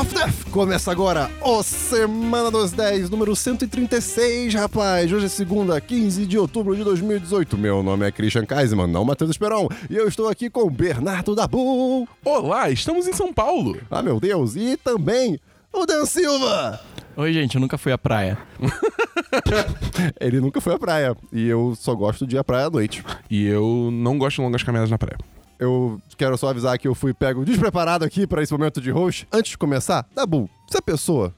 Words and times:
of 0.00 0.12
Death! 0.12 0.50
Começa 0.50 0.90
agora 0.90 1.30
o 1.40 1.62
Semana 1.62 2.50
dos 2.50 2.72
10, 2.72 3.10
número 3.10 3.36
136, 3.36 4.52
rapaz. 4.54 5.12
Hoje 5.12 5.26
é 5.26 5.28
segunda, 5.28 5.80
15 5.80 6.26
de 6.26 6.36
outubro 6.36 6.74
de 6.74 6.82
2018. 6.82 7.56
Meu 7.56 7.82
nome 7.82 8.06
é 8.06 8.10
Christian 8.10 8.44
Kaiserman, 8.44 8.88
não 8.88 9.04
Matheus 9.04 9.30
Esperon. 9.30 9.68
E 9.88 9.94
eu 9.94 10.08
estou 10.08 10.28
aqui 10.28 10.50
com 10.50 10.68
Bernardo 10.68 11.34
Dabu. 11.34 12.08
Olá, 12.24 12.70
estamos 12.70 13.06
em 13.06 13.12
São 13.12 13.32
Paulo. 13.32 13.76
Ah, 13.90 14.02
meu 14.02 14.18
Deus. 14.18 14.56
E 14.56 14.76
também 14.76 15.38
o 15.72 15.86
Dan 15.86 16.04
Silva. 16.06 16.80
Oi, 17.16 17.32
gente, 17.32 17.54
eu 17.54 17.60
nunca 17.60 17.78
fui 17.78 17.92
à 17.92 17.98
praia. 17.98 18.36
Ele 20.20 20.40
nunca 20.40 20.60
foi 20.60 20.74
à 20.74 20.78
praia. 20.78 21.16
E 21.32 21.46
eu 21.46 21.74
só 21.76 21.94
gosto 21.94 22.26
de 22.26 22.34
ir 22.34 22.38
à 22.38 22.44
praia 22.44 22.66
à 22.66 22.70
noite. 22.70 23.04
E 23.30 23.46
eu 23.46 23.90
não 23.92 24.18
gosto 24.18 24.36
de 24.36 24.42
longas 24.42 24.62
caminhadas 24.62 24.90
na 24.90 24.98
praia. 24.98 25.18
Eu 25.58 26.00
quero 26.16 26.36
só 26.36 26.48
avisar 26.48 26.78
que 26.78 26.86
eu 26.88 26.94
fui 26.94 27.14
pego 27.14 27.44
despreparado 27.44 28.04
aqui 28.04 28.26
para 28.26 28.42
esse 28.42 28.52
momento 28.52 28.80
de 28.80 28.90
host. 28.90 29.26
Antes 29.32 29.52
de 29.52 29.58
começar, 29.58 30.06
Dabu, 30.14 30.48
se 30.70 30.76
a 30.76 30.82
pessoa 30.82 31.34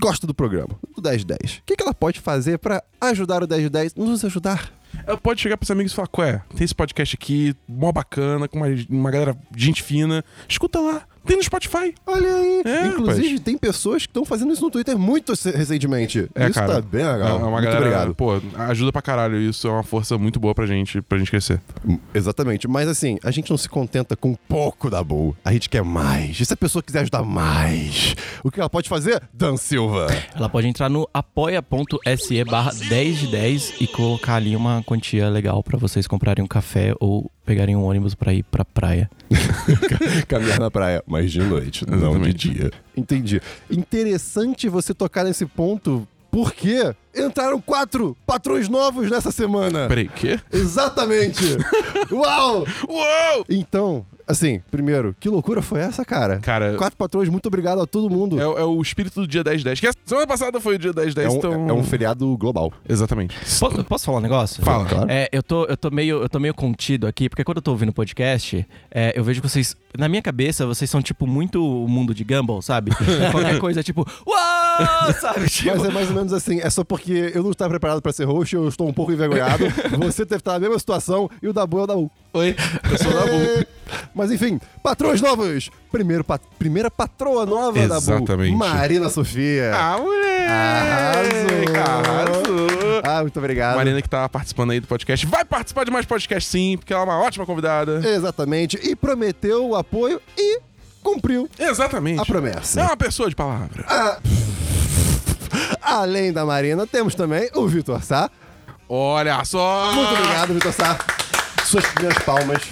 gosta 0.00 0.26
do 0.26 0.34
programa, 0.34 0.78
do 0.94 1.02
1010, 1.02 1.58
o 1.58 1.62
que, 1.64 1.76
que 1.76 1.82
ela 1.82 1.94
pode 1.94 2.20
fazer 2.20 2.58
para 2.58 2.82
ajudar 3.00 3.42
o 3.42 3.48
1010, 3.48 3.94
nos 3.94 4.24
ajudar? 4.24 4.72
Ela 5.06 5.16
pode 5.16 5.40
chegar 5.40 5.56
pros 5.56 5.70
amigos 5.70 5.92
e 5.92 5.94
falar: 5.94 6.08
Ué, 6.18 6.42
tem 6.54 6.64
esse 6.64 6.74
podcast 6.74 7.14
aqui, 7.16 7.54
mó 7.68 7.92
bacana, 7.92 8.48
com 8.48 8.58
uma, 8.58 8.66
uma 8.88 9.10
galera, 9.10 9.36
gente 9.54 9.82
fina. 9.82 10.24
Escuta 10.48 10.80
lá, 10.80 11.02
tem 11.26 11.36
no 11.36 11.42
Spotify. 11.42 11.94
Olha 12.06 12.34
aí. 12.36 12.62
É, 12.64 12.86
Inclusive, 12.86 13.28
rapaz. 13.28 13.40
tem 13.40 13.58
pessoas 13.58 14.02
que 14.02 14.08
estão 14.10 14.24
fazendo 14.24 14.52
isso 14.52 14.62
no 14.62 14.70
Twitter 14.70 14.96
muito 14.98 15.32
recentemente. 15.32 16.28
É, 16.34 16.44
isso 16.44 16.54
cara. 16.54 16.74
tá 16.74 16.80
bem 16.80 17.04
legal. 17.04 17.28
É 17.28 17.32
uma 17.34 17.50
muito 17.50 17.64
galera, 17.64 17.78
obrigado. 17.78 18.14
pô, 18.14 18.40
ajuda 18.58 18.92
pra 18.92 19.02
caralho. 19.02 19.36
Isso 19.40 19.66
é 19.66 19.70
uma 19.70 19.82
força 19.82 20.16
muito 20.16 20.38
boa 20.40 20.54
pra 20.54 20.66
gente, 20.66 21.02
pra 21.02 21.18
gente 21.18 21.30
crescer. 21.30 21.60
Exatamente. 22.14 22.66
Mas 22.68 22.88
assim, 22.88 23.18
a 23.22 23.30
gente 23.30 23.50
não 23.50 23.58
se 23.58 23.68
contenta 23.68 24.16
com 24.16 24.34
pouco 24.48 24.88
da 24.90 25.02
Bull. 25.02 25.36
A 25.44 25.52
gente 25.52 25.68
quer 25.68 25.82
mais. 25.82 26.38
E 26.40 26.44
se 26.46 26.52
a 26.52 26.56
pessoa 26.56 26.82
quiser 26.82 27.00
ajudar 27.00 27.22
mais, 27.22 28.14
o 28.42 28.50
que 28.50 28.60
ela 28.60 28.70
pode 28.70 28.88
fazer? 28.88 29.22
Dan 29.32 29.56
Silva. 29.56 30.06
Ela 30.34 30.48
pode 30.48 30.66
entrar 30.66 30.88
no 30.88 31.08
apoia.se 31.12 32.44
barra 32.44 32.72
10 32.88 33.18
de 33.18 33.26
10 33.28 33.74
e 33.80 33.86
colocar 33.86 34.36
ali 34.36 34.54
uma 34.56 34.82
quantia 34.82 35.28
legal 35.28 35.62
pra 35.62 35.78
vocês 35.78 36.06
comprarem 36.06 36.44
um 36.44 36.48
café 36.48 36.94
ou 37.00 37.30
pegarem 37.44 37.76
um 37.76 37.84
ônibus 37.84 38.14
pra 38.14 38.32
ir 38.34 38.42
pra 38.44 38.64
praia. 38.64 39.08
Caminhar 40.26 40.58
na 40.58 40.70
praia, 40.70 41.02
mas 41.16 41.32
de 41.32 41.40
noite, 41.40 41.86
não 41.88 42.20
de 42.20 42.34
dia. 42.34 42.70
Entendi. 42.94 43.40
Interessante 43.70 44.68
você 44.68 44.92
tocar 44.92 45.24
nesse 45.24 45.46
ponto, 45.46 46.06
porque 46.30 46.94
entraram 47.16 47.60
quatro 47.60 48.16
patrões 48.26 48.68
novos 48.68 49.10
nessa 49.10 49.30
semana. 49.30 49.86
Peraí, 49.88 50.08
quê? 50.08 50.38
Exatamente! 50.52 51.42
Uau! 52.12 52.66
Uou! 52.88 53.44
Então, 53.48 54.04
assim, 54.26 54.60
primeiro, 54.70 55.14
que 55.18 55.28
loucura 55.28 55.62
foi 55.62 55.80
essa, 55.80 56.04
cara? 56.04 56.38
Cara, 56.38 56.74
Quatro 56.76 56.96
patrões, 56.96 57.28
muito 57.28 57.46
obrigado 57.46 57.80
a 57.80 57.86
todo 57.86 58.10
mundo. 58.10 58.38
é, 58.40 58.42
é 58.44 58.64
o 58.64 58.80
espírito 58.80 59.20
do 59.20 59.26
dia 59.26 59.42
1010. 59.42 59.80
Que 59.80 59.86
a 59.88 59.92
semana 60.04 60.26
passada 60.26 60.60
foi 60.60 60.76
o 60.76 60.78
dia 60.78 60.92
1010, 60.92 61.26
É 61.26 61.30
um, 61.30 61.36
então. 61.38 61.68
é 61.70 61.72
um 61.72 61.82
feriado 61.84 62.36
global. 62.36 62.72
Exatamente. 62.88 63.36
Posso, 63.58 63.84
posso 63.84 64.04
falar 64.04 64.18
um 64.18 64.22
negócio? 64.22 64.62
Fala. 64.62 64.84
Claro. 64.84 65.06
É, 65.10 65.28
eu 65.32 65.42
tô, 65.42 65.64
eu, 65.64 65.76
tô 65.76 65.90
meio, 65.90 66.22
eu 66.22 66.28
tô 66.28 66.38
meio 66.38 66.54
contido 66.54 67.06
aqui, 67.06 67.28
porque 67.28 67.44
quando 67.44 67.58
eu 67.58 67.62
tô 67.62 67.70
ouvindo 67.72 67.92
podcast, 67.92 68.66
é, 68.90 69.12
eu 69.16 69.24
vejo 69.24 69.40
que 69.40 69.48
vocês. 69.48 69.74
Na 69.98 70.08
minha 70.08 70.20
cabeça, 70.20 70.66
vocês 70.66 70.90
são, 70.90 71.00
tipo, 71.00 71.26
muito 71.26 71.64
o 71.64 71.88
mundo 71.88 72.14
de 72.14 72.22
Gumball, 72.22 72.60
sabe? 72.60 72.90
Qualquer 73.32 73.58
coisa, 73.58 73.82
tipo, 73.82 74.06
uau! 74.26 75.12
Sabe? 75.18 75.48
Tipo, 75.48 75.70
Mas 75.76 75.84
é 75.86 75.90
mais 75.90 76.08
ou 76.10 76.14
menos 76.14 76.32
assim, 76.34 76.60
é 76.60 76.68
só 76.68 76.84
porque 76.84 77.05
eu 77.12 77.42
não 77.42 77.50
estava 77.50 77.70
preparado 77.70 78.00
pra 78.02 78.12
ser 78.12 78.24
host, 78.24 78.54
eu 78.54 78.68
estou 78.68 78.88
um 78.88 78.92
pouco 78.92 79.12
envergonhado. 79.12 79.64
Você 79.98 80.24
deve 80.24 80.36
estar 80.40 80.52
na 80.54 80.60
mesma 80.60 80.78
situação 80.78 81.30
e 81.42 81.48
o 81.48 81.52
Dabu 81.52 81.78
é 81.80 81.82
o 81.82 81.86
Dabu. 81.86 82.10
Oi, 82.32 82.54
eu 82.90 82.98
sou 82.98 83.10
o 83.10 83.14
Dabu. 83.14 83.32
É. 83.32 83.66
Mas 84.14 84.30
enfim, 84.32 84.60
patrões 84.82 85.20
novos! 85.20 85.70
Primeiro, 85.92 86.24
pa- 86.24 86.40
primeira 86.58 86.90
patroa 86.90 87.46
nova 87.46 87.78
Dabu. 87.86 87.94
Exatamente. 87.94 88.56
Marina 88.56 89.08
Sofia. 89.08 89.72
Ah, 89.74 89.98
moleque! 89.98 90.46
Arrasou. 90.46 91.76
Arrasou! 91.76 93.02
Ah, 93.04 93.20
muito 93.22 93.38
obrigado. 93.38 93.76
Marina 93.76 94.02
que 94.02 94.08
tá 94.08 94.28
participando 94.28 94.70
aí 94.72 94.80
do 94.80 94.86
podcast. 94.86 95.24
Vai 95.26 95.44
participar 95.44 95.84
de 95.84 95.90
mais 95.90 96.04
podcast 96.06 96.48
sim, 96.50 96.76
porque 96.76 96.92
ela 96.92 97.02
é 97.02 97.04
uma 97.06 97.18
ótima 97.20 97.46
convidada. 97.46 98.00
Exatamente. 98.08 98.78
E 98.82 98.96
prometeu 98.96 99.68
o 99.68 99.76
apoio 99.76 100.20
e 100.36 100.60
cumpriu 101.02 101.48
Exatamente. 101.58 102.20
a 102.20 102.24
promessa. 102.26 102.80
É 102.80 102.84
uma 102.84 102.96
pessoa 102.96 103.28
de 103.28 103.36
palavra. 103.36 103.84
Ah, 103.88 104.18
Além 105.80 106.32
da 106.32 106.44
Marina, 106.44 106.86
temos 106.86 107.14
também 107.14 107.48
o 107.54 107.66
Vitor 107.66 108.02
Sá. 108.02 108.30
Olha 108.88 109.44
só! 109.44 109.92
Muito 109.92 110.12
obrigado, 110.12 110.54
Vitor 110.54 110.72
Sá. 110.72 110.98
Suas 111.64 111.84
primeiras 111.86 112.22
palmas. 112.22 112.62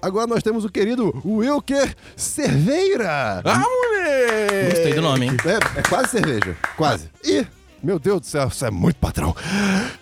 Agora 0.00 0.26
nós 0.26 0.42
temos 0.42 0.64
o 0.64 0.68
querido 0.68 1.14
Wilker 1.24 1.94
Cerveira. 2.16 3.42
Ah, 3.44 3.58
moleque! 3.60 4.70
Gostei 4.70 4.94
do 4.94 5.02
nome, 5.02 5.26
hein? 5.26 5.36
É, 5.44 5.80
é 5.80 5.82
quase 5.82 6.08
cerveja. 6.10 6.56
Quase. 6.76 7.10
E, 7.24 7.46
meu 7.82 7.98
Deus 7.98 8.20
do 8.20 8.26
céu, 8.26 8.48
isso 8.48 8.64
é 8.64 8.70
muito 8.70 8.96
patrão. 8.96 9.34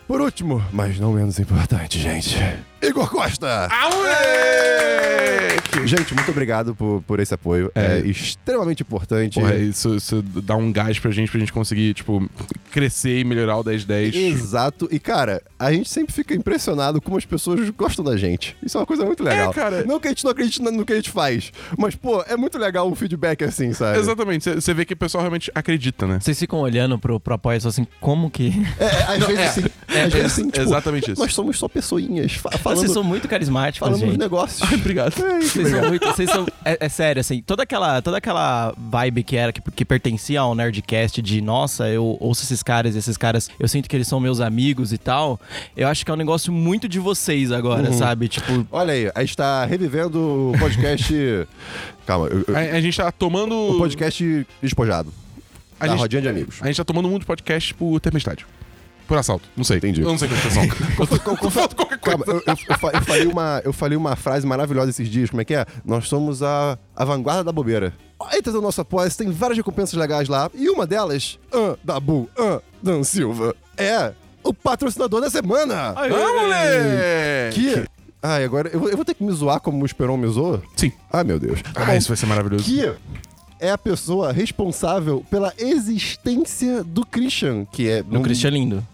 Por 0.07 0.21
último, 0.21 0.65
mas 0.73 0.99
não 0.99 1.13
menos 1.13 1.39
importante, 1.39 1.99
gente. 1.99 2.37
Igor 2.81 3.11
Costa. 3.11 3.69
Ah, 3.71 3.91
moleque! 3.91 5.70
Gente, 5.87 6.15
muito 6.15 6.31
obrigado 6.31 6.75
por, 6.75 7.03
por 7.07 7.21
esse 7.21 7.33
apoio. 7.35 7.71
É, 7.75 7.99
É. 7.99 8.07
extremamente 8.07 8.83
importante. 8.83 9.39
Porra, 9.41 9.55
isso, 9.57 9.95
isso 9.97 10.23
dá 10.23 10.57
um 10.57 10.71
gás 10.73 10.99
pra 10.99 11.11
gente, 11.11 11.31
pra 11.31 11.41
gente 11.41 11.53
conseguir, 11.53 11.95
tipo, 11.95 12.29
crescer 12.71 13.19
e 13.21 13.25
melhorar 13.25 13.57
o 13.59 13.65
1010. 13.65 14.15
Exato. 14.15 14.89
E, 14.91 14.99
cara, 14.99 15.43
a 15.59 15.73
gente 15.73 15.89
sempre 15.89 16.13
fica 16.13 16.35
impressionado 16.35 17.01
como 17.01 17.17
as 17.17 17.25
pessoas 17.25 17.69
gostam 17.71 18.05
da 18.05 18.17
gente. 18.17 18.57
Isso 18.63 18.77
é 18.77 18.81
uma 18.81 18.87
coisa 18.87 19.05
muito 19.05 19.23
legal. 19.23 19.51
É, 19.51 19.55
cara. 19.55 19.85
Não 19.85 19.99
que 20.01 20.09
a 20.09 20.11
gente 20.11 20.25
não 20.25 20.31
acredite 20.31 20.61
no 20.63 20.85
que 20.85 20.93
a 20.93 20.97
gente 20.97 21.11
faz, 21.11 21.53
mas, 21.79 21.95
pô, 21.95 22.23
é 22.23 22.37
muito 22.37 22.59
legal 22.59 22.89
um 22.89 22.95
feedback 22.95 23.43
assim, 23.45 23.73
sabe? 23.73 23.99
Exatamente, 23.99 24.49
você 24.55 24.75
vê 24.75 24.85
que 24.85 24.95
o 24.95 24.97
pessoal 24.97 25.23
realmente 25.23 25.51
acredita, 25.55 26.07
né? 26.07 26.19
Vocês 26.21 26.39
ficam 26.39 26.61
olhando 26.61 26.99
pro, 26.99 27.19
pro 27.21 27.35
apoio 27.35 27.57
e 27.57 27.61
falam 27.61 27.71
assim, 27.71 27.87
como 28.01 28.31
que. 28.31 28.53
É, 28.79 28.85
é, 28.85 29.03
às 29.17 29.27
vezes 29.27 29.39
é. 29.41 29.49
sim. 29.49 29.65
às 30.07 30.13
vezes 30.13 30.33
sim, 30.33 30.45
tipo, 30.51 30.61
exatamente 30.61 31.11
isso. 31.13 31.21
Nós 31.21 31.35
somos 31.35 31.59
só 31.59 31.69
pessoinhas 31.69 32.33
fa- 32.33 32.51
falando, 32.59 32.79
Vocês 32.81 32.93
são 32.93 33.03
muito 33.05 33.29
carismáticos, 33.29 33.79
falando 33.87 34.01
dos 34.01 34.11
gente. 34.11 34.19
negócios. 34.21 34.73
Obrigado. 34.73 35.15
Vocês 35.63 35.71
são 35.81 35.89
muito. 35.89 36.07
Vocês 36.07 36.31
são. 36.31 36.47
É, 36.65 36.79
é 36.87 36.89
sério, 36.89 37.21
assim, 37.21 37.43
toda 37.43 37.63
aquela, 37.63 38.01
toda 38.03 38.17
aquela 38.19 38.75
vibe 38.77 39.23
que 39.23 39.37
era, 39.37 39.53
que, 39.53 39.61
que 39.71 39.85
pertencia 39.85 40.41
ao 40.41 40.55
Nerdcast 40.55 41.21
de 41.23 41.41
nossa, 41.41 41.89
eu 41.89 42.17
ouço 42.21 42.43
esses 42.45 42.63
caras, 42.63 42.95
esses 42.97 43.17
caras, 43.17 43.51
eu 43.59 43.69
sinto 43.69 43.89
que 43.89 43.97
eles 43.97 44.07
são 44.09 44.21
meus 44.21 44.41
amigos 44.41 44.93
e 44.93 44.99
tal. 44.99 45.41
Eu 45.77 45.89
acho 45.89 46.05
que 46.05 46.11
é 46.11 46.15
um 46.15 46.17
negócio 46.17 46.53
muito 46.53 46.89
de 46.89 46.99
vocês 46.99 47.53
agora, 47.53 47.93
sabe? 47.93 48.29
Tipo. 48.29 48.67
Olha 48.71 48.93
aí, 48.93 49.11
a 49.15 49.21
gente 49.21 49.37
tá 49.37 49.65
revivendo 49.65 50.19
o 50.55 50.59
podcast. 50.59 51.13
Calma, 52.07 52.27
eu- 52.29 52.45
eu- 52.49 52.57
A, 52.57 52.61
a 52.61 52.81
gente 52.81 52.97
tá 52.97 53.11
tomando. 53.13 53.55
o 53.55 53.79
podcast 53.79 54.47
despojado. 54.63 55.13
a, 55.79 55.85
da 55.87 55.93
gente, 55.93 56.01
rodinha 56.01 56.23
de 56.23 56.29
amigos. 56.29 56.59
a 56.61 56.67
gente 56.67 56.77
tá 56.77 56.85
tomando 56.85 57.09
muito 57.09 57.25
podcast 57.27 57.73
por 57.75 57.99
tempestade. 58.01 58.45
Por 59.11 59.19
assalto. 59.19 59.49
Não 59.57 59.65
sei. 59.65 59.79
Entendi. 59.79 60.03
Eu 60.03 60.07
não 60.09 60.17
sei 60.17 60.29
é 60.29 60.31
a 60.31 60.35
expressão. 60.37 60.69
Falta 61.51 61.75
qualquer 61.75 61.99
coisa. 61.99 62.17
Calma, 62.17 62.25
eu, 62.29 62.35
eu- 62.47 62.57
eu 62.69 62.79
fa- 62.79 62.91
eu 62.95 63.03
falei 63.03 63.27
uma, 63.27 63.61
eu 63.65 63.73
falei 63.73 63.97
uma 63.99 64.15
frase 64.15 64.47
maravilhosa 64.47 64.91
esses 64.91 65.09
dias. 65.09 65.31
Como 65.31 65.43
é 65.43 65.45
que 65.45 65.53
é? 65.53 65.67
Nós 65.85 66.07
somos 66.07 66.45
a, 66.45 66.79
a 66.95 67.05
vanguarda 67.05 67.43
da 67.43 67.51
bobeira. 67.51 67.93
Entra 68.33 68.53
no 68.53 68.61
nosso 68.61 68.81
apoio, 68.81 69.11
tem 69.13 69.29
várias 69.33 69.57
recompensas 69.59 69.95
legais 69.99 70.29
lá. 70.29 70.49
E 70.55 70.71
uma 70.71 70.87
delas, 70.87 71.41
ah, 71.53 71.77
Dabu, 71.83 72.31
ah, 72.39 72.61
Dan 72.81 73.03
Silva, 73.03 73.53
é 73.77 74.13
o 74.45 74.55
patrocinador 74.55 75.21
da 75.21 75.29
semana. 75.29 75.93
Moleque! 75.95 77.61
Que. 77.75 77.85
Ai, 78.23 78.45
agora 78.45 78.69
eu, 78.73 78.79
vou- 78.79 78.91
eu 78.91 78.97
vou 78.97 79.05
ter 79.05 79.15
que 79.15 79.25
me 79.25 79.33
zoar 79.33 79.61
como 79.61 79.83
o 79.83 79.87
Esperon 79.87 80.17
me 80.19 80.29
zoa? 80.29 80.63
Sim. 80.77 80.93
Ah, 81.11 81.25
meu 81.25 81.41
Deus. 81.41 81.63
Tá 81.63 81.71
Ah, 81.83 81.87
bom. 81.87 81.93
isso 81.95 82.09
vai 82.09 82.17
ser 82.17 82.27
maravilhoso. 82.27 82.63
que 82.65 82.93
é 83.59 83.71
a 83.71 83.79
pessoa 83.79 84.33
responsável 84.33 85.25
pela 85.31 85.53
existência 85.59 86.83
do 86.85 87.05
Christian, 87.05 87.65
que 87.67 87.89
é 87.89 88.03
No 88.07 88.23
Christian 88.23 88.51
Lindo. 88.51 88.87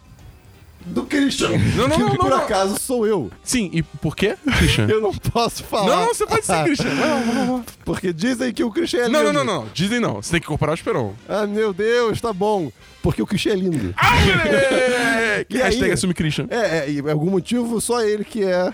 Do 0.87 1.05
Christian. 1.05 1.51
Não, 1.77 1.89
não, 1.89 1.97
que 1.97 2.03
não, 2.03 2.17
por 2.17 2.31
não, 2.31 2.37
não. 2.37 2.45
acaso 2.45 2.79
sou 2.79 3.07
eu. 3.07 3.31
Sim, 3.43 3.71
e 3.73 3.83
por 3.83 4.15
quê, 4.15 4.37
Christian? 4.59 4.87
Eu 4.89 5.01
não 5.01 5.13
posso 5.13 5.65
falar. 5.65 5.97
Não, 5.97 6.07
você 6.07 6.25
pode 6.27 6.47
ser 6.47 6.65
Christian. 6.65 6.95
Não, 6.95 7.27
não, 7.27 7.35
não, 7.35 7.47
não. 7.47 7.65
Porque 7.85 8.13
dizem 8.13 8.53
que 8.53 8.63
o 8.63 8.71
Christian 8.71 9.01
é 9.01 9.09
Não, 9.09 9.21
lindo. 9.21 9.33
não, 9.33 9.45
não, 9.45 9.63
não. 9.63 9.69
Dizem 9.75 10.01
não. 10.01 10.23
Você 10.23 10.31
tem 10.33 10.41
que 10.41 10.47
incorporar 10.47 10.73
o 10.73 10.77
Esperon. 10.77 11.15
Ah, 11.29 11.47
meu 11.47 11.73
Deus, 11.73 12.21
tá 12.21 12.33
bom. 12.33 12.71
Porque 13.03 13.21
o 13.21 13.27
Christian 13.27 13.53
é 13.53 13.57
lindo. 13.57 13.95
Ah, 13.97 14.15
moleque! 14.15 15.17
E 15.51 15.61
aí? 15.61 15.69
Hashtag 15.69 15.93
assume 15.93 16.15
Christian. 16.15 16.47
É, 16.49 16.79
é, 16.79 16.91
e 16.91 17.03
por 17.03 17.11
algum 17.11 17.31
motivo, 17.31 17.79
só 17.79 18.03
ele 18.03 18.25
que 18.25 18.43
é 18.43 18.73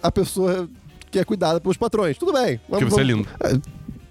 a 0.00 0.12
pessoa 0.12 0.68
que 1.10 1.18
é 1.18 1.24
cuidada 1.24 1.60
pelos 1.60 1.76
patrões. 1.76 2.16
Tudo 2.16 2.32
bem. 2.32 2.60
Porque 2.68 2.84
você 2.84 3.00
é 3.00 3.04
lindo. 3.04 3.26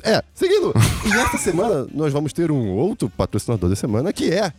É, 0.03 0.15
é, 0.15 0.23
seguindo. 0.33 0.73
e 1.05 1.17
esta 1.17 1.37
semana 1.37 1.87
nós 1.93 2.11
vamos 2.11 2.33
ter 2.33 2.51
um 2.51 2.73
outro 2.73 3.09
patrocinador 3.09 3.69
da 3.69 3.75
semana 3.75 4.11
que 4.11 4.29
é. 4.29 4.51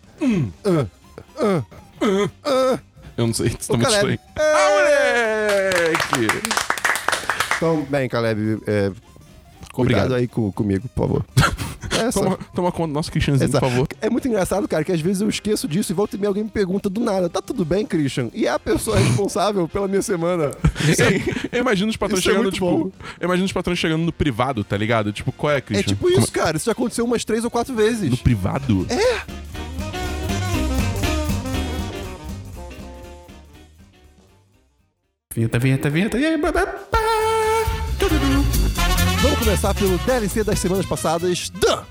Ah, 1.39 1.63
ah, 2.01 2.29
ah. 2.45 2.79
Eu 3.17 3.27
não 3.27 3.35
sei, 3.35 3.47
isso 3.49 3.69
tá 3.69 3.75
O 3.75 3.77
muito 3.79 3.91
Caleb. 3.91 4.15
estranho. 4.15 4.19
Ah, 4.37 5.91
moleque! 6.21 6.49
Então, 7.57 7.83
bem, 7.89 8.09
Caleb, 8.09 8.59
é, 8.67 8.93
Obrigado. 9.73 9.75
cuidado 9.75 10.15
aí 10.15 10.29
com, 10.29 10.53
comigo, 10.53 10.89
por 10.95 11.07
favor. 11.09 11.25
essa. 11.99 12.21
Toma, 12.21 12.39
toma 12.55 12.73
conta 12.73 12.89
do 12.89 12.93
nosso 12.95 13.11
Christianzinho, 13.11 13.49
por 13.51 13.57
Exato. 13.57 13.71
favor. 13.73 13.89
É 14.01 14.11
muito 14.11 14.29
engraçado, 14.29 14.69
cara, 14.69 14.85
que 14.85 14.93
às 14.93 15.01
vezes 15.01 15.23
eu 15.23 15.29
esqueço 15.29 15.67
disso 15.67 15.93
e 15.93 15.95
volta 15.95 16.17
e 16.17 16.19
meia 16.19 16.29
alguém 16.29 16.45
me 16.45 16.51
pergunta 16.51 16.89
do 16.89 17.01
nada, 17.01 17.29
tá 17.29 17.41
tudo 17.41 17.65
bem, 17.65 17.87
Christian? 17.87 18.29
E 18.35 18.47
é 18.47 18.51
a 18.51 18.59
pessoa 18.59 18.99
responsável 18.99 19.67
pela 19.69 19.89
minha 19.89 20.03
semana. 20.03 20.51
Eu 21.51 21.61
imagino 21.61 21.91
os 21.91 21.97
patrões 21.97 22.21
Isso 22.21 22.29
é 22.29 22.33
chegando, 22.33 22.43
muito 22.45 22.55
tipo. 22.55 22.67
bom. 22.71 22.91
Eu 23.19 23.27
imagino 23.27 23.47
os 23.47 23.53
patrões 23.53 23.79
chegando 23.79 24.03
no 24.05 24.13
privado, 24.13 24.63
tá 24.63 24.77
ligado? 24.77 25.13
Tipo, 25.13 25.33
qual 25.33 25.53
é, 25.53 25.57
É 25.57 25.61
Christian? 25.61 25.89
tipo 25.95 26.11
isso, 26.11 26.31
cara. 26.31 26.57
Isso 26.57 26.67
já 26.67 26.73
aconteceu 26.73 27.05
umas 27.05 27.25
três 27.25 27.45
ou 27.45 27.51
quatro 27.51 27.75
vezes. 27.75 28.11
No 28.11 28.17
privado? 28.17 28.87
É. 28.91 29.23
Vinheta, 35.37 35.59
vinheta, 35.59 35.91
vinheta. 35.91 36.19
E. 36.19 36.35
Vamos 39.21 39.39
começar 39.39 39.75
pelo 39.75 39.99
DLC 39.99 40.43
das 40.43 40.59
semanas 40.59 40.87
passadas. 40.87 41.51
Dan 41.51 41.83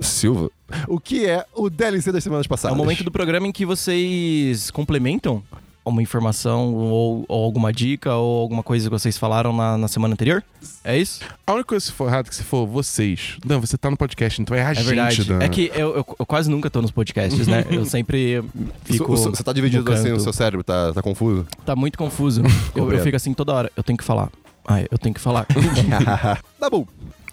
Silva. 0.00 0.48
O 0.86 1.00
que 1.00 1.26
é 1.26 1.44
o 1.56 1.68
DLC 1.68 2.12
das 2.12 2.22
semanas 2.22 2.46
É 2.46 2.48
passadas? 2.48 2.76
o 2.76 2.78
momento 2.78 3.02
do 3.02 3.10
programa 3.10 3.48
em 3.48 3.52
que 3.52 3.66
vocês 3.66 4.70
complementam 4.70 5.42
uma 5.88 6.02
informação 6.02 6.74
ou, 6.74 7.24
ou 7.28 7.44
alguma 7.44 7.72
dica 7.72 8.14
ou 8.14 8.40
alguma 8.42 8.62
coisa 8.62 8.86
que 8.86 8.90
vocês 8.90 9.16
falaram 9.18 9.52
na, 9.52 9.76
na 9.78 9.88
semana 9.88 10.14
anterior? 10.14 10.42
É 10.84 10.96
isso? 10.98 11.20
A 11.46 11.52
única 11.54 11.68
coisa 11.68 11.86
que 11.86 11.92
for 11.92 12.08
errado 12.08 12.26
é 12.26 12.28
que 12.28 12.34
se 12.34 12.42
for 12.42 12.66
vocês. 12.66 13.36
Dan, 13.44 13.58
você 13.60 13.76
tá 13.76 13.90
no 13.90 13.96
podcast, 13.96 14.40
então 14.40 14.56
é 14.56 14.62
a 14.64 14.70
É 14.70 14.74
gente, 14.74 14.86
verdade. 14.86 15.24
Dan. 15.24 15.38
É 15.40 15.48
que 15.48 15.70
eu, 15.74 15.96
eu- 15.96 16.16
eu 16.18 16.26
quase 16.26 16.50
nunca 16.50 16.68
tô 16.70 16.80
nos 16.82 16.90
podcasts, 16.90 17.46
né? 17.46 17.64
Eu 17.70 17.84
sempre 17.84 18.42
fico. 18.84 19.06
Você 19.16 19.28
você 19.30 19.42
tá 19.42 19.52
dividido 19.52 19.82
no 19.84 19.92
assim, 19.92 20.04
canto. 20.08 20.16
o 20.16 20.20
seu 20.20 20.32
cérebro 20.32 20.62
tá, 20.64 20.92
tá 20.92 21.02
confuso? 21.02 21.46
Tá 21.64 21.74
muito 21.76 21.96
confuso. 21.98 22.42
eu, 22.74 22.92
eu 22.92 23.02
fico 23.02 23.16
assim 23.16 23.32
toda 23.34 23.52
hora. 23.52 23.72
Eu 23.76 23.82
tenho 23.82 23.96
que 23.96 24.04
falar. 24.04 24.30
Ai, 24.66 24.86
eu 24.90 24.98
tenho 24.98 25.14
que 25.14 25.20
falar. 25.20 25.46
tá 26.60 26.70
bom. 26.70 26.86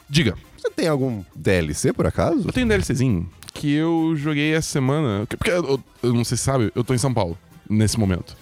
Diga. 0.09 0.35
Você 0.57 0.69
tem 0.69 0.87
algum 0.87 1.21
DLC, 1.35 1.93
por 1.93 2.07
acaso? 2.07 2.43
Eu 2.47 2.51
tenho 2.51 2.65
um 2.65 2.69
DLCzinho 2.69 3.29
que 3.53 3.71
eu 3.73 4.13
joguei 4.17 4.53
essa 4.53 4.67
semana. 4.69 5.25
Porque 5.27 5.51
eu, 5.51 5.79
eu 6.03 6.13
não 6.13 6.23
sei 6.23 6.37
se 6.37 6.43
sabe, 6.43 6.71
eu 6.75 6.83
tô 6.83 6.93
em 6.93 6.97
São 6.97 7.13
Paulo 7.13 7.37
nesse 7.69 7.99
momento. 7.99 8.35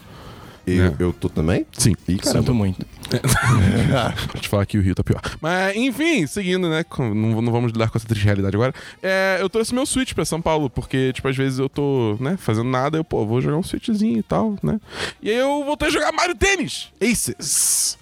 Eu, 0.66 0.84
É. 0.86 0.94
eu 0.98 1.12
tô 1.12 1.28
também? 1.28 1.66
Sim. 1.72 1.94
Ih, 2.08 2.16
caramba. 2.16 2.40
Sinto 2.40 2.54
muito. 2.54 2.86
Vou 4.32 4.40
te 4.40 4.48
falar 4.48 4.66
que 4.66 4.78
o 4.78 4.82
Rio 4.82 4.94
tá 4.94 5.04
pior. 5.04 5.20
Mas, 5.40 5.76
enfim, 5.76 6.26
seguindo, 6.26 6.68
né? 6.68 6.84
não, 6.98 7.42
não 7.42 7.52
vamos 7.52 7.72
lidar 7.72 7.90
com 7.90 7.98
essa 7.98 8.06
triste 8.06 8.24
realidade 8.24 8.56
agora. 8.56 8.72
É, 9.02 9.38
eu 9.40 9.48
trouxe 9.50 9.74
meu 9.74 9.84
Switch 9.86 10.14
pra 10.14 10.24
São 10.24 10.40
Paulo, 10.40 10.70
porque, 10.70 11.12
tipo, 11.12 11.28
às 11.28 11.36
vezes 11.36 11.58
eu 11.58 11.68
tô, 11.68 12.16
né, 12.18 12.36
fazendo 12.38 12.68
nada, 12.70 12.96
eu, 12.96 13.04
pô, 13.04 13.24
vou 13.26 13.40
jogar 13.40 13.56
um 13.58 13.62
Switchzinho 13.62 14.18
e 14.18 14.22
tal, 14.22 14.56
né? 14.62 14.80
E 15.22 15.30
aí 15.30 15.36
eu 15.36 15.64
voltei 15.64 15.88
a 15.88 15.90
jogar 15.90 16.12
Mario 16.12 16.34
Tênis! 16.34 16.88
Aces! 17.00 17.98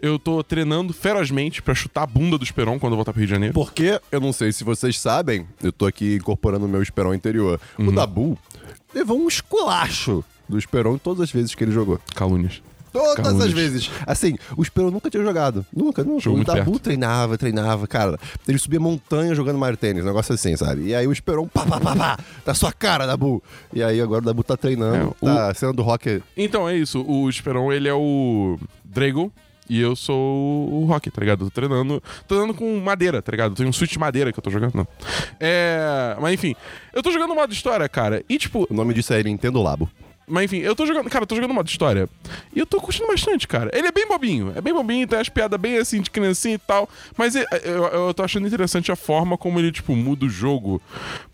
Eu 0.00 0.18
tô 0.18 0.42
treinando 0.42 0.92
ferozmente 0.92 1.62
pra 1.62 1.74
chutar 1.74 2.02
a 2.02 2.06
bunda 2.06 2.36
do 2.36 2.44
Esperon 2.44 2.78
quando 2.78 2.92
eu 2.94 2.96
voltar 2.96 3.12
pro 3.12 3.20
Rio 3.20 3.26
de 3.28 3.32
Janeiro. 3.32 3.54
Porque, 3.54 4.00
eu 4.10 4.20
não 4.20 4.32
sei 4.32 4.52
se 4.52 4.64
vocês 4.64 4.98
sabem, 4.98 5.46
eu 5.62 5.72
tô 5.72 5.86
aqui 5.86 6.16
incorporando 6.16 6.66
o 6.66 6.68
meu 6.68 6.82
Esperon 6.82 7.14
interior. 7.14 7.60
Uhum. 7.78 7.88
O 7.88 7.92
Dabu 7.92 8.38
levou 8.94 9.18
um 9.18 9.28
esculacho 9.28 10.24
do 10.50 10.58
Esperon 10.58 10.98
todas 10.98 11.22
as 11.22 11.30
vezes 11.30 11.54
que 11.54 11.64
ele 11.64 11.72
jogou. 11.72 11.98
Calúnias. 12.14 12.62
Todas 12.92 13.14
Calúnias. 13.14 13.46
as 13.46 13.52
vezes. 13.52 13.90
Assim, 14.04 14.36
o 14.56 14.62
Esperon 14.62 14.90
nunca 14.90 15.08
tinha 15.08 15.22
jogado. 15.22 15.64
Nunca, 15.72 16.02
nunca. 16.02 16.20
Jogou 16.20 16.40
o 16.40 16.44
Dabu 16.44 16.72
perto. 16.72 16.78
treinava, 16.80 17.38
treinava, 17.38 17.86
cara. 17.86 18.18
Ele 18.48 18.58
subia 18.58 18.80
montanha 18.80 19.32
jogando 19.32 19.58
Mario 19.58 19.76
Tênis, 19.76 20.02
um 20.02 20.06
negócio 20.08 20.34
assim, 20.34 20.56
sabe? 20.56 20.86
E 20.86 20.94
aí 20.94 21.06
o 21.06 21.12
Esperon, 21.12 21.46
pá, 21.46 21.64
pá, 21.64 21.78
pá, 21.78 21.94
pá, 21.94 22.18
da 22.44 22.52
sua 22.52 22.72
cara, 22.72 23.06
Dabu. 23.06 23.40
E 23.72 23.80
aí 23.82 24.00
agora 24.00 24.22
o 24.22 24.24
Dabu 24.26 24.42
tá 24.42 24.56
treinando, 24.56 25.14
É, 25.22 25.24
tá 25.24 25.54
sendo 25.54 25.72
do 25.74 25.82
rock. 25.82 26.20
Então 26.36 26.68
é 26.68 26.76
isso, 26.76 27.04
o 27.06 27.30
Esperon, 27.30 27.72
ele 27.72 27.88
é 27.88 27.94
o 27.94 28.58
Drago. 28.84 29.32
E 29.68 29.80
eu 29.80 29.94
sou 29.94 30.68
o 30.68 30.84
Rock, 30.84 31.12
tá 31.12 31.20
ligado? 31.20 31.44
Tô 31.44 31.50
treinando. 31.52 32.00
Tô 32.26 32.34
treinando 32.34 32.54
com 32.54 32.76
madeira, 32.80 33.22
tá 33.22 33.30
ligado? 33.30 33.54
Tem 33.54 33.64
um 33.64 33.72
switch 33.72 33.92
de 33.92 34.00
madeira 34.00 34.32
que 34.32 34.38
eu 34.40 34.42
tô 34.42 34.50
jogando. 34.50 34.74
Não. 34.74 34.88
É. 35.38 36.16
Mas 36.20 36.34
enfim, 36.34 36.56
eu 36.92 37.00
tô 37.04 37.12
jogando 37.12 37.36
modo 37.36 37.52
história, 37.52 37.88
cara. 37.88 38.24
E 38.28 38.36
tipo, 38.36 38.66
O 38.68 38.74
nome 38.74 38.92
disso 38.92 39.14
é 39.14 39.22
Nintendo 39.22 39.62
Labo. 39.62 39.88
Mas 40.30 40.44
enfim, 40.44 40.58
eu 40.58 40.74
tô 40.76 40.86
jogando. 40.86 41.08
Cara, 41.10 41.22
eu 41.24 41.26
tô 41.26 41.34
jogando 41.34 41.52
modo 41.54 41.68
história. 41.68 42.08
E 42.54 42.58
eu 42.60 42.66
tô 42.66 42.80
curtindo 42.80 43.06
bastante, 43.08 43.46
cara. 43.48 43.70
Ele 43.74 43.88
é 43.88 43.92
bem 43.92 44.06
bobinho. 44.06 44.52
É 44.54 44.60
bem 44.60 44.72
bobinho, 44.72 45.06
tem 45.06 45.18
as 45.18 45.28
piadas 45.28 45.60
bem 45.60 45.76
assim 45.78 46.00
de 46.00 46.10
criancinha 46.10 46.54
e 46.54 46.58
tal. 46.58 46.88
Mas 47.16 47.34
é- 47.36 47.44
eu, 47.64 47.84
eu 47.86 48.14
tô 48.14 48.22
achando 48.22 48.46
interessante 48.46 48.90
a 48.92 48.96
forma 48.96 49.36
como 49.36 49.58
ele, 49.58 49.72
tipo, 49.72 49.94
muda 49.94 50.24
o 50.26 50.28
jogo. 50.28 50.80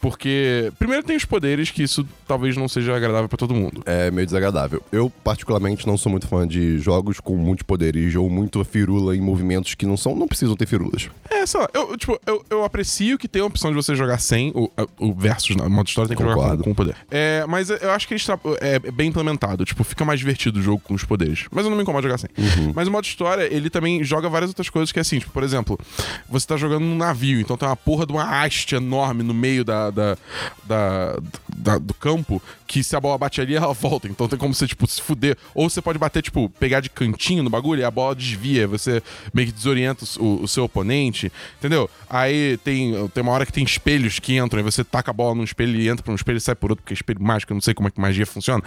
Porque, 0.00 0.72
primeiro 0.78 1.02
tem 1.02 1.16
os 1.16 1.24
poderes, 1.24 1.70
que 1.70 1.82
isso 1.82 2.06
talvez 2.26 2.56
não 2.56 2.68
seja 2.68 2.94
agradável 2.96 3.28
pra 3.28 3.36
todo 3.38 3.54
mundo. 3.54 3.82
É 3.86 4.10
meio 4.10 4.26
desagradável. 4.26 4.82
Eu, 4.92 5.10
particularmente, 5.24 5.86
não 5.86 5.96
sou 5.96 6.10
muito 6.10 6.26
fã 6.28 6.46
de 6.46 6.78
jogos 6.78 7.20
com 7.20 7.36
muitos 7.36 7.62
poderes 7.64 8.14
ou 8.14 8.28
muito 8.28 8.62
firula 8.64 9.16
em 9.16 9.20
movimentos 9.20 9.74
que 9.74 9.86
não 9.86 9.96
são, 9.96 10.14
não 10.14 10.26
precisam 10.28 10.56
ter 10.56 10.66
firulas. 10.66 11.08
É, 11.30 11.44
sei 11.46 11.60
lá, 11.60 11.68
eu, 11.74 11.90
eu, 11.90 11.96
tipo, 11.96 12.18
eu, 12.26 12.44
eu 12.50 12.64
aprecio 12.64 13.18
que 13.18 13.28
tem 13.28 13.42
a 13.42 13.44
opção 13.44 13.70
de 13.70 13.76
você 13.76 13.94
jogar 13.94 14.18
sem 14.18 14.50
o, 14.54 14.70
o 14.98 15.14
versus, 15.14 15.56
na 15.56 15.68
modo 15.68 15.88
história 15.88 16.08
tem 16.08 16.16
que 16.16 16.22
jogar 16.22 16.34
com, 16.34 16.40
Concordo. 16.42 16.64
com 16.64 16.74
poder. 16.74 16.96
É, 17.10 17.44
mas 17.48 17.70
eu 17.70 17.90
acho 17.90 18.06
que 18.06 18.14
eles 18.14 18.26
é, 18.60 18.85
é 18.86 18.90
bem 18.90 19.08
implementado, 19.08 19.64
tipo, 19.64 19.82
fica 19.84 20.04
mais 20.04 20.18
divertido 20.20 20.58
o 20.58 20.62
jogo 20.62 20.80
com 20.84 20.94
os 20.94 21.04
poderes. 21.04 21.44
Mas 21.50 21.64
eu 21.64 21.70
não 21.70 21.76
me 21.76 21.82
incomodo 21.82 22.06
jogar 22.06 22.18
sem. 22.18 22.30
Mas 22.74 22.88
o 22.88 22.90
modo 22.90 23.04
história, 23.04 23.42
ele 23.52 23.68
também 23.70 24.02
joga 24.04 24.28
várias 24.28 24.50
outras 24.50 24.68
coisas 24.70 24.92
que 24.92 24.98
é 24.98 25.02
assim, 25.02 25.18
tipo, 25.18 25.32
por 25.32 25.42
exemplo, 25.42 25.78
você 26.28 26.46
tá 26.46 26.56
jogando 26.56 26.82
num 26.84 26.96
navio, 26.96 27.40
então 27.40 27.56
tem 27.56 27.68
uma 27.68 27.76
porra 27.76 28.06
de 28.06 28.12
uma 28.12 28.24
haste 28.42 28.74
enorme 28.74 29.22
no 29.22 29.34
meio 29.34 29.64
da, 29.64 29.90
da, 29.90 30.16
da- 30.64 31.18
da- 31.56 31.78
do 31.78 31.94
campo, 31.94 32.40
que 32.66 32.82
se 32.82 32.94
a 32.96 33.00
bola 33.00 33.16
bate 33.18 33.40
ali, 33.40 33.54
ela 33.54 33.72
volta. 33.74 34.08
Então 34.08 34.28
tem 34.28 34.38
como 34.38 34.54
você, 34.54 34.66
tipo, 34.66 34.86
se 34.86 35.00
fuder. 35.00 35.36
Ou 35.54 35.68
você 35.68 35.80
pode 35.82 35.98
bater, 35.98 36.22
tipo, 36.22 36.48
pegar 36.58 36.80
de 36.80 36.90
cantinho 36.90 37.42
no 37.42 37.50
bagulho 37.50 37.80
e 37.80 37.84
a 37.84 37.90
bola 37.90 38.14
desvia, 38.14 38.66
você 38.66 39.02
meio 39.32 39.48
que 39.48 39.52
desorienta 39.54 40.04
o, 40.18 40.42
o 40.42 40.48
seu 40.48 40.64
oponente, 40.64 41.30
entendeu? 41.58 41.88
Aí 42.08 42.56
tem, 42.58 42.92
tem 43.08 43.22
uma 43.22 43.32
hora 43.32 43.44
que 43.46 43.52
tem 43.52 43.64
espelhos 43.64 44.18
que 44.18 44.36
entram, 44.36 44.60
e 44.60 44.62
você 44.62 44.82
taca 44.84 45.10
a 45.10 45.14
bola 45.14 45.34
num 45.34 45.44
espelho 45.44 45.76
e 45.78 45.88
entra 45.88 46.02
pra 46.02 46.12
um 46.12 46.16
espelho 46.16 46.38
e 46.38 46.40
sai 46.40 46.54
por 46.54 46.70
outro, 46.70 46.82
porque 46.82 46.92
é 46.92 46.96
espelho 46.96 47.22
mágico, 47.22 47.52
eu 47.52 47.54
não 47.54 47.60
sei 47.60 47.74
como 47.74 47.88
é 47.88 47.90
que 47.90 48.00
magia 48.00 48.26
funciona. 48.26 48.62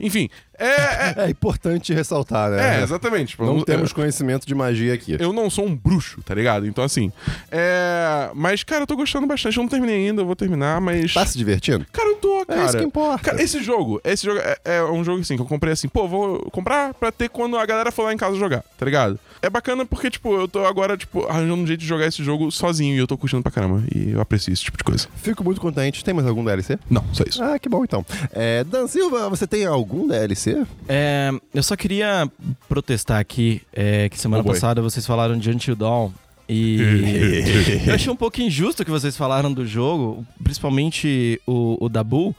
Enfim, 0.00 0.28
é. 0.58 0.64
é- 0.66 1.14
É 1.28 1.30
importante 1.30 1.92
ressaltar, 1.92 2.50
né? 2.50 2.80
é, 2.80 2.82
exatamente. 2.82 3.28
Tipo, 3.30 3.44
Não 3.44 3.62
temos 3.62 3.92
conhecimento 3.92 4.46
de 4.46 4.54
magia 4.54 4.94
aqui. 4.94 5.16
eu 5.18 5.32
não 5.32 5.48
sou 5.50 5.66
um 5.66 5.74
bruxo, 5.74 6.22
tá 6.22 6.34
ligado? 6.34 6.66
Então, 6.66 6.84
assim. 6.84 7.12
É. 7.50 8.30
Mas, 8.34 8.62
cara, 8.62 8.82
eu 8.82 8.86
tô 8.86 8.96
gostando 8.96 9.26
bastante. 9.26 9.56
Eu 9.56 9.62
não 9.62 9.68
terminei 9.68 10.06
ainda, 10.08 10.22
eu 10.22 10.26
vou 10.26 10.36
terminar, 10.36 10.80
mas. 10.80 11.12
Tá 11.14 11.24
se 11.26 11.36
divertindo? 11.36 11.86
Cara, 11.92 12.08
eu 12.08 12.16
tô, 12.16 12.44
cara. 12.46 12.64
isso 12.64 12.76
que 12.78 12.84
importa. 12.84 13.30
Cara, 13.30 13.42
esse 13.42 13.62
jogo, 13.62 14.00
esse 14.04 14.24
jogo 14.24 14.40
é, 14.40 14.58
é 14.64 14.82
um 14.84 15.02
jogo 15.04 15.20
assim 15.20 15.36
que 15.36 15.42
eu 15.42 15.46
comprei 15.46 15.72
assim, 15.72 15.88
pô, 15.88 16.06
vou 16.08 16.38
comprar 16.50 16.94
pra 16.94 17.10
ter 17.12 17.28
quando 17.28 17.56
a 17.58 17.66
galera 17.66 17.90
for 17.90 18.04
lá 18.04 18.12
em 18.12 18.16
casa 18.16 18.36
jogar, 18.36 18.62
tá 18.76 18.84
ligado? 18.84 19.18
É 19.40 19.48
bacana 19.48 19.84
porque, 19.86 20.10
tipo, 20.10 20.34
eu 20.34 20.48
tô 20.48 20.64
agora, 20.64 20.96
tipo, 20.96 21.26
arranjando 21.26 21.62
um 21.62 21.66
jeito 21.66 21.80
de 21.80 21.86
jogar 21.86 22.06
esse 22.06 22.22
jogo 22.24 22.50
sozinho 22.50 22.94
e 22.94 22.98
eu 22.98 23.06
tô 23.06 23.16
curtindo 23.16 23.42
pra 23.42 23.52
caramba. 23.52 23.82
E 23.94 24.10
eu 24.10 24.20
aprecio 24.20 24.52
esse 24.52 24.62
tipo 24.62 24.76
de 24.76 24.84
coisa. 24.84 25.06
Fico 25.16 25.44
muito 25.44 25.60
contente. 25.60 26.04
Tem 26.04 26.12
mais 26.14 26.26
algum 26.26 26.44
DLC? 26.44 26.78
Não, 26.90 27.04
só 27.12 27.24
isso. 27.26 27.42
Ah, 27.42 27.58
que 27.58 27.68
bom 27.68 27.84
então. 27.84 28.04
É, 28.32 28.64
Dan 28.64 28.86
Silva, 28.86 29.28
você 29.28 29.46
tem 29.46 29.64
algum 29.66 30.06
DLC? 30.08 30.66
É, 30.88 31.30
eu 31.54 31.62
só 31.62 31.76
queria 31.76 32.30
protestar 32.68 33.20
aqui 33.20 33.62
é, 33.72 34.08
que 34.08 34.18
semana 34.18 34.42
Oh, 34.42 34.46
passada 34.46 34.82
vocês 34.82 35.06
falaram 35.06 35.38
de 35.38 35.50
Until 35.50 35.76
Dawn. 35.76 36.10
E 36.48 37.84
eu 37.86 37.94
achei 37.94 38.10
um 38.10 38.16
pouco 38.16 38.40
injusto 38.40 38.82
o 38.82 38.84
que 38.84 38.90
vocês 38.90 39.16
falaram 39.16 39.52
do 39.52 39.66
jogo, 39.66 40.24
principalmente 40.42 41.40
o, 41.46 41.76
o 41.84 41.88
Dabu. 41.88 42.34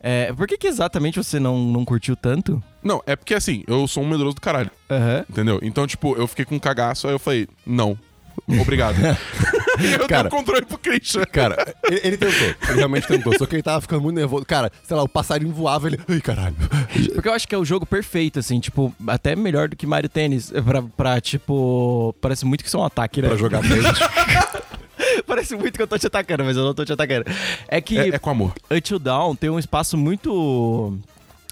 É, 0.00 0.32
por 0.32 0.46
que, 0.46 0.58
que 0.58 0.66
exatamente 0.66 1.16
você 1.16 1.40
não, 1.40 1.58
não 1.58 1.84
curtiu 1.84 2.14
tanto? 2.14 2.62
Não, 2.82 3.02
é 3.06 3.16
porque 3.16 3.34
assim, 3.34 3.64
eu 3.66 3.86
sou 3.88 4.02
um 4.02 4.08
medroso 4.08 4.34
do 4.34 4.40
caralho, 4.40 4.70
Aham. 4.90 5.24
entendeu? 5.28 5.58
Então, 5.62 5.86
tipo, 5.86 6.14
eu 6.16 6.26
fiquei 6.26 6.44
com 6.44 6.56
um 6.56 6.58
cagaço, 6.58 7.06
aí 7.08 7.14
eu 7.14 7.18
falei, 7.18 7.48
não. 7.66 7.98
Obrigado. 8.60 8.96
eu 10.00 10.08
Cara. 10.08 10.28
dei 10.28 10.38
o 10.38 10.42
controle 10.42 10.66
pro 10.66 10.78
Christian. 10.78 11.24
Cara, 11.24 11.74
ele, 11.84 12.00
ele 12.04 12.16
tentou. 12.16 12.54
Ele 12.68 12.76
realmente 12.76 13.06
tentou. 13.06 13.36
Só 13.38 13.46
que 13.46 13.56
ele 13.56 13.62
tava 13.62 13.80
ficando 13.80 14.02
muito 14.02 14.16
nervoso. 14.16 14.44
Cara, 14.44 14.70
sei 14.84 14.96
lá, 14.96 15.02
o 15.02 15.08
passarinho 15.08 15.52
voava, 15.52 15.88
ele. 15.88 15.98
Ai, 16.08 16.20
caralho. 16.20 16.56
Porque 17.14 17.28
eu 17.28 17.32
acho 17.32 17.46
que 17.48 17.54
é 17.54 17.58
o 17.58 17.64
jogo 17.64 17.84
perfeito, 17.86 18.38
assim, 18.38 18.60
tipo, 18.60 18.94
até 19.06 19.34
melhor 19.34 19.68
do 19.68 19.76
que 19.76 19.86
Mario 19.86 20.08
Tênis. 20.08 20.50
Pra, 20.64 20.82
pra, 20.82 21.20
tipo. 21.20 22.14
Parece 22.20 22.44
muito 22.44 22.62
que 22.62 22.68
isso 22.68 22.76
é 22.76 22.80
um 22.80 22.84
ataque, 22.84 23.20
né? 23.22 23.28
Pra 23.28 23.36
jogar 23.36 23.60
tênis. 23.62 23.86
Parece 25.26 25.56
muito 25.56 25.74
que 25.76 25.82
eu 25.82 25.86
tô 25.86 25.98
te 25.98 26.06
atacando, 26.06 26.44
mas 26.44 26.56
eu 26.56 26.64
não 26.64 26.74
tô 26.74 26.84
te 26.84 26.92
atacando. 26.92 27.24
É 27.68 27.80
que 27.80 27.98
É, 27.98 28.08
é 28.08 28.18
com 28.18 28.30
amor. 28.30 28.52
Until 28.70 28.98
Dawn 28.98 29.34
tem 29.34 29.50
um 29.50 29.58
espaço 29.58 29.96
muito. 29.96 30.98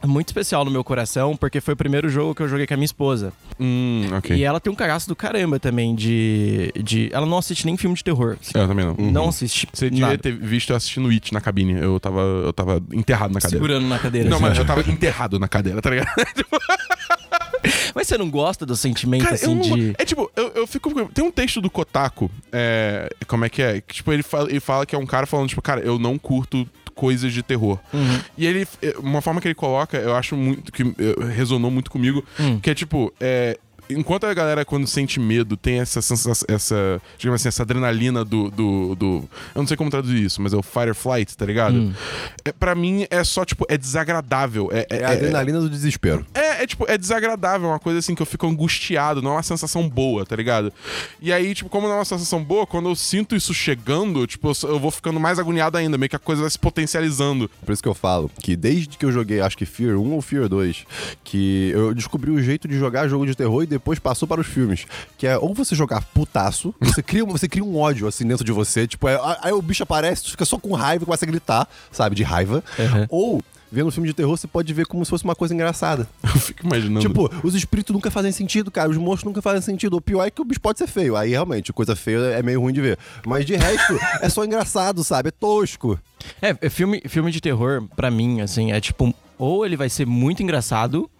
Muito 0.06 0.28
especial 0.28 0.64
no 0.64 0.70
meu 0.70 0.84
coração, 0.84 1.36
porque 1.36 1.60
foi 1.60 1.74
o 1.74 1.76
primeiro 1.76 2.08
jogo 2.08 2.34
que 2.34 2.42
eu 2.42 2.48
joguei 2.48 2.66
com 2.66 2.74
a 2.74 2.76
minha 2.76 2.84
esposa. 2.84 3.32
Hum, 3.58 4.06
ok. 4.16 4.36
E 4.36 4.44
ela 4.44 4.60
tem 4.60 4.72
um 4.72 4.76
cagaço 4.76 5.08
do 5.08 5.16
caramba 5.16 5.58
também 5.58 5.94
de. 5.94 6.72
de 6.82 7.08
ela 7.12 7.26
não 7.26 7.38
assiste 7.38 7.66
nem 7.66 7.76
filme 7.76 7.96
de 7.96 8.04
terror. 8.04 8.36
assim. 8.40 8.52
Eu 8.54 8.68
também 8.68 8.84
não. 8.84 8.94
Não 8.94 9.28
assiste. 9.28 9.68
Você 9.72 9.90
devia 9.90 10.06
nada. 10.06 10.18
ter 10.18 10.32
visto 10.32 10.70
eu 10.70 10.76
assistindo 10.76 11.08
It 11.08 11.32
na 11.32 11.40
cabine. 11.40 11.74
Eu 11.80 11.98
tava, 12.00 12.20
eu 12.20 12.52
tava 12.52 12.82
enterrado 12.92 13.32
na 13.32 13.40
cadeira. 13.40 13.64
Segurando 13.64 13.88
na 13.88 13.98
cadeira. 13.98 14.28
Não, 14.28 14.36
assim. 14.36 14.46
mas 14.46 14.58
eu 14.58 14.64
tava 14.64 14.80
enterrado 14.90 15.38
na 15.38 15.48
cadeira, 15.48 15.80
tá 15.80 15.90
ligado? 15.90 16.08
Mas 17.94 18.08
você 18.08 18.18
não 18.18 18.28
gosta 18.28 18.66
do 18.66 18.76
sentimento, 18.76 19.22
Cara, 19.22 19.34
assim, 19.36 19.46
eu 19.46 19.54
não... 19.54 19.62
de. 19.62 19.94
É 19.96 20.04
tipo, 20.04 20.30
eu, 20.36 20.48
eu 20.54 20.66
fico. 20.66 20.92
Tem 21.06 21.24
um 21.24 21.30
texto 21.30 21.60
do 21.60 21.70
Kotaku, 21.70 22.30
é... 22.52 23.08
como 23.26 23.44
é 23.44 23.48
que 23.48 23.62
é? 23.62 23.80
Que, 23.80 23.94
tipo, 23.94 24.12
ele 24.12 24.22
fala, 24.22 24.50
ele 24.50 24.60
fala 24.60 24.84
que 24.84 24.94
é 24.94 24.98
um 24.98 25.06
cara 25.06 25.26
falando, 25.26 25.48
tipo, 25.48 25.62
cara, 25.62 25.80
eu 25.80 25.98
não 25.98 26.18
curto 26.18 26.68
coisas 26.94 27.32
de 27.32 27.42
terror. 27.42 27.78
Uhum. 27.92 28.20
E 28.38 28.46
ele. 28.46 28.66
Uma 28.98 29.20
forma 29.20 29.40
que 29.40 29.48
ele 29.48 29.54
coloca, 29.54 29.96
eu 29.98 30.14
acho 30.14 30.36
muito. 30.36 30.72
que 30.72 30.82
eh, 30.82 31.24
resonou 31.34 31.70
muito 31.70 31.90
comigo, 31.90 32.24
Hum. 32.38 32.58
que 32.60 32.70
é 32.70 32.74
tipo, 32.74 33.12
é. 33.20 33.58
Enquanto 33.90 34.24
a 34.24 34.34
galera, 34.34 34.64
quando 34.64 34.86
sente 34.86 35.18
medo, 35.20 35.56
tem 35.56 35.80
essa 35.80 36.00
sensação, 36.02 36.46
essa, 36.48 37.00
digamos 37.18 37.40
assim, 37.40 37.48
essa 37.48 37.62
adrenalina 37.62 38.24
do, 38.24 38.50
do, 38.50 38.94
do- 38.94 39.28
Eu 39.54 39.60
não 39.62 39.66
sei 39.66 39.76
como 39.76 39.90
traduzir 39.90 40.22
isso, 40.24 40.40
mas 40.42 40.52
é 40.52 40.56
o 40.56 40.62
fight 40.62 40.88
or 40.88 40.94
flight, 40.94 41.36
tá 41.36 41.44
ligado? 41.46 41.76
Hum. 41.76 41.92
É, 42.44 42.52
pra 42.52 42.74
mim 42.74 43.06
é 43.10 43.22
só, 43.24 43.44
tipo, 43.44 43.64
é 43.68 43.76
desagradável. 43.76 44.68
É, 44.72 44.86
é, 44.90 44.96
É 45.00 45.04
a 45.04 45.10
adrenalina 45.10 45.60
do 45.60 45.68
desespero. 45.70 46.24
é, 46.34 46.62
é, 46.62 46.66
tipo, 46.66 46.84
é 46.88 46.96
desagradável, 46.96 47.68
é 47.68 47.72
uma 47.72 47.78
coisa 47.78 47.98
assim 47.98 48.14
que 48.14 48.22
eu 48.22 48.26
fico 48.26 48.46
angustiado, 48.46 49.20
não 49.22 49.32
é 49.32 49.34
uma 49.34 49.42
sensação 49.42 49.88
boa, 49.88 50.24
tá 50.24 50.36
ligado? 50.36 50.72
E 51.20 51.32
aí, 51.32 51.54
tipo, 51.54 51.68
como 51.68 51.86
não 51.86 51.94
é 51.94 51.98
uma 51.98 52.04
sensação 52.04 52.42
boa, 52.42 52.66
quando 52.66 52.88
eu 52.88 52.94
sinto 52.94 53.34
isso 53.36 53.52
chegando, 53.52 54.26
tipo, 54.26 54.48
eu, 54.48 54.68
eu 54.70 54.78
vou 54.78 54.90
ficando 54.90 55.18
mais 55.20 55.38
agoniado 55.38 55.76
ainda, 55.76 55.98
meio 55.98 56.08
que 56.10 56.16
a 56.16 56.18
coisa 56.18 56.42
vai 56.42 56.50
se 56.50 56.58
potencializando. 56.58 57.50
Por 57.64 57.72
isso 57.72 57.82
que 57.82 57.88
eu 57.88 57.94
falo 57.94 58.30
que 58.40 58.56
desde 58.56 58.96
que 58.96 59.04
eu 59.04 59.12
joguei, 59.12 59.40
acho 59.40 59.56
que 59.56 59.66
Fear 59.66 59.96
1 59.98 60.12
ou 60.12 60.22
Fear 60.22 60.48
2, 60.48 60.84
que 61.22 61.70
eu 61.74 61.94
descobri 61.94 62.30
o 62.30 62.42
jeito 62.42 62.66
de 62.68 62.78
jogar 62.78 63.08
jogo 63.08 63.26
de 63.26 63.34
terror 63.34 63.62
e 63.62 63.66
depois 63.66 63.83
passou 63.98 64.26
para 64.26 64.40
os 64.40 64.46
filmes. 64.46 64.86
Que 65.18 65.26
é 65.26 65.38
ou 65.38 65.54
você 65.54 65.74
jogar 65.74 66.02
putaço, 66.02 66.74
você 66.80 67.02
cria, 67.02 67.24
você 67.24 67.48
cria 67.48 67.64
um 67.64 67.76
ódio 67.78 68.06
assim 68.06 68.26
dentro 68.26 68.44
de 68.44 68.52
você, 68.52 68.86
tipo, 68.86 69.08
é- 69.08 69.18
aí 69.42 69.52
o 69.52 69.62
bicho 69.62 69.82
aparece, 69.82 70.30
fica 70.30 70.44
só 70.44 70.58
com 70.58 70.72
raiva 70.74 71.04
e 71.04 71.06
começa 71.06 71.24
a 71.24 71.28
gritar, 71.28 71.68
sabe, 71.90 72.14
de 72.16 72.22
raiva. 72.22 72.62
Uhum. 72.78 73.06
Ou. 73.08 73.42
Vendo 73.72 73.88
um 73.88 73.90
filme 73.90 74.06
de 74.08 74.14
terror, 74.14 74.36
você 74.36 74.46
pode 74.46 74.72
ver 74.72 74.86
como 74.86 75.04
se 75.04 75.10
fosse 75.10 75.24
uma 75.24 75.34
coisa 75.34 75.52
engraçada. 75.52 76.06
Eu 76.22 76.40
fico 76.40 76.64
imaginando. 76.64 77.00
Tipo, 77.00 77.28
os 77.42 77.56
espíritos 77.56 77.92
nunca 77.92 78.08
fazem 78.08 78.30
sentido, 78.30 78.70
cara. 78.70 78.88
Os 78.88 78.96
monstros 78.96 79.24
nunca 79.24 79.42
fazem 79.42 79.60
sentido. 79.62 79.96
O 79.96 80.00
pior 80.00 80.24
é 80.24 80.30
que 80.30 80.40
o 80.40 80.44
bicho 80.44 80.60
pode 80.60 80.78
ser 80.78 80.86
feio. 80.86 81.16
Aí, 81.16 81.30
realmente, 81.30 81.72
coisa 81.72 81.96
feia 81.96 82.18
é 82.18 82.40
meio 82.40 82.60
ruim 82.60 82.72
de 82.72 82.80
ver. 82.80 82.96
Mas, 83.26 83.44
de 83.44 83.56
resto, 83.56 83.98
é 84.22 84.28
só 84.28 84.44
engraçado, 84.44 85.02
sabe? 85.02 85.30
É 85.30 85.32
tosco. 85.32 85.98
É, 86.40 86.56
é 86.60 86.70
filme, 86.70 87.02
filme 87.08 87.32
de 87.32 87.40
terror, 87.40 87.82
pra 87.96 88.12
mim, 88.12 88.42
assim, 88.42 88.70
é 88.70 88.80
tipo. 88.80 89.12
Ou 89.38 89.66
ele 89.66 89.76
vai 89.76 89.88
ser 89.88 90.06
muito 90.06 90.42
engraçado, 90.42 91.10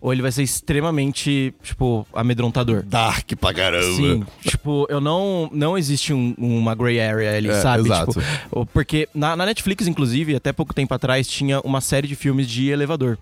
ou 0.00 0.12
ele 0.12 0.22
vai 0.22 0.30
ser 0.30 0.42
extremamente, 0.42 1.52
tipo, 1.62 2.06
amedrontador. 2.12 2.82
Dark 2.84 3.30
pra 3.40 3.52
caramba. 3.52 3.96
Sim, 3.96 4.24
tipo, 4.42 4.86
eu 4.88 5.00
não. 5.00 5.48
Não 5.52 5.76
existe 5.78 6.12
um- 6.12 6.34
uma 6.38 6.74
gray 6.74 7.00
area 7.00 7.36
ali, 7.36 7.48
É, 7.48 7.60
sabe? 7.60 7.84
exato. 7.84 8.12
Tipo, 8.20 8.66
porque 8.66 9.08
na, 9.14 9.34
na 9.36 9.46
Netflix, 9.46 9.86
inclusive, 9.86 10.34
até 10.36 10.52
pouco 10.52 10.72
tempo 10.74 10.92
atrás, 10.94 11.26
tinha 11.26 11.60
uma 11.60 11.80
série 11.80 12.06
de 12.08 12.14
filmes 12.14 12.48
de 12.48 12.68
elevador. 12.70 13.18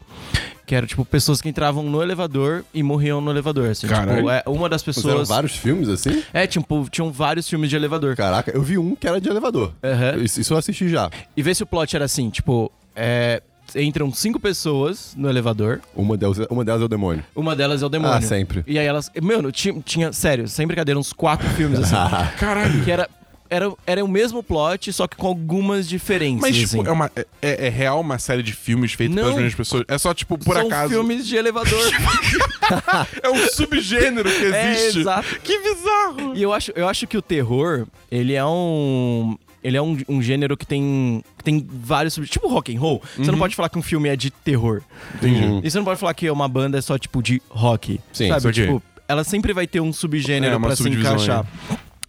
Que 0.65 0.77
era, 0.77 0.87
tipo, 0.87 1.05
pessoas 1.05 1.41
que 1.43 1.49
entravam 1.49 1.83
no 1.83 2.01
elevador 2.03 2.65
e 2.73 2.83
morriam 2.83 3.21
no 3.21 3.31
elevador. 3.31 3.71
Assim, 3.71 3.87
Caralho. 3.89 4.17
tipo, 4.19 4.31
é, 4.31 4.43
uma 4.47 4.69
das 4.69 4.83
pessoas. 4.83 5.29
vários 5.29 5.57
filmes 5.57 5.89
assim? 5.89 6.23
É, 6.33 6.47
tipo, 6.47 6.87
tinham 6.91 7.11
vários 7.11 7.49
filmes 7.49 7.69
de 7.69 7.77
elevador. 7.77 8.15
Caraca, 8.17 8.51
eu 8.53 8.63
vi 8.63 8.79
um 8.79 8.95
que 8.95 9.07
era 9.07 9.21
de 9.21 9.29
elevador. 9.29 9.73
Aham. 9.83 10.19
Isso, 10.23 10.41
isso 10.41 10.55
eu 10.55 10.59
assisti 10.59 10.89
já. 10.89 11.11
E 11.37 11.43
vê 11.43 11.55
se 11.55 11.63
o 11.63 11.67
plot 11.67 11.95
era 11.97 12.05
assim, 12.05 12.31
tipo, 12.31 12.71
é, 12.95 13.43
entram 13.77 14.13
cinco 14.13 14.39
pessoas 14.41 15.15
no 15.17 15.29
elevador, 15.29 15.81
Uma 15.95 16.17
delas, 16.17 16.39
uma 16.51 16.65
delas 16.65 16.83
é 16.83 16.85
o 16.85 16.89
demônio. 16.89 17.25
uma 17.35 17.55
delas 17.57 17.83
é 17.83 17.87
o 17.87 17.89
demônio. 17.89 18.17
Ah, 18.17 18.21
sempre. 18.21 18.65
E 18.67 18.79
aí 18.79 18.87
elas. 18.87 19.11
Mano, 19.23 19.51
tinha, 19.53 19.75
tinha 19.85 20.13
sério, 20.13 20.49
sem 20.49 20.67
brincadeira, 20.67 20.99
uns 20.99 21.13
quatro 21.13 21.49
filmes 21.51 21.79
assim. 21.81 21.95
Caralho. 22.39 22.83
que 22.85 22.91
era. 22.91 23.09
Era, 23.51 23.71
era 23.87 24.03
o 24.03 24.09
mesmo 24.09 24.43
plot, 24.43 24.91
só 24.95 25.07
que 25.07 25.15
com 25.15 25.27
algumas 25.27 25.87
diferenças. 25.87 26.41
Mas, 26.41 26.57
tipo, 26.57 26.81
assim. 26.81 26.89
é, 26.89 26.91
uma, 26.91 27.13
é, 27.43 27.67
é 27.67 27.69
real 27.69 28.01
uma 28.01 28.19
série 28.19 28.43
de 28.43 28.51
filmes 28.55 28.95
feita 28.95 29.15
Não. 29.15 29.23
pelas 29.25 29.37
mesmas 29.37 29.55
pessoas? 29.55 29.85
É 29.89 29.99
só, 29.99 30.15
tipo, 30.15 30.39
por 30.39 30.57
São 30.57 30.67
acaso. 30.69 30.89
filmes 30.95 31.27
de 31.27 31.37
elevador. 31.37 31.79
É 33.23 33.29
um 33.29 33.47
subgênero 33.49 34.31
que 34.31 34.47
É, 34.55 34.73
existe. 34.73 35.01
exato. 35.01 35.41
Que 35.41 35.59
bizarro. 35.59 36.33
e 36.35 36.43
eu 36.43 36.53
acho, 36.53 36.73
eu 36.75 36.89
acho 36.89 37.07
que 37.07 37.19
o 37.19 37.21
terror, 37.21 37.87
ele 38.11 38.33
é 38.33 38.45
um. 38.45 39.37
Ele 39.65 39.77
é 39.77 39.83
um, 39.83 39.97
um 40.09 40.21
gênero 40.21 40.57
que 40.57 40.67
tem, 40.67 41.23
que 41.39 41.45
tem 41.45 41.67
vários. 41.71 42.15
sub- 42.15 42.27
Tipo 42.27 42.49
rock 42.49 42.75
and 42.75 42.81
roll. 42.81 43.03
Você 43.17 43.31
não 43.31 43.39
pode 43.39 43.55
falar 43.55 43.69
que 43.69 43.79
um 43.79 43.83
filme 43.83 44.09
é 44.09 44.17
de 44.17 44.31
terror. 44.31 44.83
Entendi. 45.15 45.45
Uhum. 45.45 45.61
E 45.63 45.71
você 45.71 45.79
não 45.79 45.85
pode 45.85 46.01
falar 46.01 46.15
que 46.15 46.29
uma 46.31 46.49
banda 46.49 46.79
é 46.79 46.81
só, 46.81 46.99
tipo, 46.99 47.23
de 47.23 47.41
rock. 47.49 48.01
Sim, 48.13 48.29
sabe? 48.29 48.41
saquei. 48.43 48.65
Tipo, 48.67 48.83
ela 49.07 49.23
sempre 49.25 49.53
vai 49.53 49.67
ter 49.67 49.81
um 49.81 49.93
subgênero 49.93 50.55
É, 50.55 50.57
uma 50.57 50.67
pra 50.69 50.77
se 50.77 50.89
encaixar. 50.89 51.47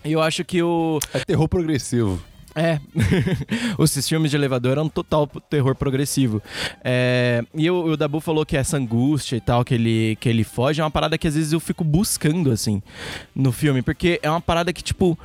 E 0.06 0.12
eu 0.12 0.22
acho 0.22 0.44
que 0.44 0.62
o. 0.64 1.00
É 1.14 1.20
terror 1.20 1.48
progressivo. 1.48 2.20
É. 2.56 2.80
Esses 3.80 4.08
filmes 4.08 4.30
de 4.32 4.38
elevador 4.38 4.74
eram 4.74 4.88
total 4.90 5.28
terror 5.50 5.76
progressivo. 5.76 6.42
É, 6.84 7.44
E 7.56 7.70
o, 7.70 7.86
o 7.86 7.98
Dabu 7.98 8.20
falou 8.20 8.46
que 8.46 8.56
essa 8.58 8.78
angústia 8.78 9.36
e 9.38 9.42
tal, 9.42 9.64
que 9.66 9.74
ele, 9.74 10.16
que 10.20 10.30
ele 10.30 10.44
foge, 10.44 10.80
é 10.82 10.84
uma 10.84 10.92
parada 10.92 11.18
que 11.18 11.28
às 11.28 11.36
vezes 11.36 11.52
eu 11.54 11.60
fico 11.60 11.84
buscando, 11.84 12.52
assim, 12.52 12.82
no 13.36 13.52
filme. 13.52 13.82
Porque 13.82 14.20
é 14.22 14.30
uma 14.30 14.42
parada 14.42 14.72
que, 14.72 14.84
tipo, 14.84 15.18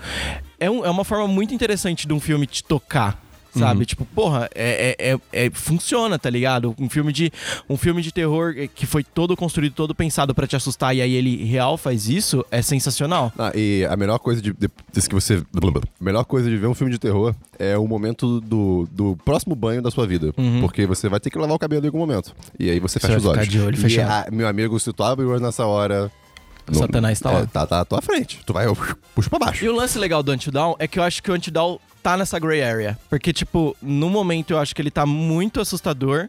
é, 0.59 0.71
um- 0.71 0.85
é 0.85 0.91
uma 0.91 1.05
forma 1.05 1.27
muito 1.29 1.55
interessante 1.55 2.07
de 2.07 2.13
um 2.13 2.21
filme 2.21 2.47
te 2.47 2.63
tocar. 2.65 3.23
Sabe? 3.57 3.85
Tipo, 3.87 4.05
porra, 4.05 4.49
é, 4.55 4.95
é- 4.99 5.13
é- 5.13 5.47
é- 5.47 5.51
funciona, 5.53 6.19
tá 6.19 6.29
ligado? 6.31 6.75
Um 6.79 6.89
filme 6.89 7.13
de 7.13 7.33
um 7.69 7.77
filme 7.77 8.03
de 8.03 8.13
terror 8.13 8.55
que 8.75 8.87
foi 8.87 9.03
todo 9.03 9.37
construído, 9.37 9.73
todo 9.73 9.95
pensado 9.95 10.35
pra 10.35 10.47
te 10.47 10.55
assustar 10.55 10.95
e 10.95 11.01
aí 11.01 11.15
ele 11.15 11.45
real 11.45 11.77
faz 11.77 12.09
isso, 12.09 12.45
é 12.51 12.61
sensacional. 12.63 13.33
Ah, 13.39 13.51
e 13.55 13.87
a 13.89 13.97
melhor 13.97 14.19
coisa 14.19 14.41
de, 14.43 14.53
de, 14.53 14.69
desse 14.93 15.09
que 15.09 15.15
você. 15.15 15.43
A 15.57 16.05
melhor 16.05 16.25
coisa 16.25 16.49
de 16.49 16.57
ver 16.57 16.67
um 16.67 16.75
filme 16.75 16.93
de 16.93 16.99
terror 16.99 17.35
é 17.59 17.77
o 17.77 17.87
momento 17.87 18.41
do, 18.41 18.89
do 18.93 19.17
próximo 19.25 19.55
banho 19.55 19.83
da 19.83 19.91
sua 19.91 20.07
vida. 20.07 20.33
Porque 20.61 20.87
você 20.87 21.09
vai 21.09 21.19
ter 21.21 21.31
que 21.31 21.39
lavar 21.39 21.57
o 21.57 21.59
cabelo 21.59 21.83
em 21.85 21.87
algum 21.87 21.99
momento. 21.99 22.35
E 22.59 22.71
aí 22.71 22.79
você 22.81 23.01
fecha 23.01 23.15
vai 23.15 23.19
os 23.19 23.27
olhos. 23.27 23.49
de 23.49 23.61
olho 23.61 23.75
E, 23.75 23.79
fechado. 23.81 24.11
ah, 24.11 24.31
meu 24.31 24.47
amigo, 24.47 24.79
se 24.79 24.93
tu 24.93 25.03
abre 25.03 25.25
o 25.25 25.31
olho 25.31 25.41
nessa 25.41 25.67
hora. 25.67 26.11
Satanás 26.75 27.21
tá 27.21 27.31
é, 27.31 27.33
lá. 27.35 27.47
Tá, 27.47 27.67
tá 27.67 27.81
à 27.81 27.85
tua 27.85 28.03
frente. 28.03 28.41
Tu 28.45 28.53
vai, 28.53 28.67
puxa 29.15 29.31
pra 29.31 29.39
baixo. 29.39 29.65
E 29.65 29.69
o 29.69 29.75
lance 29.75 29.99
legal 29.99 30.23
do 30.23 30.33
Antidown 30.33 30.77
é 30.79 30.87
que 30.87 30.99
eu 30.99 31.03
acho 31.03 31.23
que 31.23 31.31
o 31.31 31.35
Antidown 31.35 31.79
tá 32.03 32.17
nessa 32.17 32.39
gray 32.39 32.63
area. 32.63 32.99
Porque, 33.09 33.33
tipo, 33.33 33.77
no 33.83 34.09
momento 34.09 34.53
eu 34.53 34.59
acho 34.59 34.75
que 34.75 34.81
ele 34.81 34.91
tá 34.91 35.05
muito 35.05 35.61
assustador, 35.61 36.29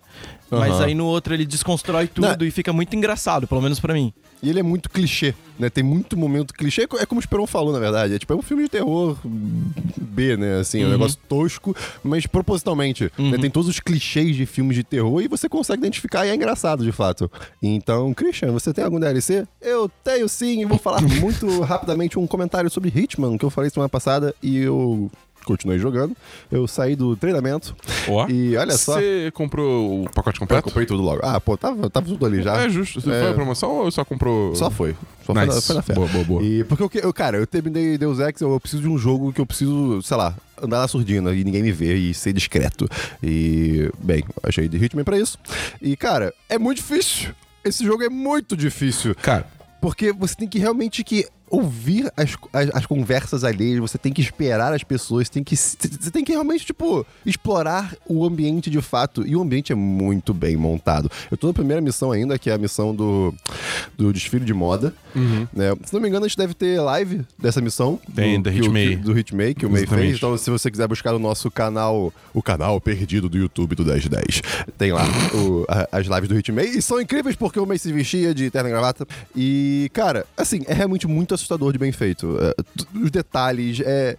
mas 0.50 0.74
Aham. 0.74 0.86
aí 0.86 0.96
no 0.96 1.05
outro 1.05 1.34
ele 1.34 1.46
desconstrói 1.46 2.08
tudo 2.08 2.39
Não. 2.39 2.48
e 2.48 2.51
fica 2.51 2.74
muito 2.74 2.96
engraçado, 2.96 3.48
pelo 3.48 3.62
menos 3.62 3.79
pra 3.79 3.93
mim. 3.93 4.13
E 4.41 4.50
ele 4.50 4.60
é 4.60 4.63
muito 4.63 4.89
clichê, 4.89 5.34
né? 5.58 5.69
Tem 5.69 5.84
muito 5.84 6.17
momento 6.17 6.53
clichê. 6.53 6.84
É 6.84 7.05
como 7.05 7.19
o 7.19 7.22
Esperon 7.22 7.46
falou, 7.46 7.74
na 7.74 7.79
verdade. 7.79 8.13
É 8.13 8.19
tipo, 8.19 8.31
é 8.31 8.36
um 8.36 8.41
filme 8.41 8.63
de 8.63 8.69
terror 8.69 9.17
B, 9.24 10.38
né? 10.38 10.60
Assim, 10.60 10.81
é 10.81 10.86
um 10.88 10.89
negócio 10.91 11.17
tosco, 11.27 11.75
mas 12.03 12.25
propositalmente. 12.25 13.12
né? 13.17 13.38
Tem 13.38 13.50
todos 13.50 13.69
os 13.69 13.79
clichês 13.79 14.36
de 14.36 14.46
filmes 14.46 14.75
de 14.77 14.84
terror 14.84 15.22
e 15.22 15.27
você 15.27 15.50
consegue 15.50 15.81
identificar 15.81 16.25
e 16.25 16.29
é 16.29 16.36
engraçado, 16.36 16.84
de 16.84 16.91
fato. 16.91 17.29
Então, 17.62 18.13
Christian, 18.13 18.51
você 18.51 18.74
tem 18.74 18.84
algum 18.84 19.00
DLC? 19.00 19.46
Eu 19.62 19.89
tenho 20.03 20.29
sim, 20.29 20.62
e 20.62 20.65
vou 20.65 20.77
falar 20.77 21.01
muito 21.19 21.62
rapidamente 21.62 22.17
um 22.17 22.25
comentário 22.25 22.69
sobre 22.69 22.91
Hitman, 22.96 23.38
que 23.38 23.43
eu 23.46 23.50
falei 23.50 23.69
semana 23.69 23.89
passada 23.89 24.34
e 24.41 24.58
eu 24.58 25.12
continuei 25.46 25.79
jogando. 25.79 26.15
Eu 26.51 26.67
saí 26.67 26.96
do 26.96 27.15
treinamento 27.15 27.75
Ó. 28.08 28.27
e 28.27 28.55
olha 28.58 28.74
só... 28.77 28.93
Você 28.96 29.31
comprou 29.34 30.03
o 30.03 30.10
pacote 30.10 30.38
Eu 30.38 30.39
completo? 30.41 30.63
comprei 30.63 30.86
tudo 30.86 31.01
logo. 31.01 31.19
Ah, 31.24 31.39
pô, 31.39 31.58
tava, 31.58 31.89
tava 31.89 32.05
tudo 32.05 32.25
ali 32.25 32.41
já. 32.41 32.58
É 32.63 32.69
justo. 32.69 33.01
Você 33.01 33.10
É. 33.12 33.22
Foi 33.22 33.31
a 33.31 33.34
promoção 33.34 33.69
ou 33.72 33.91
só 33.91 34.03
comprou. 34.05 34.55
Só 34.55 34.69
foi. 34.69 34.93
Só 35.25 35.34
foi, 35.34 35.36
na, 35.36 35.46
Nice. 35.46 35.62
foi 35.67 35.75
na 35.75 35.81
fé. 35.81 35.93
Boa, 35.93 36.08
boa, 36.08 36.24
boa. 36.24 36.43
E 36.43 36.63
porque 36.63 36.84
eu, 37.00 37.03
eu, 37.03 37.13
cara, 37.13 37.38
eu 37.38 37.46
terminei 37.48 37.98
Deus 37.98 38.19
Ex, 38.19 38.41
eu, 38.41 38.51
eu 38.51 38.60
preciso 38.60 38.81
de 38.84 38.89
um 38.89 38.98
jogo 38.98 39.31
que 39.34 39.41
eu 39.41 39.46
preciso, 39.46 40.01
sei 40.01 40.17
lá, 40.17 40.36
andar 40.62 40.79
na 40.79 40.88
surdina 40.88 41.34
e 41.34 41.43
ninguém 41.43 41.62
me 41.63 41.72
ver 41.72 41.96
e 41.96 42.13
ser 42.13 42.34
discreto. 42.34 42.88
E, 43.24 43.91
bem, 44.00 44.24
achei 44.43 44.67
de 44.67 44.77
Hitman 44.84 45.03
pra 45.03 45.17
isso. 45.19 45.38
E, 45.81 45.96
cara, 45.96 46.34
é 46.48 46.58
muito 46.58 46.77
difícil. 46.77 47.29
Esse 47.63 47.84
jogo 47.86 48.03
é 48.03 48.10
muito 48.10 48.55
difícil. 48.55 49.13
Cara, 49.22 49.46
Porque 49.81 50.12
você 50.13 50.36
tem 50.36 50.48
que 50.48 50.60
realmente 50.60 51.03
que 51.03 51.25
ouvir 51.50 52.12
as, 52.15 52.36
as, 52.53 52.70
as 52.74 52.86
conversas 52.86 53.44
alheias, 53.44 53.79
você 53.79 53.98
tem 53.98 54.12
que 54.13 54.22
esperar 54.22 54.74
as 54.74 54.84
pessoas, 54.84 55.29
tem 55.29 55.44
que, 55.44 55.56
você 55.56 56.12
tem 56.12 56.24
que 56.24 56.32
realmente, 56.32 56.65
tipo, 56.65 57.06
explorar 57.25 57.96
o 58.08 58.25
ambiente 58.25 58.70
de 58.70 58.82
fato. 58.82 59.25
E 59.27 59.36
o 59.36 59.41
ambiente 59.41 59.72
é 59.72 59.75
muito 59.75 60.34
bem 60.34 60.56
montado. 60.56 61.10
Eu 61.29 61.38
tô 61.38 61.48
na 61.48 61.53
primeira 61.53 61.82
missão 61.82 62.12
ainda, 62.12 62.38
que 62.39 62.50
é 62.50 62.53
a 62.53 62.58
missão 62.58 62.94
do, 62.96 63.34
do 63.98 64.12
desfile 64.13 64.46
de 64.46 64.53
moda. 64.53 64.94
Né? 65.53 65.74
Se 65.86 65.94
não 65.94 66.00
me 66.01 66.08
engano, 66.08 66.25
a 66.25 66.27
gente 66.27 66.38
deve 66.38 66.53
ter 66.53 66.79
live 66.79 67.22
dessa 67.38 67.60
missão. 67.62 68.00
Tem, 68.15 68.41
do, 68.41 68.50
Hitmay. 68.50 68.96
Do 68.96 69.18
Hitmay, 69.18 69.53
que 69.53 69.65
o 69.65 69.70
May 69.70 69.86
fez. 69.86 70.18
Então, 70.18 70.38
se 70.38 70.50
você 70.50 70.70
quiser 70.70 70.88
buscar 70.88 71.13
o 71.13 71.20
nosso 71.20 71.50
canal, 71.50 72.13
o 72.34 72.41
canal 72.44 72.79
perdido 72.79 73.27
do 73.29 73.38
YouTube 73.38 73.75
do 73.75 73.84
1010, 73.86 74.41
tem 74.77 74.91
lá 74.91 75.03
o- 75.34 75.65
a- 75.68 75.88
as 76.00 76.06
lives 76.08 76.29
do 76.29 76.38
Hitmay. 76.38 76.68
E 76.77 76.82
são 76.82 77.01
incríveis 77.01 77.36
porque 77.36 77.60
o 77.60 77.65
May 77.65 77.77
se 77.77 77.91
vestia 77.91 78.34
de 78.34 78.50
terno 78.51 78.70
e 78.70 78.72
gravata. 78.72 79.08
E, 79.36 79.89
cara, 79.94 80.25
assim, 80.38 80.62
é 80.68 80.74
realmente 80.74 81.08
muito 81.08 81.34
assustador 81.39 81.72
de 81.72 81.79
bem 81.79 81.91
feito. 81.91 82.38
É, 82.39 82.53
os 82.98 83.10
detalhes, 83.12 83.79
é, 83.81 84.17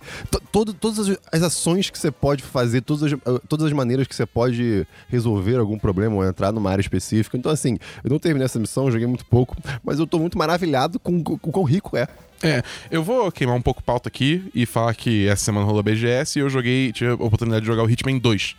todo- 0.51 0.73
todas 0.75 0.99
as, 1.33 1.43
ações 1.43 1.91
que 1.91 1.99
você 1.99 2.11
pode 2.11 2.43
fazer, 2.43 2.81
todas 2.81 3.05
as, 3.05 3.13
eh, 3.13 3.41
todas 3.49 3.67
as 3.67 3.73
maneiras 3.73 4.07
que 4.07 4.15
você 4.15 4.27
pode 4.27 4.87
resolver 5.09 5.57
algum 5.57 5.79
problema 5.79 6.17
ou 6.17 6.25
entrar 6.25 6.53
numa 6.53 6.71
área 6.71 6.81
específica. 6.83 7.37
Então, 7.37 7.51
assim, 7.53 7.79
eu 8.03 8.11
não 8.11 8.19
terminei 8.19 8.45
essa 8.45 8.59
missão, 8.59 8.91
joguei 8.91 9.07
muito 9.07 9.25
pouco, 9.27 9.57
mas 9.85 9.99
eu 9.99 10.07
tô 10.07 10.19
muito 10.19 10.37
maravilhado 10.37 10.99
com, 10.99 11.23
com 11.23 11.35
o 11.35 11.53
quão 11.53 11.65
rico 11.65 11.97
é. 11.97 12.07
É, 12.43 12.63
eu 12.91 13.05
vou 13.05 13.31
queimar 13.31 13.55
um 13.55 13.61
pouco 13.61 13.83
pauta 13.83 14.09
aqui 14.09 14.51
e 14.55 14.65
falar 14.65 14.95
que 14.95 15.29
essa 15.29 15.45
semana 15.45 15.67
rolou 15.67 15.83
BGS 15.83 16.39
e 16.39 16.43
eu 16.43 16.49
joguei, 16.49 16.91
tive 16.91 17.11
a 17.11 17.15
oportunidade 17.15 17.61
de 17.61 17.67
jogar 17.67 17.83
o 17.83 17.91
Hitman 17.91 18.19
2 18.19 18.57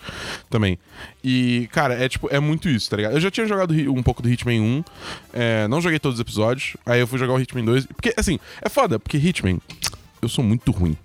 também. 0.51 0.77
E, 1.23 1.67
cara, 1.71 1.95
é 1.95 2.07
tipo, 2.07 2.27
é 2.31 2.39
muito 2.39 2.69
isso, 2.69 2.89
tá 2.89 2.97
ligado? 2.97 3.13
Eu 3.13 3.19
já 3.19 3.31
tinha 3.31 3.47
jogado 3.47 3.73
um 3.73 4.03
pouco 4.03 4.21
do 4.21 4.29
Hitman 4.29 4.61
1, 4.61 4.83
é, 5.33 5.67
não 5.67 5.81
joguei 5.81 5.97
todos 5.97 6.19
os 6.19 6.21
episódios, 6.21 6.77
aí 6.85 6.99
eu 6.99 7.07
fui 7.07 7.17
jogar 7.17 7.33
o 7.33 7.39
Hitman 7.39 7.65
2, 7.65 7.87
porque, 7.87 8.13
assim, 8.15 8.39
é 8.61 8.69
foda, 8.69 8.99
porque 8.99 9.17
Hitman, 9.17 9.59
eu 10.21 10.29
sou 10.29 10.43
muito 10.43 10.71
ruim. 10.71 10.95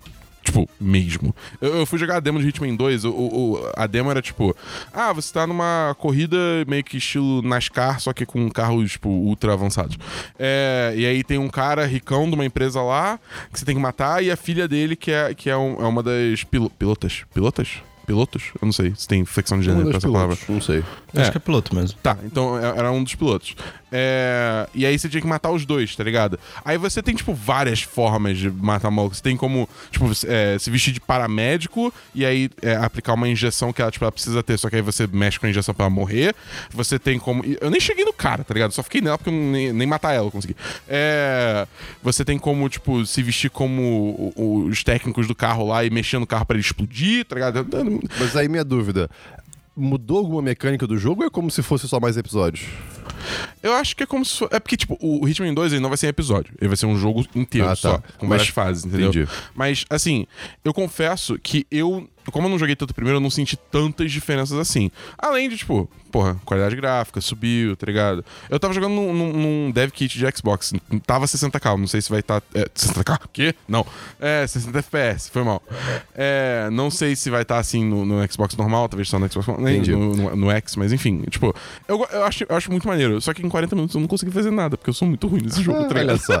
Tipo, 0.47 0.69
mesmo. 0.79 1.35
Eu, 1.59 1.79
eu 1.79 1.85
fui 1.85 1.99
jogar 1.99 2.15
a 2.15 2.19
demo 2.21 2.39
de 2.39 2.47
Hitman 2.47 2.73
2, 2.73 3.03
o, 3.03 3.11
o- 3.11 3.71
a 3.75 3.85
demo 3.85 4.09
era 4.09 4.21
tipo: 4.21 4.55
ah, 4.93 5.11
você 5.11 5.33
tá 5.33 5.45
numa 5.45 5.93
corrida 5.99 6.37
meio 6.65 6.83
que 6.85 6.95
estilo 6.97 7.41
NASCAR, 7.41 7.99
só 7.99 8.13
que 8.13 8.25
com 8.25 8.49
carros, 8.49 8.93
tipo, 8.93 9.09
ultra 9.09 9.51
avançados. 9.51 9.97
É, 10.39 10.93
e 10.95 11.05
aí 11.05 11.21
tem 11.23 11.37
um 11.37 11.49
cara 11.49 11.85
ricão 11.85 12.29
de 12.29 12.35
uma 12.35 12.45
empresa 12.45 12.81
lá 12.81 13.19
que 13.51 13.59
você 13.59 13.65
tem 13.65 13.75
que 13.75 13.81
matar, 13.81 14.23
e 14.23 14.31
a 14.31 14.37
filha 14.37 14.69
dele, 14.69 14.95
que 14.95 15.11
é, 15.11 15.33
que 15.33 15.49
é, 15.49 15.57
um- 15.57 15.81
é 15.81 15.85
uma 15.87 16.01
das 16.01 16.43
pilo- 16.45 16.69
pilotas. 16.69 17.23
Pilotas? 17.33 17.67
Pilotos? 18.05 18.51
Eu 18.61 18.65
não 18.67 18.71
sei 18.71 18.93
se 18.95 19.05
tem 19.05 19.25
flexão 19.25 19.59
de 19.59 19.65
gênero 19.65 19.89
pra 19.89 19.97
essa 19.97 20.07
palavra. 20.09 20.37
pilotos, 20.37 20.47
não 20.55 20.61
sei. 20.61 20.77
Eu 21.13 21.19
Acho 21.21 21.29
É. 21.29 21.31
que 21.31 21.37
é 21.37 21.41
piloto 21.41 21.75
mesmo. 21.75 21.99
Tá, 22.01 22.17
então 22.23 22.57
é- 22.57 22.77
era 22.77 22.89
um 22.89 23.03
dos 23.03 23.15
pilotos. 23.15 23.53
É, 23.91 24.67
E 24.73 24.85
aí 24.85 24.97
você 24.97 25.07
tinha 25.07 25.21
que 25.21 25.27
matar 25.27 25.51
os 25.51 25.65
dois, 25.65 25.95
tá 25.95 26.03
ligado? 26.03 26.39
Aí 26.63 26.77
você 26.77 27.01
tem, 27.01 27.15
tipo, 27.15 27.33
várias 27.33 27.81
formas 27.81 28.37
de 28.37 28.49
matar 28.49 28.91
maluco. 28.91 29.15
Você 29.15 29.23
tem 29.23 29.37
como, 29.37 29.67
tipo, 29.91 30.11
é, 30.27 30.57
se 30.59 30.69
vestir 30.69 30.93
de 30.93 30.99
paramédico 30.99 31.93
e 32.13 32.25
aí 32.25 32.49
é, 32.61 32.75
aplicar 32.75 33.13
uma 33.13 33.27
injeção 33.27 33.71
que 33.71 33.81
ela, 33.81 33.91
tipo, 33.91 34.03
ela 34.03 34.11
precisa 34.11 34.43
ter, 34.43 34.57
só 34.57 34.69
que 34.69 34.75
aí 34.75 34.81
você 34.81 35.07
mexe 35.07 35.39
com 35.39 35.45
a 35.45 35.49
injeção 35.49 35.73
pra 35.73 35.85
ela 35.85 35.89
morrer. 35.93 36.35
Você 36.71 36.99
tem 36.99 37.17
como. 37.19 37.43
Eu 37.61 37.69
nem 37.69 37.79
cheguei 37.79 38.03
no 38.05 38.13
cara, 38.13 38.43
tá 38.43 38.53
ligado? 38.53 38.71
Só 38.71 38.83
fiquei 38.83 39.01
nela 39.01 39.17
porque 39.17 39.29
eu 39.29 39.33
nem, 39.33 39.71
nem 39.73 39.87
matar 39.87 40.13
ela 40.13 40.27
eu 40.27 40.31
consegui. 40.31 40.55
É, 40.87 41.65
Você 42.03 42.25
tem 42.25 42.37
como, 42.37 42.67
tipo, 42.69 43.05
se 43.05 43.21
vestir 43.23 43.49
como 43.49 44.33
os 44.35 44.83
técnicos 44.83 45.27
do 45.27 45.35
carro 45.35 45.67
lá 45.67 45.83
e 45.85 45.89
mexer 45.89 46.19
no 46.19 46.27
carro 46.27 46.45
pra 46.45 46.55
ele 46.55 46.65
explodir, 46.65 47.25
tá 47.25 47.35
ligado? 47.35 47.65
Mas 48.19 48.35
aí 48.35 48.47
minha 48.47 48.63
dúvida. 48.63 49.09
Mudou 49.77 50.17
alguma 50.17 50.41
mecânica 50.41 50.87
do 50.87 50.97
jogo 50.97 51.21
ou 51.21 51.27
é 51.27 51.29
como 51.29 51.51
se 51.51 51.61
fosse 51.61 51.87
só 51.87 51.99
mais 51.99 52.17
episódios? 52.17 52.65
Eu 53.61 53.73
acho 53.73 53.95
que 53.95 54.03
é 54.03 54.05
como 54.05 54.25
se 54.25 54.43
É 54.51 54.59
porque, 54.59 54.75
tipo, 54.75 54.97
o 54.99 55.27
Hitman 55.27 55.53
2 55.53 55.73
ele 55.73 55.81
não 55.81 55.89
vai 55.89 55.97
ser 55.97 56.07
episódio. 56.07 56.53
Ele 56.59 56.67
vai 56.67 56.77
ser 56.77 56.85
um 56.87 56.97
jogo 56.97 57.25
inteiro 57.35 57.67
Ah, 57.67 57.71
tá. 57.71 57.75
só, 57.75 57.97
com 58.17 58.27
várias 58.27 58.47
Mas- 58.47 58.53
fases, 58.55 58.85
entendeu? 58.85 59.09
Entendi. 59.09 59.27
Mas, 59.55 59.85
assim, 59.89 60.25
eu 60.65 60.73
confesso 60.73 61.37
que 61.37 61.65
eu. 61.69 62.09
Como 62.31 62.47
eu 62.47 62.51
não 62.51 62.59
joguei 62.59 62.75
tanto 62.75 62.93
primeiro, 62.93 63.17
eu 63.17 63.21
não 63.21 63.29
senti 63.29 63.55
tantas 63.57 64.11
diferenças 64.11 64.57
assim. 64.57 64.89
Além 65.17 65.49
de, 65.49 65.57
tipo, 65.57 65.89
porra, 66.11 66.35
qualidade 66.45 66.75
gráfica, 66.75 67.19
subiu, 67.21 67.75
tá 67.75 67.85
ligado? 67.85 68.23
Eu 68.49 68.59
tava 68.59 68.73
jogando 68.73 68.93
num, 68.95 69.13
num- 69.13 69.33
num 69.33 69.71
dev 69.71 69.91
kit 69.91 70.17
de 70.17 70.25
Xbox. 70.37 70.73
Tava 71.05 71.25
60k, 71.25 71.77
não 71.77 71.87
sei 71.87 72.01
se 72.01 72.09
vai 72.09 72.19
estar. 72.21 72.41
é, 72.53 72.65
60k? 72.75 73.25
O 73.25 73.29
quê? 73.31 73.53
Não. 73.67 73.85
É, 74.19 74.45
60 74.47 74.79
FPS, 74.79 75.29
foi 75.31 75.43
mal. 75.43 75.61
É, 76.15 76.69
não 76.71 76.89
sei 76.89 77.15
se 77.15 77.29
vai 77.29 77.41
estar 77.41 77.57
assim 77.59 77.83
no, 77.83 78.05
no 78.05 78.31
Xbox 78.31 78.55
normal, 78.55 78.87
talvez 78.89 79.09
só 79.09 79.19
no 79.19 79.31
Xbox 79.31 79.47
nem 79.61 79.81
no, 79.81 80.15
no, 80.15 80.35
no 80.35 80.51
X, 80.51 80.75
mas 80.75 80.91
enfim, 80.93 81.23
tipo, 81.29 81.53
eu, 81.87 82.05
eu, 82.11 82.23
acho, 82.23 82.45
eu 82.47 82.55
acho 82.55 82.71
muito 82.71 82.87
maneiro. 82.87 83.19
Só 83.21 83.33
que 83.33 83.45
em 83.45 83.49
40 83.49 83.75
minutos 83.75 83.95
eu 83.95 84.01
não 84.01 84.07
consegui 84.07 84.31
fazer 84.31 84.51
nada, 84.51 84.77
porque 84.77 84.89
eu 84.89 84.93
sou 84.93 85.07
muito 85.07 85.27
ruim 85.27 85.41
nesse 85.41 85.61
jogo, 85.61 85.79
tá 85.85 85.89
Olha 85.95 86.01
ligado? 86.01 86.19
só. 86.19 86.39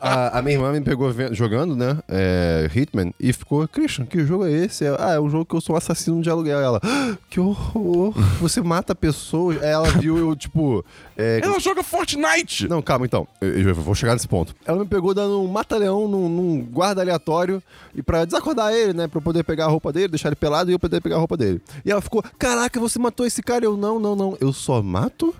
A, 0.00 0.38
a 0.38 0.42
minha 0.42 0.56
irmã 0.56 0.72
me 0.72 0.80
pegou 0.80 1.12
jogando, 1.32 1.74
né? 1.76 1.98
É, 2.08 2.68
Hitman, 2.74 3.12
e 3.18 3.32
ficou, 3.32 3.66
Christian, 3.68 4.06
que 4.06 4.24
jogo 4.26 4.46
é 4.46 4.52
esse? 4.52 4.84
Ah, 4.98 5.12
é 5.14 5.18
um 5.24 5.30
jogo 5.30 5.44
que 5.44 5.54
eu 5.54 5.60
sou 5.60 5.74
um 5.74 5.78
assassino 5.78 6.20
de 6.22 6.30
aluguel. 6.30 6.58
Ela, 6.60 6.80
"Ah, 6.82 7.16
que 7.28 7.40
horror, 7.40 8.12
você 8.40 8.60
mata 8.62 8.94
pessoas. 8.94 9.62
Aí 9.62 9.68
ela 9.70 9.88
viu 9.90 10.16
eu, 10.18 10.36
tipo. 10.36 10.84
é, 11.16 11.40
Ela 11.42 11.58
joga 11.58 11.82
Fortnite! 11.82 12.68
Não, 12.68 12.80
calma 12.82 13.06
então. 13.06 13.26
Eu, 13.40 13.68
eu 13.68 13.74
vou 13.74 13.94
chegar 13.94 14.12
nesse 14.14 14.28
ponto. 14.28 14.54
Ela 14.64 14.78
me 14.80 14.86
pegou 14.86 15.14
dando 15.14 15.42
um 15.42 15.48
mata-leão 15.48 16.06
num, 16.08 16.28
num 16.28 16.60
guarda 16.62 17.00
aleatório 17.02 17.62
e 17.94 18.02
pra 18.02 18.24
desacordar 18.24 18.72
ele, 18.72 18.92
né? 18.92 19.08
Pra 19.08 19.18
eu 19.18 19.22
poder 19.22 19.42
pegar 19.44 19.64
a 19.66 19.68
roupa 19.68 19.92
dele, 19.92 20.08
deixar 20.08 20.28
ele 20.28 20.36
pelado 20.36 20.70
e 20.70 20.74
eu 20.74 20.78
poder 20.78 21.00
pegar 21.00 21.16
a 21.16 21.18
roupa 21.18 21.36
dele. 21.36 21.60
E 21.84 21.90
ela 21.90 22.00
ficou: 22.00 22.22
Caraca, 22.38 22.78
você 22.80 22.98
matou 22.98 23.26
esse 23.26 23.42
cara? 23.42 23.64
Eu 23.64 23.76
não, 23.76 23.98
não, 23.98 24.14
não. 24.14 24.36
Eu 24.40 24.52
só 24.52 24.82
mato 24.82 25.34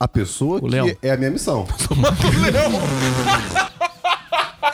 a 0.00 0.06
pessoa 0.06 0.60
que 0.60 0.68
leão. 0.68 0.90
é 1.02 1.10
a 1.10 1.16
minha 1.16 1.30
missão. 1.30 1.66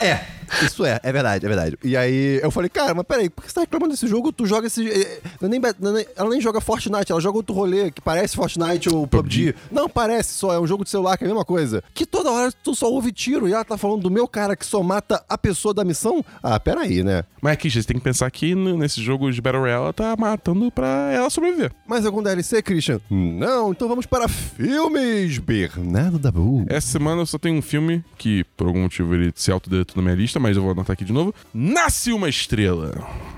É, 0.01 0.19
isso 0.63 0.85
é, 0.85 0.99
é 1.03 1.11
verdade, 1.11 1.45
é 1.45 1.49
verdade. 1.49 1.77
E 1.83 1.95
aí 1.97 2.39
eu 2.41 2.51
falei, 2.51 2.69
cara, 2.69 2.93
mas 2.93 3.05
peraí, 3.05 3.29
por 3.29 3.43
que 3.43 3.49
você 3.49 3.55
tá 3.55 3.61
reclamando 3.61 3.93
desse 3.93 4.07
jogo? 4.07 4.31
Tu 4.31 4.45
joga 4.45 4.67
esse. 4.67 4.87
eh, 4.89 5.19
não 5.41 5.47
é 5.47 5.51
nem, 5.51 5.61
é 5.61 5.91
nem- 5.93 6.05
ela 6.15 6.29
nem 6.29 6.41
joga 6.41 6.59
Fortnite, 6.61 7.11
ela 7.11 7.21
joga 7.21 7.37
outro 7.37 7.53
rolê 7.55 7.91
que 7.91 8.01
parece 8.01 8.35
Fortnite 8.35 8.89
ou 8.89 9.07
PUBG. 9.07 9.55
Não, 9.71 9.87
parece 9.89 10.33
só, 10.33 10.53
é 10.53 10.59
um 10.59 10.67
jogo 10.67 10.83
de 10.83 10.89
celular 10.89 11.17
que 11.17 11.23
é 11.23 11.27
a 11.27 11.29
mesma 11.29 11.45
coisa. 11.45 11.83
Que 11.93 12.05
toda 12.05 12.31
hora 12.31 12.51
tu 12.63 12.75
só 12.75 12.87
ouve 12.89 13.11
tiro 13.11 13.47
e 13.47 13.53
ela 13.53 13.63
tá 13.65 13.77
falando 13.77 14.01
do 14.03 14.11
meu 14.11 14.27
cara 14.27 14.55
que 14.55 14.65
só 14.65 14.81
mata 14.83 15.23
a 15.27 15.37
pessoa 15.37 15.73
da 15.73 15.83
missão? 15.83 16.23
Ah, 16.41 16.59
peraí, 16.59 17.03
né? 17.03 17.23
Mas 17.41 17.53
aqui, 17.53 17.69
você 17.69 17.83
tem 17.83 17.97
que 17.97 18.03
pensar 18.03 18.29
que 18.31 18.55
nesse 18.55 19.01
jogo 19.01 19.31
de 19.31 19.39
Battle 19.41 19.61
Royale 19.61 19.83
ela 19.83 19.93
tá 19.93 20.15
matando 20.17 20.71
pra 20.71 21.11
ela 21.11 21.29
sobreviver. 21.29 21.71
Mais 21.87 22.05
algum 22.05 22.21
DLC, 22.23 22.61
Christian? 22.61 22.99
Não, 23.09 23.71
então 23.71 23.87
vamos 23.87 24.05
para 24.05 24.27
filmes. 24.27 25.37
Bernardo 25.39 26.17
Dabu. 26.19 26.65
Essa 26.67 26.87
semana 26.87 27.21
eu 27.21 27.25
só 27.25 27.37
tenho 27.37 27.57
um 27.57 27.61
filme 27.61 28.03
que, 28.17 28.43
por 28.57 28.67
algum 28.67 28.81
motivo, 28.83 29.13
ele 29.13 29.31
se 29.35 29.51
autodeletou 29.51 29.95
na 29.97 30.03
minha 30.03 30.15
lista, 30.15 30.34
mas 30.39 30.55
eu 30.57 30.63
vou 30.63 30.71
anotar 30.71 30.93
aqui 30.93 31.05
de 31.05 31.13
novo. 31.13 31.33
Nasce 31.53 32.11
uma 32.13 32.27
Estrela. 32.29 32.93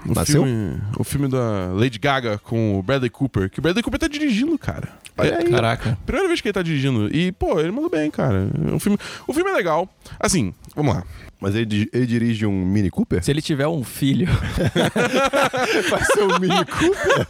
O 0.06 0.14
Nasceu? 0.14 0.44
Filme, 0.44 0.82
o 0.98 1.04
filme 1.04 1.28
da 1.28 1.72
Lady 1.74 2.00
Gaga 2.00 2.38
com 2.40 2.78
o 2.80 2.84
Bradley 2.84 3.10
Cooper, 3.10 3.50
que 3.50 3.60
o 3.60 3.62
Bradley 3.62 3.84
Cooper 3.84 4.00
tá 4.00 4.08
dirigindo, 4.08 4.58
cara. 4.58 4.90
Olha 5.18 5.30
É- 5.30 5.38
aí. 5.40 5.50
Caraca. 5.50 5.98
Primeira 6.06 6.28
vez 6.28 6.42
que 6.42 6.48
ele 6.48 6.54
tá 6.54 6.62
dirigindo. 6.62 7.10
E, 7.16 7.32
pô, 7.32 7.60
ele 7.60 7.72
mandou 7.72 7.90
bem, 7.90 8.10
cara. 8.12 8.50
O 8.74 8.80
filme, 8.80 8.98
o 9.28 9.34
filme 9.34 9.50
é 9.50 9.54
legal. 9.54 9.90
Assim, 10.20 10.54
vamos 10.76 10.96
lá. 10.96 11.04
Mas 11.40 11.54
ele, 11.56 11.88
ele 11.94 12.06
dirige 12.08 12.46
um 12.48 12.66
Mini 12.66 12.90
Cooper? 12.90 13.24
Se 13.24 13.30
ele 13.30 13.42
tiver 13.42 13.68
um 13.68 13.84
filho. 13.84 14.28
Vai 15.90 16.04
ser 16.04 16.24
um 16.24 16.40
Mini 16.40 16.66
Cooper? 16.66 17.28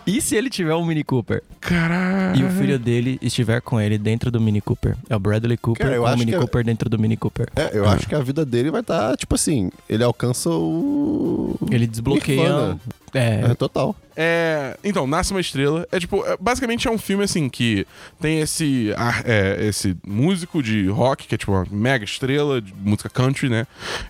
e 0.06 0.20
se 0.20 0.34
ele 0.34 0.48
tiver 0.48 0.74
um 0.74 0.84
Mini 0.84 1.04
Cooper? 1.04 1.42
Caralho. 1.60 2.40
E 2.40 2.44
o 2.44 2.50
filho 2.50 2.78
dele 2.78 3.18
estiver 3.20 3.60
com 3.60 3.80
ele 3.80 3.98
dentro 3.98 4.30
do 4.30 4.40
Mini 4.40 4.60
Cooper? 4.60 4.96
É 5.10 5.16
o 5.16 5.18
Bradley 5.18 5.56
Cooper 5.58 5.86
Cara, 5.86 5.98
com 5.98 6.04
o 6.06 6.18
Mini 6.18 6.30
que 6.32 6.36
é- 6.36 6.40
Cooper 6.40 6.64
dentro 6.64 6.88
do 6.88 6.98
Mini 6.98 7.16
Cooper. 7.16 7.48
É, 7.54 7.70
eu 7.74 7.86
acho 7.86 8.08
que 8.08 8.14
a 8.14 8.20
vida 8.20 8.44
dele 8.46 8.70
vai 8.70 8.80
estar, 8.80 9.14
tipo 9.16 9.34
assim, 9.34 9.70
ele 9.88 10.02
alcança 10.02 10.48
o. 10.50 11.56
Ele 11.70 11.86
desbloqueia. 11.86 12.42
Nirvana. 12.42 12.80
É, 13.14 13.50
É, 13.50 13.54
total. 13.54 13.94
É, 14.16 14.76
então, 14.84 15.06
Nasce 15.06 15.32
uma 15.32 15.40
Estrela 15.40 15.86
é 15.90 15.98
tipo, 15.98 16.24
é- 16.26 16.36
basicamente 16.40 16.86
é 16.86 16.90
um 16.90 16.98
filme 16.98 17.24
assim 17.24 17.48
que 17.48 17.86
tem 18.20 18.40
esse 18.40 18.92
ar- 18.96 19.22
é, 19.26 19.66
esse 19.66 19.96
músico 20.06 20.62
de 20.62 20.86
rock 20.88 21.26
que 21.26 21.34
é 21.34 21.38
tipo 21.38 21.52
uma 21.52 21.66
mega 21.70 22.04
estrela 22.04 22.60
de 22.60 22.72
música 22.74 23.08
country, 23.08 23.48
né? 23.48 23.66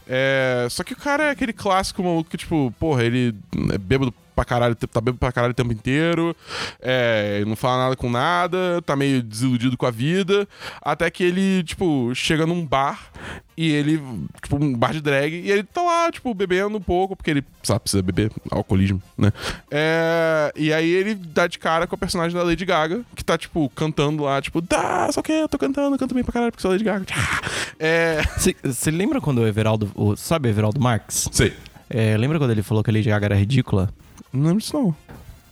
É, 0.07 0.67
só 0.71 0.83
que 0.83 0.93
o 0.93 0.97
cara 0.97 1.25
é 1.25 1.31
aquele 1.31 1.53
clássico 1.53 2.03
maluco 2.03 2.29
que 2.31 2.37
tipo, 2.37 2.73
porra, 2.79 3.05
ele 3.05 3.35
é 3.73 3.79
bêbado 3.79 4.12
pra 4.35 4.44
caralho, 4.44 4.75
tá 4.75 5.01
bêbado 5.01 5.18
pra 5.18 5.33
caralho 5.33 5.53
o 5.53 5.55
tempo 5.55 5.73
inteiro, 5.73 6.35
é, 6.81 7.44
não 7.47 7.57
fala 7.57 7.85
nada 7.85 7.97
com 7.97 8.11
nada, 8.11 8.83
tá 8.83 8.97
meio 8.97 9.23
desiludido 9.23 9.77
com 9.77 9.87
a 9.87 9.90
vida, 9.90 10.49
até 10.83 11.11
que 11.11 11.23
ele, 11.23 11.62
tipo, 11.62 12.12
chega 12.14 12.47
num 12.47 12.64
bar 12.64 13.11
e 13.57 13.70
ele, 13.70 14.03
tipo, 14.42 14.57
um 14.57 14.75
bar 14.77 14.92
de 14.92 15.01
drag, 15.01 15.33
e 15.33 15.51
ele 15.51 15.62
tá 15.62 15.81
lá, 15.81 16.11
tipo, 16.11 16.35
bebendo 16.35 16.77
um 16.77 16.81
pouco, 16.81 17.14
porque 17.14 17.31
ele, 17.31 17.44
sabe, 17.62 17.81
precisa 17.81 18.03
beber, 18.03 18.33
alcoolismo, 18.51 19.01
né? 19.16 19.33
É, 19.70 20.53
e 20.57 20.73
aí 20.73 20.90
ele 20.90 21.14
dá 21.14 21.47
de 21.47 21.59
cara 21.59 21.87
com 21.87 21.94
a 21.94 21.99
personagem 21.99 22.37
da 22.37 22.42
Lady 22.42 22.64
Gaga, 22.64 23.03
que 23.14 23.25
tá, 23.25 23.38
tipo, 23.38 23.70
cantando 23.70 24.25
lá, 24.25 24.42
tipo, 24.42 24.61
tá, 24.61 25.11
só 25.12 25.23
que 25.23 25.33
eu 25.33 25.49
tô 25.49 25.57
cantando, 25.57 25.97
canto 25.97 26.14
bem 26.14 26.25
pra 26.25 26.33
caralho 26.33 26.51
porque 26.51 26.62
sou 26.62 26.70
Lady 26.70 26.85
Gaga. 26.85 27.05
É. 27.79 28.23
Você 28.62 28.90
lembra 28.90 29.20
quando 29.20 29.38
o 29.38 29.47
Everaldo. 29.47 29.90
O, 29.94 30.16
sabe 30.16 30.49
o 30.49 30.51
Everaldo 30.51 30.81
Marx? 30.81 31.29
Sei. 31.33 31.53
É, 31.90 32.16
lembra 32.16 32.38
quando 32.38 32.53
ele 32.53 32.62
falou 32.62 32.83
que 32.83 32.90
a 32.90 32.92
Lady 32.92 33.09
Gaga 33.09 33.27
era 33.27 33.35
ridícula? 33.35 33.90
Não 34.35 34.42
lembro 34.47 34.59
disso, 34.61 34.77
não. 34.77 34.94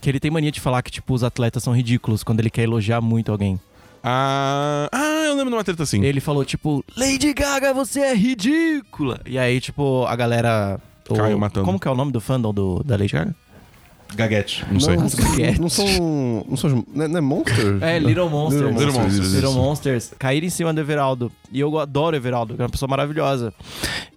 Que 0.01 0.09
ele 0.09 0.19
tem 0.19 0.29
mania 0.29 0.51
de 0.51 0.59
falar 0.59 0.81
que, 0.83 0.91
tipo, 0.91 1.13
os 1.13 1.23
atletas 1.23 1.63
são 1.63 1.73
ridículos 1.75 2.23
quando 2.23 2.39
ele 2.41 2.49
quer 2.49 2.63
elogiar 2.63 2.99
muito 3.01 3.31
alguém. 3.31 3.59
Ah, 4.03 4.89
ah, 4.91 5.23
eu 5.27 5.33
lembro 5.35 5.49
de 5.51 5.55
uma 5.55 5.63
treta 5.63 5.83
assim. 5.83 6.03
Ele 6.03 6.19
falou, 6.19 6.43
tipo, 6.43 6.83
Lady 6.97 7.33
Gaga, 7.33 7.73
você 7.73 8.01
é 8.01 8.13
ridícula. 8.13 9.21
E 9.25 9.37
aí, 9.39 9.61
tipo, 9.61 10.05
a 10.05 10.15
galera. 10.15 10.77
o- 11.07 11.15
Caiu 11.15 11.39
matando. 11.39 11.65
Como 11.65 11.79
que 11.79 11.87
é 11.87 11.91
o 11.91 11.95
nome 11.95 12.11
do 12.11 12.19
fandom 12.19 12.53
do, 12.53 12.83
da 12.83 12.97
Lady 12.97 13.13
Gaga? 13.13 13.33
Gaguete. 14.15 14.65
Não, 14.71 14.79
sei. 14.79 14.95
Não, 15.59 15.69
são. 15.69 16.45
Não 16.47 16.57
são. 16.57 16.85
Não 16.93 17.05
é, 17.05 17.07
não 17.07 17.17
é 17.17 17.21
Monster? 17.21 17.77
É, 17.81 17.99
Little 17.99 18.29
Monsters. 18.29 18.61
Little 18.71 18.85
Little 18.85 19.01
Monsters. 19.01 19.33
Little 19.33 19.53
Monsters 19.53 20.11
caíram 20.19 20.47
em 20.47 20.49
cima 20.49 20.73
do 20.73 20.79
Everaldo. 20.79 21.31
E 21.51 21.59
eu 21.59 21.77
adoro 21.77 22.15
o 22.15 22.19
Everaldo, 22.19 22.55
que 22.55 22.61
é 22.61 22.63
uma 22.63 22.69
pessoa 22.69 22.89
maravilhosa. 22.89 23.53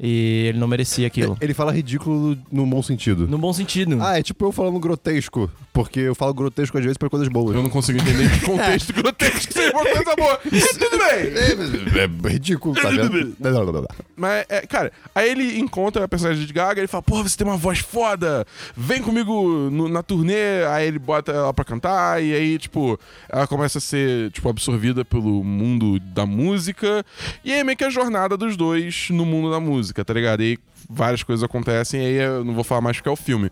E 0.01 0.47
ele 0.49 0.59
não 0.59 0.67
merecia 0.69 1.07
aquilo. 1.07 1.37
Ele 1.41 1.55
fala 1.55 1.73
ridículo 1.73 2.37
no 2.51 2.67
bom 2.67 2.83
sentido. 2.83 3.27
No 3.27 3.39
bom 3.39 3.53
sentido. 3.53 3.99
Ah, 4.01 4.19
é 4.19 4.23
tipo 4.23 4.45
eu 4.45 4.53
falando 4.53 4.79
grotesco. 4.79 5.51
Porque 5.73 6.01
eu 6.01 6.15
falo 6.15 6.33
grotesco 6.33 6.79
às 6.79 6.85
vezes 6.85 6.97
pra 6.97 7.11
coisas 7.11 7.29
boas. 7.29 7.55
Eu 7.55 7.63
não 7.63 7.69
consigo 7.69 7.99
entender 7.99 8.31
que 8.31 8.41
contexto 8.47 8.93
grotesco 8.95 9.53
seja 9.53 9.71
uma 9.73 9.85
coisa 9.85 10.17
boa. 10.17 10.41
Mas 10.51 10.69
tudo 10.79 10.99
bem. 10.99 12.01
É, 12.01 12.29
é 12.29 12.33
ridículo, 12.33 12.75
tá 12.75 12.89
vendo? 12.89 13.37
Não, 13.39 13.51
não, 13.51 13.65
não, 13.67 13.73
não. 13.73 13.87
Mas, 14.17 14.47
é, 14.49 14.67
cara, 14.67 14.91
aí 15.15 15.31
ele 15.31 15.59
encontra 15.59 16.05
a 16.05 16.09
personagem 16.09 16.47
de 16.47 16.53
Gaga 16.53 16.81
e 16.81 16.83
ele 16.83 16.89
fala, 16.89 17.03
porra, 17.03 17.23
você 17.29 17.37
tem 17.37 17.47
uma 17.47 17.57
voz 17.59 17.79
foda, 17.79 18.47
vem 18.75 19.03
comigo 19.03 19.69
no- 19.71 19.86
na 19.89 20.03
turnê. 20.03 20.65
Aí 20.71 20.87
ele 20.89 20.99
bota 20.99 21.33
ela 21.33 21.53
pra 21.55 21.65
cantar 21.65 22.23
e 22.23 22.35
aí, 22.35 22.59
tipo, 22.59 22.99
ela 23.29 23.47
começa 23.47 23.79
a 23.79 23.81
ser, 23.81 24.31
tipo, 24.33 24.49
absorvida 24.49 25.05
pelo 25.05 25.43
mundo 25.45 25.99
da 26.01 26.25
música. 26.27 27.05
E 27.45 27.53
aí 27.53 27.63
meio 27.65 27.77
que 27.77 27.85
a 27.85 27.91
jornada 27.91 28.37
dos 28.37 28.57
dois 28.57 29.09
no 29.11 29.25
mundo 29.25 29.51
da 29.51 29.61
música, 29.61 30.05
tá 30.05 30.13
ligado? 30.15 30.43
E 30.43 30.45
aí 30.53 30.59
várias 30.89 31.23
coisas 31.23 31.43
acontecem 31.43 32.01
e 32.01 32.05
aí 32.07 32.15
eu 32.15 32.45
não 32.45 32.55
vou 32.55 32.63
falar 32.65 32.81
mais 32.81 32.97
porque 32.99 33.09
é 33.09 33.13
o 33.13 33.17
filme. 33.17 33.51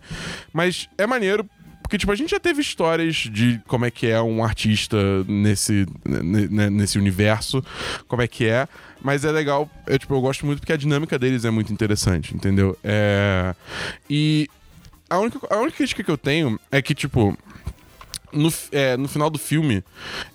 Mas 0.53 0.87
é 0.97 1.05
maneiro 1.05 1.45
Porque, 1.83 1.99
tipo, 1.99 2.11
a 2.11 2.15
gente 2.15 2.31
já 2.31 2.39
teve 2.39 2.61
histórias 2.61 3.15
de 3.15 3.61
como 3.67 3.85
é 3.85 3.91
que 3.91 4.07
é 4.07 4.19
um 4.19 4.43
artista 4.43 4.97
nesse, 5.27 5.85
ne- 6.03 6.47
ne- 6.47 6.69
nesse 6.71 6.97
universo, 6.97 7.63
como 8.07 8.23
é 8.23 8.27
que 8.27 8.45
é. 8.47 8.67
Mas 9.03 9.23
é 9.23 9.31
legal, 9.31 9.69
eu, 9.85 9.99
tipo, 9.99 10.15
eu 10.15 10.19
gosto 10.21 10.47
muito 10.47 10.59
porque 10.61 10.73
a 10.73 10.77
dinâmica 10.77 11.19
deles 11.19 11.45
é 11.45 11.51
muito 11.51 11.71
interessante, 11.71 12.33
entendeu? 12.33 12.75
É... 12.83 13.53
E 14.09 14.49
a 15.09 15.19
única, 15.19 15.39
a 15.49 15.57
única 15.57 15.77
crítica 15.77 16.03
que 16.03 16.11
eu 16.11 16.17
tenho 16.17 16.59
é 16.71 16.81
que, 16.81 16.93
tipo, 16.95 17.37
no, 18.33 18.51
é, 18.71 18.97
no 18.97 19.07
final 19.07 19.29
do 19.29 19.37
filme, 19.39 19.83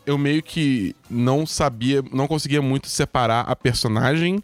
eu 0.06 0.16
meio 0.16 0.42
que 0.42 0.94
não 1.08 1.46
sabia, 1.46 2.02
não 2.12 2.26
conseguia 2.26 2.62
muito 2.62 2.88
separar 2.88 3.42
a 3.42 3.54
personagem 3.56 4.42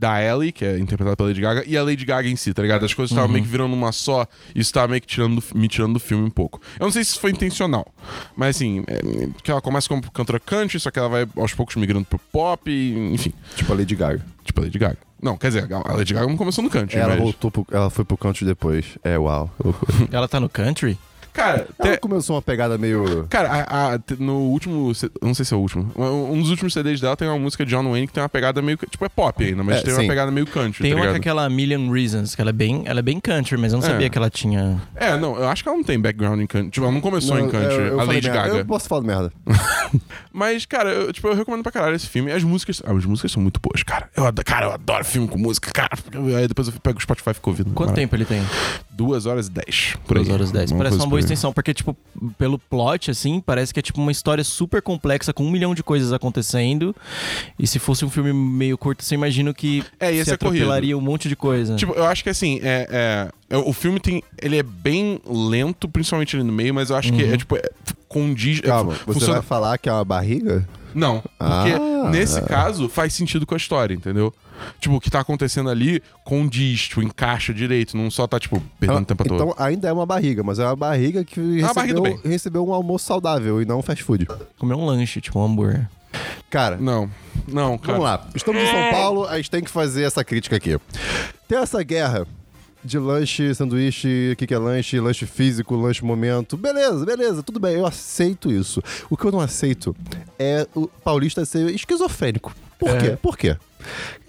da 0.00 0.22
Ellie, 0.22 0.52
que 0.52 0.64
é 0.64 0.78
interpretada 0.78 1.16
pela 1.16 1.28
Lady 1.28 1.40
Gaga, 1.40 1.64
e 1.66 1.76
a 1.76 1.82
Lady 1.82 2.04
Gaga 2.04 2.28
em 2.28 2.36
si, 2.36 2.54
tá 2.54 2.62
ligado? 2.62 2.84
As 2.84 2.94
coisas 2.94 3.10
estavam 3.10 3.28
meio 3.32 3.44
que 3.44 3.50
virando 3.50 3.74
uma 3.74 3.90
só, 3.90 4.28
e 4.54 4.60
isso 4.60 4.72
tava 4.72 4.86
meio 4.88 5.00
que 5.00 5.08
tirando, 5.08 5.40
do- 5.40 5.58
me 5.58 5.66
tirando 5.66 5.94
do 5.94 5.98
filme 6.00 6.24
um 6.24 6.30
pouco. 6.30 6.60
Eu 6.78 6.84
não 6.86 6.92
sei 6.92 7.02
se 7.02 7.10
isso 7.10 7.20
foi 7.20 7.32
intencional, 7.32 7.84
mas 8.36 8.54
assim, 8.54 8.84
é, 8.86 9.28
que 9.42 9.50
ela 9.50 9.60
começa 9.60 9.88
como 9.88 10.00
cantora 10.12 10.38
country, 10.38 10.78
só 10.78 10.92
que 10.92 11.00
ela 11.00 11.08
vai 11.08 11.26
aos 11.36 11.52
poucos 11.52 11.74
migrando 11.74 12.04
pro 12.04 12.18
pop, 12.30 12.70
e, 12.70 13.12
enfim, 13.12 13.32
Tipo 13.56 13.72
a 13.72 13.76
Lady 13.76 13.96
Gaga. 13.96 14.24
tipo 14.44 14.60
a 14.60 14.64
Lady 14.64 14.78
Gaga. 14.78 14.98
Não, 15.22 15.36
quer 15.36 15.48
dizer, 15.48 15.68
a 15.72 15.92
Lady 15.94 16.14
Gaga 16.14 16.26
não 16.26 16.36
começou 16.36 16.62
no 16.62 16.70
country, 16.70 16.98
Ela 16.98 17.10
mas... 17.14 17.18
voltou 17.20 17.50
pro, 17.50 17.66
ela 17.72 17.90
foi 17.90 18.04
pro 18.04 18.16
country 18.16 18.44
depois. 18.46 18.84
É, 19.02 19.18
uau. 19.18 19.50
Ela 20.12 20.28
tá 20.28 20.38
no 20.38 20.48
country? 20.48 20.96
Cara, 21.32 21.68
Ela 21.78 21.92
te- 21.94 22.00
começou 22.00 22.34
uma 22.34 22.42
pegada 22.42 22.76
meio. 22.76 23.24
Cara, 23.30 23.48
a- 23.68 23.94
a- 23.94 24.00
no 24.18 24.38
último. 24.48 24.90
Não 25.22 25.32
sei 25.34 25.44
se 25.44 25.54
é 25.54 25.56
o 25.56 25.60
último. 25.60 25.88
Um 25.96 26.40
dos 26.40 26.50
últimos 26.50 26.72
CDs 26.72 27.00
dela 27.00 27.16
tem 27.16 27.28
uma 27.28 27.38
música 27.38 27.64
de 27.64 27.70
John 27.70 27.88
Wayne 27.88 28.08
que 28.08 28.12
tem 28.12 28.20
uma 28.20 28.28
pegada 28.28 28.60
meio. 28.60 28.76
Tipo, 28.90 29.04
é 29.04 29.08
pop 29.08 29.44
ainda, 29.44 29.62
mas 29.62 29.76
É, 29.76 29.82
tem 29.82 29.94
sim. 29.94 30.00
uma 30.00 30.08
pegada 30.08 30.32
meio 30.32 30.46
country. 30.48 30.82
Tem 30.82 30.90
tá 30.90 30.96
uma 30.96 31.02
com 31.02 31.12
ligado? 31.12 31.20
aquela 31.20 31.48
Million 31.48 31.92
Reasons, 31.92 32.34
que 32.34 32.40
ela 32.40 32.50
é 32.50 32.52
bem, 32.52 32.82
ela 32.86 32.98
é 32.98 33.02
bem 33.02 33.20
country, 33.20 33.56
mas 33.56 33.72
eu 33.72 33.78
não 33.78 33.86
É. 33.86 33.90
sabia 33.90 34.10
que 34.10 34.18
ela 34.18 34.28
tinha. 34.28 34.80
É, 34.96 35.16
não, 35.16 35.36
eu 35.36 35.48
acho 35.48 35.62
que 35.62 35.68
ela 35.68 35.78
não 35.78 35.84
tem 35.84 36.00
background 36.00 36.40
em 36.40 36.46
country. 36.46 36.70
Tipo, 36.70 36.86
ela 36.86 36.92
não 36.94 37.00
começou 37.00 37.36
Não, 37.36 37.46
em 37.46 37.50
country, 37.50 37.72
eu- 37.76 37.86
eu 37.86 38.00
a 38.00 38.04
Lady 38.04 38.28
merda. 38.28 38.42
Gaga. 38.48 38.58
Eu 38.58 38.66
posso 38.66 38.88
falar 38.88 39.02
merda. 39.02 39.32
Mas, 40.32 40.64
cara, 40.66 40.90
eu, 40.90 41.12
tipo, 41.12 41.28
eu 41.28 41.34
recomendo 41.34 41.62
pra 41.62 41.72
caralho 41.72 41.96
esse 41.96 42.06
filme. 42.06 42.30
As 42.32 42.42
músicas. 42.42 42.82
ah, 42.84 42.92
As 42.92 43.04
músicas 43.04 43.32
são 43.32 43.42
muito 43.42 43.60
boas, 43.60 43.82
cara. 43.82 44.08
Eu 44.16 44.26
adoro, 44.26 44.44
cara, 44.46 44.66
eu 44.66 44.72
adoro 44.72 45.04
filme 45.04 45.26
com 45.28 45.38
música, 45.38 45.70
cara. 45.70 45.90
Aí 46.38 46.48
depois 46.48 46.68
eu 46.68 46.74
pego 46.74 46.98
o 46.98 47.02
Spotify 47.02 47.30
e 47.30 47.34
fico 47.34 47.50
ouvindo. 47.50 47.70
Quanto 47.72 47.94
tempo 47.94 48.14
ele 48.16 48.24
tem? 48.24 48.42
Duas 48.90 49.26
horas 49.26 49.46
e 49.46 49.50
dez. 49.50 49.94
Duas 50.08 50.28
horas 50.28 50.50
e 50.50 50.52
dez. 50.52 50.70
Parece 50.72 50.90
coisa 50.90 51.04
uma 51.04 51.10
boa 51.10 51.20
extensão, 51.20 51.52
porque, 51.52 51.72
tipo, 51.72 51.96
pelo 52.36 52.58
plot, 52.58 53.10
assim, 53.10 53.40
parece 53.40 53.72
que 53.72 53.78
é 53.80 53.82
tipo 53.82 54.00
uma 54.00 54.10
história 54.12 54.42
super 54.44 54.82
complexa, 54.82 55.32
com 55.32 55.44
um 55.44 55.50
milhão 55.50 55.74
de 55.74 55.82
coisas 55.82 56.12
acontecendo. 56.12 56.94
E 57.58 57.66
se 57.66 57.78
fosse 57.78 58.04
um 58.04 58.10
filme 58.10 58.32
meio 58.32 58.76
curto, 58.76 59.04
você 59.04 59.14
imagina 59.14 59.52
que 59.54 59.84
É, 60.00 60.12
se 60.24 60.30
atropelaria 60.34 60.96
um 60.98 61.00
monte 61.00 61.28
de 61.28 61.36
coisa. 61.36 61.76
Tipo, 61.76 61.92
eu 61.92 62.04
acho 62.04 62.22
que 62.24 62.30
assim, 62.30 62.58
é, 62.62 63.28
é- 63.50 63.54
é- 63.54 63.56
o 63.56 63.72
filme 63.72 64.00
tem. 64.00 64.22
Ele 64.42 64.56
é 64.58 64.62
bem 64.62 65.20
lento, 65.26 65.88
principalmente 65.88 66.34
ali 66.36 66.44
no 66.44 66.52
meio, 66.52 66.74
mas 66.74 66.90
eu 66.90 66.96
acho 66.96 67.12
que 67.12 67.22
é 67.22 67.36
tipo. 67.36 67.56
É, 68.08 68.12
condiz. 68.12 68.58
é, 68.58 68.62
Calma, 68.62 68.92
você 68.94 69.04
funciona- 69.04 69.34
vai 69.34 69.42
falar 69.42 69.78
que 69.78 69.88
é 69.88 69.92
uma 69.92 70.04
barriga? 70.04 70.66
Não, 70.94 71.20
porque 71.20 71.72
Ah. 71.74 72.08
nesse 72.10 72.40
caso 72.42 72.88
faz 72.88 73.12
sentido 73.12 73.46
com 73.46 73.54
a 73.54 73.56
história, 73.58 73.94
entendeu? 73.94 74.32
Tipo, 74.80 74.96
o 74.96 75.00
que 75.00 75.10
tá 75.10 75.20
acontecendo 75.20 75.68
ali 75.70 76.02
condiz, 76.24 76.88
tipo, 76.88 77.00
encaixa 77.02 77.54
direito, 77.54 77.96
não 77.96 78.10
só 78.10 78.26
tá, 78.26 78.40
tipo, 78.40 78.60
perdendo 78.80 79.04
tempo 79.04 79.22
à 79.22 79.26
toa. 79.26 79.36
Então 79.36 79.54
ainda 79.56 79.88
é 79.88 79.92
uma 79.92 80.06
barriga, 80.06 80.42
mas 80.42 80.58
é 80.58 80.64
uma 80.64 80.74
barriga 80.74 81.22
que 81.24 81.38
uma 81.40 81.72
barriga 81.74 81.94
do 81.94 82.02
recebeu, 82.02 82.30
recebeu 82.30 82.66
um 82.68 82.72
almoço 82.72 83.04
saudável 83.06 83.62
e 83.62 83.64
não 83.64 83.78
um 83.78 83.82
fast 83.82 84.02
food. 84.02 84.26
Comer 84.58 84.74
um 84.74 84.84
lanche, 84.84 85.20
tipo 85.20 85.38
um 85.38 85.44
hambúrguer. 85.44 85.88
Cara, 86.50 86.78
Não, 86.78 87.08
não, 87.46 87.76
cara. 87.76 87.92
Vamos 87.92 88.04
lá. 88.04 88.26
Estamos 88.34 88.62
em 88.62 88.66
São 88.66 88.90
Paulo, 88.90 89.26
a 89.26 89.36
gente 89.36 89.50
tem 89.50 89.62
que 89.62 89.70
fazer 89.70 90.02
essa 90.04 90.24
crítica 90.24 90.56
aqui. 90.56 90.76
Tem 91.46 91.58
essa 91.58 91.82
guerra 91.82 92.26
de 92.84 92.98
lanche, 92.98 93.54
sanduíche, 93.54 94.30
o 94.32 94.36
que, 94.36 94.46
que 94.46 94.54
é 94.54 94.58
lanche, 94.58 95.00
lanche 95.00 95.26
físico, 95.26 95.74
lanche 95.76 96.04
momento. 96.04 96.56
Beleza, 96.56 97.04
beleza, 97.04 97.42
tudo 97.42 97.58
bem, 97.60 97.74
eu 97.74 97.86
aceito 97.86 98.50
isso. 98.50 98.82
O 99.10 99.16
que 99.16 99.24
eu 99.24 99.32
não 99.32 99.40
aceito 99.40 99.94
é 100.38 100.66
o 100.74 100.86
paulista 100.88 101.44
ser 101.44 101.68
esquizofrênico. 101.70 102.54
Por 102.78 102.90
É. 102.90 102.96
quê? 102.98 103.18
Por 103.20 103.36
quê? 103.36 103.56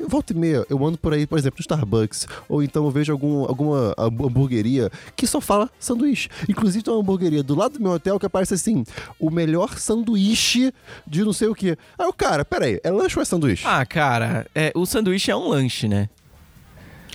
Volta 0.07 0.31
e 0.33 0.35
meia, 0.35 0.65
eu 0.69 0.83
ando 0.85 0.97
por 0.97 1.13
aí, 1.13 1.27
por 1.27 1.37
exemplo, 1.37 1.57
no 1.59 1.61
Starbucks, 1.61 2.27
ou 2.47 2.63
então 2.63 2.85
eu 2.85 2.91
vejo 2.91 3.11
algum, 3.11 3.43
alguma 3.45 3.93
hambu- 3.97 4.27
hamburgueria 4.27 4.91
que 5.15 5.27
só 5.27 5.39
fala 5.41 5.69
sanduíche. 5.79 6.29
Inclusive 6.47 6.83
tem 6.83 6.93
uma 6.93 7.01
hamburgueria 7.01 7.43
do 7.43 7.53
lado 7.55 7.73
do 7.73 7.81
meu 7.81 7.91
hotel 7.91 8.19
que 8.19 8.25
aparece 8.25 8.53
assim, 8.53 8.83
o 9.19 9.29
melhor 9.29 9.77
sanduíche 9.77 10.73
de 11.05 11.23
não 11.23 11.33
sei 11.33 11.47
o 11.47 11.55
quê. 11.55 11.77
Aí 11.97 12.07
o 12.07 12.13
cara, 12.13 12.43
peraí, 12.45 12.79
é 12.83 12.89
lanche 12.91 13.17
ou 13.17 13.21
é 13.21 13.25
sanduíche? 13.25 13.65
Ah, 13.67 13.85
cara, 13.85 14.47
é, 14.55 14.71
o 14.75 14.85
sanduíche 14.85 15.29
é 15.29 15.35
um 15.35 15.49
lanche, 15.49 15.87
né? 15.87 16.09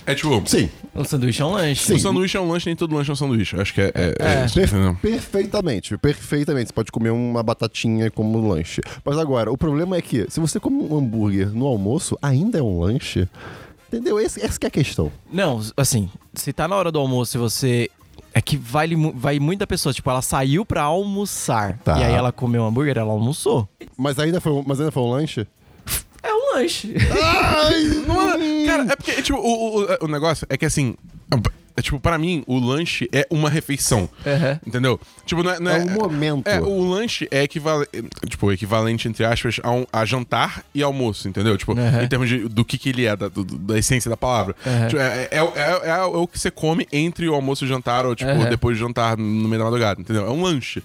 É 0.07 0.13
tipo. 0.15 0.41
Sim. 0.45 0.69
O 0.93 1.03
sanduíche 1.03 1.41
é 1.41 1.45
um 1.45 1.51
lanche. 1.51 1.93
O 1.93 1.99
sanduíche 1.99 2.37
é 2.37 2.41
um 2.41 2.49
lanche, 2.49 2.67
nem 2.67 2.75
todo 2.75 2.95
lanche 2.95 3.09
é 3.09 3.13
um 3.13 3.15
sanduíche. 3.15 3.59
Acho 3.59 3.73
que 3.73 3.81
é. 3.81 3.91
é, 3.95 4.15
É. 4.19 4.41
é 4.41 4.45
isso, 4.45 4.59
entendeu? 4.59 4.95
Perfeitamente, 5.01 5.97
perfeitamente. 5.97 6.67
Você 6.69 6.73
pode 6.73 6.91
comer 6.91 7.09
uma 7.09 7.41
batatinha 7.43 8.09
como 8.11 8.47
lanche. 8.47 8.81
Mas 9.03 9.17
agora, 9.17 9.51
o 9.51 9.57
problema 9.57 9.97
é 9.97 10.01
que 10.01 10.25
se 10.29 10.39
você 10.39 10.59
come 10.59 10.77
um 10.83 10.97
hambúrguer 10.97 11.49
no 11.53 11.65
almoço, 11.65 12.17
ainda 12.21 12.59
é 12.59 12.61
um 12.61 12.79
lanche. 12.79 13.27
Entendeu? 13.87 14.19
Esse, 14.19 14.43
essa 14.45 14.59
que 14.59 14.65
é 14.65 14.69
a 14.69 14.71
questão. 14.71 15.11
Não, 15.31 15.61
assim, 15.77 16.09
se 16.33 16.51
tá 16.53 16.67
na 16.67 16.75
hora 16.75 16.91
do 16.91 16.99
almoço 16.99 17.37
e 17.37 17.39
você. 17.39 17.89
É 18.33 18.41
que 18.41 18.57
vai, 18.57 18.89
vai 19.13 19.39
muita 19.39 19.65
pessoa, 19.65 19.93
tipo, 19.93 20.09
ela 20.09 20.21
saiu 20.21 20.65
pra 20.65 20.81
almoçar. 20.83 21.77
Tá. 21.85 21.97
E 21.99 22.03
aí 22.03 22.13
ela 22.13 22.33
comeu 22.33 22.63
um 22.63 22.67
hambúrguer, 22.67 22.97
ela 22.97 23.11
almoçou. 23.13 23.67
Mas 23.97 24.19
ainda 24.19 24.41
foi, 24.41 24.51
um- 24.51 24.63
mas 24.67 24.77
ainda 24.79 24.91
foi 24.91 25.03
um 25.03 25.09
lanche? 25.09 25.47
É 26.27 26.33
um 26.33 26.55
lanche. 26.55 26.93
Não 28.07 28.33
é- 28.33 28.65
cara, 28.65 28.83
é 28.91 28.95
porque, 28.95 29.21
tipo, 29.21 29.37
o, 29.37 29.81
o, 29.83 29.87
o 30.01 30.07
negócio 30.07 30.45
é 30.49 30.57
que 30.57 30.65
assim. 30.65 30.95
É, 31.77 31.81
tipo, 31.81 31.99
pra 31.99 32.17
mim, 32.17 32.41
o 32.47 32.57
lanche 32.57 33.05
é 33.11 33.27
uma 33.29 33.49
refeição. 33.49 34.07
Uhum. 34.25 34.59
Entendeu? 34.65 34.97
Tipo, 35.25 35.43
não 35.43 35.51
é. 35.51 35.59
Não 35.59 35.71
É 35.71 35.77
é, 35.79 35.81
um 35.83 35.89
momento. 35.89 36.47
É, 36.47 36.61
o 36.61 36.81
lanche 36.89 37.27
é 37.29 37.43
equivalente, 37.43 37.89
tipo, 38.29 38.49
equivalente, 38.49 39.09
entre 39.09 39.25
aspas, 39.25 39.59
a, 39.61 39.71
um- 39.71 39.85
a 39.91 40.05
jantar 40.05 40.63
e 40.73 40.81
almoço, 40.81 41.27
entendeu? 41.27 41.57
Tipo, 41.57 41.73
Uhum. 41.73 42.01
em 42.01 42.07
termos 42.07 42.29
de, 42.29 42.47
do 42.47 42.63
que, 42.63 42.77
que 42.77 42.87
ele 42.89 43.05
é, 43.05 43.13
da, 43.13 43.27
do- 43.27 43.43
da 43.43 43.77
essência 43.77 44.09
da 44.09 44.15
palavra. 44.15 44.55
Uhum. 44.65 44.87
Tipo, 44.87 45.01
é, 45.01 45.27
é, 45.29 45.37
é- 45.39 45.89
é 45.89 46.01
o 46.03 46.25
que 46.25 46.39
você 46.39 46.49
come 46.49 46.87
entre 46.93 47.27
o 47.27 47.33
almoço 47.35 47.65
e 47.65 47.67
o 47.67 47.67
jantar, 47.67 48.05
ou, 48.05 48.15
tipo, 48.15 48.31
depois 48.49 48.77
de 48.77 48.81
jantar 48.81 49.17
no 49.17 49.23
meio 49.49 49.59
da 49.59 49.65
madrugada, 49.65 49.99
entendeu? 49.99 50.25
É 50.25 50.29
um 50.29 50.41
lanche. 50.43 50.81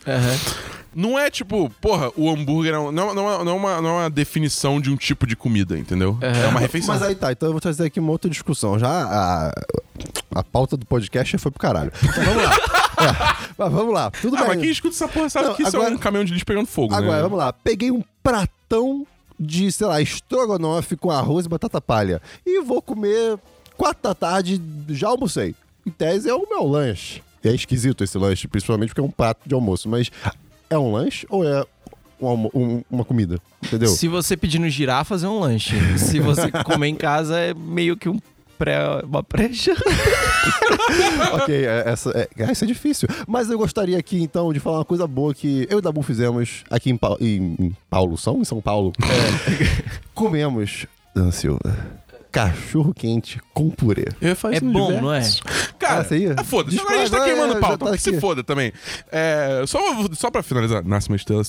Não 0.94 1.18
é 1.18 1.31
tipo, 1.31 1.70
porra, 1.81 2.11
o 2.16 2.29
hambúrguer 2.29 2.74
é 2.74 2.79
um- 2.79 2.90
não, 2.90 3.14
não, 3.14 3.31
é- 3.40 3.44
não, 3.44 3.53
é 3.53 3.55
uma, 3.55 3.81
não 3.81 3.88
é 3.90 4.03
uma 4.03 4.11
definição 4.11 4.81
de 4.81 4.90
um 4.90 4.96
tipo 4.96 5.26
de 5.26 5.37
comida, 5.37 5.79
enteu? 5.79 6.18
É 6.20 6.46
uma 6.48 6.59
refeição. 6.61 6.92
Mas 6.94 7.03
aí 7.03 7.14
tá, 7.14 7.31
então 7.33 7.48
eu 7.48 7.53
vou 7.53 7.61
trazer 7.61 7.85
aqui 7.87 8.00
uma 8.00 8.11
outra 8.11 8.29
discussão. 8.31 8.79
Já 8.79 8.88
a, 8.88 9.53
a 10.35 10.42
pauta 10.42 10.76
do 10.76 10.85
podcast 10.85 11.31
já 11.33 11.38
foi 11.38 11.50
pro 11.50 11.61
caralho. 11.61 11.92
Mas 12.03 12.24
vamos 12.26 12.42
lá. 12.44 12.57
É, 13.00 13.48
mas 13.57 13.72
vamos 13.72 13.94
lá. 13.94 14.11
Tudo 14.11 14.37
ah, 14.37 14.40
bem. 14.40 14.48
mas 14.48 14.61
quem 14.61 14.70
escuta 14.70 14.94
essa 14.94 15.09
porra 15.09 15.31
sabe 15.31 15.46
Não, 15.48 15.55
que 15.55 15.62
isso 15.62 15.74
agora- 15.74 15.90
é 15.90 15.94
um 15.94 15.98
caminhão 15.98 16.22
de 16.22 16.33
lixo 16.35 16.44
pegando 16.44 16.66
fogo, 16.66 16.94
Agora, 16.94 17.16
né? 17.16 17.22
vamos 17.22 17.38
lá. 17.38 17.50
Peguei 17.50 17.90
um 17.90 18.03
pratão 18.22 19.07
de, 19.38 19.72
sei 19.72 19.87
lá, 19.87 20.03
estrogonofe 20.03 20.96
com 20.96 21.11
arroz 21.11 21.46
e 21.46 21.48
batata 21.48 21.81
palha. 21.81 22.20
E 22.44 22.61
vou 22.61 22.83
comer 22.83 23.38
quatro 23.74 24.03
da 24.03 24.14
tarde, 24.14 24.61
já 24.90 25.09
almocei. 25.09 25.55
Em 25.87 25.90
tese 25.90 26.29
é 26.29 26.35
o 26.35 26.46
meu 26.46 26.66
lanche. 26.66 27.22
É 27.42 27.55
esquisito 27.55 28.05
esse 28.05 28.18
lanche, 28.18 28.46
principalmente 28.46 28.88
porque 28.90 29.00
é 29.00 29.05
um 29.05 29.11
prato 29.11 29.40
de 29.46 29.55
almoço. 29.55 29.88
Mas 29.88 30.11
é 30.71 30.79
um 30.79 30.93
lanche 30.93 31.27
ou 31.29 31.45
é 31.47 31.65
um 32.21 32.27
almo- 32.29 32.51
um- 32.55 32.83
uma 32.91 33.05
comida? 33.05 33.39
Entendeu? 33.63 33.89
Se 33.91 34.07
você 34.09 34.37
pedir 34.37 34.59
no 34.59 34.69
girafas, 34.69 35.23
é 35.25 35.29
um 35.29 35.41
lanche. 35.41 35.75
Se 35.99 36.21
você 36.21 36.51
comer 36.65 36.89
em 36.89 36.95
casa, 36.95 37.39
é 37.39 37.53
meio 37.55 37.97
que 37.97 38.09
um 38.09 38.19
pré, 38.59 38.79
uma 39.05 39.23
pré-janta. 39.23 39.83
ok, 41.33 41.65
é- 41.65 41.83
essa, 41.87 42.11
é, 42.11 42.29
ah, 42.47 42.53
isso 42.53 42.65
é 42.65 42.67
difícil. 42.67 43.09
Mas 43.27 43.51
eu 43.51 43.59
gostaria 43.59 43.99
aqui, 43.99 44.23
então, 44.23 44.53
de 44.53 44.61
falar 44.61 44.79
uma 44.79 44.85
coisa 44.85 45.07
boa 45.07 45.35
que 45.35 45.67
eu 45.71 45.77
e 45.77 45.79
o 45.79 45.83
Dabu 45.83 46.03
fizemos 46.03 46.63
aqui 46.71 46.91
em, 46.91 46.97
Pau- 46.97 47.17
em, 47.21 47.57
em 47.59 47.77
Paulo, 47.89 48.17
São? 48.19 48.41
Em 48.41 48.45
São 48.45 48.61
Paulo. 48.61 48.93
Comemos, 50.15 50.87
Dan 51.15 51.31
Silva, 51.31 51.61
cachorro 52.31 52.93
quente 52.95 53.40
com 53.53 53.71
purê. 53.71 54.07
Eu 54.21 54.29
ia 54.31 54.35
falar 54.37 54.55
É 54.57 54.61
bom, 54.61 54.87
diversos. 54.93 55.01
não 55.03 55.12
é? 55.14 55.71
Cara, 55.79 56.07
Ah, 56.11 56.40
é 56.40 56.45
foda-se. 56.45 56.79
Agora 56.79 56.95
a 56.95 56.99
gente 56.99 57.11
tá 57.11 57.25
queimando 57.25 57.55
é, 57.57 57.61
pau, 57.61 57.75
então 57.75 57.88
tá 57.88 57.95
que 57.97 58.03
se 58.03 58.21
foda 58.21 58.45
também. 58.45 58.73
É, 59.11 59.62
só, 59.66 59.79
só 60.12 60.31
pra 60.31 60.43
finalizar, 60.43 60.85
nasce 60.85 61.09
uma 61.09 61.16
estrela 61.16 61.43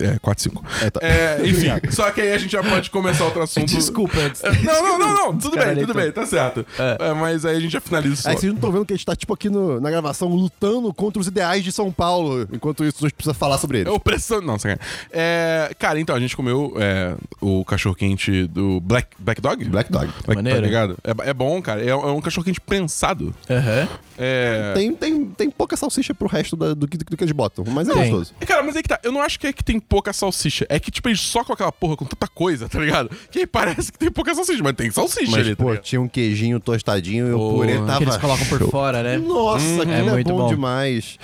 é, 0.00 0.18
4, 0.18 0.42
5. 0.44 0.64
É, 0.82 0.90
tá. 0.90 1.00
É, 1.02 1.40
enfim, 1.46 1.68
só 1.90 2.10
que 2.10 2.20
aí 2.20 2.32
a 2.32 2.38
gente 2.38 2.52
já 2.52 2.62
pode 2.62 2.90
começar 2.90 3.24
outro 3.24 3.40
assunto. 3.42 3.66
Desculpa, 3.66 4.18
antes. 4.18 4.42
É, 4.44 4.50
Não, 4.62 4.82
não, 4.82 4.98
não, 4.98 5.14
não. 5.14 5.38
Tudo 5.38 5.50
bem, 5.56 5.58
Descaralhei 5.74 5.86
tudo 5.86 5.94
bem, 5.94 6.12
tá 6.12 6.26
certo. 6.26 6.66
É, 6.78 7.14
mas 7.14 7.44
aí 7.44 7.56
a 7.56 7.60
gente 7.60 7.72
já 7.72 7.80
finaliza 7.80 8.14
isso. 8.14 8.28
Aí 8.28 8.34
vocês 8.36 8.50
não 8.52 8.56
estão 8.56 8.72
vendo 8.72 8.84
que 8.84 8.92
a 8.92 8.96
gente 8.96 9.06
tá, 9.06 9.16
tipo, 9.16 9.32
aqui 9.32 9.48
no- 9.48 9.80
na 9.80 9.90
gravação 9.90 10.28
lutando 10.28 10.92
contra 10.92 11.20
os 11.20 11.26
ideais 11.26 11.62
de 11.64 11.72
São 11.72 11.90
Paulo. 11.92 12.46
Enquanto 12.52 12.84
isso, 12.84 12.98
a 13.00 13.08
gente 13.08 13.14
precisa 13.14 13.34
falar 13.34 13.58
sobre 13.58 13.78
eles. 13.78 13.92
É 13.92 13.94
opressão. 13.94 14.40
Não, 14.40 14.58
sacanagem. 14.58 14.82
É, 15.12 15.70
cara, 15.78 15.98
então, 16.00 16.14
a 16.14 16.20
gente 16.20 16.36
comeu 16.36 16.74
é, 16.76 17.14
o 17.40 17.64
cachorro-quente 17.64 18.46
do 18.48 18.80
Black, 18.80 19.08
Black 19.18 19.40
Dog? 19.40 19.64
Black 19.64 19.90
Dog. 19.90 20.10
Maneiro. 20.26 20.60
Tá 20.60 20.66
ligado? 20.66 20.96
É, 21.04 21.30
é 21.30 21.34
bom, 21.34 21.60
cara. 21.62 21.82
É, 21.84 21.88
é 21.90 21.94
um 21.96 22.20
cachorro-quente 22.20 22.60
prensado. 22.60 23.34
Aham. 23.50 23.88
É. 24.20 24.72
Tem, 24.74 24.92
tem, 24.94 25.24
tem 25.26 25.50
pouca 25.50 25.76
salsicha 25.76 26.12
pro 26.12 26.26
resto 26.28 26.56
da- 26.56 26.74
do, 26.74 26.88
que, 26.88 26.98
do 26.98 27.16
que 27.16 27.22
eles 27.22 27.32
botam, 27.32 27.64
mas 27.68 27.88
é 27.88 27.92
Tem. 27.92 28.02
gostoso. 28.10 28.34
Cara, 28.46 28.62
mas 28.64 28.74
aí 28.74 28.82
que 28.82 28.88
tá. 28.88 28.98
Eu 29.04 29.12
não 29.12 29.22
acho 29.22 29.38
que 29.38 29.46
é 29.46 29.52
que 29.52 29.62
tem 29.62 29.78
pouca 29.78 30.12
salsicha. 30.12 30.66
É 30.68 30.80
que, 30.80 30.90
tipo, 30.90 31.08
eles 31.08 31.20
socam 31.20 31.54
aquela 31.54 31.70
porra 31.70 31.96
com 31.96 32.04
tanta 32.04 32.26
coisa, 32.26 32.68
tá 32.68 32.80
ligado? 32.80 33.10
Que 33.30 33.40
aí 33.40 33.46
parece 33.46 33.92
que 33.92 33.98
tem 33.98 34.10
pouca 34.10 34.34
salsicha, 34.34 34.62
mas 34.62 34.72
tem 34.74 34.90
salsicha 34.90 35.30
Mas, 35.30 35.40
ali, 35.46 35.54
tá 35.54 35.62
pô, 35.62 35.70
ligado? 35.70 35.84
tinha 35.84 36.00
um 36.00 36.08
queijinho 36.08 36.58
tostadinho 36.58 37.28
e 37.28 37.32
o 37.32 37.38
purê 37.50 37.76
tava 37.78 37.98
Que 37.98 38.04
eles 38.04 38.16
colocam 38.16 38.46
por 38.46 38.58
show. 38.58 38.68
fora, 38.70 39.02
né? 39.04 39.18
Nossa, 39.18 39.64
é 39.64 39.82
aquilo 39.82 39.92
é, 40.08 40.12
muito 40.12 40.28
bom, 40.30 40.38
bom. 40.38 40.48
demais. 40.48 41.16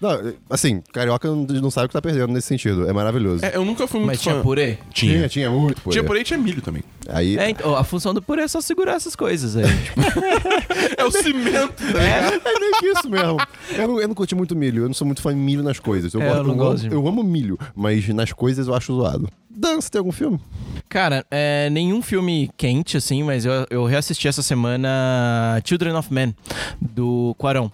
Não, 0.00 0.32
assim, 0.48 0.82
carioca 0.94 1.28
não, 1.30 1.70
sabe 1.70 1.84
o 1.84 1.88
que 1.88 1.92
tá 1.92 2.00
perdendo 2.00 2.32
nesse 2.32 2.48
sentido. 2.48 2.88
É 2.88 2.92
maravilhoso. 2.92 3.44
É, 3.44 3.54
eu 3.54 3.64
nunca 3.64 3.86
fui 3.86 4.00
muito 4.00 4.08
Mas 4.08 4.22
tinha 4.22 4.34
fã. 4.36 4.42
purê? 4.42 4.78
Tinha. 4.92 5.12
tinha, 5.14 5.28
tinha 5.28 5.50
muito. 5.50 5.82
pô. 5.82 5.90
Tinha 5.90 6.02
purê 6.02 6.20
e 6.20 6.24
tinha 6.24 6.38
milho 6.38 6.62
também. 6.62 6.82
Aí, 7.08 7.36
É, 7.38 7.50
então, 7.50 7.76
a 7.76 7.84
função 7.84 8.14
do 8.14 8.22
purê 8.22 8.39
é 8.44 8.48
só 8.48 8.60
segurar 8.60 8.94
essas 8.94 9.14
coisas 9.16 9.56
aí. 9.56 9.64
tipo, 9.64 10.00
É 10.96 11.04
o 11.04 11.10
cimento, 11.10 11.82
ligado? 11.84 12.40
É 12.44 12.58
meio 12.60 12.72
que 12.78 12.86
isso 12.86 13.08
mesmo. 13.08 13.36
Eu 13.76 13.88
não, 13.88 14.00
eu 14.00 14.08
não 14.08 14.14
curti 14.14 14.34
muito 14.34 14.54
milho, 14.56 14.82
eu 14.84 14.88
não 14.88 14.94
sou 14.94 15.06
muito 15.06 15.22
fã 15.22 15.30
de 15.32 15.38
milho 15.40 15.62
nas 15.62 15.78
coisas. 15.78 16.12
Eu, 16.14 16.20
É, 16.22 16.28
gosto- 16.28 16.48
eu 16.48 16.54
gosto 16.54 16.84
amo, 16.86 16.94
eu 16.94 17.08
amo 17.08 17.22
milho, 17.22 17.58
mas 17.74 18.08
nas 18.08 18.32
coisas 18.32 18.66
eu 18.68 18.74
acho 18.74 18.94
zoado. 18.94 19.28
Dan, 19.48 19.80
você 19.80 19.90
tem 19.90 19.98
algum 19.98 20.12
filme? 20.12 20.40
Cara, 20.88 21.24
é, 21.30 21.68
nenhum 21.70 22.00
filme 22.02 22.50
quente, 22.56 22.96
assim, 22.96 23.22
mas 23.22 23.44
eu, 23.44 23.66
eu 23.70 23.84
reassisti 23.84 24.26
essa 24.28 24.42
semana 24.42 25.60
Children 25.64 25.94
of 25.96 26.12
Men, 26.12 26.34
do 26.80 27.34
Quarão. 27.38 27.70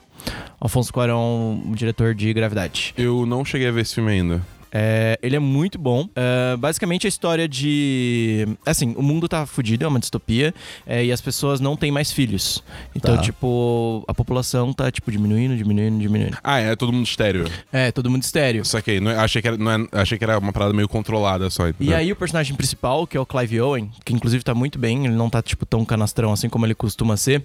Alfonso 0.58 0.92
Cuarón, 0.92 1.60
o 1.70 1.74
diretor 1.76 2.14
de 2.14 2.32
Gravidade. 2.32 2.92
Eu 2.96 3.24
não 3.26 3.44
cheguei 3.44 3.68
a 3.68 3.70
ver 3.70 3.82
esse 3.82 3.94
filme 3.94 4.10
ainda. 4.10 4.42
É, 4.78 5.18
ele 5.22 5.34
é 5.34 5.38
muito 5.38 5.78
bom. 5.78 6.06
É, 6.14 6.54
basicamente 6.58 7.06
a 7.06 7.08
história 7.08 7.48
de. 7.48 8.46
Assim, 8.66 8.92
o 8.94 9.02
mundo 9.02 9.26
tá 9.26 9.46
fudido, 9.46 9.84
é 9.84 9.88
uma 9.88 9.98
distopia, 9.98 10.54
é, 10.86 11.02
e 11.02 11.10
as 11.10 11.20
pessoas 11.22 11.60
não 11.60 11.76
têm 11.76 11.90
mais 11.90 12.12
filhos. 12.12 12.62
Então, 12.94 13.16
Tá. 13.16 13.22
tipo, 13.22 14.04
a 14.06 14.12
população 14.12 14.74
tá, 14.74 14.90
tipo, 14.90 15.10
diminuindo, 15.10 15.56
diminuindo, 15.56 15.98
diminuindo. 15.98 16.36
Ah, 16.44 16.58
é 16.58 16.76
todo 16.76 16.92
mundo 16.92 17.06
estéreo. 17.06 17.46
É, 17.72 17.90
todo 17.90 18.10
mundo 18.10 18.22
estéreo. 18.22 18.64
Saquei. 18.66 19.00
Não, 19.00 19.10
é- 19.10 19.16
achei, 19.16 19.40
que 19.40 19.48
era, 19.48 19.56
não 19.56 19.70
é- 19.72 19.88
achei 19.92 20.18
que 20.18 20.24
era 20.24 20.38
uma 20.38 20.52
parada 20.52 20.74
meio 20.74 20.88
controlada 20.88 21.48
só. 21.48 21.64
E 21.80 21.94
aí 21.94 22.12
o 22.12 22.16
personagem 22.16 22.54
principal, 22.54 23.06
que 23.06 23.16
é 23.16 23.20
o 23.20 23.24
Clive 23.24 23.60
Owen, 23.60 23.90
que 24.04 24.12
inclusive 24.12 24.44
tá 24.44 24.54
muito 24.54 24.78
bem, 24.78 25.06
ele 25.06 25.14
não 25.14 25.30
tá, 25.30 25.40
tipo, 25.40 25.64
tão 25.64 25.84
canastrão 25.86 26.32
assim 26.32 26.48
como 26.50 26.66
ele 26.66 26.74
costuma 26.74 27.16
ser. 27.16 27.42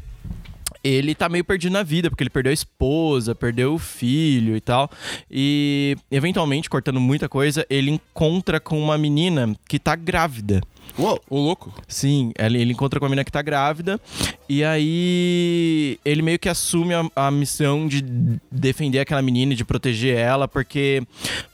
Ele 0.84 1.13
tá 1.13 1.30
meio 1.30 1.44
perdido 1.44 1.72
na 1.74 1.84
vida, 1.84 2.10
porque 2.10 2.24
ele 2.24 2.30
perdeu 2.30 2.50
a 2.50 2.54
esposa, 2.54 3.36
perdeu 3.36 3.74
o 3.74 3.80
filho 3.80 4.56
e 4.56 4.62
tal. 4.62 4.89
E, 5.30 5.96
eventualmente, 6.10 6.70
cortando 6.70 7.00
muita 7.00 7.30
coisa, 7.30 7.65
ele 7.70 7.91
encontra 7.91 8.60
com 8.60 8.82
uma 8.82 8.98
menina 8.98 9.56
que 9.67 9.78
tá 9.78 9.96
grávida. 9.96 10.62
Uou! 10.98 11.20
Ô, 11.30 11.39
louco. 11.39 11.74
Sim, 11.88 12.32
ele, 12.38 12.60
ele 12.60 12.74
encontra 12.74 13.00
com 13.00 13.06
a 13.06 13.10
menina 13.10 13.24
que 13.24 13.32
tá 13.32 13.41
grávida. 13.41 14.00
E 14.50 14.63
aí 14.63 15.98
ele 16.04 16.22
meio 16.22 16.38
que 16.38 16.50
assume 16.50 16.94
a, 16.94 17.06
a 17.15 17.32
missão 17.32 17.88
de 17.88 18.02
defender 18.52 19.00
aquela 19.00 19.22
menina 19.22 19.54
e 19.54 19.56
de 19.56 19.63
proteger 19.63 20.17
ela, 20.17 20.48
porque, 20.48 21.02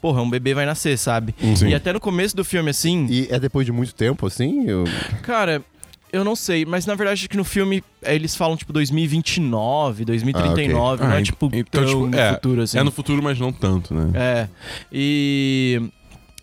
porra, 0.01 0.21
um 0.21 0.29
bebê 0.29 0.53
vai 0.53 0.65
nascer, 0.65 0.97
sabe? 0.97 1.35
Sim. 1.55 1.67
E 1.67 1.75
até 1.75 1.93
no 1.93 1.99
começo 1.99 2.35
do 2.35 2.43
filme, 2.43 2.69
assim, 2.69 3.05
E 3.09 3.27
é 3.29 3.39
depois 3.39 3.65
de 3.65 3.71
muito 3.71 3.93
tempo, 3.93 4.25
assim? 4.25 4.67
Eu... 4.67 4.85
cara. 5.21 5.63
Eu 6.11 6.23
não 6.23 6.35
sei, 6.35 6.65
mas 6.65 6.85
na 6.85 6.95
verdade 6.95 7.19
acho 7.21 7.29
que 7.29 7.35
no 7.37 7.43
filme 7.43 7.83
eh, 8.01 8.15
eles 8.15 8.35
falam 8.35 8.55
tipo 8.55 8.71
2029, 8.71 10.05
2039, 10.05 11.03
não 11.03 11.11
Ah, 11.11 11.15
é 11.15 11.19
ent- 11.19 11.25
tipo 11.25 11.49
então, 11.53 11.83
tão 11.83 11.85
tipo, 11.85 12.07
no 12.07 12.17
é, 12.17 12.33
futuro 12.33 12.61
assim. 12.61 12.77
É 12.77 12.83
no 12.83 12.91
futuro, 12.91 13.21
mas 13.21 13.39
não 13.39 13.51
tanto, 13.51 13.93
né? 13.93 14.11
É. 14.15 14.47
E. 14.91 15.81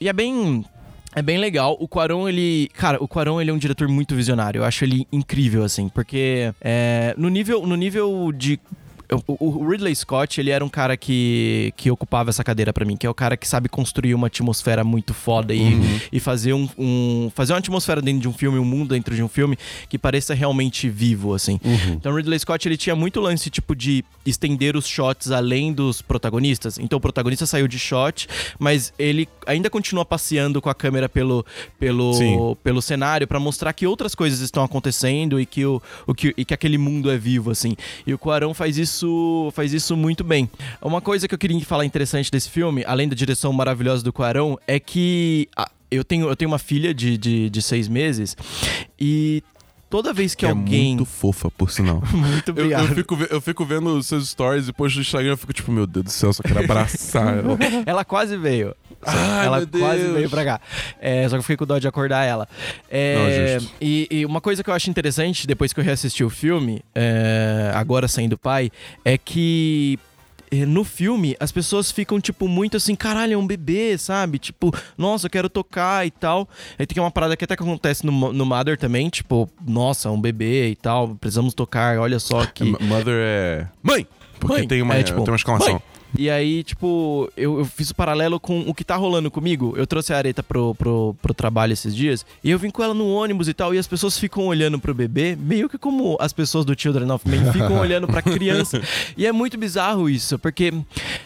E 0.01 0.09
é 0.09 0.13
bem. 0.13 0.65
É 1.17 1.23
bem 1.23 1.39
legal. 1.39 1.77
O 1.81 1.87
Quaron, 1.89 2.29
ele. 2.29 2.69
Cara, 2.75 3.03
o 3.03 3.07
Quaron, 3.09 3.41
ele 3.41 3.51
é 3.51 3.55
um 3.55 3.59
diretor 3.59 3.89
muito 3.89 4.15
visionário. 4.15 4.59
Eu 4.61 4.65
acho 4.65 4.85
ele 4.85 5.07
incrível, 5.13 5.63
assim. 5.65 5.89
Porque 5.89 6.53
é, 6.61 7.15
no, 7.17 7.29
nível, 7.29 7.67
no 7.67 7.77
nível 7.77 8.33
de. 8.33 8.59
O 9.27 9.55
o 9.65 9.69
Ridley 9.69 9.95
Scott, 9.95 10.41
ele 10.41 10.51
era 10.51 10.65
um 10.65 10.69
cara 10.69 10.97
que, 10.97 11.73
que 11.77 11.91
ocupava 11.91 12.31
essa 12.31 12.43
cadeira 12.45 12.73
pra 12.73 12.85
mim, 12.85 12.97
que 12.97 13.07
é 13.07 13.11
o 13.11 13.15
cara 13.15 13.37
que 13.37 13.47
sabe 13.47 13.69
construir 13.69 14.15
uma 14.15 14.27
atmosfera 14.27 14.83
muito 14.85 15.13
foda 15.15 15.55
e, 15.55 15.63
e 16.13 16.21
fazer 16.21 16.53
um, 16.53 16.69
um- 16.79 17.31
fazer 17.35 17.53
uma 17.53 17.59
atmosfera 17.59 18.01
dentro 18.03 18.21
de 18.23 18.29
um 18.29 18.33
filme, 18.33 18.59
um 18.59 18.65
mundo 18.65 18.91
dentro 18.95 19.15
de 19.15 19.23
um 19.23 19.29
filme 19.29 19.57
que 19.89 19.99
pareça 19.99 20.35
realmente 20.35 20.89
vivo, 20.89 21.35
assim. 21.35 21.59
Então 21.93 22.13
o 22.13 22.17
Ridley 22.17 22.39
Scott, 22.39 22.67
ele 22.69 22.77
tinha 22.77 22.95
muito 22.97 23.21
lance, 23.21 23.51
tipo, 23.51 23.75
de 23.75 24.05
estender 24.27 24.77
os 24.77 24.87
shots 24.87 25.31
além 25.31 25.73
dos 25.73 26.01
protagonistas. 26.03 26.79
Então 26.79 26.97
o 26.97 27.01
protagonista 27.01 27.47
saiu 27.47 27.69
de 27.69 27.79
shot, 27.79 28.27
mas 28.59 28.93
ele 28.99 29.29
ainda 29.47 29.69
continua 29.71 30.05
passeando 30.05 30.61
com 30.61 30.69
a 30.71 30.75
câmera 30.75 31.09
pelo, 31.09 31.45
pelo, 31.79 32.15
Sim. 32.15 32.57
pelo 32.63 32.81
cenário 32.83 33.27
pra 33.27 33.39
mostrar 33.41 33.73
que 33.73 33.87
outras 33.87 34.15
coisas 34.15 34.41
estão 34.41 34.63
acontecendo 34.65 35.39
e 35.41 35.47
que, 35.47 35.65
o, 35.67 35.81
o 36.07 36.15
que, 36.15 36.35
e 36.37 36.45
que 36.45 36.55
aquele 36.55 36.79
mundo 36.79 37.11
é 37.11 37.17
vivo, 37.17 37.51
assim. 37.51 37.75
E 38.07 38.13
o 38.15 38.19
Cuarón 38.19 38.55
faz 38.55 38.79
isso, 38.79 39.04
faz 39.55 39.73
isso 39.73 39.97
muito 39.97 40.23
bem. 40.25 40.49
Uma 40.83 41.01
coisa 41.01 41.27
que 41.29 41.35
eu 41.35 41.39
queria 41.39 41.61
falar 41.65 41.85
interessante 41.85 42.31
desse 42.31 42.51
filme, 42.51 42.85
além 42.87 43.09
da 43.09 43.15
direção 43.15 43.53
maravilhosa 43.53 44.03
do 44.03 44.13
Cuarón, 44.13 44.57
é 44.67 44.79
que 44.81 45.49
ah, 45.57 45.71
eu, 45.91 46.05
tenho, 46.05 46.29
eu 46.29 46.37
tenho 46.37 46.51
uma 46.51 46.59
filha 46.59 46.93
de, 46.95 47.17
de, 47.19 47.49
de 47.51 47.63
seis 47.63 47.87
meses 47.89 48.37
e 49.01 49.43
toda 49.91 50.13
vez 50.13 50.35
que 50.35 50.45
é 50.45 50.51
alguém... 50.51 50.97
muito 50.97 51.05
fofa, 51.05 51.51
por 51.51 51.71
sinal. 51.71 52.03
Muito 52.13 52.49
Eu, 52.49 52.53
obrigado. 52.53 52.89
eu 52.89 52.95
fico, 52.97 53.17
ve- 53.17 53.29
eu 53.31 53.41
fico 53.41 53.65
vendo 53.65 53.97
os 53.97 54.07
seus 54.07 54.29
stories 54.31 54.67
depois 54.67 54.93
do 54.93 55.01
Instagram, 55.01 55.33
eu 55.33 55.37
fico 55.37 55.53
tipo, 55.53 55.71
meu 55.71 55.87
Deus 55.87 56.05
do 56.07 56.11
céu, 56.11 56.33
só 56.33 56.43
quero 56.43 56.59
abraçar 56.65 57.39
ela. 57.39 57.57
Ela 57.87 58.05
quase 58.05 58.37
veio. 58.37 58.75
Ai, 59.07 59.47
ela 59.47 59.57
meu 59.59 59.67
Deus. 59.67 59.85
quase 59.85 60.07
veio 60.13 60.31
pra 60.31 60.45
cá. 60.45 60.61
É, 61.01 61.25
só 61.29 61.31
que 61.37 61.39
eu 61.39 61.43
fiquei 61.43 61.57
com 61.57 61.67
dó 61.67 61.79
de 61.79 61.87
acordar 61.89 62.25
ela. 62.25 62.49
É, 62.91 63.59
Não, 63.61 63.69
e, 63.81 64.09
e 64.11 64.27
uma 64.27 64.41
coisa 64.41 64.63
que 64.63 64.71
eu 64.71 64.75
acho 64.75 64.89
interessante, 64.91 65.47
depois 65.47 65.73
que 65.73 65.81
eu 65.81 65.85
reassisti 65.85 66.23
o 66.25 66.31
filme, 66.31 66.83
é, 66.95 67.71
agora 67.75 68.07
saindo 68.09 68.37
pai, 68.39 68.71
é 69.05 69.17
que 69.19 69.99
eh, 70.51 70.65
no 70.67 70.85
filme, 70.85 71.37
as 71.41 71.51
pessoas 71.51 71.91
ficam, 71.91 72.21
tipo, 72.21 72.47
muito 72.47 72.77
assim, 72.77 72.95
caralho, 72.95 73.33
é 73.35 73.37
um 73.37 73.47
bebê, 73.47 73.97
sabe? 73.99 74.39
Tipo, 74.39 74.73
nossa, 74.97 75.27
eu 75.27 75.31
quero 75.31 75.49
tocar 75.49 76.07
e 76.07 76.11
tal. 76.11 76.49
Aí 76.79 76.87
tem 76.87 77.03
uma 77.03 77.11
parada 77.11 77.37
que 77.37 77.45
até 77.45 77.57
que 77.57 77.63
acontece 77.63 78.05
no, 78.07 78.33
no 78.33 78.45
Mother 78.47 78.77
também, 78.79 79.09
tipo, 79.09 79.49
nossa, 79.67 80.11
um 80.11 80.21
bebê 80.21 80.69
e 80.69 80.77
tal, 80.77 81.09
precisamos 81.17 81.55
tocar, 81.55 81.99
olha 81.99 82.19
só 82.21 82.45
que... 82.47 82.63
M- 82.65 82.77
Mother 82.83 83.15
é. 83.17 83.67
Mãe! 83.83 84.07
Porque 84.39 84.59
Mãe. 84.59 84.69
tem 84.69 84.83
uma, 84.83 84.95
É, 84.97 85.03
tipo, 85.03 85.21
tem 85.23 85.31
uma 85.33 85.37
exclamação. 85.37 85.73
mãe. 85.75 85.83
E 86.17 86.31
aí, 86.31 86.63
tipo, 86.63 87.31
eu, 87.37 87.59
eu 87.59 87.65
fiz 87.65 87.91
o 87.91 87.95
paralelo 87.95 88.39
com 88.39 88.61
o 88.61 88.75
que 88.75 88.85
tá 88.85 88.97
rolando 88.97 89.31
comigo. 89.31 89.75
Eu 89.77 89.87
trouxe 89.87 90.13
a 90.13 90.17
Areta 90.17 90.43
pro, 90.43 90.75
pro, 90.75 91.17
pro 91.21 91.35
trabalho 91.35 91.73
esses 91.73 91.95
dias. 91.95 92.25
E 92.43 92.51
eu 92.51 92.59
vim 92.59 92.71
com 92.71 92.83
ela 92.83 92.95
no 92.95 93.09
ônibus 93.09 93.49
e 93.49 93.55
tal. 93.55 93.75
E 93.75 93.79
as 93.79 93.87
pessoas 93.87 94.19
ficam 94.19 94.47
olhando 94.47 94.79
pro 94.79 94.95
bebê, 94.95 95.37
meio 95.37 95.69
que 95.69 95.79
como 95.79 96.17
as 96.21 96.33
pessoas 96.33 96.65
do 96.65 96.79
Children 96.79 97.11
of 97.11 97.29
Men 97.29 97.53
ficam 97.53 97.79
olhando 97.81 98.07
pra 98.07 98.23
criança. 98.23 98.81
E 99.17 99.27
é 99.27 99.33
muito 99.33 99.59
bizarro 99.59 100.09
isso, 100.09 100.39
porque 100.39 100.73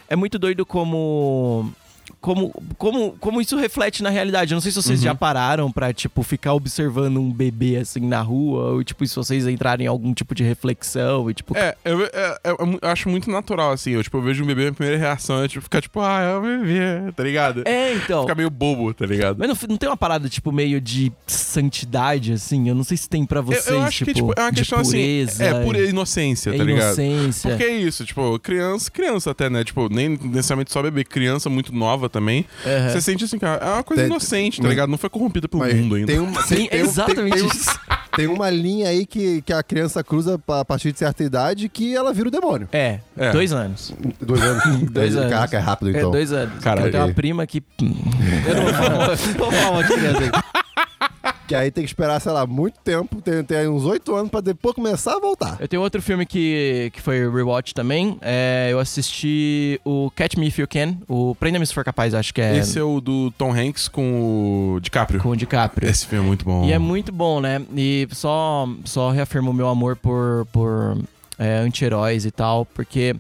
é 0.08 0.16
muito 0.16 0.38
doido 0.38 0.64
como. 0.64 1.72
Como, 2.20 2.52
como, 2.76 3.12
como 3.20 3.40
isso 3.40 3.56
reflete 3.56 4.02
na 4.02 4.10
realidade. 4.10 4.52
Eu 4.52 4.56
não 4.56 4.60
sei 4.60 4.72
se 4.72 4.82
vocês 4.82 5.00
já 5.00 5.14
pararam 5.14 5.70
pra, 5.70 5.92
tipo, 5.92 6.22
ficar 6.24 6.52
observando 6.54 7.18
um 7.18 7.30
bebê 7.32 7.76
assim 7.76 8.00
na 8.00 8.20
rua, 8.20 8.72
ou 8.72 8.82
tipo, 8.84 9.06
se 9.06 9.14
vocês 9.14 9.46
entrarem 9.46 9.86
em 9.86 9.88
algum 9.88 10.12
tipo 10.12 10.34
de 10.34 10.42
reflexão 10.42 11.30
e 11.30 11.34
tipo, 11.34 11.56
É, 11.56 11.76
eu, 11.84 12.04
é- 12.04 12.10
é- 12.44 12.56
eu 12.58 12.66
mu- 12.66 12.78
eu 12.82 12.88
acho 12.88 13.08
muito 13.08 13.30
natural, 13.30 13.70
assim. 13.72 13.92
Eu, 13.92 14.02
tipo, 14.02 14.16
eu 14.18 14.22
vejo 14.22 14.42
um 14.42 14.46
bebê, 14.46 14.66
a 14.68 14.72
primeira 14.72 14.98
reação 15.00 15.42
é 15.44 15.48
tipo, 15.48 15.62
ficar 15.62 15.80
tipo, 15.80 16.00
ah, 16.00 16.20
é 16.20 16.36
um 16.36 16.42
bebê, 16.42 17.12
tá 17.14 17.22
ligado? 17.22 17.62
É, 17.66 17.94
então. 17.94 18.22
Ficar 18.22 18.34
meio 18.34 18.50
bobo, 18.50 18.92
tá 18.92 19.06
ligado? 19.06 19.36
Mas 19.38 19.48
não, 19.48 19.56
não 19.68 19.76
tem 19.76 19.88
uma 19.88 19.96
parada, 19.96 20.28
tipo, 20.28 20.50
meio 20.50 20.80
de 20.80 21.12
santidade, 21.26 22.32
assim? 22.32 22.68
Eu 22.68 22.74
não 22.74 22.84
sei 22.84 22.96
se 22.96 23.08
tem 23.08 23.24
pra 23.24 23.40
Eu- 23.40 23.44
vocês, 23.44 23.66
eu, 23.68 23.82
acho 23.82 23.98
tipo, 23.98 24.06
que 24.06 24.14
tipo, 24.14 24.32
é 24.36 24.42
uma 24.42 24.52
questão 24.52 24.82
pureza. 24.82 25.30
assim. 25.44 25.56
É 25.56 25.64
pura 25.64 25.78
inocência, 25.80 26.50
é 26.50 26.56
tá 26.56 26.64
ligado? 26.64 26.84
inocência. 27.00 27.50
Porque 27.50 27.64
é 27.64 27.76
isso, 27.76 28.04
tipo, 28.04 28.38
criança, 28.38 28.90
criança 28.90 29.30
até, 29.30 29.48
né? 29.50 29.64
Tipo, 29.64 29.88
nem 29.88 30.10
necessariamente 30.10 30.72
só 30.72 30.82
bebê, 30.82 31.04
criança 31.04 31.48
muito 31.50 31.74
nova 31.74 32.07
também. 32.08 32.44
Aham. 32.66 32.90
Você 32.90 33.00
sente 33.00 33.24
assim, 33.24 33.38
cara, 33.38 33.64
é 33.64 33.72
uma 33.74 33.84
coisa 33.84 34.02
Tem- 34.02 34.10
inocente, 34.10 34.60
tá 34.60 34.68
ligado? 34.68 34.88
Não 34.90 34.98
foi 34.98 35.08
corrompida 35.10 35.48
pelo 35.48 35.62
Mas 35.62 35.74
mundo 35.74 35.94
ainda. 35.96 36.06
Tem, 36.06 36.18
uma, 36.18 36.42
Sim, 36.42 36.54
tem, 36.56 36.68
tem, 36.68 36.80
exatamente 36.80 37.34
tem, 37.38 37.48
tem, 37.48 37.58
isso. 37.58 37.80
tem 38.16 38.26
uma 38.26 38.50
linha 38.50 38.88
aí 38.88 39.06
que, 39.06 39.42
que 39.42 39.52
a 39.52 39.62
criança 39.62 40.02
cruza 40.02 40.40
a 40.48 40.64
partir 40.64 40.92
de 40.92 40.98
certa 40.98 41.22
idade 41.22 41.68
que 41.68 41.94
ela 41.94 42.12
vira 42.12 42.28
o 42.28 42.30
demônio. 42.30 42.68
É, 42.72 43.00
É. 43.16 43.30
dois 43.32 43.52
anos. 43.52 43.92
Dois 44.20 44.42
anos. 44.42 44.64
Dois 44.90 45.16
anos. 45.16 45.30
Caraca, 45.30 45.56
é 45.56 45.60
rápido 45.60 45.90
então. 45.90 46.08
É, 46.08 46.12
dois 46.12 46.32
anos. 46.32 46.58
Caralho. 46.62 46.86
Eu 46.88 46.92
tenho 46.92 47.04
uma 47.04 47.14
prima 47.14 47.46
que... 47.46 47.62
Eu 47.80 48.54
não 48.54 48.62
vou 48.64 48.72
falar, 48.74 49.08
não 49.08 49.16
vou 49.38 49.52
falar 49.52 49.70
uma 49.70 49.84
criança 49.84 50.18
aí. 50.22 51.34
Que 51.48 51.54
aí 51.54 51.70
tem 51.70 51.82
que 51.82 51.88
esperar, 51.88 52.20
sei 52.20 52.30
lá, 52.30 52.46
muito 52.46 52.78
tempo, 52.84 53.22
tem, 53.22 53.42
tem 53.42 53.66
uns 53.66 53.84
oito 53.86 54.14
anos 54.14 54.30
pra 54.30 54.42
depois 54.42 54.74
começar 54.74 55.14
a 55.16 55.18
voltar. 55.18 55.56
Eu 55.58 55.66
tenho 55.66 55.80
outro 55.80 56.02
filme 56.02 56.26
que, 56.26 56.90
que 56.92 57.00
foi 57.00 57.20
rewatch 57.20 57.72
também. 57.72 58.18
É, 58.20 58.68
eu 58.70 58.78
assisti 58.78 59.80
o 59.82 60.10
Catch 60.14 60.36
Me 60.36 60.48
If 60.48 60.58
You 60.58 60.68
Can, 60.68 60.98
o 61.08 61.34
Prenda-me 61.34 61.66
Se 61.66 61.72
For 61.72 61.82
Capaz, 61.82 62.12
acho 62.12 62.34
que 62.34 62.42
é, 62.42 62.58
Esse 62.58 62.78
é 62.78 62.82
o 62.82 63.00
do 63.00 63.30
Tom 63.30 63.50
Hanks 63.50 63.88
com 63.88 64.74
o 64.74 64.80
DiCaprio. 64.80 65.20
com 65.22 65.30
o 65.30 65.36
DiCaprio. 65.36 65.88
Esse 65.88 66.06
filme 66.06 66.22
é 66.22 66.28
muito 66.28 66.44
bom. 66.44 66.66
E 66.66 66.72
é 66.72 66.78
muito 66.78 67.10
bom, 67.10 67.40
né? 67.40 67.62
E 67.74 68.06
só, 68.12 68.68
só 68.84 69.10
reafirma 69.10 69.48
o 69.48 69.54
meu 69.54 69.68
amor 69.68 69.96
por, 69.96 70.46
por 70.52 70.98
é, 71.38 71.58
anti-heróis 71.58 72.24
e 72.24 72.30
tal, 72.30 72.66
porque. 72.66 73.14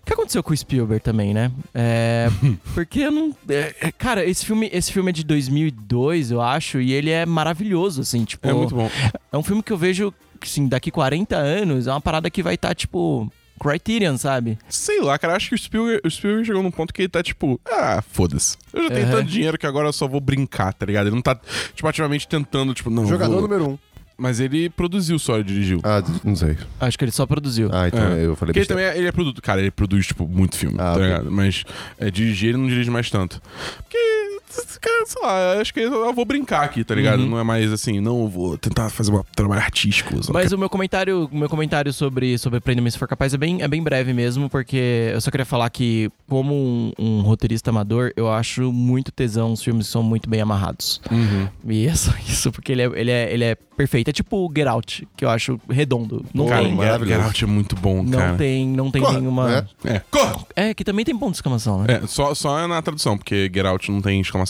O 0.00 0.04
que 0.04 0.14
aconteceu 0.14 0.42
com 0.42 0.52
o 0.52 0.56
Spielberg 0.56 1.02
também, 1.02 1.32
né? 1.32 1.52
É, 1.72 2.26
porque 2.74 3.00
eu 3.00 3.12
não. 3.12 3.36
é, 3.48 3.74
é, 3.80 3.92
cara, 3.92 4.24
esse 4.24 4.44
filme, 4.44 4.68
esse 4.72 4.92
filme 4.92 5.10
é 5.10 5.12
de 5.12 5.22
2002, 5.22 6.32
eu 6.32 6.40
acho, 6.40 6.80
e 6.80 6.92
ele 6.92 7.10
é 7.10 7.24
maravilhoso, 7.24 8.00
assim, 8.00 8.24
tipo. 8.24 8.48
É 8.48 8.52
muito 8.52 8.74
bom. 8.74 8.90
É 9.30 9.36
um 9.38 9.42
filme 9.42 9.62
que 9.62 9.72
eu 9.72 9.76
vejo, 9.76 10.12
assim, 10.42 10.66
daqui 10.66 10.90
40 10.90 11.36
anos, 11.36 11.86
é 11.86 11.90
uma 11.92 12.00
parada 12.00 12.28
que 12.30 12.42
vai 12.42 12.54
estar, 12.54 12.74
tipo. 12.74 13.30
Criterion, 13.60 14.16
sabe? 14.18 14.58
Sei 14.68 15.00
lá, 15.00 15.16
cara, 15.16 15.36
acho 15.36 15.50
que 15.50 15.54
o 15.54 15.58
Spielberg, 15.58 16.00
o 16.04 16.10
Spielberg 16.10 16.44
chegou 16.44 16.64
num 16.64 16.70
ponto 16.72 16.92
que 16.92 17.02
ele 17.02 17.08
tá 17.08 17.22
tipo, 17.22 17.60
ah, 17.70 18.02
foda-se. 18.10 18.56
Eu 18.72 18.82
já 18.82 18.90
tenho 18.90 19.06
Uhum. 19.06 19.12
tanto 19.12 19.28
dinheiro 19.30 19.56
que 19.56 19.66
agora 19.66 19.86
eu 19.86 19.92
só 19.92 20.08
vou 20.08 20.20
brincar, 20.20 20.72
tá 20.74 20.84
ligado? 20.84 21.06
Ele 21.06 21.14
não 21.14 21.22
tá, 21.22 21.38
tipo, 21.72 21.86
ativamente 21.86 22.26
tentando, 22.26 22.74
tipo, 22.74 22.90
não. 22.90 23.06
Jogador 23.06 23.34
vou... 23.34 23.42
número 23.42 23.68
um. 23.70 23.78
Mas 24.22 24.38
ele 24.38 24.70
produziu 24.70 25.18
só, 25.18 25.34
ele 25.34 25.42
dirigiu. 25.44 25.80
Ah, 25.82 26.00
não 26.22 26.36
sei. 26.36 26.56
Acho 26.80 26.96
que 26.96 27.04
ele 27.04 27.10
só 27.10 27.26
produziu. 27.26 27.68
Ah, 27.72 27.88
então 27.88 27.98
É. 28.00 28.24
eu 28.24 28.36
falei 28.36 28.52
Porque 28.52 28.60
ele 28.60 28.66
também 28.66 28.84
é, 28.84 28.96
ele 28.96 29.08
é 29.08 29.10
produtor. 29.10 29.42
Cara, 29.42 29.60
ele 29.60 29.72
produz, 29.72 30.06
tipo, 30.06 30.28
muito 30.28 30.56
filme, 30.56 30.76
Ah, 30.78 30.84
tá 30.84 30.92
ok. 30.92 31.02
ligado? 31.04 31.32
Mas 31.32 31.64
é, 31.98 32.08
dirigir 32.08 32.50
ele 32.50 32.58
não 32.58 32.68
dirige 32.68 32.88
mais 32.88 33.10
tanto. 33.10 33.42
Porque, 33.78 34.31
cara, 34.80 35.06
sei 35.06 35.22
lá, 35.22 35.60
acho 35.60 35.72
que 35.74 35.80
eu 35.80 36.12
vou 36.14 36.24
brincar 36.24 36.62
aqui, 36.64 36.84
tá 36.84 36.94
ligado? 36.94 37.20
Uhum. 37.20 37.30
Não 37.30 37.38
é 37.38 37.42
mais 37.44 37.72
assim, 37.72 38.00
não, 38.00 38.22
eu 38.22 38.28
vou 38.28 38.58
tentar 38.58 38.88
fazer 38.90 39.12
um 39.12 39.22
trabalho 39.34 39.60
artístico. 39.62 40.14
Mas 40.32 40.52
o 40.52 40.58
meu 40.58 40.68
comentário, 40.68 41.28
o 41.32 41.36
meu 41.36 41.48
comentário 41.48 41.92
sobre, 41.92 42.36
sobre 42.38 42.60
Prenda-me 42.60 42.90
se 42.90 42.98
for 42.98 43.08
capaz 43.08 43.34
é 43.34 43.36
bem, 43.38 43.62
é 43.62 43.68
bem 43.68 43.82
breve 43.82 44.12
mesmo, 44.12 44.48
porque 44.48 45.10
eu 45.12 45.20
só 45.20 45.30
queria 45.30 45.46
falar 45.46 45.68
que, 45.70 46.10
como 46.28 46.54
um, 46.54 46.92
um 46.98 47.20
roteirista 47.22 47.70
amador, 47.70 48.12
eu 48.16 48.30
acho 48.30 48.72
muito 48.72 49.10
tesão 49.12 49.52
os 49.52 49.62
filmes 49.62 49.86
que 49.86 49.92
são 49.92 50.02
muito 50.02 50.28
bem 50.28 50.40
amarrados. 50.40 51.00
Uhum. 51.10 51.48
E 51.68 51.86
é 51.86 51.94
só 51.94 52.12
isso, 52.26 52.50
porque 52.52 52.72
ele 52.72 52.82
é, 52.82 52.86
ele 52.94 53.10
é, 53.10 53.32
ele 53.32 53.44
é 53.44 53.54
perfeito. 53.54 54.08
É 54.08 54.12
tipo 54.12 54.36
o 54.36 54.52
Get 54.54 54.66
Out, 54.66 55.08
que 55.16 55.24
eu 55.24 55.30
acho 55.30 55.58
redondo. 55.68 56.24
Não 56.32 56.46
Cara, 56.46 56.60
tem. 56.62 56.68
Get- 56.70 56.76
maravilhoso. 56.78 57.16
Get 57.18 57.26
Out 57.26 57.44
é 57.44 57.46
muito 57.46 57.76
bom, 57.76 58.02
Não 58.02 58.18
cara. 58.18 58.36
tem, 58.36 58.66
não 58.68 58.90
tem 58.90 59.02
Corra, 59.02 59.18
nenhuma. 59.18 59.48
né? 59.48 59.66
É, 59.84 59.98
corra! 60.10 60.44
É, 60.54 60.74
que 60.74 60.84
também 60.84 61.04
tem 61.04 61.16
ponto 61.16 61.32
de 61.32 61.36
exclamação, 61.38 61.82
né? 61.82 62.00
É, 62.02 62.06
só, 62.06 62.34
só 62.34 62.58
é 62.60 62.66
na 62.66 62.80
tradução, 62.82 63.16
porque 63.16 63.50
Get 63.52 63.64
Out 63.64 63.90
não 63.90 64.00
tem 64.00 64.20
exclamação. 64.20 64.41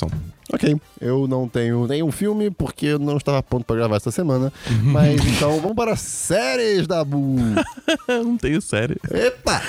Ok, 0.52 0.76
eu 1.00 1.26
não 1.26 1.48
tenho 1.48 1.86
nenhum 1.86 2.12
filme 2.12 2.50
porque 2.50 2.86
eu 2.86 2.98
não 2.98 3.16
estava 3.16 3.42
pronto 3.42 3.64
pra 3.64 3.76
gravar 3.76 3.96
essa 3.96 4.10
semana. 4.10 4.52
Mas 4.82 5.24
então 5.26 5.58
vamos 5.60 5.76
para 5.76 5.96
séries 5.96 6.86
da 6.86 7.04
Bu. 7.04 7.36
não 8.08 8.36
tenho 8.36 8.60
série. 8.60 8.96
Epa! 9.10 9.62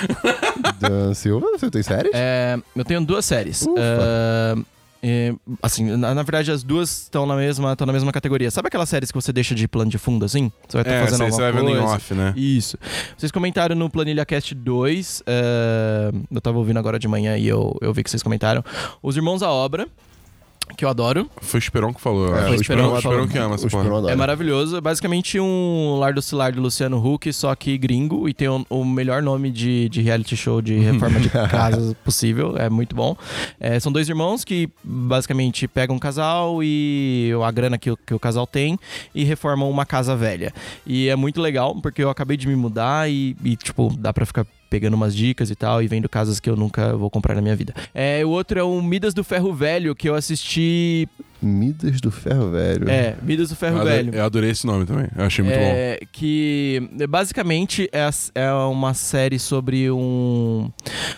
Dan 0.78 1.14
Silva, 1.14 1.46
você 1.52 1.70
tem 1.70 1.82
séries? 1.82 2.10
É, 2.14 2.58
eu 2.76 2.84
tenho 2.84 3.04
duas 3.04 3.24
séries. 3.24 3.62
Ufa. 3.62 3.74
É, 3.80 4.54
é, 5.06 5.34
assim, 5.62 5.84
na, 5.96 6.14
na 6.14 6.22
verdade, 6.22 6.50
as 6.50 6.62
duas 6.62 7.02
estão 7.02 7.26
na 7.26 7.36
mesma, 7.36 7.72
estão 7.72 7.86
na 7.86 7.92
mesma 7.92 8.10
categoria. 8.10 8.50
Sabe 8.50 8.68
aquelas 8.68 8.88
séries 8.88 9.10
que 9.12 9.14
você 9.20 9.32
deixa 9.34 9.54
de 9.54 9.68
plano 9.68 9.90
de 9.90 9.98
fundo, 9.98 10.24
assim? 10.24 10.50
Você 10.66 10.78
vai 10.78 10.82
estar 10.82 10.94
É, 10.94 11.00
fazendo 11.04 11.16
você, 11.18 11.22
alguma 11.24 11.36
você 11.36 11.42
vai 11.42 11.52
vendo 11.52 11.70
em 11.70 11.78
coisa. 11.78 11.94
off, 11.94 12.14
né? 12.14 12.32
Isso. 12.36 12.78
Vocês 13.16 13.30
comentaram 13.30 13.76
no 13.76 13.90
Planilha 13.90 14.24
Cast 14.24 14.54
2. 14.54 15.22
é, 15.26 16.10
eu 16.30 16.40
tava 16.40 16.56
ouvindo 16.58 16.78
agora 16.78 16.98
de 16.98 17.06
manhã 17.06 17.36
e 17.36 17.46
eu, 17.46 17.76
eu 17.82 17.92
vi 17.92 18.02
que 18.02 18.10
vocês 18.10 18.22
comentaram. 18.22 18.64
Os 19.02 19.14
Irmãos 19.16 19.42
à 19.42 19.50
Obra, 19.50 19.86
que 20.76 20.84
eu 20.84 20.88
adoro. 20.88 21.28
Foi 21.40 21.58
o 21.58 21.62
Esperão 21.62 21.92
que 21.92 22.00
falou. 22.00 22.28
É, 22.34 22.38
acho. 22.38 22.46
foi 22.48 22.56
o 22.56 22.60
Esperão 22.60 22.92
o 22.92 22.96
Esperão 22.96 23.26
que 23.26 23.32
que 23.32 23.38
ama 23.38 23.54
essa 23.54 23.68
porra. 23.68 24.10
É 24.10 24.16
maravilhoso. 24.16 24.76
É 24.76 24.80
basicamente 24.80 25.38
um 25.38 25.96
Lar 25.98 26.14
do 26.14 26.22
Cilar 26.22 26.52
do 26.52 26.60
Luciano 26.60 26.96
Huck, 27.04 27.32
só 27.32 27.54
que 27.54 27.76
gringo. 27.78 28.28
E 28.28 28.34
tem 28.34 28.48
o, 28.48 28.64
o 28.70 28.84
melhor 28.84 29.22
nome 29.22 29.50
de, 29.50 29.88
de 29.88 30.00
reality 30.02 30.36
show 30.36 30.60
de 30.62 30.74
reforma 30.78 31.20
de 31.20 31.28
casa 31.28 31.96
possível. 32.04 32.56
É 32.56 32.68
muito 32.70 32.94
bom. 32.96 33.16
É, 33.60 33.78
são 33.78 33.92
dois 33.92 34.08
irmãos 34.08 34.44
que 34.44 34.68
basicamente 34.82 35.68
pegam 35.68 35.96
um 35.96 35.98
casal 35.98 36.60
e 36.62 37.30
a 37.44 37.50
grana 37.50 37.76
que, 37.78 37.90
o- 37.90 37.96
que 37.96 38.14
o 38.14 38.18
casal 38.18 38.46
tem 38.46 38.78
e 39.14 39.22
reformam 39.24 39.68
uma 39.70 39.84
casa 39.86 40.16
velha. 40.16 40.52
E 40.86 41.08
é 41.08 41.16
muito 41.16 41.40
legal, 41.40 41.74
porque 41.80 42.02
eu 42.02 42.10
acabei 42.10 42.36
de 42.36 42.48
me 42.48 42.56
mudar 42.56 43.10
e, 43.10 43.36
e, 43.44 43.56
tipo, 43.56 43.92
dá 43.98 44.12
pra 44.12 44.24
ficar 44.26 44.46
pegando 44.74 44.94
umas 44.94 45.14
dicas 45.14 45.50
e 45.50 45.54
tal, 45.54 45.80
e 45.80 45.86
vendo 45.86 46.08
casas 46.08 46.40
que 46.40 46.50
eu 46.50 46.56
nunca 46.56 46.96
vou 46.96 47.08
comprar 47.08 47.36
na 47.36 47.40
minha 47.40 47.54
vida. 47.54 47.72
É, 47.94 48.26
o 48.26 48.30
outro 48.30 48.58
é 48.58 48.62
o 48.64 48.82
Midas 48.82 49.14
do 49.14 49.22
Ferro 49.22 49.54
Velho, 49.54 49.94
que 49.94 50.08
eu 50.08 50.16
assisti. 50.16 51.08
Midas 51.44 52.00
do 52.00 52.10
Ferro 52.10 52.50
Velho. 52.50 52.88
É, 52.88 53.16
Midas 53.22 53.50
do 53.50 53.56
Ferro 53.56 53.76
Eu 53.76 53.80
adorei- 53.82 54.02
Velho. 54.04 54.14
Eu 54.16 54.24
adorei 54.24 54.50
esse 54.50 54.66
nome 54.66 54.86
também. 54.86 55.06
Eu 55.16 55.24
achei 55.24 55.44
muito 55.44 55.56
bom. 55.58 55.62
É, 55.64 56.00
que 56.12 56.88
basicamente 57.08 57.88
é, 57.92 58.02
a- 58.02 58.10
é 58.34 58.52
uma 58.52 58.94
série 58.94 59.38
sobre 59.38 59.90
um. 59.90 60.70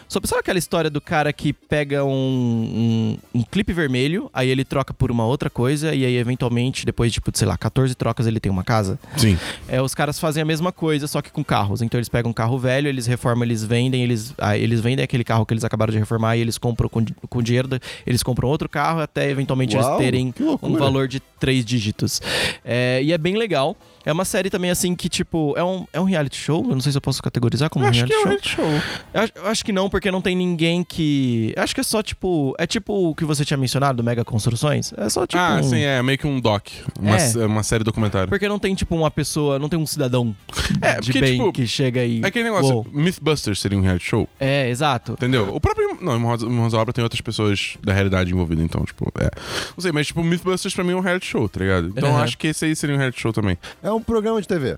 Sobre, 0.08 0.28
sabe 0.28 0.40
aquela 0.40 0.58
história 0.58 0.88
do 0.90 1.00
cara 1.00 1.32
que 1.32 1.52
pega 1.52 2.04
um, 2.04 3.18
um, 3.34 3.40
um 3.40 3.42
clipe 3.42 3.72
vermelho, 3.72 4.30
aí 4.32 4.48
ele 4.48 4.64
troca 4.64 4.94
por 4.94 5.10
uma 5.10 5.24
outra 5.26 5.50
coisa, 5.50 5.94
e 5.94 6.04
aí 6.04 6.16
eventualmente, 6.16 6.86
depois, 6.86 7.12
tipo, 7.12 7.30
de, 7.32 7.38
sei 7.38 7.46
lá, 7.48 7.56
14 7.56 7.94
trocas, 7.94 8.26
ele 8.26 8.38
tem 8.40 8.50
uma 8.50 8.64
casa? 8.64 8.98
Sim. 9.16 9.36
É, 9.68 9.80
os 9.82 9.94
caras 9.94 10.18
fazem 10.18 10.42
a 10.42 10.46
mesma 10.46 10.70
coisa, 10.72 11.06
só 11.06 11.20
que 11.20 11.30
com 11.30 11.42
carros. 11.44 11.82
Então 11.82 11.98
eles 11.98 12.08
pegam 12.08 12.30
um 12.30 12.34
carro 12.34 12.58
velho, 12.58 12.88
eles 12.88 13.06
reformam, 13.06 13.44
eles 13.44 13.62
vendem, 13.64 14.02
eles, 14.02 14.32
ah, 14.38 14.56
eles 14.56 14.80
vendem 14.80 15.04
aquele 15.04 15.24
carro 15.24 15.44
que 15.44 15.52
eles 15.52 15.64
acabaram 15.64 15.92
de 15.92 15.98
reformar 15.98 16.36
e 16.36 16.40
eles 16.40 16.56
compram 16.58 16.88
com, 16.88 17.04
com 17.28 17.42
dinheiro, 17.42 17.68
eles 18.06 18.22
compram 18.22 18.48
outro 18.48 18.68
carro 18.68 19.00
até 19.00 19.28
eventualmente 19.30 19.76
Uau, 19.76 19.84
eles 19.94 19.98
terem 20.04 20.15
um 20.62 20.76
valor 20.76 21.08
de 21.08 21.20
três 21.38 21.64
dígitos. 21.64 22.20
É, 22.64 23.00
e 23.02 23.12
é 23.12 23.18
bem 23.18 23.36
legal. 23.36 23.76
É 24.04 24.12
uma 24.12 24.24
série 24.24 24.48
também, 24.48 24.70
assim, 24.70 24.94
que, 24.94 25.08
tipo, 25.08 25.52
é 25.56 25.64
um, 25.64 25.84
é 25.92 26.00
um 26.00 26.04
reality 26.04 26.36
show. 26.36 26.62
Eu 26.68 26.74
não 26.74 26.80
sei 26.80 26.92
se 26.92 26.98
eu 26.98 27.02
posso 27.02 27.20
categorizar 27.20 27.68
como 27.68 27.84
um 27.84 27.88
acho 27.88 28.04
reality 28.06 28.14
que 28.14 28.14
é 28.14 28.24
um 28.24 28.28
reality 28.28 28.48
show. 28.48 28.64
Eu 29.12 29.20
acho, 29.20 29.32
eu 29.34 29.46
acho 29.48 29.64
que 29.64 29.72
não, 29.72 29.90
porque 29.90 30.10
não 30.12 30.22
tem 30.22 30.36
ninguém 30.36 30.84
que. 30.84 31.52
eu 31.56 31.62
Acho 31.62 31.74
que 31.74 31.80
é 31.80 31.84
só, 31.84 32.02
tipo. 32.04 32.54
É 32.56 32.66
tipo 32.68 32.92
o 33.10 33.14
que 33.16 33.24
você 33.24 33.44
tinha 33.44 33.56
mencionado 33.56 33.96
do 33.96 34.04
Mega 34.04 34.24
Construções. 34.24 34.92
É 34.96 35.08
só, 35.08 35.26
tipo. 35.26 35.42
ah, 35.42 35.58
um- 35.60 35.62
sim, 35.64 35.80
é 35.80 36.00
meio 36.04 36.16
que 36.18 36.26
um 36.26 36.40
doc. 36.40 36.68
Uma, 37.00 37.16
É. 37.16 37.46
uma 37.46 37.62
série 37.64 37.82
documentário. 37.82 38.28
Porque 38.28 38.46
não 38.48 38.60
tem, 38.60 38.76
tipo, 38.76 38.94
uma 38.94 39.10
pessoa. 39.10 39.58
Não 39.58 39.68
tem 39.68 39.76
um 39.78 39.86
cidadão 39.86 40.36
É, 40.80 41.00
de 41.00 41.06
porque, 41.06 41.20
bem 41.20 41.38
tipo, 41.38 41.52
que 41.52 41.66
chega 41.66 42.04
e. 42.04 42.22
É 42.22 42.26
aquele 42.28 42.44
negócio, 42.44 42.74
Uou. 42.76 42.86
Mythbusters 42.92 43.58
seria 43.60 43.76
um 43.76 43.80
reality 43.82 44.04
show, 44.06 44.28
É, 44.38 44.68
exato. 44.70 45.12
entendeu? 45.14 45.52
O 45.52 45.60
próprio. 45.60 45.98
Não, 46.00 46.12
Irmãos 46.12 46.42
Irmãos 46.42 46.74
à 46.74 46.78
Obra 46.78 46.92
tem 46.92 47.02
outras 47.02 47.20
pessoas 47.20 47.76
da 47.82 47.92
realidade 47.92 48.30
envolvidas, 48.32 48.64
então, 48.64 48.84
tipo, 48.84 49.10
é. 49.18 49.30
Não 49.76 49.82
sei, 49.82 49.90
mas, 49.90 50.06
tipo, 50.06 50.22
Mythbusters 50.22 50.72
pra 50.74 50.84
mim 50.84 50.92
é 50.92 50.96
um 50.96 51.00
reality 51.00 51.25
show, 51.26 51.48
tá 51.48 51.60
ligado? 51.60 51.88
Então 51.88 52.10
Uhum. 52.10 52.18
acho 52.18 52.36
que 52.38 52.46
esse 52.48 52.64
aí 52.64 52.74
seria 52.76 52.94
um 52.94 52.98
reality 52.98 53.20
show 53.20 53.32
também. 53.32 53.58
É 53.82 53.90
um 53.90 54.00
programa 54.02 54.40
de 54.40 54.48
TV. 54.48 54.76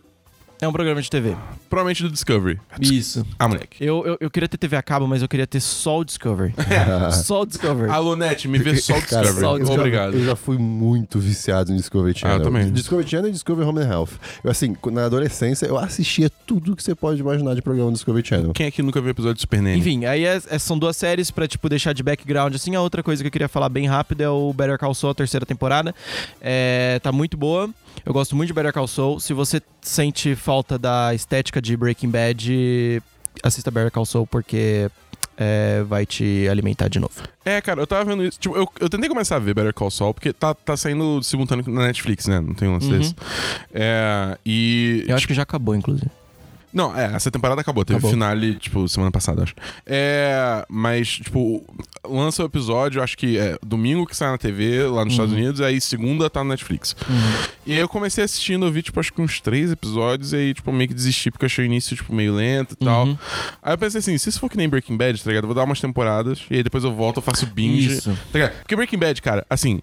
É 0.60 0.66
um 0.66 0.72
programa 0.72 1.00
de 1.00 1.08
TV. 1.08 1.36
Provavelmente 1.70 2.02
do 2.02 2.10
Discovery. 2.10 2.58
Isso. 2.80 3.24
Ah, 3.38 3.46
moleque. 3.46 3.76
Eu, 3.84 4.04
eu, 4.04 4.16
eu 4.20 4.28
queria 4.30 4.48
ter 4.48 4.56
TV 4.58 4.74
a 4.76 4.82
cabo, 4.82 5.06
mas 5.06 5.22
eu 5.22 5.28
queria 5.28 5.46
ter 5.46 5.60
só 5.60 6.00
o 6.00 6.04
Discovery. 6.04 6.52
só 7.24 7.42
o 7.42 7.46
Discovery. 7.46 7.88
Alô, 7.90 8.16
Net, 8.16 8.48
me 8.48 8.58
vê 8.58 8.74
só 8.76 8.94
o 8.98 9.02
Cara, 9.06 9.22
Discovery. 9.28 9.40
só 9.40 9.54
o 9.54 9.66
já- 9.66 9.74
Obrigado. 9.74 10.14
Eu 10.14 10.24
já 10.24 10.34
fui 10.34 10.58
muito 10.58 11.20
viciado 11.20 11.72
em 11.72 11.76
Discovery 11.76 12.18
Channel. 12.18 12.36
Ah, 12.36 12.40
eu 12.40 12.42
também. 12.44 12.72
Discovery 12.72 13.08
Channel 13.08 13.28
e 13.28 13.32
Discovery 13.32 13.68
Home 13.68 13.80
and 13.80 13.88
Health. 13.88 14.08
Eu, 14.42 14.50
assim, 14.50 14.74
na 14.90 15.04
adolescência, 15.04 15.66
eu 15.66 15.78
assistia 15.78 16.28
tudo 16.44 16.74
que 16.74 16.82
você 16.82 16.94
pode 16.94 17.20
imaginar 17.20 17.54
de 17.54 17.62
programa 17.62 17.90
do 17.90 17.94
Discovery 17.94 18.26
Channel. 18.26 18.52
Quem 18.52 18.66
aqui 18.66 18.82
nunca 18.82 19.00
viu 19.00 19.10
episódio 19.10 19.36
de 19.36 19.42
Super 19.42 19.62
Nanny? 19.62 19.78
Enfim, 19.78 20.06
aí 20.06 20.24
é- 20.24 20.40
é- 20.50 20.58
são 20.58 20.76
duas 20.76 20.96
séries 20.96 21.30
pra, 21.30 21.46
tipo, 21.46 21.68
deixar 21.68 21.92
de 21.92 22.02
background, 22.02 22.52
assim. 22.56 22.74
A 22.74 22.80
outra 22.80 23.00
coisa 23.02 23.22
que 23.22 23.28
eu 23.28 23.32
queria 23.32 23.48
falar 23.48 23.68
bem 23.68 23.86
rápido 23.86 24.22
é 24.22 24.28
o 24.28 24.52
Better 24.52 24.76
Call 24.78 24.92
Saul, 24.94 25.12
a 25.12 25.14
terceira 25.14 25.46
temporada. 25.46 25.94
É, 26.40 26.98
tá 27.00 27.12
muito 27.12 27.36
boa. 27.36 27.70
Eu 28.04 28.12
gosto 28.12 28.34
muito 28.36 28.48
de 28.48 28.52
Better 28.54 28.72
Call 28.72 28.88
Saul. 28.88 29.20
Se 29.20 29.32
você 29.32 29.60
sente 29.80 30.34
falta 30.34 30.78
da 30.78 31.14
estética 31.14 31.60
de 31.60 31.76
Breaking 31.76 32.10
Bad, 32.10 33.02
assista 33.42 33.70
Better 33.70 33.90
Call 33.90 34.06
Saul, 34.06 34.26
porque 34.26 34.90
é, 35.36 35.82
vai 35.86 36.06
te 36.06 36.48
alimentar 36.50 36.88
de 36.88 36.98
novo. 36.98 37.14
É, 37.44 37.60
cara, 37.60 37.80
eu 37.82 37.86
tava 37.86 38.04
vendo 38.04 38.24
isso. 38.24 38.38
Tipo, 38.38 38.56
eu, 38.56 38.66
eu 38.80 38.88
tentei 38.88 39.08
começar 39.08 39.36
a 39.36 39.38
ver 39.38 39.54
Better 39.54 39.74
Call 39.74 39.90
Saul, 39.90 40.14
porque 40.14 40.32
tá, 40.32 40.54
tá 40.54 40.76
saindo 40.76 41.22
simultâneo 41.22 41.64
na 41.68 41.86
Netflix, 41.86 42.26
né? 42.26 42.40
Não 42.40 42.54
tem 42.54 42.68
um 42.68 42.72
lance 42.72 42.90
Uhum. 42.90 42.98
desse. 42.98 43.14
É, 43.72 44.38
e. 44.44 45.04
Eu 45.06 45.14
acho 45.16 45.26
que 45.26 45.34
já 45.34 45.42
acabou, 45.42 45.74
inclusive. 45.74 46.10
Não, 46.72 46.96
é, 46.96 47.14
essa 47.14 47.30
temporada 47.30 47.60
acabou. 47.60 47.84
Teve 47.84 47.98
Acabou. 47.98 48.10
finale, 48.10 48.54
tipo, 48.56 48.88
semana 48.88 49.10
passada, 49.10 49.42
acho. 49.42 49.54
É. 49.86 50.64
Mas, 50.68 51.08
tipo, 51.08 51.64
lança 52.06 52.42
o 52.42 52.46
episódio, 52.46 53.02
acho 53.02 53.16
que 53.16 53.38
é 53.38 53.56
domingo 53.64 54.06
que 54.06 54.16
sai 54.16 54.30
na 54.30 54.38
TV 54.38 54.84
lá 54.84 55.04
nos 55.04 55.14
Estados 55.14 55.32
Unidos, 55.32 55.60
aí 55.60 55.80
segunda 55.80 56.28
tá 56.28 56.42
no 56.42 56.50
Netflix. 56.50 56.94
E 57.66 57.72
aí 57.72 57.78
eu 57.78 57.88
comecei 57.88 58.24
assistindo, 58.24 58.66
eu 58.66 58.72
vi, 58.72 58.82
tipo, 58.82 58.98
acho 59.00 59.12
que 59.12 59.20
uns 59.20 59.40
três 59.40 59.70
episódios, 59.70 60.32
e 60.32 60.36
aí, 60.36 60.54
tipo, 60.54 60.72
meio 60.72 60.88
que 60.88 60.94
desisti, 60.94 61.30
porque 61.30 61.46
achei 61.46 61.64
o 61.64 61.66
início, 61.66 61.96
tipo, 61.96 62.14
meio 62.14 62.34
lento 62.34 62.72
e 62.72 62.84
tal. 62.84 63.06
Uhum. 63.06 63.18
Aí 63.62 63.72
eu 63.72 63.78
pensei 63.78 63.98
assim, 64.00 64.16
se 64.18 64.28
isso 64.28 64.40
for 64.40 64.48
que 64.48 64.56
nem 64.56 64.68
Breaking 64.68 64.96
Bad, 64.96 65.22
tá 65.22 65.28
ligado? 65.30 65.44
Eu 65.44 65.48
vou 65.48 65.54
dar 65.54 65.64
umas 65.64 65.80
temporadas, 65.80 66.40
e 66.50 66.56
aí 66.56 66.62
depois 66.62 66.84
eu 66.84 66.92
volto, 66.94 67.18
eu 67.18 67.22
faço 67.22 67.46
binge. 67.46 67.92
Isso. 67.92 68.10
Tá 68.32 68.38
ligado? 68.38 68.52
Porque 68.58 68.76
Breaking 68.76 68.98
Bad, 68.98 69.22
cara, 69.22 69.46
assim. 69.48 69.80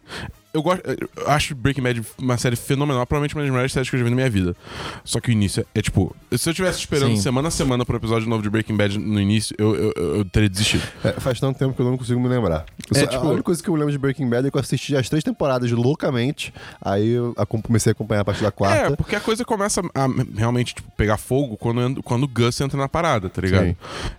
Eu, 0.56 0.62
gosto, 0.64 0.82
eu 0.86 1.28
acho 1.28 1.54
Breaking 1.54 1.82
Bad 1.84 2.02
uma 2.18 2.38
série 2.38 2.56
fenomenal, 2.56 3.06
provavelmente 3.06 3.36
uma 3.36 3.42
das 3.42 3.52
melhores 3.52 3.72
séries 3.74 3.90
que 3.90 3.96
eu 3.96 4.00
já 4.00 4.04
vi 4.06 4.10
na 4.10 4.16
minha 4.16 4.30
vida. 4.30 4.56
Só 5.04 5.20
que 5.20 5.30
o 5.30 5.32
início 5.32 5.62
é, 5.76 5.80
é, 5.80 5.82
tipo. 5.82 6.16
Se 6.38 6.50
eu 6.50 6.54
tivesse 6.54 6.80
esperando 6.80 7.16
Sim. 7.16 7.22
semana 7.22 7.48
a 7.50 7.52
semana 7.52 7.86
pro 7.86 7.98
episódio 7.98 8.28
novo 8.30 8.42
de 8.42 8.50
Breaking 8.50 8.76
Bad 8.78 8.98
no 8.98 9.20
início, 9.20 9.56
eu, 9.60 9.76
eu, 9.76 9.92
eu- 9.96 10.26
teria 10.26 10.50
desistido. 10.50 10.84
É, 11.04 11.12
faz 11.20 11.40
tanto 11.40 11.60
tempo 11.60 11.74
que 11.74 11.82
eu 11.82 11.86
não 11.86 11.98
consigo 11.98 12.20
me 12.20 12.28
lembrar. 12.28 12.66
É, 12.94 13.00
só- 13.00 13.06
tipo- 13.08 13.24
A 13.26 13.30
única 13.30 13.44
coisa 13.44 13.62
que 13.62 13.70
eu 13.70 13.76
lembro 13.76 13.92
de 13.92 13.98
Breaking 13.98 14.30
Bad 14.30 14.48
é 14.48 14.52
que 14.52 14.58
eu 14.58 14.62
assisti 14.62 14.96
as 14.96 15.08
três 15.10 15.24
temporadas 15.24 15.70
loucamente. 15.72 16.54
Aí 16.82 17.10
eu 17.10 17.34
comecei 17.64 17.92
a 17.92 17.94
acompanhar 17.94 18.22
a 18.22 18.26
partir 18.26 18.42
da 18.42 18.48
É, 18.48 18.52
quarta. 18.52 18.96
porque 18.98 19.16
a 19.16 19.20
coisa 19.20 19.44
começa 19.46 19.82
a 19.94 20.08
realmente 20.38 20.74
tipo, 20.76 20.90
pegar 20.96 21.18
fogo 21.18 21.58
quando, 21.58 22.02
quando 22.04 22.24
o 22.24 22.28
Gus 22.28 22.60
entra 22.62 22.78
na 22.78 22.88
parada, 22.88 23.30
tá 23.30 23.42
ligado? 23.42 23.66
Sim. 23.68 23.76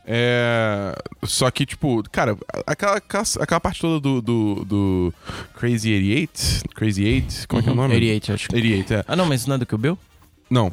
É. 0.06 0.94
Só 1.24 1.50
que, 1.50 1.64
tipo, 1.66 2.02
cara, 2.10 2.36
aquela, 2.66 2.96
aquela, 2.96 3.24
aquela 3.40 3.60
parte 3.60 3.80
toda 3.80 4.00
do, 4.00 4.20
do, 4.22 4.64
do 4.64 5.14
Crazy 5.54 5.92
88. 5.92 6.25
Crazy 6.74 7.04
8, 7.04 7.48
como 7.48 7.60
é 7.60 7.62
que 7.62 7.68
é 7.68 7.72
o 7.72 7.74
nome? 7.74 7.94
88, 7.94 8.32
acho. 8.32 8.48
88, 8.52 8.94
é. 8.94 9.04
Ah, 9.06 9.16
não, 9.16 9.26
mas 9.26 9.40
isso 9.40 9.48
não 9.48 9.56
é 9.56 9.58
do 9.58 9.66
Kill 9.66 9.78
Bill? 9.78 9.98
Não, 10.48 10.72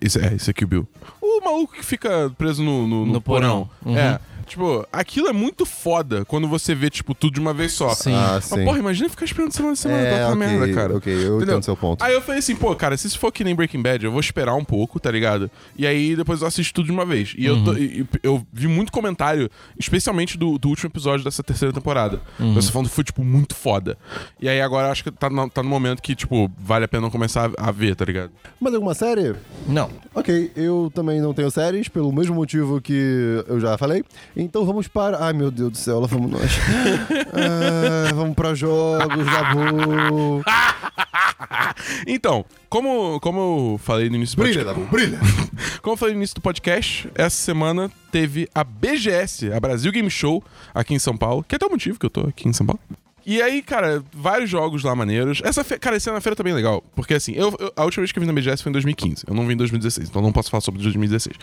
esse, 0.00 0.18
é, 0.20 0.34
esse 0.34 0.50
é 0.50 0.64
o 0.64 0.66
Bill. 0.66 0.88
O 1.20 1.40
maluco 1.44 1.74
que 1.74 1.84
fica 1.84 2.30
preso 2.38 2.62
no, 2.62 2.86
no, 2.86 3.06
no 3.06 3.12
No 3.14 3.20
porão. 3.20 3.68
Uhum. 3.84 3.96
É. 3.96 4.20
Tipo, 4.48 4.86
aquilo 4.92 5.28
é 5.28 5.32
muito 5.32 5.64
foda 5.66 6.24
quando 6.24 6.48
você 6.48 6.74
vê, 6.74 6.88
tipo, 6.90 7.14
tudo 7.14 7.34
de 7.34 7.40
uma 7.40 7.52
vez 7.54 7.72
só. 7.72 7.90
Sim. 7.90 8.14
Ah, 8.14 8.32
Mas, 8.34 8.44
sim. 8.46 8.64
porra, 8.64 8.78
imagina 8.78 9.08
ficar 9.08 9.24
esperando 9.24 9.52
semana 9.52 9.72
a 9.74 9.76
semana 9.76 10.00
É, 10.00 10.06
pra 10.06 10.16
aquela 10.16 10.32
ok, 10.34 10.46
merda, 10.58 10.74
cara. 10.74 10.96
ok, 10.96 11.12
eu 11.12 11.18
Entendeu? 11.18 11.42
entendo 11.42 11.62
seu 11.64 11.76
ponto. 11.76 12.02
Aí 12.02 12.14
eu 12.14 12.20
falei 12.22 12.38
assim, 12.38 12.56
pô, 12.56 12.74
cara, 12.74 12.96
se 12.96 13.06
isso 13.06 13.18
for 13.18 13.30
que 13.30 13.44
nem 13.44 13.54
Breaking 13.54 13.82
Bad, 13.82 14.04
eu 14.04 14.10
vou 14.10 14.20
esperar 14.20 14.54
um 14.54 14.64
pouco, 14.64 14.98
tá 14.98 15.10
ligado? 15.10 15.50
E 15.76 15.86
aí 15.86 16.16
depois 16.16 16.40
eu 16.40 16.48
assisto 16.48 16.72
tudo 16.74 16.86
de 16.86 16.92
uma 16.92 17.04
vez. 17.04 17.34
E 17.36 17.44
eu, 17.46 17.62
tô- 17.64 17.74
e- 17.74 18.00
e 18.00 18.06
eu 18.22 18.44
vi 18.52 18.66
muito 18.66 18.90
comentário, 18.90 19.50
especialmente 19.78 20.36
do, 20.38 20.58
do 20.58 20.68
último 20.68 20.88
episódio 20.88 21.24
dessa 21.24 21.42
terceira 21.42 21.72
temporada. 21.72 22.20
Você 22.54 22.70
falando 22.72 22.88
que 22.88 22.94
foi, 22.94 23.04
tipo, 23.04 23.22
muito 23.24 23.54
foda. 23.54 23.96
E 24.40 24.48
aí 24.48 24.60
agora 24.60 24.88
eu 24.88 24.92
acho 24.92 25.04
que 25.04 25.10
tá 25.10 25.28
no, 25.30 25.48
tá 25.48 25.62
no 25.62 25.68
momento 25.68 26.00
que, 26.02 26.14
tipo, 26.14 26.50
vale 26.58 26.84
a 26.84 26.88
pena 26.88 27.10
começar 27.10 27.50
a, 27.58 27.68
a 27.68 27.70
ver, 27.70 27.94
tá 27.94 28.04
ligado? 28.04 28.30
Mas 28.60 28.74
alguma 28.74 28.94
série? 28.94 29.34
Não. 29.66 29.90
Ok, 30.14 30.50
eu 30.56 30.90
também 30.94 31.20
não 31.20 31.32
tenho 31.34 31.50
séries, 31.50 31.88
pelo 31.88 32.12
mesmo 32.12 32.34
motivo 32.34 32.80
que 32.80 33.42
eu 33.46 33.60
já 33.60 33.76
falei. 33.78 34.04
Então 34.38 34.64
vamos 34.64 34.86
para. 34.86 35.18
Ai 35.24 35.32
meu 35.32 35.50
Deus 35.50 35.72
do 35.72 35.76
céu, 35.76 35.98
lá 36.00 36.06
vamos 36.06 36.30
nós. 36.30 36.50
Ah, 37.34 38.12
vamos 38.14 38.36
para 38.36 38.54
jogos 38.54 39.26
da 39.26 39.54
Bu. 39.54 40.42
Então, 42.06 42.44
como, 42.68 43.20
como 43.20 43.38
eu 43.74 43.78
falei 43.82 44.08
no 44.10 44.16
início 44.16 44.36
do 44.36 44.42
Brilha, 44.42 44.64
podcast. 44.64 44.80
Dabu, 44.86 44.90
brilha. 44.92 45.18
Como 45.82 45.94
eu 45.94 45.96
falei 45.96 46.14
no 46.14 46.20
início 46.20 46.34
do 46.34 46.40
podcast, 46.40 47.08
essa 47.14 47.36
semana 47.36 47.90
teve 48.10 48.48
a 48.54 48.62
BGS, 48.64 49.52
a 49.52 49.60
Brasil 49.60 49.90
Game 49.92 50.10
Show, 50.10 50.42
aqui 50.74 50.94
em 50.94 50.98
São 50.98 51.16
Paulo, 51.16 51.44
que 51.46 51.54
é 51.54 51.56
até 51.56 51.66
o 51.66 51.70
motivo 51.70 51.98
que 51.98 52.04
eu 52.06 52.10
tô 52.10 52.20
aqui 52.22 52.48
em 52.48 52.52
São 52.52 52.66
Paulo. 52.66 52.80
E 53.24 53.40
aí, 53.40 53.62
cara, 53.62 54.02
vários 54.12 54.50
jogos 54.50 54.82
lá 54.82 54.94
maneiros. 54.94 55.40
Essa 55.44 55.62
fe... 55.62 55.78
Cara, 55.78 55.96
esse 55.96 56.08
ano 56.08 56.18
a 56.18 56.20
feira 56.20 56.34
tá 56.36 56.42
bem 56.42 56.52
legal. 56.54 56.82
Porque 56.96 57.14
assim, 57.14 57.32
eu, 57.32 57.54
eu- 57.58 57.72
a 57.76 57.84
última 57.84 58.02
vez 58.02 58.10
que 58.12 58.18
eu 58.18 58.20
vim 58.22 58.26
na 58.26 58.32
BGS 58.32 58.62
foi 58.62 58.70
em 58.70 58.72
2015. 58.72 59.24
Eu 59.26 59.34
não 59.34 59.46
vim 59.46 59.52
em 59.54 59.56
2016, 59.56 60.08
então 60.08 60.20
não 60.22 60.32
posso 60.32 60.50
falar 60.50 60.60
sobre 60.62 60.82
2016. 60.82 61.36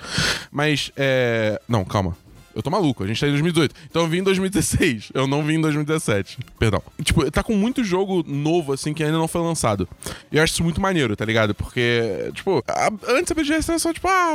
Mas, 0.52 0.91
é. 0.98 1.60
Não, 1.68 1.86
calma. 1.86 2.18
Eu 2.56 2.64
tô 2.64 2.70
maluco, 2.70 3.03
a 3.03 3.08
gente 3.08 3.20
tá 3.20 3.28
em 3.28 3.32
2018. 3.32 3.76
Então 3.89 4.03
eu 4.03 4.08
vim 4.08 4.20
em 4.20 4.24
2016, 4.24 5.10
eu 5.14 5.28
não 5.28 5.43
vim 5.43 5.56
em 5.56 5.62
2017. 5.62 6.38
Perdão. 6.58 6.82
Tipo, 7.03 7.30
tá 7.30 7.43
com 7.43 7.53
muito 7.53 7.84
jogo 7.84 8.24
novo, 8.26 8.72
assim, 8.72 8.93
que 8.93 9.03
ainda 9.03 9.18
não 9.18 9.28
foi 9.28 9.41
lançado. 9.41 9.88
E 10.32 10.38
eu 10.38 10.43
acho 10.43 10.53
isso 10.53 10.64
muito 10.64 10.80
maneiro, 10.80 11.16
tá 11.18 11.26
ligado? 11.26 11.53
Porque, 11.53 12.32
tipo, 12.34 12.64
a- 12.68 12.91
antes 13.10 13.32
a 13.32 13.36
BGS 13.36 13.70
era 13.72 13.78
só, 13.80 13.91
tipo, 13.91 14.08
ah, 14.08 14.32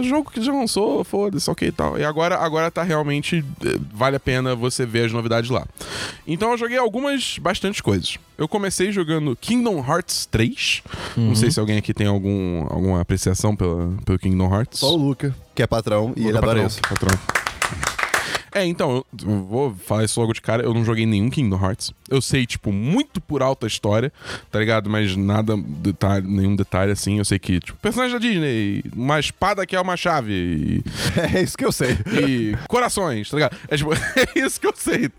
é 0.00 0.02
jogo 0.02 0.30
que 0.30 0.42
já 0.42 0.52
lançou, 0.52 1.04
foda-se, 1.04 1.48
ok 1.48 1.68
e 1.68 1.72
tal. 1.72 1.96
E 1.98 2.04
agora, 2.04 2.36
agora 2.36 2.70
tá 2.70 2.82
realmente. 2.82 3.44
eh, 3.64 3.78
Vale 3.94 4.16
a 4.16 4.20
pena 4.20 4.56
você 4.56 4.84
ver 4.84 5.04
as 5.06 5.12
novidades 5.12 5.48
lá. 5.50 5.64
Então 6.26 6.50
eu 6.50 6.58
joguei 6.58 6.78
algumas, 6.78 7.38
bastante 7.38 7.80
coisas. 7.82 8.18
Eu 8.36 8.48
comecei 8.48 8.90
jogando 8.90 9.36
Kingdom 9.40 9.78
Hearts 9.86 10.26
3. 10.26 10.82
Não 11.16 11.36
sei 11.36 11.50
se 11.50 11.60
alguém 11.60 11.78
aqui 11.78 11.94
tem 11.94 12.08
algum, 12.08 12.62
alguma 12.68 13.00
apreciação 13.00 13.54
pela, 13.54 13.92
pelo 14.04 14.18
Kingdom 14.18 14.52
Hearts. 14.52 14.80
Só 14.80 14.92
o 14.92 14.96
Luca, 14.96 15.32
que 15.54 15.62
é 15.62 15.66
patrão, 15.66 16.12
e 16.16 16.20
ele 16.22 16.32
Luca 16.32 16.38
adora 16.38 16.62
patrão, 16.62 16.66
isso. 16.66 16.80
patrão. 16.82 17.18
É, 18.54 18.64
então, 18.66 19.04
eu 19.22 19.44
vou 19.44 19.74
falar 19.74 20.04
isso 20.04 20.20
logo 20.20 20.32
de 20.32 20.40
cara. 20.40 20.62
Eu 20.62 20.74
não 20.74 20.84
joguei 20.84 21.06
nenhum 21.06 21.30
Kingdom 21.30 21.62
Hearts. 21.62 21.92
Eu 22.08 22.20
sei, 22.20 22.46
tipo, 22.46 22.70
muito 22.72 23.20
por 23.20 23.42
alta 23.42 23.66
a 23.66 23.68
história, 23.68 24.12
tá 24.50 24.58
ligado? 24.58 24.90
Mas 24.90 25.16
nada, 25.16 25.56
detalhe, 25.56 26.26
nenhum 26.26 26.54
detalhe 26.54 26.92
assim. 26.92 27.18
Eu 27.18 27.24
sei 27.24 27.38
que, 27.38 27.60
tipo, 27.60 27.78
personagem 27.78 28.12
da 28.14 28.18
Disney, 28.18 28.84
uma 28.94 29.18
espada 29.18 29.66
que 29.66 29.74
é 29.74 29.80
uma 29.80 29.96
chave 29.96 30.32
e, 30.32 30.84
É 31.36 31.42
isso 31.42 31.56
que 31.56 31.64
eu 31.64 31.72
sei. 31.72 31.96
e 32.26 32.56
corações, 32.68 33.30
tá 33.30 33.36
ligado? 33.36 33.56
É, 33.68 33.76
tipo, 33.76 33.92
é 33.96 34.38
isso 34.38 34.60
que 34.60 34.66
eu 34.66 34.74
sei. 34.76 35.10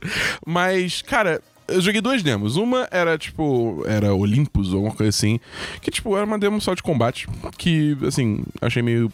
Mas, 0.45 1.01
cara. 1.01 1.41
Eu 1.67 1.81
joguei 1.81 2.01
duas 2.01 2.21
demos. 2.21 2.55
Uma 2.55 2.87
era, 2.91 3.17
tipo, 3.17 3.83
era 3.85 4.13
Olympus 4.13 4.69
ou 4.69 4.77
alguma 4.77 4.95
coisa 4.95 5.09
assim. 5.09 5.39
Que, 5.81 5.91
tipo, 5.91 6.15
era 6.15 6.25
uma 6.25 6.37
demo 6.37 6.59
só 6.59 6.73
de 6.73 6.83
combate. 6.83 7.27
Que, 7.57 7.97
assim, 8.05 8.43
achei 8.61 8.81
meio. 8.81 9.11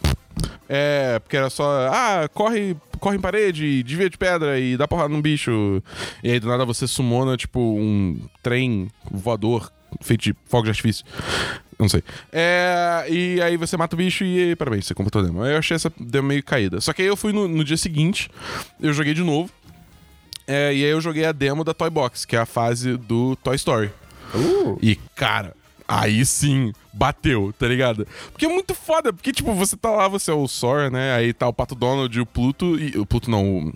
É, 0.68 1.18
porque 1.18 1.36
era 1.36 1.50
só. 1.50 1.88
Ah, 1.92 2.28
corre, 2.32 2.76
corre 2.98 3.16
em 3.16 3.20
parede, 3.20 3.82
desvia 3.82 4.10
de 4.10 4.18
pedra 4.18 4.58
e 4.58 4.76
dá 4.76 4.86
porrada 4.88 5.08
num 5.08 5.22
bicho. 5.22 5.82
E 6.22 6.30
aí 6.30 6.40
do 6.40 6.48
nada 6.48 6.64
você 6.64 6.86
sumona, 6.86 7.36
tipo, 7.36 7.60
um 7.60 8.20
trem 8.42 8.88
voador 9.10 9.70
feito 10.00 10.22
de 10.22 10.36
fogo 10.46 10.64
de 10.64 10.70
artifício. 10.70 11.04
Não 11.78 11.88
sei. 11.88 12.02
É, 12.30 13.06
e 13.08 13.40
aí 13.40 13.56
você 13.56 13.74
mata 13.76 13.96
o 13.96 13.98
bicho 13.98 14.22
e 14.22 14.54
parabéns, 14.54 14.86
você 14.86 14.94
completou 14.94 15.22
a 15.22 15.24
demo. 15.24 15.44
Eu 15.44 15.58
achei 15.58 15.74
essa 15.74 15.90
demo 15.98 16.28
meio 16.28 16.42
caída. 16.42 16.80
Só 16.80 16.92
que 16.92 17.00
aí 17.00 17.08
eu 17.08 17.16
fui 17.16 17.32
no, 17.32 17.48
no 17.48 17.64
dia 17.64 17.76
seguinte, 17.76 18.30
eu 18.80 18.92
joguei 18.92 19.14
de 19.14 19.22
novo. 19.22 19.50
É, 20.46 20.74
e 20.74 20.84
aí 20.84 20.90
eu 20.90 21.00
joguei 21.00 21.24
a 21.24 21.32
demo 21.32 21.62
da 21.64 21.72
Toy 21.72 21.90
Box, 21.90 22.24
que 22.24 22.36
é 22.36 22.38
a 22.40 22.46
fase 22.46 22.96
do 22.96 23.36
Toy 23.36 23.56
Story. 23.56 23.90
Uh, 24.34 24.78
E, 24.82 24.96
cara, 25.14 25.54
aí 25.86 26.24
sim, 26.24 26.72
bateu, 26.92 27.52
tá 27.58 27.66
ligado? 27.66 28.06
Porque 28.32 28.46
é 28.46 28.48
muito 28.48 28.74
foda, 28.74 29.12
porque, 29.12 29.32
tipo, 29.32 29.52
você 29.54 29.76
tá 29.76 29.90
lá, 29.90 30.08
você 30.08 30.30
é 30.30 30.34
o 30.34 30.46
Sora, 30.46 30.90
né? 30.90 31.14
Aí 31.14 31.32
tá 31.32 31.48
o 31.48 31.52
Pato 31.52 31.74
Donald 31.74 32.16
e 32.16 32.20
o 32.20 32.26
Pluto, 32.26 32.78
e 32.78 32.98
o 32.98 33.06
Pluto 33.06 33.30
não, 33.30 33.68
o 33.68 33.72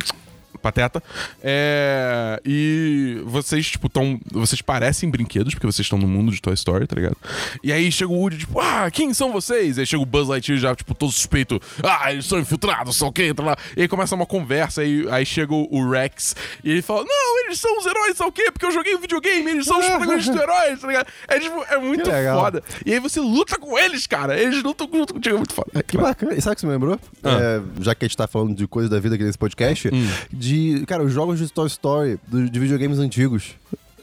Pateta. 0.65 1.03
É, 1.43 2.41
e 2.45 3.21
vocês, 3.27 3.67
tipo, 3.71 3.89
tão. 3.89 4.19
Vocês 4.33 4.63
parecem 4.63 5.11
brinquedos, 5.11 5.53
porque 5.53 5.67
vocês 5.67 5.85
estão 5.85 5.99
no 5.99 6.09
mundo 6.09 6.33
de 6.33 6.41
Toy 6.41 6.55
Story, 6.55 6.87
tá 6.87 6.97
ligado? 6.97 7.17
E 7.63 7.71
aí 7.71 7.93
chega 7.93 8.11
o 8.11 8.17
Woody, 8.17 8.39
tipo, 8.39 8.59
ah, 8.59 8.91
quem 8.91 9.13
são 9.13 9.31
vocês? 9.31 9.79
Aí 9.79 9.87
chega 9.87 10.03
o 10.03 10.07
Buzz 10.07 10.27
Lightyear 10.29 10.59
já, 10.59 10.75
tipo, 10.75 10.95
todo 10.95 11.13
suspeito. 11.13 11.61
Ah, 11.83 12.11
eles 12.13 12.25
são 12.25 12.39
infiltrados, 12.39 12.97
sei 12.97 13.07
o 13.07 13.13
quê, 13.13 13.35
tá 13.35 13.43
lá. 13.43 13.57
E 13.77 13.83
aí 13.83 13.89
começa 13.89 14.15
uma 14.15 14.25
conversa, 14.25 14.81
aí, 14.81 15.07
aí 15.11 15.27
chega 15.27 15.53
o 15.55 15.91
Rex 15.91 16.35
e 16.65 16.71
ele 16.71 16.83
fala: 16.83 17.05
Não, 17.05 17.45
eles 17.45 17.61
são 17.61 17.79
os 17.79 17.85
heróis, 17.85 18.17
sei 18.17 18.27
o 18.27 18.33
quê? 18.33 18.51
Porque 18.51 18.65
eu 18.65 18.73
joguei 18.73 18.95
um 18.97 19.01
videogame, 19.01 19.51
eles 19.51 19.67
são 19.67 19.79
os 19.79 19.85
protagonistas 19.87 20.35
dos 20.35 20.43
heróis, 20.43 20.81
tá 20.81 20.87
ligado? 20.89 21.07
É, 21.29 21.39
tipo, 21.39 21.63
é 21.69 21.79
muito 21.79 22.11
foda. 22.11 22.63
E 22.87 22.95
aí 22.95 22.99
você 23.01 23.21
luta 23.21 23.59
com 23.59 23.79
eles, 23.79 24.07
cara. 24.07 24.41
Eles 24.41 24.63
lutam 24.63 24.89
junto 24.91 25.13
contigo, 25.13 25.35
é 25.35 25.39
muito 25.39 25.53
foda. 25.55 25.83
que 25.83 25.99
bacana. 25.99 26.33
E 26.35 26.41
sabe 26.41 26.53
o 26.53 26.57
que 26.57 26.61
você 26.63 26.67
me 26.67 26.73
lembrou? 26.73 26.99
Ah. 27.23 27.39
É, 27.41 27.61
já 27.83 27.95
que 27.95 28.05
a 28.05 28.09
gente 28.09 28.17
tá 28.17 28.27
falando 28.27 28.55
de 28.55 28.67
coisas 28.67 28.91
da 28.91 28.99
vida 28.99 29.15
aqui 29.15 29.25
nesse 29.25 29.37
podcast, 29.39 29.89
Hum. 29.93 30.09
de, 30.33 30.54
cara, 30.87 31.03
os 31.03 31.13
jogos 31.13 31.39
de 31.39 31.49
Toy 31.53 31.67
Story, 31.67 32.19
do- 32.27 32.49
de 32.49 32.59
videogames 32.61 32.99
antigos. 32.99 33.55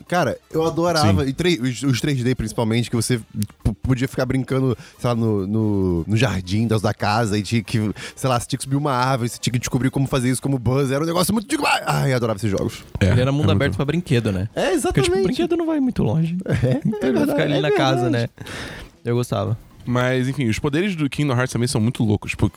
Cara, 0.08 0.38
eu 0.52 0.66
adorava. 0.66 1.26
E 1.26 1.32
tre- 1.32 1.58
os, 1.62 1.84
os 1.84 2.02
3D, 2.02 2.36
principalmente, 2.36 2.89
que 2.89 2.95
você 2.97 3.18
p- 3.18 3.74
podia 3.82 4.10
ficar 4.10 4.26
brincando, 4.26 4.78
sei 4.99 5.08
lá, 5.10 5.16
no, 5.16 5.47
no, 5.47 6.04
no 6.06 6.18
jardim 6.18 6.68
das- 6.68 6.82
da 6.82 6.93
casa 6.93 7.38
e 7.38 7.41
tinha 7.41 7.64
que, 7.64 7.78
sei 8.14 8.30
lá, 8.30 8.38
você 8.38 8.45
tinha 8.45 8.58
que 8.58 8.64
subir 8.66 8.76
uma 8.76 8.91
árvore, 8.91 9.30
você 9.30 9.38
tinha 9.39 9.54
que 9.54 9.60
descobrir 9.60 9.89
como 9.89 10.08
fazer 10.08 10.30
isso 10.30 10.41
como 10.41 10.60
Buzz. 10.60 10.91
Era 10.91 11.02
um 11.02 11.08
negócio 11.08 11.34
muito. 11.34 11.47
Ai, 11.86 12.12
eu 12.12 12.18
adorava 12.18 12.36
esses 12.36 12.52
jogos. 12.52 12.84
É, 12.99 13.06
Ele 13.10 13.22
era 13.22 13.32
mundo 13.32 13.49
é 13.49 13.54
aberto 13.54 13.70
muito- 13.70 13.76
pra 13.78 13.86
brinquedo, 13.86 14.34
né? 14.34 14.49
É, 14.54 14.62
Porque, 14.64 14.76
exatamente. 14.76 15.04
tipo, 15.06 15.18
o 15.18 15.24
brinquedo 15.24 15.56
não 15.56 15.66
vai 15.66 15.80
muito 15.80 16.04
longe. 16.04 16.36
É, 16.45 16.82
Então 16.86 17.10
ele 17.10 17.18
vai 17.20 17.28
ficar 17.28 17.43
ali 17.43 17.54
é 17.54 17.62
na 17.62 17.72
casa, 17.72 18.02
verdade. 18.10 18.30
né? 18.38 18.45
Eu 19.06 19.16
gostava. 19.16 19.58
Mas, 19.86 20.28
enfim, 20.28 20.48
os 20.48 20.60
poderes 20.60 20.96
do 20.96 21.10
Kingdom 21.10 21.34
Hearts 21.34 21.54
também 21.54 21.68
são 21.68 21.82
muito 21.82 22.04
loucos. 22.04 22.32
Tipo, 22.32 22.52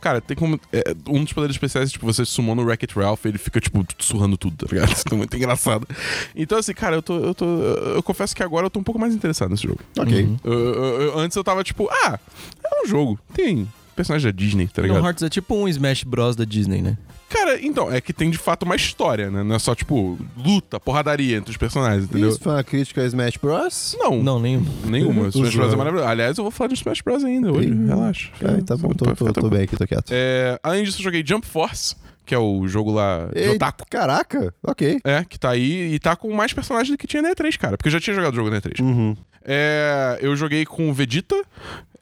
cara, 0.00 0.20
tem 0.20 0.36
como. 0.36 0.58
é, 0.72 0.82
um 1.08 1.22
dos 1.24 1.32
poderes 1.32 1.54
especiais, 1.54 1.92
tipo, 1.92 2.06
você 2.06 2.24
sumou 2.24 2.54
no 2.54 2.62
Wreck-It 2.62 2.94
Ralph 2.98 3.24
e 3.24 3.28
ele 3.28 3.38
fica, 3.38 3.60
tipo, 3.60 3.84
surrando 3.98 4.36
tudo, 4.36 4.66
tá 4.66 4.72
ligado? 4.74 4.90
Isso 4.96 5.04
é 5.10 5.14
muito 5.14 5.36
engraçado. 5.36 5.86
Então, 6.34 6.58
assim, 6.58 6.72
cara, 6.74 6.96
eu 6.96 7.02
tô, 7.02 7.18
eu 7.18 7.34
tô. 7.34 7.44
Eu 7.46 8.02
confesso 8.02 8.34
que 8.34 8.42
agora 8.42 8.66
eu 8.66 8.70
tô 8.70 8.80
um 8.80 8.84
pouco 8.84 8.98
mais 9.00 9.14
interessado 9.14 9.50
nesse 9.50 9.64
jogo. 9.64 9.80
Ok. 9.98 10.22
Uhum. 10.24 10.36
Eu- 10.44 10.52
eu- 10.52 11.00
eu- 11.02 11.18
antes 11.18 11.36
eu 11.36 11.44
tava, 11.44 11.62
tipo, 11.62 11.88
ah, 11.90 12.18
é 12.64 12.84
um 12.84 12.88
jogo. 12.88 13.18
Tem 13.34 13.68
personagem 13.94 14.30
da 14.30 14.36
Disney, 14.36 14.66
tá 14.66 14.80
Kingdom 14.82 14.94
ligado? 14.94 15.04
Hearts 15.06 15.22
é 15.22 15.28
tipo 15.28 15.54
um 15.54 15.68
Smash 15.68 16.02
Bros 16.04 16.34
da 16.34 16.44
Disney, 16.44 16.80
né? 16.80 16.96
Cara, 17.32 17.58
então, 17.60 17.90
é 17.90 18.00
que 18.00 18.12
tem 18.12 18.30
de 18.30 18.38
fato 18.38 18.64
uma 18.64 18.76
história, 18.76 19.30
né? 19.30 19.42
Não 19.42 19.54
é 19.56 19.58
só, 19.58 19.74
tipo, 19.74 20.18
luta, 20.36 20.78
porradaria 20.78 21.36
entre 21.36 21.50
os 21.50 21.56
personagens, 21.56 22.04
entendeu? 22.04 22.28
Isso 22.28 22.40
foi 22.40 22.52
uma 22.52 22.64
crítica 22.64 23.00
a 23.00 23.06
Smash 23.06 23.36
Bros? 23.36 23.96
Não, 23.98 24.22
Não, 24.22 24.38
nenhum. 24.40 24.64
nenhuma. 24.84 25.28
Smash 25.34 25.54
Bros 25.54 25.72
é 25.72 25.76
maravilhoso. 25.76 26.08
Aliás, 26.08 26.38
eu 26.38 26.44
vou 26.44 26.50
falar 26.50 26.68
de 26.68 26.74
Smash 26.74 27.00
Bros 27.00 27.24
ainda 27.24 27.50
hoje. 27.52 27.68
Ih. 27.68 27.86
Relaxa. 27.86 28.30
Ai, 28.44 28.62
tá 28.62 28.76
bom, 28.76 28.90
tô, 28.90 29.06
tô, 29.14 29.32
tô 29.32 29.48
bem 29.48 29.62
aqui, 29.62 29.76
tô 29.76 29.86
quieto. 29.86 30.10
É, 30.10 30.58
além 30.62 30.84
disso, 30.84 30.98
eu 31.00 31.04
joguei 31.04 31.24
Jump 31.26 31.46
Force, 31.46 31.96
que 32.26 32.34
é 32.34 32.38
o 32.38 32.66
jogo 32.68 32.92
lá 32.92 33.26
de 33.32 33.40
Ei, 33.40 33.48
otaku. 33.56 33.84
Caraca, 33.88 34.54
ok. 34.62 35.00
É, 35.02 35.24
que 35.24 35.38
tá 35.38 35.50
aí 35.50 35.94
e 35.94 35.98
tá 35.98 36.14
com 36.14 36.32
mais 36.32 36.52
personagens 36.52 36.90
do 36.90 36.98
que 36.98 37.06
tinha 37.06 37.22
na 37.22 37.30
E3, 37.34 37.56
cara. 37.58 37.76
Porque 37.76 37.88
eu 37.88 37.92
já 37.92 38.00
tinha 38.00 38.14
jogado 38.14 38.32
o 38.34 38.36
jogo 38.36 38.50
na 38.50 38.60
E3. 38.60 38.80
Uhum. 38.80 39.16
É, 39.44 40.18
eu 40.20 40.36
joguei 40.36 40.64
com 40.64 40.88
o 40.90 40.94
Vegeta, 40.94 41.36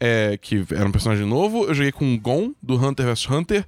é, 0.01 0.39
que 0.41 0.65
era 0.73 0.87
um 0.87 0.91
personagem 0.91 1.27
novo. 1.27 1.67
Eu 1.67 1.75
joguei 1.75 1.93
com 1.93 2.15
o 2.15 2.19
Gon, 2.19 2.53
do 2.63 2.75
Hunter 2.75 3.07
vs 3.07 3.29
Hunter. 3.29 3.65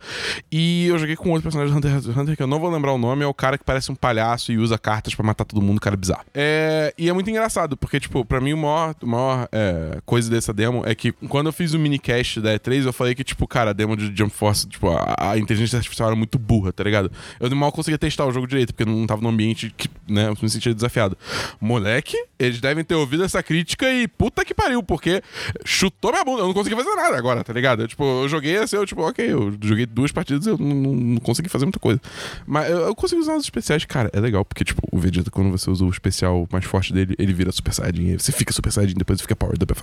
E 0.50 0.86
eu 0.86 0.98
joguei 0.98 1.14
com 1.14 1.28
outro 1.28 1.42
personagem 1.42 1.72
do 1.72 1.76
Hunter 1.76 1.90
vs 1.92 2.16
Hunter, 2.16 2.36
que 2.36 2.42
eu 2.42 2.46
não 2.46 2.58
vou 2.58 2.70
lembrar 2.70 2.92
o 2.92 2.98
nome. 2.98 3.22
É 3.22 3.26
o 3.26 3.34
cara 3.34 3.58
que 3.58 3.64
parece 3.64 3.92
um 3.92 3.94
palhaço 3.94 4.50
e 4.50 4.56
usa 4.56 4.78
cartas 4.78 5.14
pra 5.14 5.24
matar 5.24 5.44
todo 5.44 5.60
mundo, 5.60 5.78
cara 5.80 5.96
bizarro. 5.96 6.24
É, 6.32 6.94
e 6.96 7.08
é 7.10 7.12
muito 7.12 7.28
engraçado, 7.28 7.76
porque, 7.76 8.00
tipo, 8.00 8.24
pra 8.24 8.40
mim, 8.40 8.54
o 8.54 8.56
maior, 8.56 8.94
a 9.00 9.06
maior 9.06 9.48
é, 9.52 10.00
coisa 10.06 10.30
dessa 10.30 10.54
demo 10.54 10.82
é 10.86 10.94
que 10.94 11.12
quando 11.12 11.48
eu 11.48 11.52
fiz 11.52 11.74
o 11.74 11.78
minicast 11.78 12.40
da 12.40 12.58
E3, 12.58 12.86
eu 12.86 12.92
falei 12.92 13.14
que, 13.14 13.22
tipo, 13.22 13.46
cara, 13.46 13.70
a 13.70 13.72
demo 13.74 13.94
de 13.94 14.10
Jump 14.16 14.34
Force, 14.34 14.66
tipo, 14.66 14.88
a, 14.88 15.32
a 15.32 15.38
inteligência 15.38 15.76
artificial 15.76 16.08
era 16.08 16.16
muito 16.16 16.38
burra, 16.38 16.72
tá 16.72 16.82
ligado? 16.82 17.12
Eu 17.38 17.54
mal 17.54 17.70
conseguia 17.70 17.98
testar 17.98 18.24
o 18.24 18.32
jogo 18.32 18.46
direito, 18.46 18.72
porque 18.72 18.90
não 18.90 19.06
tava 19.06 19.20
no 19.20 19.28
ambiente 19.28 19.72
que, 19.76 19.88
né, 20.08 20.28
eu 20.28 20.36
me 20.40 20.48
sentia 20.48 20.72
desafiado. 20.72 21.16
Moleque, 21.60 22.16
eles 22.38 22.60
devem 22.60 22.82
ter 22.82 22.94
ouvido 22.94 23.22
essa 23.22 23.42
crítica 23.42 23.92
e 23.92 24.08
puta 24.08 24.44
que 24.44 24.54
pariu, 24.54 24.82
porque 24.82 25.22
chutou 25.64 26.10
minha 26.21 26.21
bunda. 26.24 26.42
Eu 26.42 26.46
não 26.46 26.54
consegui 26.54 26.76
fazer 26.76 26.94
nada 26.94 27.16
agora, 27.16 27.42
tá 27.44 27.52
ligado? 27.52 27.82
Eu, 27.82 27.88
tipo, 27.88 28.04
eu 28.04 28.28
joguei 28.28 28.56
assim, 28.56 28.76
eu, 28.76 28.86
tipo, 28.86 29.02
ok, 29.02 29.24
eu 29.32 29.52
joguei 29.62 29.86
duas 29.86 30.12
partidas 30.12 30.46
e 30.46 30.50
eu 30.50 30.58
não, 30.58 30.68
não- 30.74 30.92
não 30.94 31.16
consegui 31.20 31.48
fazer 31.48 31.64
muita 31.64 31.78
coisa. 31.78 32.00
Mas 32.46 32.70
eu, 32.70 32.78
eu 32.78 32.94
consegui 32.94 33.20
usar 33.20 33.36
os 33.36 33.44
especiais, 33.44 33.84
cara, 33.84 34.10
é 34.12 34.20
legal, 34.20 34.44
porque, 34.44 34.64
tipo, 34.64 34.82
o 34.90 34.98
Vegeta, 34.98 35.30
quando 35.30 35.50
você 35.50 35.70
usa 35.70 35.84
o 35.84 35.90
especial 35.90 36.46
mais 36.52 36.64
forte 36.64 36.92
dele, 36.92 37.14
ele 37.18 37.32
vira 37.32 37.50
Super 37.52 37.72
Saiyajin, 37.72 38.18
você 38.18 38.32
fica 38.32 38.52
Super 38.52 38.72
Saiyajin, 38.72 38.94
depois 38.96 39.20
fica 39.20 39.34
Power 39.36 39.54
Up. 39.54 39.74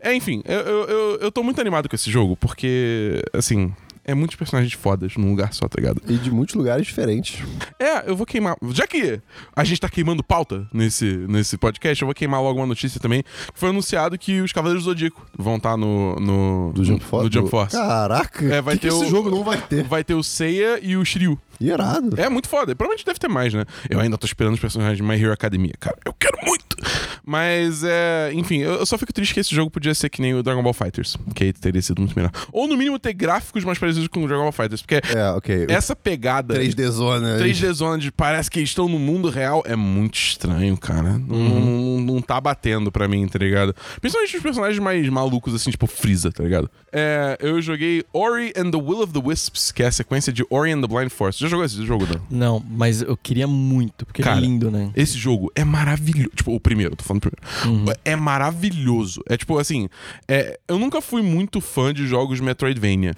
É, 0.00 0.14
enfim, 0.14 0.42
eu, 0.44 0.60
eu, 0.60 0.88
eu, 0.88 1.18
eu 1.22 1.32
tô 1.32 1.42
muito 1.42 1.60
animado 1.60 1.88
com 1.88 1.94
esse 1.96 2.10
jogo, 2.10 2.36
porque, 2.36 3.22
assim. 3.32 3.72
É 4.08 4.14
muitos 4.14 4.36
personagens 4.36 4.72
fodas 4.72 5.14
num 5.16 5.28
lugar 5.30 5.52
só, 5.52 5.68
tá 5.68 5.76
ligado? 5.78 6.00
E 6.08 6.16
de 6.16 6.30
muitos 6.30 6.54
lugares 6.54 6.86
diferentes. 6.86 7.44
É, 7.78 8.08
eu 8.10 8.16
vou 8.16 8.24
queimar. 8.26 8.56
Já 8.70 8.86
que 8.86 9.20
a 9.54 9.62
gente 9.64 9.80
tá 9.80 9.88
queimando 9.88 10.24
pauta 10.24 10.66
nesse, 10.72 11.04
nesse 11.28 11.58
podcast, 11.58 12.00
eu 12.02 12.06
vou 12.06 12.14
queimar 12.14 12.42
logo 12.42 12.58
uma 12.58 12.66
notícia 12.66 12.98
também. 12.98 13.22
Que 13.22 13.60
foi 13.60 13.68
anunciado 13.68 14.18
que 14.18 14.40
os 14.40 14.50
Cavaleiros 14.52 14.84
do 14.84 14.90
Zodíaco 14.90 15.24
vão 15.38 15.56
estar 15.56 15.76
no, 15.76 16.16
no. 16.16 16.72
Do 16.72 16.84
Jump 16.84 17.04
Force. 17.04 17.26
No 17.26 17.32
Jump 17.32 17.50
Force. 17.50 17.76
Caraca! 17.76 18.44
É, 18.46 18.62
vai 18.62 18.74
que 18.78 18.80
que 18.80 18.88
ter 18.88 18.94
esse 18.94 19.04
o- 19.04 19.10
jogo 19.10 19.30
não 19.30 19.44
vai 19.44 19.60
ter. 19.60 19.84
Vai 19.84 20.02
ter 20.02 20.14
o 20.14 20.22
Seiya 20.22 20.80
e 20.82 20.96
o 20.96 21.04
Shiryu. 21.04 21.38
Irado. 21.60 22.20
É 22.20 22.28
muito 22.28 22.48
foda. 22.48 22.74
Provavelmente 22.74 23.04
deve 23.04 23.18
ter 23.18 23.28
mais, 23.28 23.52
né? 23.54 23.64
Eu 23.88 24.00
ainda 24.00 24.16
tô 24.16 24.26
esperando 24.26 24.54
os 24.54 24.60
personagens 24.60 24.96
de 24.96 25.02
My 25.02 25.14
Hero 25.20 25.32
Academia, 25.32 25.74
cara. 25.78 25.96
Eu 26.04 26.12
quero 26.12 26.38
muito! 26.44 26.76
Mas, 27.24 27.82
é. 27.84 28.30
Enfim, 28.32 28.58
eu 28.58 28.86
só 28.86 28.96
fico 28.96 29.12
triste 29.12 29.34
que 29.34 29.40
esse 29.40 29.54
jogo 29.54 29.70
podia 29.70 29.94
ser 29.94 30.08
que 30.08 30.20
nem 30.22 30.34
o 30.34 30.42
Dragon 30.42 30.62
Ball 30.62 30.72
Fighters. 30.72 31.16
Que 31.34 31.44
aí 31.44 31.52
teria 31.52 31.82
sido 31.82 32.00
muito 32.00 32.14
melhor. 32.16 32.30
Ou 32.52 32.66
no 32.66 32.76
mínimo 32.76 32.98
ter 32.98 33.12
gráficos 33.12 33.64
mais 33.64 33.78
parecidos 33.78 34.08
com 34.08 34.24
o 34.24 34.26
Dragon 34.26 34.42
Ball 34.44 34.52
Fighters. 34.52 34.80
Porque 34.82 35.00
É, 35.14 35.30
ok. 35.32 35.66
essa 35.68 35.94
pegada. 35.94 36.54
3D 36.54 36.88
zona. 36.90 37.38
3D 37.38 37.72
zona 37.72 37.98
de 37.98 38.10
parece 38.12 38.50
que 38.50 38.58
eles 38.58 38.70
estão 38.70 38.88
no 38.88 38.98
mundo 38.98 39.28
real 39.28 39.62
é 39.66 39.76
muito 39.76 40.14
estranho, 40.16 40.76
cara. 40.76 41.18
Não, 41.18 41.38
não, 41.60 42.00
não 42.00 42.22
tá 42.22 42.40
batendo 42.40 42.90
pra 42.90 43.06
mim, 43.08 43.26
tá 43.28 43.38
ligado? 43.38 43.74
Principalmente 44.00 44.36
os 44.36 44.42
personagens 44.42 44.78
mais 44.78 45.06
malucos, 45.08 45.54
assim, 45.54 45.70
tipo 45.70 45.86
Freeza, 45.86 46.30
tá 46.32 46.42
ligado? 46.42 46.70
É, 46.92 47.36
eu 47.40 47.60
joguei 47.60 48.04
Ori 48.12 48.52
and 48.56 48.70
the 48.70 48.78
Will 48.78 49.02
of 49.02 49.12
the 49.12 49.20
Wisps, 49.22 49.70
que 49.72 49.82
é 49.82 49.86
a 49.88 49.92
sequência 49.92 50.32
de 50.32 50.44
Ori 50.48 50.72
and 50.72 50.80
the 50.80 50.86
Blind 50.86 51.10
Forest. 51.10 51.42
Já 51.48 51.52
jogou 51.52 51.64
esse 51.64 51.86
jogo, 51.86 52.06
Dan? 52.06 52.20
Não, 52.30 52.62
mas 52.68 53.00
eu 53.00 53.16
queria 53.16 53.46
muito, 53.46 54.04
porque 54.04 54.22
Cara, 54.22 54.36
ele 54.36 54.46
é 54.46 54.48
lindo, 54.48 54.70
né? 54.70 54.90
Esse 54.94 55.16
jogo 55.16 55.50
é 55.54 55.64
maravilhoso. 55.64 56.30
Tipo, 56.34 56.54
o 56.54 56.60
primeiro, 56.60 56.94
tô 56.94 57.04
falando 57.04 57.22
primeiro. 57.22 57.98
É 58.04 58.14
maravilhoso. 58.14 59.22
É 59.28 59.36
tipo 59.36 59.58
assim, 59.58 59.88
é, 60.26 60.58
eu 60.68 60.78
nunca 60.78 61.00
fui 61.00 61.22
muito 61.22 61.60
fã 61.60 61.92
de 61.92 62.06
jogos 62.06 62.40
Metroidvania. 62.40 63.14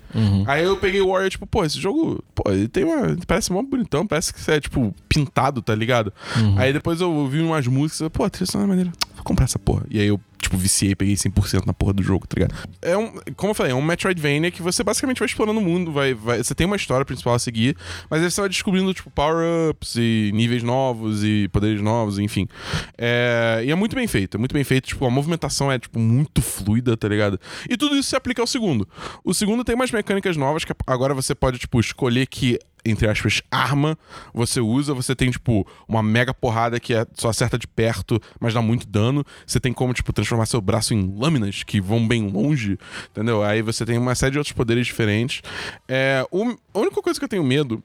Aí 0.47 0.65
eu 0.65 0.77
peguei 0.77 1.01
o 1.01 1.09
Warrior, 1.09 1.31
tipo, 1.31 1.47
pô, 1.47 1.65
esse 1.65 1.79
jogo, 1.81 2.23
pô, 2.35 2.51
ele 2.51 2.69
tem 2.69 2.85
uma. 2.85 3.17
Parece 3.27 3.53
mó 3.53 3.63
bonitão, 3.63 4.07
parece 4.07 4.33
que 4.33 4.51
é, 4.51 4.61
tipo, 4.61 4.95
pintado, 5.09 5.61
tá 5.61 5.75
ligado? 5.75 6.13
Aí 6.57 6.73
depois 6.73 7.01
eu 7.01 7.13
ouvi 7.13 7.41
umas 7.41 7.67
músicas, 7.67 8.09
pô, 8.11 8.25
a 8.25 8.31
trilha 8.31 8.47
sonora 8.47 8.69
é 8.69 8.71
maneira. 8.71 8.93
Vou 9.15 9.25
comprar 9.25 9.45
essa 9.45 9.59
porra. 9.59 9.85
E 9.91 9.99
aí 10.01 10.07
eu, 10.07 10.21
tipo, 10.41 10.57
viciei, 10.57 10.95
peguei 10.95 11.15
100% 11.15 11.67
na 11.67 11.73
porra 11.73 11.93
do 11.93 12.03
jogo, 12.03 12.27
tá 12.27 12.35
ligado? 12.35 12.55
É 12.81 12.97
um, 12.97 13.13
como 13.37 13.51
eu 13.51 13.55
falei, 13.55 13.73
é 13.73 13.75
um 13.75 13.83
Metroidvania 13.83 14.51
que 14.51 14.63
você 14.63 14.83
basicamente 14.83 15.19
vai 15.19 15.27
explorando 15.27 15.61
o 15.61 15.63
mundo, 15.63 15.93
vai, 15.93 16.15
vai, 16.15 16.39
você 16.39 16.55
tem 16.55 16.67
uma 16.67 16.77
história 16.77 17.05
principal 17.05 17.35
a 17.35 17.39
seguir, 17.39 17.77
mas 18.09 18.23
aí 18.23 18.31
você 18.31 18.41
vai 18.41 18.49
descobrindo, 18.49 18.93
tipo, 18.95 19.11
power-ups 19.11 19.97
e 19.97 20.31
níveis 20.35 20.63
novos 20.63 21.23
e 21.23 21.49
poderes 21.49 21.81
novos, 21.81 22.19
enfim. 22.19 22.49
É, 22.97 23.63
e 23.65 23.71
é 23.71 23.75
muito 23.75 23.95
bem 23.95 24.07
feito, 24.07 24.37
é 24.37 24.39
muito 24.39 24.53
bem 24.53 24.65
feito, 24.65 24.89
tipo, 24.89 25.05
a 25.05 25.11
movimentação 25.11 25.71
é, 25.71 25.79
tipo, 25.79 25.99
muito 25.99 26.43
fluida, 26.43 26.97
tá 26.97 27.09
ligado? 27.09 27.39
E 27.69 27.77
tudo 27.77 27.97
isso 27.97 28.11
se 28.11 28.17
aplica 28.17 28.43
ao 28.43 28.47
segundo. 28.47 28.89
O 29.25 29.35
segundo 29.35 29.65
tem 29.65 29.75
umas 29.75 29.91
mecânicas 29.91 30.37
novas 30.37 30.65
que 30.65 30.73
agora 30.87 31.15
você 31.15 31.35
pode, 31.35 31.59
tipo, 31.59 31.79
escolher 31.81 32.27
que 32.27 32.59
entre 32.85 33.09
aspas, 33.09 33.43
arma 33.51 33.99
você 34.33 34.61
usa, 34.61 34.95
você 34.95 35.15
tem, 35.15 35.31
tipo, 35.31 35.67
uma 35.87 36.03
mega 36.03 36.33
porrada 36.33 36.81
que 36.81 36.95
é, 36.95 37.07
só 37.15 37.29
acerta 37.29 37.59
de 37.59 37.67
perto, 37.67 38.21
mas 38.39 38.55
dá 38.55 38.63
muito 38.63 38.87
dano. 38.87 39.25
Você 39.47 39.61
tem 39.61 39.73
como, 39.73 39.93
tipo, 39.93 40.13
transformar 40.31 40.47
seu 40.47 40.61
braço 40.61 40.95
em 40.95 41.13
lâminas 41.17 41.63
que 41.65 41.81
vão 41.81 42.07
bem 42.07 42.29
longe, 42.31 42.79
entendeu? 43.11 43.43
Aí 43.43 43.63
você 43.63 43.85
tem 43.85 43.99
uma 43.99 44.15
série 44.15 44.33
de 44.33 44.39
outros 44.39 44.53
poderes 44.53 44.87
diferentes. 44.87 45.43
É, 45.89 46.25
o- 46.31 46.57
a 46.75 46.79
única 46.79 47.03
coisa 47.03 47.19
que 47.19 47.25
eu 47.25 47.29
tenho 47.29 47.43
medo 47.45 47.83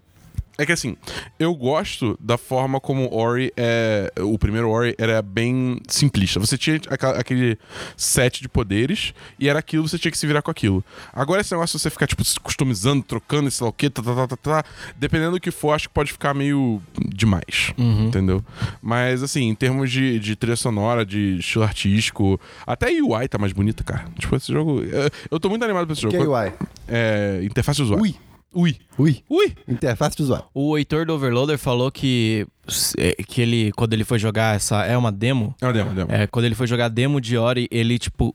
é 0.58 0.66
que 0.66 0.72
assim, 0.72 0.96
eu 1.40 1.54
gosto 1.54 2.18
da 2.20 2.38
forma 2.38 2.80
como 2.80 3.06
o 3.08 3.16
Ori 3.18 3.52
é. 3.58 4.12
O 4.20 4.38
primeiro 4.38 4.70
Ori 4.70 4.96
era 4.98 5.22
bem 5.22 5.80
simplista. 5.88 6.40
Você 6.40 6.58
tinha 6.58 6.80
aquele 7.18 7.58
set 7.98 8.42
de 8.42 8.48
poderes 8.50 9.14
e 9.40 9.50
era 9.50 9.60
aquilo, 9.60 9.88
você 9.88 9.98
tinha 9.98 10.12
que 10.12 10.18
se 10.18 10.26
virar 10.28 10.42
com 10.42 10.52
aquilo. 10.52 10.84
Agora 11.14 11.42
esse 11.42 11.52
negócio 11.52 11.78
de 11.78 11.82
você 11.82 11.90
ficar, 11.90 12.08
tipo, 12.08 12.24
se 12.24 12.40
customizando, 12.40 13.04
trocando, 13.04 13.50
sei 13.52 13.64
lá 13.66 13.70
o 13.70 13.74
quê, 13.74 13.90
tá, 13.90 14.02
tá, 14.02 14.14
tá, 14.16 14.28
tá, 14.28 14.38
tá, 14.38 14.64
dependendo 14.98 15.32
do 15.34 15.40
que 15.40 15.52
for, 15.52 15.72
acho 15.74 15.88
que 15.90 15.94
pode 15.94 16.12
ficar 16.12 16.34
meio 16.34 16.82
demais. 17.08 17.74
Entendeu? 17.78 18.44
Mas 18.82 19.22
assim, 19.24 19.44
em 19.50 19.56
termos 19.56 19.92
de, 19.92 20.20
de 20.20 20.36
trilha 20.36 20.56
sonora, 20.56 21.06
de 21.06 21.38
estilo 21.40 21.64
artístico, 21.64 22.40
até 22.66 22.88
a 22.88 23.04
UI 23.04 23.28
tá 23.28 23.38
mais 23.38 23.52
bonita, 23.54 23.84
cara. 23.84 24.06
Tipo, 24.18 24.36
esse 24.36 24.52
jogo. 24.52 24.82
Eu, 24.84 25.10
eu 25.32 25.40
tô 25.40 25.50
muito 25.50 25.64
animado 25.64 25.86
pra 25.86 25.94
esse 25.94 26.06
Que 26.08 26.18
jogo. 26.18 26.36
é 26.36 26.46
UI? 26.46 26.54
É. 26.88 27.40
Interface 27.44 27.82
usuário. 27.82 28.04
Ui. 28.04 28.16
Ui. 28.54 28.78
Ui. 28.98 29.24
Ui. 29.30 29.54
Interface 29.68 30.16
de 30.16 30.24
usuário. 30.24 30.46
O 30.54 30.78
Heitor 30.78 31.06
do 31.06 31.14
Overloader 31.14 31.58
falou 31.58 31.92
que, 31.92 32.48
é, 32.98 33.12
que 33.24 33.42
ele, 33.42 33.72
quando 33.74 33.94
ele 33.94 34.04
foi 34.04 34.18
jogar 34.18 34.56
essa. 34.56 34.86
É 34.86 34.98
uma 34.98 35.12
demo? 35.12 35.54
É 35.62 35.66
uma 35.66 35.74
demo, 35.74 35.90
é 35.90 35.92
uma 35.92 36.06
demo. 36.06 36.12
É, 36.12 36.28
quando 36.28 36.46
ele 36.46 36.56
foi 36.56 36.66
jogar 36.68 36.86
a 36.86 36.90
demo 36.90 37.20
de 37.20 37.38
Ori, 37.38 37.68
ele, 37.70 38.00
tipo, 38.00 38.34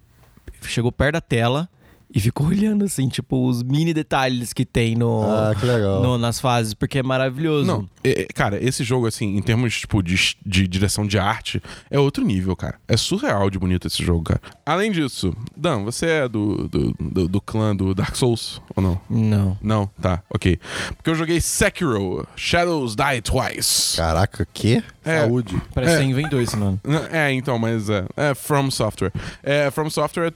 chegou 0.62 0.92
perto 0.92 1.14
da 1.14 1.20
tela 1.20 1.68
e 2.12 2.20
ficou 2.20 2.46
olhando, 2.48 2.84
assim, 2.84 3.08
tipo, 3.08 3.46
os 3.48 3.62
mini 3.62 3.92
detalhes 3.94 4.52
que 4.52 4.64
tem 4.64 4.94
no, 4.96 5.22
Ah, 5.22 5.54
que 5.58 5.64
legal. 5.64 6.02
no- 6.02 6.18
nas 6.18 6.40
fases, 6.40 6.74
porque 6.74 6.98
é 6.98 7.02
maravilhoso. 7.02 7.66
Não, 7.66 7.88
é- 8.02 8.26
cara, 8.34 8.62
esse 8.62 8.82
jogo, 8.82 9.06
assim, 9.06 9.36
em 9.36 9.42
termos, 9.42 9.78
tipo, 9.78 10.02
de, 10.02 10.36
de 10.44 10.66
direção 10.66 11.06
de 11.06 11.18
arte, 11.18 11.62
é 11.90 11.98
outro 11.98 12.24
nível, 12.24 12.56
cara. 12.56 12.78
É 12.88 12.96
surreal 12.96 13.48
de 13.50 13.58
bonito 13.58 13.86
esse 13.86 14.02
jogo, 14.04 14.24
cara. 14.24 14.40
Além 14.66 14.90
disso, 14.90 15.34
Dan, 15.56 15.84
você 15.84 16.06
é 16.06 16.28
do, 16.28 16.68
do, 16.68 16.94
do, 16.98 17.28
do 17.28 17.40
clã 17.40 17.74
do 17.76 17.94
Dark 17.94 18.16
Souls, 18.16 18.60
ou 18.74 18.82
não? 18.82 19.00
Não. 19.08 19.58
Não? 19.62 19.86
Tá, 20.00 20.22
ok. 20.30 20.58
Porque 20.96 21.10
eu 21.10 21.14
joguei 21.14 21.40
Sekiro, 21.40 22.26
Shadows 22.36 22.96
Die 22.96 23.20
Twice. 23.22 23.96
Caraca, 23.96 24.46
que? 24.52 24.82
É. 25.04 25.20
Saúde. 25.20 25.60
Parece 25.74 25.92
É. 25.94 25.96
que 25.98 26.02
você 26.04 26.10
inventou 26.10 26.40
esse 26.40 26.56
nome. 26.56 26.78
Não, 26.84 27.04
É, 27.06 27.32
então, 27.32 27.58
mas 27.58 27.88
é, 27.88 28.04
é 28.16 28.34
From 28.34 28.70
Software. 28.70 29.12
É 29.42 29.70
From 29.70 29.88
Software 29.90 30.32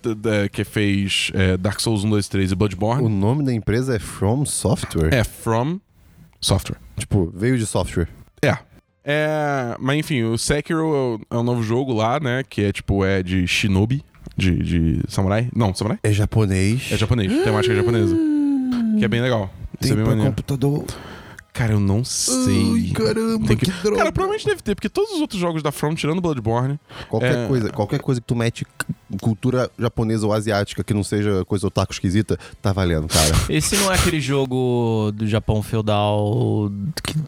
que 0.52 0.64
fez 0.64 1.30
é, 1.34 1.56
Dark 1.64 1.80
Souls 1.80 2.04
1, 2.04 2.10
2, 2.10 2.28
3 2.28 2.52
e 2.52 2.54
Bloodborne. 2.54 3.02
O 3.02 3.08
nome 3.08 3.42
da 3.42 3.50
empresa 3.50 3.96
é 3.96 3.98
From 3.98 4.44
Software? 4.44 5.14
É 5.14 5.24
From 5.24 5.80
Software. 6.38 6.76
Tipo, 6.94 7.32
veio 7.34 7.56
de 7.56 7.64
software. 7.64 8.06
É. 8.42 8.58
É, 9.02 9.74
mas 9.80 9.96
enfim, 9.98 10.24
o 10.24 10.36
Sekiro 10.36 10.80
é 10.80 10.82
o, 10.84 11.20
é 11.30 11.38
um 11.38 11.42
novo 11.42 11.62
jogo 11.62 11.94
lá, 11.94 12.20
né? 12.20 12.42
Que 12.46 12.64
é 12.64 12.70
tipo, 12.72 13.02
é 13.02 13.22
de 13.22 13.46
shinobi, 13.46 14.04
de, 14.36 14.62
de 14.62 15.00
samurai. 15.08 15.48
Não, 15.56 15.74
samurai? 15.74 15.98
É 16.02 16.12
japonês. 16.12 16.92
É 16.92 16.98
japonês, 16.98 17.32
temática 17.42 17.74
japonesa. 17.74 18.14
Que 18.98 19.04
é 19.06 19.08
bem 19.08 19.22
legal. 19.22 19.50
Isso 19.80 19.88
Tem 19.88 19.92
é 19.92 19.94
bem 19.94 20.04
maneiro. 20.04 20.30
computador. 20.32 20.84
Cara, 21.54 21.72
eu 21.72 21.80
não 21.80 22.04
sei. 22.04 22.72
Ai, 22.74 22.90
caramba, 22.92 23.46
Tem 23.46 23.56
que, 23.56 23.70
droga. 23.70 23.96
Cara, 23.96 24.12
provavelmente 24.12 24.44
deve 24.44 24.60
ter, 24.60 24.74
porque 24.74 24.88
todos 24.88 25.12
os 25.12 25.20
outros 25.20 25.40
jogos 25.40 25.62
da 25.62 25.70
From, 25.72 25.94
tirando 25.94 26.20
Bloodborne. 26.20 26.78
Qualquer 27.08 27.44
é- 27.44 27.48
coisa, 27.48 27.70
qualquer 27.70 28.00
coisa 28.00 28.20
que 28.20 28.26
tu 28.26 28.34
mete 28.34 28.66
cultura 29.18 29.70
japonesa 29.78 30.26
ou 30.26 30.32
asiática 30.32 30.82
que 30.84 30.92
não 30.94 31.02
seja 31.04 31.44
coisa 31.44 31.66
otaku 31.66 31.92
esquisita, 31.92 32.38
tá 32.62 32.72
valendo, 32.72 33.06
cara. 33.08 33.32
Esse 33.48 33.76
não 33.76 33.90
é 33.92 33.96
aquele 33.96 34.20
jogo 34.20 35.12
do 35.14 35.26
Japão 35.26 35.62
feudal 35.62 36.70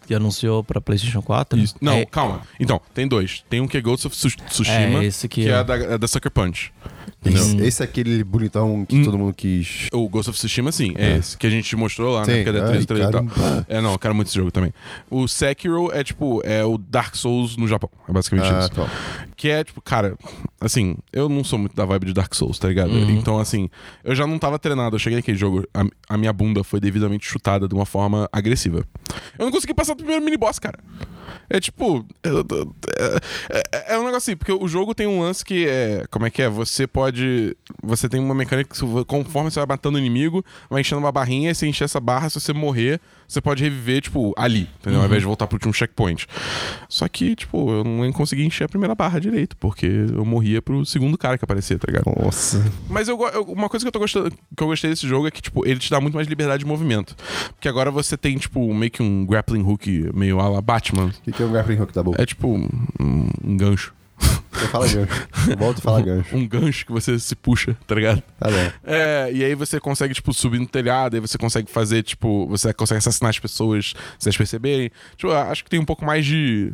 que 0.05 0.13
anunciou 0.13 0.63
pra 0.63 0.79
PlayStation 0.81 1.21
4? 1.21 1.57
Isso. 1.59 1.75
Não, 1.81 1.93
É, 1.93 2.05
calma. 2.05 2.41
Então, 2.59 2.81
tem 2.93 3.07
dois. 3.07 3.43
Tem 3.49 3.61
um 3.61 3.67
que 3.67 3.77
é 3.77 3.81
Ghost 3.81 4.07
of 4.07 4.15
Tsu- 4.15 4.37
Tsushima, 4.49 5.03
É, 5.03 5.05
esse 5.05 5.25
aqui, 5.25 5.43
que 5.43 5.49
é 5.49 5.59
ó. 5.59 5.63
da, 5.63 5.75
é 5.75 5.97
da 5.97 6.07
Sucker 6.07 6.31
Punch. 6.31 6.71
Esse, 7.25 7.57
esse 7.57 7.81
é 7.81 7.85
aquele 7.85 8.23
bonitão 8.23 8.85
que 8.85 8.95
Hum. 8.97 9.03
todo 9.03 9.17
mundo 9.17 9.33
quis. 9.33 9.87
O 9.91 10.07
Ghost 10.07 10.29
of 10.29 10.37
Tsushima, 10.37 10.71
sim, 10.71 10.93
é, 10.95 11.13
É. 11.13 11.17
esse 11.17 11.37
que 11.37 11.45
a 11.47 11.49
gente 11.49 11.75
mostrou 11.75 12.13
lá, 12.13 12.19
né? 12.21 12.25
Sim. 12.25 12.43
Porque 12.43 12.49
é 12.49 12.53
da 12.53 12.65
Ai, 12.65 12.69
3 12.71 12.85
3 12.85 13.07
e 13.07 13.11
tal. 13.11 13.25
É, 13.67 13.81
não, 13.81 13.91
eu 13.93 13.99
quero 13.99 14.15
muito 14.15 14.27
esse 14.27 14.35
jogo 14.35 14.51
também. 14.51 14.73
O 15.09 15.27
Sekiro 15.27 15.91
é 15.91 16.03
tipo, 16.03 16.41
é 16.45 16.63
o 16.63 16.77
Dark 16.77 17.15
Souls 17.15 17.57
no 17.57 17.67
Japão. 17.67 17.89
É 18.07 18.11
basicamente 18.13 18.49
Ah, 18.53 18.59
isso. 18.59 18.69
tá. 18.71 18.89
Que 19.37 19.49
é 19.49 19.63
tipo, 19.63 19.79
cara, 19.79 20.17
assim, 20.59 20.97
eu 21.13 21.29
não 21.29 21.43
sou 21.43 21.59
muito 21.59 21.75
da 21.75 21.85
vibe 21.85 22.07
de 22.07 22.13
Dark 22.13 22.33
Souls, 22.33 22.57
tá 22.57 22.67
ligado? 22.67 22.89
Então, 23.11 23.37
assim, 23.37 23.69
eu 24.03 24.15
já 24.15 24.25
não 24.25 24.39
tava 24.39 24.57
treinado. 24.57 24.95
Eu 24.95 24.99
cheguei 24.99 25.19
naquele 25.19 25.37
jogo, 25.37 25.63
a, 25.71 25.85
a 26.09 26.17
minha 26.17 26.33
bunda 26.33 26.63
foi 26.63 26.79
devidamente 26.79 27.25
chutada 27.27 27.67
de 27.67 27.75
uma 27.75 27.85
forma 27.85 28.27
agressiva. 28.31 28.83
Eu 29.37 29.45
não 29.45 29.51
consegui 29.51 29.75
passar 29.75 29.93
do 29.93 29.97
primeiro 29.97 30.25
mini 30.25 30.37
boss, 30.37 30.57
cara. 30.57 30.79
É 31.49 31.59
tipo. 31.59 32.05
É, 33.49 33.59
é- 33.71 33.93
é 33.93 33.97
um 33.97 34.05
negócio 34.05 34.17
assim, 34.17 34.35
porque 34.35 34.51
o 34.51 34.67
jogo 34.67 34.93
tem 34.93 35.07
um 35.07 35.21
lance 35.21 35.43
que 35.43 35.67
é. 35.67 36.05
Como 36.09 36.25
é 36.25 36.29
que 36.29 36.41
é? 36.41 36.49
Você 36.49 36.85
pode. 36.87 37.55
Você 37.83 38.09
tem 38.09 38.19
uma 38.19 38.35
mecânica 38.35 38.73
que 38.73 39.05
conforme 39.05 39.49
você 39.51 39.59
vai 39.59 39.67
matando 39.67 39.97
o 39.97 39.99
inimigo, 39.99 40.43
vai 40.69 40.81
enchendo 40.81 40.99
uma 40.99 41.11
barrinha, 41.11 41.51
e 41.51 41.55
se 41.55 41.67
encher 41.67 41.85
essa 41.85 41.99
barra, 41.99 42.29
se 42.29 42.39
você 42.39 42.53
morrer, 42.53 42.99
você 43.27 43.41
pode 43.41 43.63
reviver, 43.63 44.01
tipo, 44.01 44.33
ali, 44.37 44.69
entendeu? 44.79 44.99
Ao 45.01 45.05
invés 45.05 45.21
de 45.21 45.25
voltar 45.27 45.47
pro 45.47 45.55
último 45.55 45.73
checkpoint. 45.73 46.27
Só 46.89 47.07
que, 47.07 47.35
tipo, 47.35 47.69
eu 47.71 47.83
não 47.83 48.11
consegui 48.11 48.43
encher 48.45 48.63
a 48.65 48.69
primeira 48.69 48.95
barra 48.95 49.19
direito, 49.19 49.55
porque 49.57 49.85
eu 49.85 50.23
morria 50.25 50.61
pro 50.61 50.85
segundo 50.85 51.17
cara 51.17 51.37
que 51.37 51.43
aparecia, 51.43 51.77
tá 51.77 51.85
ligado? 51.91 52.05
Nossa. 52.23 52.63
Mas 52.89 53.07
eu, 53.07 53.19
eu- 53.33 53.43
uma 53.43 53.69
coisa 53.69 53.83
que 53.83 53.87
eu, 53.87 53.91
tô 53.91 53.99
gostando, 53.99 54.31
que 54.31 54.63
eu 54.63 54.67
gostei 54.67 54.89
desse 54.89 55.07
jogo 55.07 55.27
é 55.27 55.31
que, 55.31 55.41
tipo, 55.41 55.65
ele 55.67 55.79
te 55.79 55.89
dá 55.89 55.99
muito 55.99 56.15
mais 56.15 56.27
liberdade 56.27 56.59
de 56.63 56.65
movimento. 56.65 57.15
Porque 57.53 57.67
agora 57.67 57.91
você 57.91 58.15
tem, 58.17 58.37
tipo, 58.37 58.73
meio 58.73 58.91
que 58.91 59.03
um 59.03 59.25
grappling 59.25 59.61
hook 59.63 60.09
meio 60.13 60.39
à 60.39 60.47
la 60.49 60.61
Batman. 60.61 61.11
O 61.19 61.21
que, 61.23 61.31
que 61.31 61.43
é 61.43 61.45
um 61.45 61.51
grappling 61.51 61.79
hook 61.79 61.93
da 61.93 62.03
boca? 62.03 62.21
É 62.21 62.25
tipo 62.25 62.47
um, 62.47 62.67
um 63.43 63.57
gancho. 63.57 63.93
Eu 64.59 64.67
falo 64.69 64.85
gancho. 64.89 65.27
Eu 65.51 65.57
volto 65.57 65.77
a 65.77 65.81
falar 65.81 66.01
gancho. 66.01 66.35
Um 66.35 66.47
gancho 66.47 66.85
que 66.85 66.91
você 66.91 67.19
se 67.19 67.35
puxa, 67.35 67.77
tá 67.85 67.93
ligado? 67.93 68.23
Tá 68.39 68.49
bom. 68.49 68.71
É, 68.83 69.29
e 69.31 69.43
aí 69.45 69.53
você 69.53 69.79
consegue, 69.79 70.13
tipo, 70.15 70.33
subir 70.33 70.59
no 70.59 70.65
telhado, 70.67 71.15
aí 71.15 71.19
você 71.19 71.37
consegue 71.37 71.69
fazer, 71.69 72.01
tipo, 72.01 72.47
você 72.47 72.73
consegue 72.73 72.97
assassinar 72.97 73.29
as 73.29 73.37
pessoas 73.39 73.93
sem 74.17 74.29
elas 74.29 74.37
perceberem. 74.37 74.89
Tipo, 75.15 75.31
acho 75.31 75.63
que 75.63 75.69
tem 75.69 75.79
um 75.79 75.85
pouco 75.85 76.03
mais 76.03 76.25
de. 76.25 76.73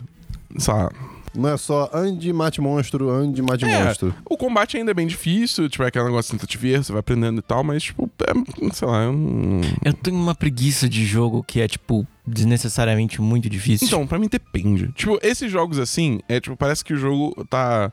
sei 0.57 0.73
lá, 0.73 0.89
Não 1.35 1.49
é 1.49 1.57
só 1.57 1.89
ande, 1.93 2.31
mate 2.31 2.61
monstro, 2.61 3.09
ande, 3.09 3.41
mate 3.41 3.65
É, 3.65 3.83
monstro. 3.83 4.15
o 4.29 4.37
combate 4.37 4.77
ainda 4.77 4.91
é 4.91 4.93
bem 4.93 5.07
difícil, 5.07 5.67
tipo, 5.67 5.83
é 5.83 5.87
aquele 5.87 6.05
negócio 6.05 6.31
de 6.31 6.39
tentativa, 6.39 6.81
você 6.81 6.91
vai 6.93 6.99
aprendendo 7.01 7.39
e 7.39 7.41
tal, 7.41 7.63
mas, 7.65 7.83
tipo, 7.83 8.09
é, 8.21 8.71
sei 8.73 8.87
lá, 8.87 9.03
eu 9.03 9.11
não... 9.11 9.59
Eu 9.83 9.93
tenho 9.93 10.15
uma 10.15 10.33
preguiça 10.35 10.87
de 10.87 11.05
jogo 11.05 11.43
que 11.43 11.59
é, 11.59 11.67
tipo, 11.67 12.07
desnecessariamente 12.25 13.21
muito 13.21 13.49
difícil. 13.49 13.87
Então, 13.87 14.07
pra 14.07 14.17
mim 14.17 14.27
depende. 14.29 14.91
Tipo, 14.93 15.19
esses 15.21 15.51
jogos 15.51 15.77
assim, 15.77 16.19
é 16.29 16.39
tipo, 16.39 16.55
parece 16.55 16.83
que 16.83 16.93
o 16.93 16.97
jogo 16.97 17.45
tá. 17.49 17.91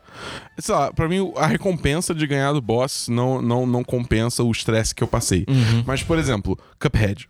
Sei 0.57 0.73
lá, 0.73 0.91
pra 0.91 1.07
mim 1.07 1.31
a 1.35 1.47
recompensa 1.47 2.13
de 2.13 2.25
ganhar 2.25 2.53
do 2.53 2.61
boss 2.61 3.07
não, 3.09 3.41
não, 3.41 3.65
não 3.65 3.83
compensa 3.83 4.43
o 4.43 4.51
estresse 4.51 4.95
que 4.95 5.03
eu 5.03 5.07
passei. 5.07 5.45
Uhum. 5.47 5.83
Mas, 5.85 6.03
por 6.03 6.17
exemplo, 6.17 6.57
Cuphead. 6.79 7.27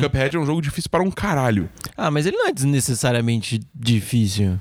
Cuphead 0.00 0.36
é 0.36 0.40
um 0.40 0.46
jogo 0.46 0.60
difícil 0.62 0.90
para 0.90 1.02
um 1.02 1.10
caralho. 1.10 1.68
Ah, 1.96 2.10
mas 2.10 2.26
ele 2.26 2.36
não 2.36 2.48
é 2.48 2.52
desnecessariamente 2.52 3.60
difícil. 3.74 4.58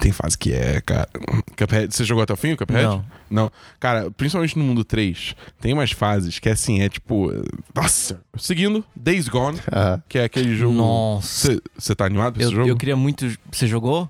Tem 0.00 0.12
fase 0.12 0.36
que 0.36 0.52
é, 0.52 0.80
cara. 0.80 1.08
Cuphead, 1.56 1.94
você 1.94 2.04
jogou 2.04 2.22
até 2.22 2.32
o 2.32 2.36
fim 2.36 2.52
o 2.52 2.56
Cuphead? 2.56 2.82
Não. 2.82 3.04
Não. 3.30 3.50
Cara, 3.80 4.10
principalmente 4.10 4.56
no 4.58 4.64
mundo 4.64 4.84
3, 4.84 5.34
tem 5.60 5.72
umas 5.72 5.90
fases 5.92 6.38
que 6.38 6.48
assim, 6.48 6.80
é 6.82 6.88
tipo. 6.88 7.30
Nossa! 7.74 8.20
Seguindo, 8.38 8.84
Days 8.94 9.28
Gone, 9.28 9.58
Ah, 9.70 10.00
que 10.08 10.18
é 10.18 10.24
aquele 10.24 10.54
jogo. 10.56 10.74
Nossa. 10.74 11.60
Você 11.78 11.94
tá 11.94 12.04
animado 12.06 12.34
pra 12.34 12.42
Eu, 12.42 12.46
esse 12.48 12.56
jogo? 12.56 12.68
eu 12.68 12.76
queria 12.76 12.96
muito. 12.96 13.26
Você 13.50 13.66
jogou? 13.66 14.08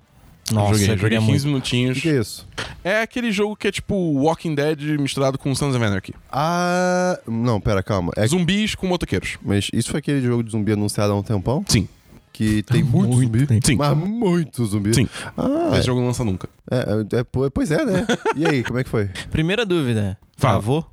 Nossa, 0.53 0.75
joguei, 0.75 0.85
eu 0.85 0.97
joguei 0.97 1.01
queria 1.01 1.19
15 1.19 1.29
muito. 1.31 1.43
o 1.43 1.47
minutinhos. 1.49 1.95
que, 1.97 2.03
que 2.03 2.09
é 2.09 2.21
isso? 2.21 2.47
É 2.85 3.03
aquele 3.03 3.33
jogo 3.33 3.57
que 3.57 3.67
é 3.67 3.73
tipo 3.73 3.95
Walking 3.97 4.55
Dead 4.55 4.81
misturado 5.01 5.37
com 5.37 5.53
Sons 5.57 5.75
of 5.75 5.85
Anarchy. 5.85 6.15
Ah. 6.31 7.19
Não, 7.27 7.61
pera, 7.61 7.83
calma. 7.83 8.13
É, 8.17 8.25
Zumbis 8.27 8.75
com 8.77 8.87
motoqueiros. 8.87 9.39
mas 9.43 9.69
isso 9.73 9.91
foi 9.91 9.99
aquele 9.99 10.21
jogo 10.23 10.45
de 10.45 10.53
zumbi 10.53 10.71
anunciado 10.73 11.13
há 11.13 11.17
um 11.17 11.23
tempão? 11.23 11.65
Sim. 11.67 11.89
Que 12.37 12.63
tem 12.65 12.83
muito, 12.83 13.15
Muito 13.17 13.47
zumbi. 13.47 13.61
Sim. 13.65 13.77
Mas 13.77 13.97
muito 13.97 14.67
zumbi. 14.67 14.95
Sim. 14.95 15.09
Ah, 15.39 15.71
Esse 15.73 15.87
jogo 15.87 16.01
não 16.01 16.09
lança 16.09 16.23
nunca. 16.23 16.47
é, 16.71 16.77
é, 16.77 17.21
é, 17.21 17.25
po- 17.25 17.51
pois 17.51 17.71
é, 17.71 17.83
né? 17.83 18.07
E 18.37 18.45
aí, 18.47 18.63
como 18.63 18.79
é 18.79 18.85
que 18.85 18.91
foi? 18.91 19.07
Primeira 19.33 19.65
dúvida. 19.65 20.19
Fala. 20.37 20.53
Travou? 20.59 20.87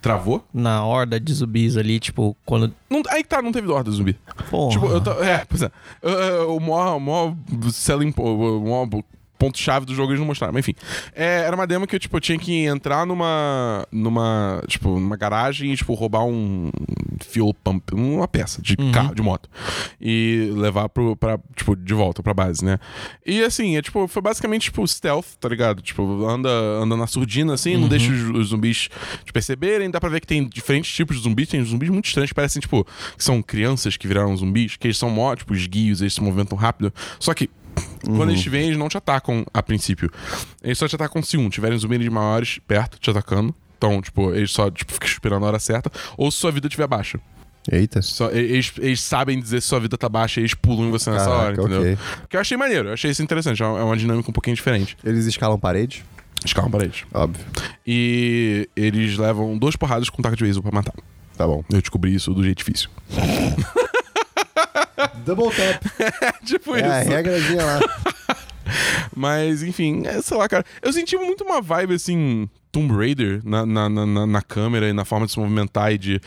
Travou? 0.00 0.44
Na 0.52 0.84
horda 0.84 1.20
de 1.20 1.32
zumbis 1.32 1.76
ali, 1.76 2.00
tipo, 2.00 2.36
quando. 2.44 2.74
Não, 2.90 3.00
aí 3.10 3.22
que 3.22 3.28
tá, 3.28 3.40
não 3.40 3.52
teve 3.52 3.68
horda 3.70 3.92
zumbi. 3.92 4.18
Porra. 4.50 4.72
Tipo, 4.72 4.86
eu 4.86 5.00
tô, 5.00 5.12
É, 5.22 5.44
pois 5.48 5.62
é. 5.62 5.70
O 6.48 6.58
maior, 6.58 6.96
o 6.96 7.00
maior 7.00 7.36
selling, 7.70 8.12
o 8.16 8.60
maior 8.60 8.88
ponto-chave 9.42 9.84
do 9.84 9.94
jogo 9.94 10.12
eles 10.12 10.20
não 10.20 10.26
mostraram. 10.26 10.52
Mas 10.54 10.60
enfim. 10.60 10.74
É, 11.14 11.42
era 11.46 11.56
uma 11.56 11.66
demo 11.66 11.84
que 11.86 11.96
eu, 11.96 12.00
tipo, 12.00 12.16
eu 12.16 12.20
tinha 12.20 12.38
que 12.38 12.64
entrar 12.64 13.04
numa. 13.04 13.84
numa. 13.90 14.62
Tipo, 14.68 14.90
numa 15.00 15.16
garagem 15.16 15.72
e, 15.72 15.76
tipo, 15.76 15.92
roubar 15.94 16.24
um 16.24 16.70
fuel 17.26 17.52
pump, 17.64 17.92
uma 17.92 18.28
peça 18.28 18.62
de 18.62 18.76
Uhum. 18.78 18.92
carro, 18.92 19.14
de 19.14 19.22
moto. 19.22 19.48
E 20.00 20.52
levar 20.54 20.88
pro, 20.88 21.16
pra, 21.16 21.38
tipo, 21.56 21.74
de 21.76 21.92
volta 21.94 22.22
pra 22.22 22.32
base, 22.32 22.64
né? 22.64 22.78
E 23.26 23.42
assim, 23.42 23.76
é 23.76 23.82
tipo, 23.82 24.06
foi 24.06 24.22
basicamente, 24.22 24.62
tipo, 24.64 24.86
stealth, 24.86 25.26
tá 25.40 25.48
ligado? 25.48 25.82
Tipo, 25.82 26.24
anda, 26.26 26.48
anda 26.48 26.96
na 26.96 27.06
surdina, 27.06 27.54
assim, 27.54 27.76
não 27.76 27.88
deixa 27.88 28.12
os, 28.12 28.22
os 28.30 28.48
zumbis 28.48 28.88
te 29.24 29.32
perceberem. 29.32 29.90
Dá 29.90 30.00
pra 30.00 30.08
ver 30.08 30.20
que 30.20 30.26
tem 30.26 30.48
diferentes 30.48 30.92
tipos 30.92 31.16
de 31.16 31.22
zumbis. 31.22 31.48
Tem 31.48 31.62
zumbis 31.64 31.88
muito 31.90 32.06
estranhos 32.06 32.30
que 32.30 32.34
parecem, 32.34 32.60
tipo, 32.60 32.84
que 33.16 33.24
são 33.24 33.42
crianças 33.42 33.96
que 33.96 34.06
viraram 34.06 34.36
zumbis, 34.36 34.76
que 34.76 34.86
eles 34.86 34.96
são 34.98 35.10
mó, 35.10 35.34
tipo, 35.34 35.54
esguios, 35.54 36.00
eles 36.00 36.14
se 36.14 36.20
movimentam 36.22 36.56
rápido. 36.56 36.92
Só 37.18 37.34
que 37.34 37.48
quando 38.04 38.30
eles 38.30 38.42
te 38.42 38.48
veem, 38.48 38.66
eles 38.66 38.78
não 38.78 38.88
te 38.88 38.96
atacam 38.96 39.44
a 39.52 39.62
princípio. 39.62 40.10
Eles 40.62 40.78
só 40.78 40.88
te 40.88 40.94
atacam 40.94 41.22
se 41.22 41.36
um, 41.36 41.48
tiverem 41.48 41.78
zumbis 41.78 42.00
de 42.00 42.10
maiores 42.10 42.58
perto 42.66 42.98
te 42.98 43.10
atacando. 43.10 43.54
Então, 43.78 44.00
tipo, 44.00 44.32
eles 44.32 44.50
só 44.50 44.70
tipo, 44.70 44.92
ficam 44.92 45.08
esperando 45.08 45.44
a 45.44 45.48
hora 45.48 45.58
certa. 45.58 45.90
Ou 46.16 46.30
se 46.30 46.38
sua 46.38 46.52
vida 46.52 46.68
estiver 46.68 46.86
baixa. 46.86 47.18
Eita. 47.70 48.02
Só, 48.02 48.30
eles, 48.30 48.72
eles 48.78 49.00
sabem 49.00 49.38
dizer 49.40 49.60
se 49.60 49.68
sua 49.68 49.78
vida 49.78 49.96
tá 49.96 50.08
baixa 50.08 50.40
e 50.40 50.42
eles 50.42 50.54
pulam 50.54 50.88
em 50.88 50.90
você 50.90 51.10
nessa 51.10 51.26
Caraca, 51.26 51.42
hora, 51.44 51.52
entendeu? 51.54 51.80
ok. 51.80 51.98
Que 52.28 52.36
eu 52.36 52.40
achei 52.40 52.56
maneiro, 52.56 52.88
eu 52.88 52.92
achei 52.94 53.10
isso 53.10 53.22
interessante. 53.22 53.62
É 53.62 53.66
uma, 53.66 53.78
é 53.78 53.82
uma 53.82 53.96
dinâmica 53.96 54.28
um 54.28 54.32
pouquinho 54.32 54.56
diferente. 54.56 54.96
Eles 55.04 55.26
escalam 55.26 55.58
parede? 55.58 56.04
Escalam 56.44 56.70
parede. 56.70 57.06
Óbvio. 57.14 57.44
E 57.86 58.68
eles 58.74 59.16
levam 59.16 59.56
duas 59.56 59.76
porradas 59.76 60.10
com 60.10 60.20
taco 60.20 60.36
de 60.36 60.42
beisebol 60.42 60.70
pra 60.70 60.80
matar. 60.80 60.94
Tá 61.36 61.46
bom. 61.46 61.64
Eu 61.72 61.80
descobri 61.80 62.14
isso 62.14 62.34
do 62.34 62.42
jeito 62.42 62.58
difícil. 62.58 62.90
Double 65.24 65.50
tap. 65.50 65.82
tipo 66.44 66.74
É 66.76 66.84
a 66.84 67.00
isso. 67.02 67.10
regrazinha 67.10 67.64
lá. 67.64 67.80
Mas, 69.14 69.62
enfim, 69.62 70.02
é, 70.06 70.20
sei 70.22 70.36
lá, 70.36 70.48
cara. 70.48 70.64
Eu 70.80 70.92
senti 70.92 71.16
muito 71.16 71.44
uma 71.44 71.60
vibe 71.60 71.94
assim. 71.94 72.48
Tomb 72.70 72.94
Raider 72.96 73.42
na, 73.44 73.66
na, 73.66 73.86
na, 73.88 74.06
na- 74.06 74.26
na 74.26 74.40
câmera 74.40 74.88
e 74.88 74.94
na 74.94 75.04
forma 75.04 75.26
de 75.26 75.32
se 75.32 75.38
movimentar 75.38 75.92
e 75.92 75.98
de 75.98 76.20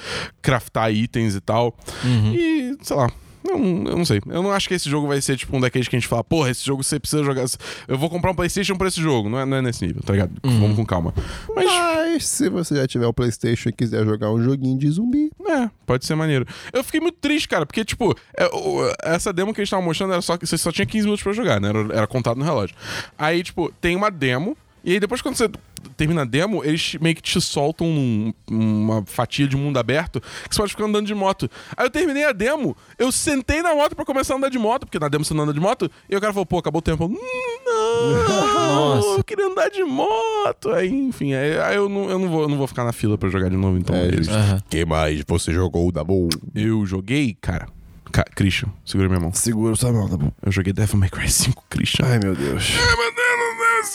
craftar 0.44 0.92
itens 0.94 1.34
e 1.34 1.42
tal. 1.42 1.76
E, 2.06 2.78
sei 2.84 2.96
lá. 2.96 3.10
Eu 3.48 3.58
não, 3.60 3.92
eu 3.92 3.98
não 3.98 4.06
sei. 4.06 4.22
Eu 4.28 4.42
não 4.44 4.52
acho 4.52 4.68
que 4.68 4.74
esse 4.74 4.90
jogo 4.90 5.08
vai 5.08 5.22
ser 5.22 5.38
tipo 5.38 5.56
um 5.56 5.60
daqueles 5.60 5.88
que 5.88 5.96
a 5.96 6.00
gente 6.00 6.08
fala, 6.08 6.24
porra, 6.24 6.50
esse 6.50 6.66
jogo 6.66 6.84
você 6.84 7.00
precisa 7.00 7.24
jogar. 7.24 7.46
Eu 7.88 7.98
vou 7.98 8.10
comprar 8.10 8.32
um 8.32 8.36
PlayStation 8.36 8.76
pra 8.76 8.88
esse 8.88 9.02
jogo. 9.02 9.30
Não 9.30 9.40
é, 9.40 9.46
não 9.46 9.58
é 9.58 9.62
nesse 9.62 9.86
nível, 9.86 10.02
tá 10.04 10.14
ligado? 10.14 10.32
Vamos 10.44 10.76
com 10.76 10.86
calma. 10.86 11.14
Mas, 11.56 11.66
Mas 11.66 12.26
se 12.28 12.50
você 12.50 12.76
já 12.76 12.88
tiver 12.88 13.06
o 13.08 13.14
PlayStation 13.14 13.70
e 13.70 13.74
quiser 13.74 14.06
jogar 14.06 14.32
um 14.32 14.42
joguinho 14.44 14.78
de 14.78 14.90
zumbi, 14.90 15.30
é, 15.48 15.70
pode 15.86 16.06
ser 16.06 16.16
maneiro. 16.16 16.46
Eu 16.74 16.84
fiquei 16.84 17.00
muito 17.02 17.18
triste, 17.20 17.48
cara, 17.48 17.66
porque, 17.66 17.84
tipo, 17.86 18.16
é, 18.38 18.46
o- 18.48 18.92
essa 19.04 19.32
demo 19.34 19.54
que 19.54 19.60
eles 19.62 19.68
estavam 19.68 19.86
mostrando 19.86 20.14
era 20.14 20.22
só 20.22 20.38
que 20.38 20.46
você 20.48 20.58
só 20.58 20.72
tinha 20.72 20.86
15 20.86 21.04
minutos 21.06 21.24
pra 21.24 21.34
jogar, 21.34 21.60
né? 21.62 21.70
Era, 21.70 21.80
era 21.98 22.08
contado 22.08 22.38
no 22.38 22.44
relógio. 22.44 22.76
Aí, 23.18 23.44
tipo, 23.44 23.72
tem 23.82 23.96
uma 23.96 24.10
demo. 24.10 24.58
E 24.86 24.94
aí, 24.94 25.00
depois, 25.00 25.22
quando 25.22 25.36
você 25.36 25.50
termina 25.98 26.22
a 26.22 26.26
demo, 26.26 26.64
eles 26.64 26.96
meio 27.02 27.16
que 27.16 27.22
te 27.22 27.40
soltam 27.42 27.88
um- 27.88 28.34
uma 28.50 29.04
fatia 29.06 29.48
de 29.48 29.56
mundo 29.58 29.78
aberto 29.80 30.22
que 30.48 30.54
você 30.54 30.62
pode 30.62 30.72
ficar 30.74 30.86
andando 30.86 31.08
de 31.08 31.16
moto. 31.16 31.50
Aí 31.76 31.86
eu 31.86 31.90
terminei 31.90 32.24
a 32.26 32.32
demo, 32.32 32.76
eu 33.00 33.12
sentei 33.12 33.62
na 33.62 33.74
moto 33.74 33.96
pra 33.96 34.06
começar 34.06 34.34
a 34.34 34.38
andar 34.38 34.50
de 34.50 34.60
moto, 34.60 34.86
porque 34.86 35.00
na 35.00 35.08
demo 35.08 35.24
você 35.26 35.34
não 35.34 35.44
anda 35.44 35.54
de 35.54 35.60
moto, 35.60 35.90
e 36.10 36.16
o 36.16 36.22
cara 36.22 36.32
falou, 36.34 36.46
pô, 36.46 36.58
acabou 36.60 36.80
o 36.80 36.82
tempo. 36.82 37.04
Eu, 37.04 37.08
"Hum, 37.08 37.18
não, 37.66 38.06
Nossa. 38.96 39.20
eu 39.20 39.24
queria 39.24 39.48
andar 39.48 39.70
de 39.70 39.84
moto. 39.84 40.70
Aí, 40.72 40.90
enfim, 40.94 41.34
aí, 41.34 41.60
aí 41.60 41.76
eu, 41.78 41.88
não, 41.90 42.10
eu, 42.10 42.20
não 42.20 42.30
vou, 42.30 42.42
eu 42.44 42.48
não 42.50 42.58
vou 42.58 42.68
ficar 42.68 42.84
na 42.84 42.92
fila 42.94 43.18
pra 43.18 43.30
jogar 43.30 43.50
de 43.50 43.58
novo, 43.58 43.78
então. 43.78 43.96
É, 43.96 44.06
eles- 44.06 44.28
Aham. 44.30 44.62
que 44.70 44.86
mais 44.86 45.24
você 45.28 45.52
jogou 45.54 45.92
da 45.92 46.04
boa? 46.04 46.30
eu 46.54 46.86
joguei, 46.86 47.36
cara. 47.42 47.68
Ca 48.12 48.24
Christian, 48.36 48.70
segura 48.86 49.10
minha 49.10 49.20
mão. 49.20 49.34
Segura 49.34 49.76
sua 49.76 49.92
mão, 49.92 50.08
da 50.08 50.16
boa. 50.16 50.32
Eu 50.46 50.52
joguei 50.52 50.72
Devil 50.72 50.98
May 50.98 51.10
Cry 51.10 51.30
5, 51.30 51.64
Christian. 51.70 52.06
Ai, 52.08 52.20
meu 52.20 52.34
Deus. 52.36 52.72
Ai, 52.78 52.96
meu 52.96 53.14
Deus, 53.14 53.38
meu 53.40 53.58
Deus, 53.58 53.88
esse 53.90 53.95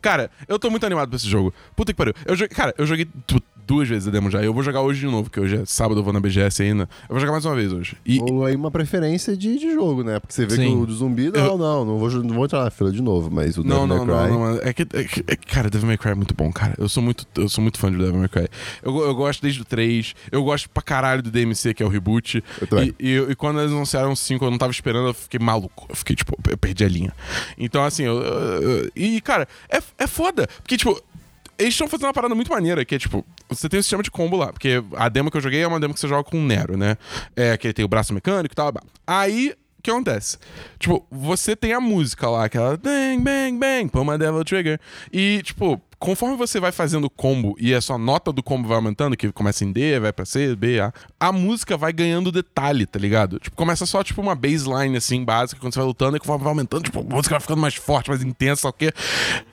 Cara, 0.00 0.30
eu 0.48 0.58
tô 0.58 0.70
muito 0.70 0.84
animado 0.86 1.08
pra 1.08 1.16
esse 1.16 1.28
jogo. 1.28 1.52
Puta 1.76 1.92
que 1.92 1.96
pariu. 1.96 2.14
Eu 2.24 2.36
cara, 2.48 2.74
eu 2.78 2.86
joguei 2.86 3.06
tu- 3.26 3.42
duas 3.70 3.88
vezes 3.88 4.08
a 4.08 4.10
demo 4.10 4.28
já. 4.30 4.42
Eu 4.42 4.52
vou 4.52 4.62
jogar 4.64 4.80
hoje 4.80 4.98
de 5.00 5.06
novo, 5.06 5.24
porque 5.24 5.38
hoje 5.38 5.56
é 5.56 5.64
sábado, 5.64 6.00
eu 6.00 6.04
vou 6.04 6.12
na 6.12 6.18
BGS 6.18 6.60
ainda. 6.62 6.88
Eu 7.04 7.10
vou 7.10 7.20
jogar 7.20 7.30
mais 7.32 7.44
uma 7.44 7.54
vez 7.54 7.72
hoje. 7.72 7.96
E, 8.04 8.18
Rolou 8.18 8.44
aí 8.44 8.56
uma 8.56 8.70
preferência 8.70 9.36
de, 9.36 9.56
de 9.58 9.72
jogo, 9.72 10.02
né? 10.02 10.18
Porque 10.18 10.34
você 10.34 10.44
vê 10.44 10.56
Sim. 10.56 10.62
que 10.70 10.74
o 10.82 10.86
do 10.86 10.92
zumbi, 10.92 11.30
não, 11.30 11.56
não, 11.56 11.84
não 11.84 11.98
vou, 11.98 12.10
não 12.10 12.34
vou 12.34 12.44
entrar 12.46 12.64
na 12.64 12.70
fila 12.70 12.90
de 12.90 13.00
novo, 13.00 13.30
mas 13.30 13.56
o 13.56 13.62
Não, 13.62 13.86
Devil 13.86 14.04
não, 14.06 14.14
May 14.16 14.30
não, 14.30 14.36
Cry... 14.38 14.54
não, 14.54 14.68
É 14.68 14.72
que, 14.72 14.82
é 14.82 15.04
que- 15.04 15.24
é 15.28 15.36
que, 15.36 15.46
cara, 15.46 15.70
Devil 15.70 15.86
May 15.86 15.96
Cry 15.96 16.10
é 16.10 16.14
muito 16.16 16.34
bom, 16.34 16.50
cara. 16.52 16.74
Eu 16.76 16.88
sou 16.88 17.00
muito, 17.02 17.24
eu 17.36 17.48
sou 17.48 17.62
muito 17.62 17.78
fã 17.78 17.90
de 17.92 17.96
Devil 17.98 18.18
May 18.18 18.28
Cry. 18.28 18.48
Eu, 18.82 18.98
eu 19.02 19.14
gosto 19.14 19.40
desde 19.42 19.62
o 19.62 19.64
3, 19.64 20.14
eu 20.32 20.42
gosto 20.42 20.68
pra 20.68 20.82
caralho 20.82 21.22
do 21.22 21.30
DMC, 21.30 21.72
que 21.74 21.82
é 21.82 21.86
o 21.86 21.88
reboot. 21.88 22.42
Eu. 22.70 22.82
E, 22.82 22.94
e, 22.98 23.16
e 23.30 23.34
quando 23.36 23.60
eles 23.60 23.70
anunciaram 23.70 24.10
o 24.12 24.16
5, 24.16 24.44
eu 24.44 24.50
não 24.50 24.58
tava 24.58 24.72
esperando, 24.72 25.08
eu 25.08 25.14
fiquei 25.14 25.38
maluco. 25.38 25.86
Eu 25.88 25.94
fiquei, 25.94 26.16
tipo, 26.16 26.36
eu 26.50 26.58
perdi 26.58 26.84
a 26.84 26.88
linha. 26.88 27.12
Então, 27.56 27.84
assim, 27.84 28.02
eu. 28.02 28.20
eu- 28.20 28.62
eu- 28.62 28.90
e, 28.96 29.20
cara, 29.20 29.46
é, 29.68 29.80
é 29.98 30.06
foda. 30.08 30.48
Porque, 30.62 30.76
tipo. 30.76 31.00
Eles 31.60 31.74
estão 31.74 31.86
fazendo 31.86 32.06
uma 32.06 32.14
parada 32.14 32.34
muito 32.34 32.50
maneira, 32.50 32.84
que 32.84 32.94
é 32.94 32.98
tipo, 32.98 33.24
você 33.48 33.68
tem 33.68 33.78
um 33.78 33.82
sistema 33.82 34.02
de 34.02 34.10
combo 34.10 34.36
lá, 34.36 34.50
porque 34.50 34.82
a 34.96 35.08
demo 35.10 35.30
que 35.30 35.36
eu 35.36 35.40
joguei 35.42 35.62
é 35.62 35.66
uma 35.66 35.78
demo 35.78 35.92
que 35.92 36.00
você 36.00 36.08
joga 36.08 36.24
com 36.24 36.38
o 36.38 36.42
Nero, 36.42 36.76
né? 36.76 36.96
É 37.36 37.56
que 37.56 37.66
ele 37.66 37.74
tem 37.74 37.84
o 37.84 37.88
braço 37.88 38.14
mecânico 38.14 38.54
e 38.54 38.56
tal. 38.56 38.72
Aí, 39.06 39.54
o 39.78 39.82
que 39.82 39.90
acontece? 39.90 40.38
Tipo, 40.78 41.06
você 41.10 41.54
tem 41.54 41.74
a 41.74 41.80
música 41.80 42.30
lá, 42.30 42.46
aquela 42.46 42.76
bang, 42.78 43.22
bang, 43.22 43.58
bang, 43.58 43.90
pull 43.90 44.04
my 44.04 44.16
devil 44.16 44.42
trigger. 44.42 44.80
E, 45.12 45.42
tipo, 45.42 45.80
conforme 46.00 46.34
você 46.34 46.58
vai 46.58 46.72
fazendo 46.72 47.04
o 47.04 47.10
combo 47.10 47.54
e 47.60 47.74
a 47.74 47.80
sua 47.80 47.98
nota 47.98 48.32
do 48.32 48.42
combo 48.42 48.66
vai 48.66 48.76
aumentando, 48.76 49.14
que 49.16 49.30
começa 49.30 49.64
em 49.64 49.70
D, 49.70 50.00
vai 50.00 50.12
pra 50.12 50.24
C, 50.24 50.56
B, 50.56 50.80
A, 50.80 50.92
a 51.20 51.30
música 51.30 51.76
vai 51.76 51.92
ganhando 51.92 52.32
detalhe, 52.32 52.86
tá 52.86 52.98
ligado? 52.98 53.38
Tipo, 53.38 53.54
começa 53.54 53.84
só, 53.84 54.02
tipo, 54.02 54.20
uma 54.22 54.34
baseline, 54.34 54.96
assim, 54.96 55.22
básica, 55.22 55.60
quando 55.60 55.74
você 55.74 55.78
vai 55.78 55.86
lutando, 55.86 56.16
e 56.16 56.20
conforme 56.20 56.42
vai 56.42 56.52
aumentando, 56.52 56.84
tipo, 56.84 57.00
a 57.00 57.02
música 57.02 57.34
vai 57.34 57.40
ficando 57.40 57.60
mais 57.60 57.74
forte, 57.74 58.08
mais 58.08 58.22
intensa, 58.22 58.66
o 58.66 58.72
quê? 58.72 58.92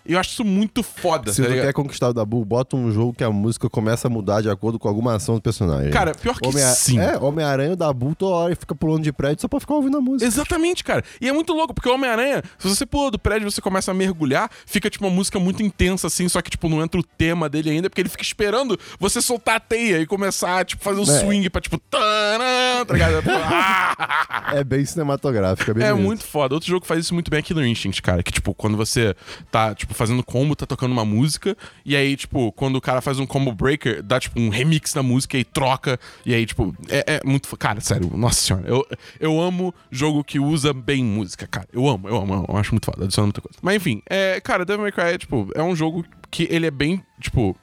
Eu 0.06 0.18
acho 0.18 0.32
isso 0.32 0.45
muito 0.45 0.82
foda, 0.82 1.34
Se 1.34 1.41
tá 1.41 1.50
você 1.50 1.62
quer 1.62 1.74
conquistar 1.74 2.10
o 2.10 2.14
Dabu, 2.14 2.45
bota 2.45 2.78
um 2.78 2.89
jogo 2.93 3.14
que 3.14 3.26
a 3.26 3.30
música 3.30 3.70
começa 3.70 4.08
a 4.08 4.10
mudar 4.10 4.41
de 4.41 4.50
acordo 4.50 4.80
com 4.80 4.88
alguma 4.88 5.16
ação 5.16 5.36
do 5.36 5.41
personagem. 5.41 5.91
Cara, 5.91 6.16
pior 6.16 6.39
que 6.39 6.48
Homem 6.48 6.64
sim. 6.64 6.98
É, 6.98 7.18
Homem-Aranha, 7.18 7.74
o 7.74 7.76
Dabu 7.76 8.16
toda 8.16 8.36
hora 8.36 8.56
fica 8.56 8.74
pulando 8.74 9.04
de 9.04 9.12
prédio 9.12 9.41
só 9.41 9.50
pra 9.50 9.60
ficar 9.60 9.74
ouvindo 9.74 9.98
a 9.98 10.02
música. 10.02 10.26
Exatamente, 10.26 10.82
cara. 10.82 11.04
E 11.20 11.28
é 11.28 11.34
muito 11.34 11.52
louco, 11.52 11.74
porque 11.74 11.89
o 11.89 11.93
Homem-Aranha, 11.93 12.41
se 12.58 12.70
você 12.70 12.86
pula 12.86 13.12
do 13.12 13.20
prédio 13.20 13.48
e 13.48 13.52
você 13.52 13.60
começa 13.60 13.91
a 13.91 13.93
mergulhar, 13.93 14.50
fica 14.66 14.89
tipo 14.89 15.06
uma 15.06 15.14
música 15.14 15.38
muito 15.39 15.62
intensa, 15.62 16.08
assim, 16.08 16.30
só 16.30 16.37
só 16.38 16.42
que, 16.44 16.52
tipo, 16.52 16.70
não 16.70 16.84
entra 16.84 17.00
o 17.00 17.04
tema 17.04 17.50
dele 17.50 17.72
ainda, 17.72 17.90
porque 17.90 18.00
ele 18.02 18.10
fica 18.10 18.22
esperando 18.22 18.80
você 19.00 19.20
soltar 19.22 19.56
a 19.56 19.60
teia 19.60 20.00
e 20.00 20.06
começar, 20.06 20.64
tipo, 20.66 20.84
fazer 20.84 21.00
um 21.00 21.04
É. 21.04 21.20
swing 21.20 21.50
pra, 21.50 21.60
tipo, 21.60 21.80
tá 21.80 22.86
ligado? 22.94 23.24
Ah! 23.28 24.52
É 24.56 24.64
bem 24.64 24.86
cinematográfico, 24.86 25.72
é 25.72 25.74
bem 25.74 25.84
É 25.84 25.90
bonito. 25.92 26.06
muito 26.06 26.24
foda. 26.24 26.54
Outro 26.54 26.70
jogo 26.70 26.82
que 26.82 26.88
faz 26.88 27.00
isso 27.02 27.14
muito 27.14 27.32
bem 27.32 27.40
é 27.40 27.42
Killer 27.42 27.66
Instinct, 27.66 28.02
cara. 28.02 28.22
Que, 28.22 28.32
tipo, 28.32 28.54
quando 28.54 28.78
você 28.78 29.16
tá, 29.52 29.74
tipo, 29.74 29.94
fazendo 29.94 30.24
combo, 30.24 30.56
tá 30.56 30.66
tocando 30.66 30.92
uma 30.92 31.04
música, 31.06 31.58
e 31.86 31.96
aí, 31.96 32.16
tipo, 32.16 32.52
quando 32.52 32.76
o 32.76 32.82
cara 32.82 33.02
faz 33.02 33.20
um 33.20 33.26
combo 33.26 33.52
breaker, 33.52 34.04
dá, 34.04 34.20
tipo, 34.20 34.40
um 34.40 34.50
remix 34.50 34.94
da 34.94 35.02
música 35.02 35.38
e 35.38 35.44
troca, 35.44 36.00
e 36.26 36.34
aí, 36.36 36.46
tipo, 36.46 36.76
é, 36.90 37.16
é 37.16 37.22
muito. 37.26 37.56
Cara, 37.58 37.82
sério, 37.82 38.12
nossa 38.16 38.40
senhora. 38.42 38.68
Eu, 38.68 38.86
eu 39.20 39.42
amo 39.42 39.74
jogo 39.90 40.24
que 40.24 40.40
usa 40.40 40.72
bem 40.74 41.04
música, 41.04 41.48
cara. 41.48 41.68
Eu 41.74 41.88
amo, 41.88 42.08
eu 42.08 42.16
amo, 42.18 42.34
eu, 42.34 42.38
amo, 42.40 42.46
eu 42.50 42.58
acho 42.58 42.74
muito 42.74 42.86
foda, 42.86 43.06
adiciona 43.06 43.26
muita 43.28 43.42
coisa. 43.42 43.58
Mas 43.62 43.76
enfim, 43.78 44.02
é, 44.10 44.40
cara, 44.42 44.64
Devil 44.66 44.84
May 44.84 44.92
Cry 44.92 45.04
é, 45.14 45.18
tipo, 45.18 45.50
é 45.56 45.64
um 45.64 45.76
jogo 45.76 46.06
que 46.30 46.47
ele 46.51 46.65
é 46.65 46.71
bem, 46.71 47.03
tipo. 47.19 47.55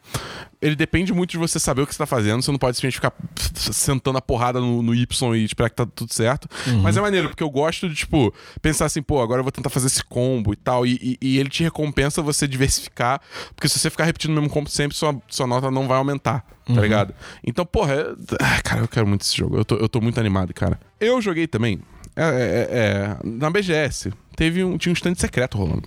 Ele 0.62 0.74
depende 0.74 1.12
muito 1.12 1.30
de 1.32 1.36
você 1.36 1.58
saber 1.58 1.82
o 1.82 1.86
que 1.86 1.92
você 1.92 1.98
tá 1.98 2.06
fazendo. 2.06 2.40
Você 2.40 2.50
não 2.50 2.58
pode 2.58 2.74
simplesmente 2.78 2.94
ficar 2.94 3.12
sentando 3.54 4.16
a 4.16 4.22
porrada 4.22 4.60
no, 4.60 4.82
no 4.82 4.94
Y 4.94 5.34
e 5.36 5.44
esperar 5.44 5.68
que 5.68 5.76
tá 5.76 5.84
tudo 5.84 6.12
certo. 6.14 6.48
Mas 6.82 6.96
é 6.96 7.02
maneiro, 7.02 7.28
porque 7.28 7.42
eu 7.42 7.50
gosto 7.50 7.86
de, 7.86 7.94
tipo, 7.94 8.32
pensar 8.62 8.86
assim, 8.86 9.02
pô, 9.02 9.20
agora 9.20 9.40
eu 9.40 9.44
vou 9.44 9.52
tentar 9.52 9.68
fazer 9.68 9.88
esse 9.88 10.02
combo 10.02 10.54
e 10.54 10.56
tal. 10.56 10.86
E, 10.86 10.94
e- 11.02 11.18
e 11.20 11.38
ele 11.38 11.50
te 11.50 11.62
recompensa 11.62 12.22
você 12.22 12.48
diversificar. 12.48 13.20
Porque 13.54 13.68
se 13.68 13.78
você 13.78 13.90
ficar 13.90 14.04
repetindo 14.04 14.30
o 14.30 14.34
mesmo 14.34 14.48
combo 14.48 14.70
sempre, 14.70 14.96
sua, 14.96 15.14
sua 15.28 15.46
nota 15.46 15.70
não 15.70 15.86
vai 15.86 15.98
aumentar, 15.98 16.46
tá 16.66 16.80
ligado? 16.80 17.14
Então, 17.46 17.66
porra, 17.66 17.92
é... 17.94 18.06
ah, 18.40 18.62
cara, 18.62 18.80
eu 18.80 18.88
quero 18.88 19.06
muito 19.06 19.20
esse 19.20 19.36
jogo. 19.36 19.58
Eu 19.58 19.66
tô, 19.66 19.76
eu 19.76 19.88
tô 19.88 20.00
muito 20.00 20.18
animado, 20.18 20.54
cara. 20.54 20.80
Eu 20.98 21.20
joguei 21.20 21.46
também. 21.46 21.78
é, 22.16 22.24
é, 22.24 22.68
é, 22.70 23.16
na 23.22 23.50
BGS, 23.50 24.12
teve 24.34 24.64
um, 24.64 24.78
tinha 24.78 24.90
um 24.90 24.94
stand 24.94 25.16
secreto 25.16 25.58
rolando. 25.58 25.86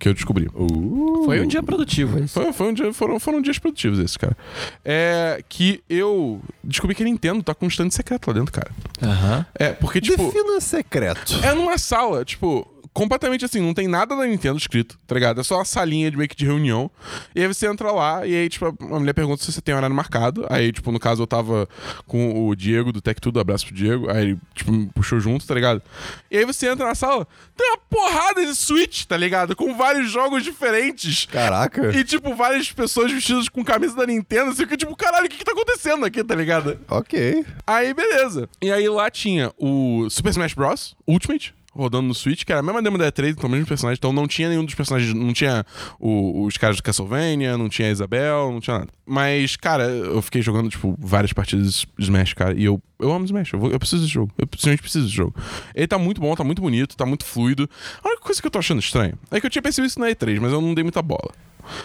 Que 0.00 0.08
eu 0.08 0.14
descobri. 0.14 0.48
Uh, 0.54 1.24
Foi 1.26 1.40
um 1.42 1.46
dia 1.46 1.62
produtivo, 1.62 2.18
isso. 2.18 2.32
Foi, 2.32 2.52
foi 2.54 2.68
um 2.70 2.72
dia- 2.74 2.92
foram, 2.92 3.20
foram 3.20 3.40
dias 3.42 3.58
produtivos 3.58 3.98
esses, 3.98 4.16
cara. 4.16 4.34
É 4.82 5.44
que 5.46 5.82
eu 5.90 6.40
descobri 6.64 6.96
que 6.96 7.02
a 7.02 7.06
Nintendo 7.06 7.42
tá 7.42 7.54
com 7.54 7.66
um 7.66 7.68
stand 7.68 7.90
secreto 7.90 8.26
lá 8.28 8.32
dentro, 8.32 8.50
cara. 8.50 8.70
Aham. 9.02 9.46
É, 9.54 9.68
porque, 9.74 10.00
tipo. 10.00 10.24
Defina 10.24 10.58
secreto. 10.60 11.38
É 11.44 11.54
numa 11.54 11.76
sala, 11.76 12.24
tipo, 12.24 12.66
completamente 12.92 13.44
assim, 13.44 13.60
não 13.60 13.74
tem 13.74 13.86
nada 13.86 14.16
da 14.16 14.26
Nintendo 14.26 14.58
escrito, 14.58 14.98
tá 15.06 15.14
ligado? 15.14 15.40
É 15.40 15.44
só 15.44 15.56
uma 15.56 15.64
salinha 15.64 16.10
de 16.10 16.16
meio 16.16 16.28
que 16.28 16.36
de 16.36 16.44
reunião. 16.44 16.90
E 17.34 17.40
aí 17.40 17.46
você 17.46 17.66
entra 17.66 17.92
lá 17.92 18.26
e 18.26 18.34
aí, 18.34 18.48
tipo, 18.48 18.66
a 18.66 18.98
mulher 18.98 19.12
pergunta 19.12 19.42
se 19.42 19.52
você 19.52 19.60
tem 19.60 19.74
horário 19.74 19.94
marcado. 19.94 20.46
Aí, 20.50 20.72
tipo, 20.72 20.90
no 20.90 20.98
caso 20.98 21.22
eu 21.22 21.26
tava 21.26 21.68
com 22.06 22.48
o 22.48 22.54
Diego 22.54 22.92
do 22.92 23.00
Tech 23.00 23.20
Tudo, 23.20 23.40
abraço 23.40 23.66
pro 23.66 23.74
Diego. 23.74 24.10
Aí 24.10 24.22
ele, 24.22 24.38
tipo, 24.54 24.72
me 24.72 24.86
puxou 24.86 25.20
junto, 25.20 25.46
tá 25.46 25.54
ligado? 25.54 25.82
E 26.30 26.38
aí 26.38 26.44
você 26.44 26.68
entra 26.68 26.86
na 26.86 26.94
sala, 26.94 27.26
tem 27.56 27.68
uma 27.70 27.78
porrada 27.78 28.44
de 28.44 28.54
Switch, 28.54 29.04
tá 29.04 29.16
ligado? 29.16 29.54
Com 29.54 29.76
vários 29.76 30.10
jogos 30.10 30.42
diferentes. 30.42 31.26
Caraca. 31.26 31.96
E, 31.96 32.04
tipo, 32.04 32.34
várias 32.34 32.70
pessoas 32.72 33.12
vestidas 33.12 33.48
com 33.48 33.64
camisa 33.64 33.94
da 33.94 34.06
Nintendo. 34.06 34.52
Você 34.52 34.64
fica, 34.64 34.76
tipo, 34.76 34.96
caralho, 34.96 35.26
o 35.26 35.28
que 35.28 35.36
que 35.36 35.44
tá 35.44 35.52
acontecendo 35.52 36.04
aqui, 36.04 36.22
tá 36.24 36.34
ligado? 36.34 36.78
Ok. 36.88 37.44
Aí, 37.66 37.94
beleza. 37.94 38.48
E 38.60 38.70
aí 38.70 38.88
lá 38.88 39.10
tinha 39.10 39.52
o 39.58 40.08
Super 40.10 40.30
Smash 40.30 40.54
Bros. 40.54 40.96
Ultimate. 41.06 41.54
Rodando 41.72 42.08
no 42.08 42.14
Switch, 42.14 42.44
que 42.44 42.50
era 42.52 42.60
a 42.60 42.62
mesma 42.64 42.82
demo 42.82 42.98
da 42.98 43.10
E3, 43.12 43.30
então 43.30 43.48
o 43.48 43.52
mesmo 43.52 43.64
personagem. 43.66 43.96
Então 43.98 44.12
não 44.12 44.26
tinha 44.26 44.48
nenhum 44.48 44.64
dos 44.64 44.74
personagens. 44.74 45.14
Não 45.14 45.32
tinha 45.32 45.64
o- 46.00 46.44
os 46.44 46.56
caras 46.56 46.76
do 46.76 46.82
Castlevania, 46.82 47.56
não 47.56 47.68
tinha 47.68 47.86
a 47.88 47.92
Isabel, 47.92 48.50
não 48.52 48.60
tinha 48.60 48.80
nada. 48.80 48.90
Mas, 49.06 49.54
cara, 49.56 49.84
eu 49.84 50.20
fiquei 50.20 50.42
jogando, 50.42 50.68
tipo, 50.68 50.96
várias 50.98 51.32
partidas 51.32 51.86
de 51.96 52.04
Smash, 52.04 52.34
cara. 52.34 52.54
E 52.58 52.64
eu, 52.64 52.82
eu 52.98 53.12
amo 53.12 53.24
Smash. 53.24 53.52
Eu, 53.52 53.58
vou- 53.60 53.70
eu 53.70 53.78
preciso 53.78 54.02
desse 54.02 54.12
jogo. 54.12 54.32
Eu 54.36 54.46
simplesmente 54.46 54.82
preciso 54.82 55.04
desse 55.04 55.16
jogo. 55.16 55.34
Ele 55.74 55.86
tá 55.86 55.96
muito 55.96 56.20
bom, 56.20 56.34
tá 56.34 56.42
muito 56.42 56.60
bonito, 56.60 56.96
tá 56.96 57.06
muito 57.06 57.24
fluido. 57.24 57.70
A 58.02 58.08
única 58.08 58.22
coisa 58.24 58.40
que 58.40 58.46
eu 58.46 58.50
tô 58.50 58.58
achando 58.58 58.80
estranho 58.80 59.16
é 59.30 59.40
que 59.40 59.46
eu 59.46 59.50
tinha 59.50 59.62
percebido 59.62 59.88
isso 59.90 60.00
na 60.00 60.08
E3, 60.10 60.40
mas 60.40 60.52
eu 60.52 60.60
não 60.60 60.74
dei 60.74 60.82
muita 60.82 61.00
bola. 61.00 61.30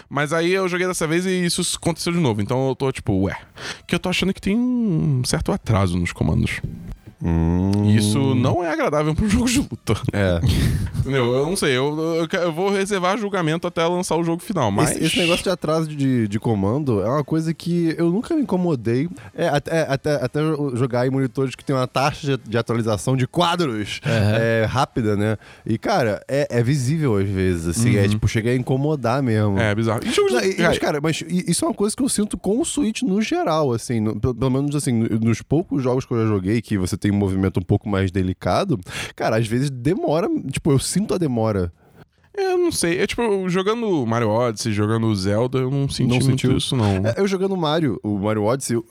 Mas 0.09 0.33
aí 0.33 0.51
eu 0.51 0.67
joguei 0.67 0.87
dessa 0.87 1.05
vez 1.05 1.27
e 1.27 1.45
isso 1.45 1.61
aconteceu 1.77 2.11
de 2.11 2.19
novo. 2.19 2.41
Então 2.41 2.69
eu 2.69 2.75
tô 2.75 2.91
tipo, 2.91 3.13
ué. 3.23 3.37
Que 3.87 3.93
eu 3.93 3.99
tô 3.99 4.09
achando 4.09 4.33
que 4.33 4.41
tem 4.41 4.57
um 4.57 5.21
certo 5.23 5.51
atraso 5.51 5.95
nos 5.97 6.11
comandos. 6.11 6.59
Hum, 7.27 7.89
isso 7.89 8.35
não 8.35 8.63
é 8.63 8.71
agradável 8.71 9.15
pra 9.15 9.25
um 9.25 9.29
jogo 9.29 9.45
de 9.47 9.57
luta. 9.59 9.95
É. 10.13 10.39
Entendeu? 10.99 11.33
Eu 11.33 11.45
não 11.47 11.55
sei. 11.55 11.71
Eu, 11.75 11.97
eu, 12.31 12.39
eu 12.39 12.53
vou 12.53 12.69
reservar 12.69 13.17
julgamento 13.17 13.65
até 13.67 13.85
lançar 13.85 14.15
o 14.15 14.23
jogo 14.23 14.41
final. 14.43 14.69
Mas. 14.71 14.91
Esse, 14.91 15.03
esse 15.05 15.17
negócio 15.19 15.43
de 15.43 15.49
atraso 15.49 15.87
de, 15.87 16.27
de 16.27 16.39
comando 16.39 17.01
é 17.01 17.09
uma 17.09 17.23
coisa 17.23 17.53
que 17.53 17.95
eu 17.97 18.11
nunca 18.11 18.35
me 18.35 18.41
incomodei. 18.43 19.09
É, 19.33 19.47
até, 19.47 19.81
até, 19.81 20.15
até 20.15 20.39
jogar 20.75 21.07
em 21.07 21.09
monitores 21.09 21.55
que 21.55 21.65
tem 21.65 21.75
uma 21.75 21.87
taxa 21.87 22.37
de, 22.37 22.49
de 22.49 22.57
atualização 22.57 23.15
de 23.17 23.25
quadros 23.27 23.99
é, 24.05 24.65
rápida, 24.65 25.15
né? 25.15 25.37
E, 25.65 25.77
cara, 25.77 26.21
é, 26.27 26.47
é 26.59 26.63
visível 26.63 27.15
às 27.17 27.27
vezes, 27.27 27.67
assim. 27.67 27.95
É 27.97 28.07
tipo, 28.07 28.27
chega 28.27 28.51
a 28.51 28.55
incomodar 28.55 29.23
mesmo. 29.23 29.57
É 29.57 29.73
bizarro. 29.73 30.01
E 30.03 30.09
de... 30.09 30.61
mas, 30.61 30.77
cara, 30.77 30.99
mas 31.01 31.23
isso 31.27 31.65
é 31.65 31.67
uma 31.67 31.73
coisa 31.73 31.95
que 31.95 32.03
eu 32.03 32.09
sinto 32.09 32.37
com 32.37 32.59
o 32.59 32.65
Switch 32.65 33.01
no 33.01 33.21
geral, 33.21 33.71
assim, 33.73 33.99
no- 33.99 34.19
pelo, 34.19 34.49
menos 34.49 34.75
assim, 34.75 34.91
no- 34.91 35.19
nos 35.19 35.41
poucos 35.41 35.81
jogos 35.81 36.05
que 36.05 36.13
eu 36.13 36.21
já 36.23 36.27
joguei 36.27 36.61
que 36.61 36.77
você 36.77 36.97
tem 36.97 37.11
movimento 37.15 37.59
um 37.59 37.63
pouco 37.63 37.87
mais 37.89 38.11
delicado, 38.11 38.79
cara, 39.15 39.37
às 39.37 39.47
vezes 39.47 39.69
demora, 39.69 40.27
tipo, 40.51 40.71
eu 40.71 40.79
sinto 40.79 41.13
a 41.13 41.17
demora. 41.17 41.71
Eu 42.37 42.57
não 42.57 42.71
sei. 42.71 42.99
É 42.99 43.07
tipo, 43.07 43.47
jogando 43.49 44.05
Mario 44.05 44.29
Odyssey, 44.29 44.73
jogando 44.73 45.13
Zelda, 45.15 45.59
eu 45.59 45.71
não 45.71 45.87
senti 45.89 46.03
Não 46.09 46.15
muito 46.17 46.25
sentiu? 46.25 46.57
isso, 46.57 46.75
não. 46.75 46.97
É, 46.97 47.15
Eu 47.17 47.27
jogando 47.27 47.55
Mario, 47.55 47.99
o 48.03 48.17
Mario 48.17 48.43
Odyssey. 48.43 48.75
eu- 48.75 48.85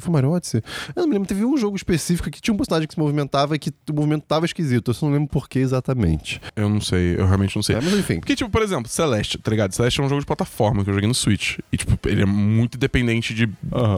Foi 0.00 0.12
Mario 0.12 0.30
Odyssey? 0.30 0.62
Eu 0.94 1.02
não 1.02 1.06
me 1.08 1.12
lembro. 1.14 1.28
Teve 1.28 1.44
um 1.44 1.56
jogo 1.56 1.76
específico 1.76 2.30
que 2.30 2.40
tinha 2.40 2.54
um 2.54 2.56
personagem 2.56 2.86
que 2.88 2.94
se 2.94 3.00
movimentava 3.00 3.54
e 3.56 3.58
que 3.58 3.70
o 3.90 3.94
movimento 3.94 4.24
tava 4.26 4.46
esquisito. 4.46 4.90
Eu 4.90 4.94
só 4.94 5.06
não 5.06 5.12
lembro 5.12 5.28
por 5.28 5.48
que 5.48 5.58
exatamente. 5.58 6.40
Eu 6.56 6.68
não 6.68 6.80
sei. 6.80 7.14
Eu 7.18 7.26
realmente 7.26 7.56
não 7.56 7.62
sei. 7.62 7.76
É, 7.76 7.80
mas 7.80 7.92
enfim. 7.94 8.20
Porque, 8.20 8.34
tipo, 8.36 8.48
por 8.50 8.62
exemplo, 8.62 8.88
Celeste, 8.90 9.36
tá 9.38 9.50
ligado? 9.50 9.72
Celeste 9.74 10.00
é 10.00 10.04
um 10.04 10.08
jogo 10.08 10.20
de 10.20 10.26
plataforma 10.26 10.82
que 10.84 10.90
eu 10.90 10.94
joguei 10.94 11.08
no 11.08 11.14
Switch. 11.14 11.58
E, 11.72 11.76
tipo, 11.76 11.98
ele 12.08 12.22
é 12.22 12.26
muito 12.26 12.78
dependente 12.78 13.34
de 13.34 13.48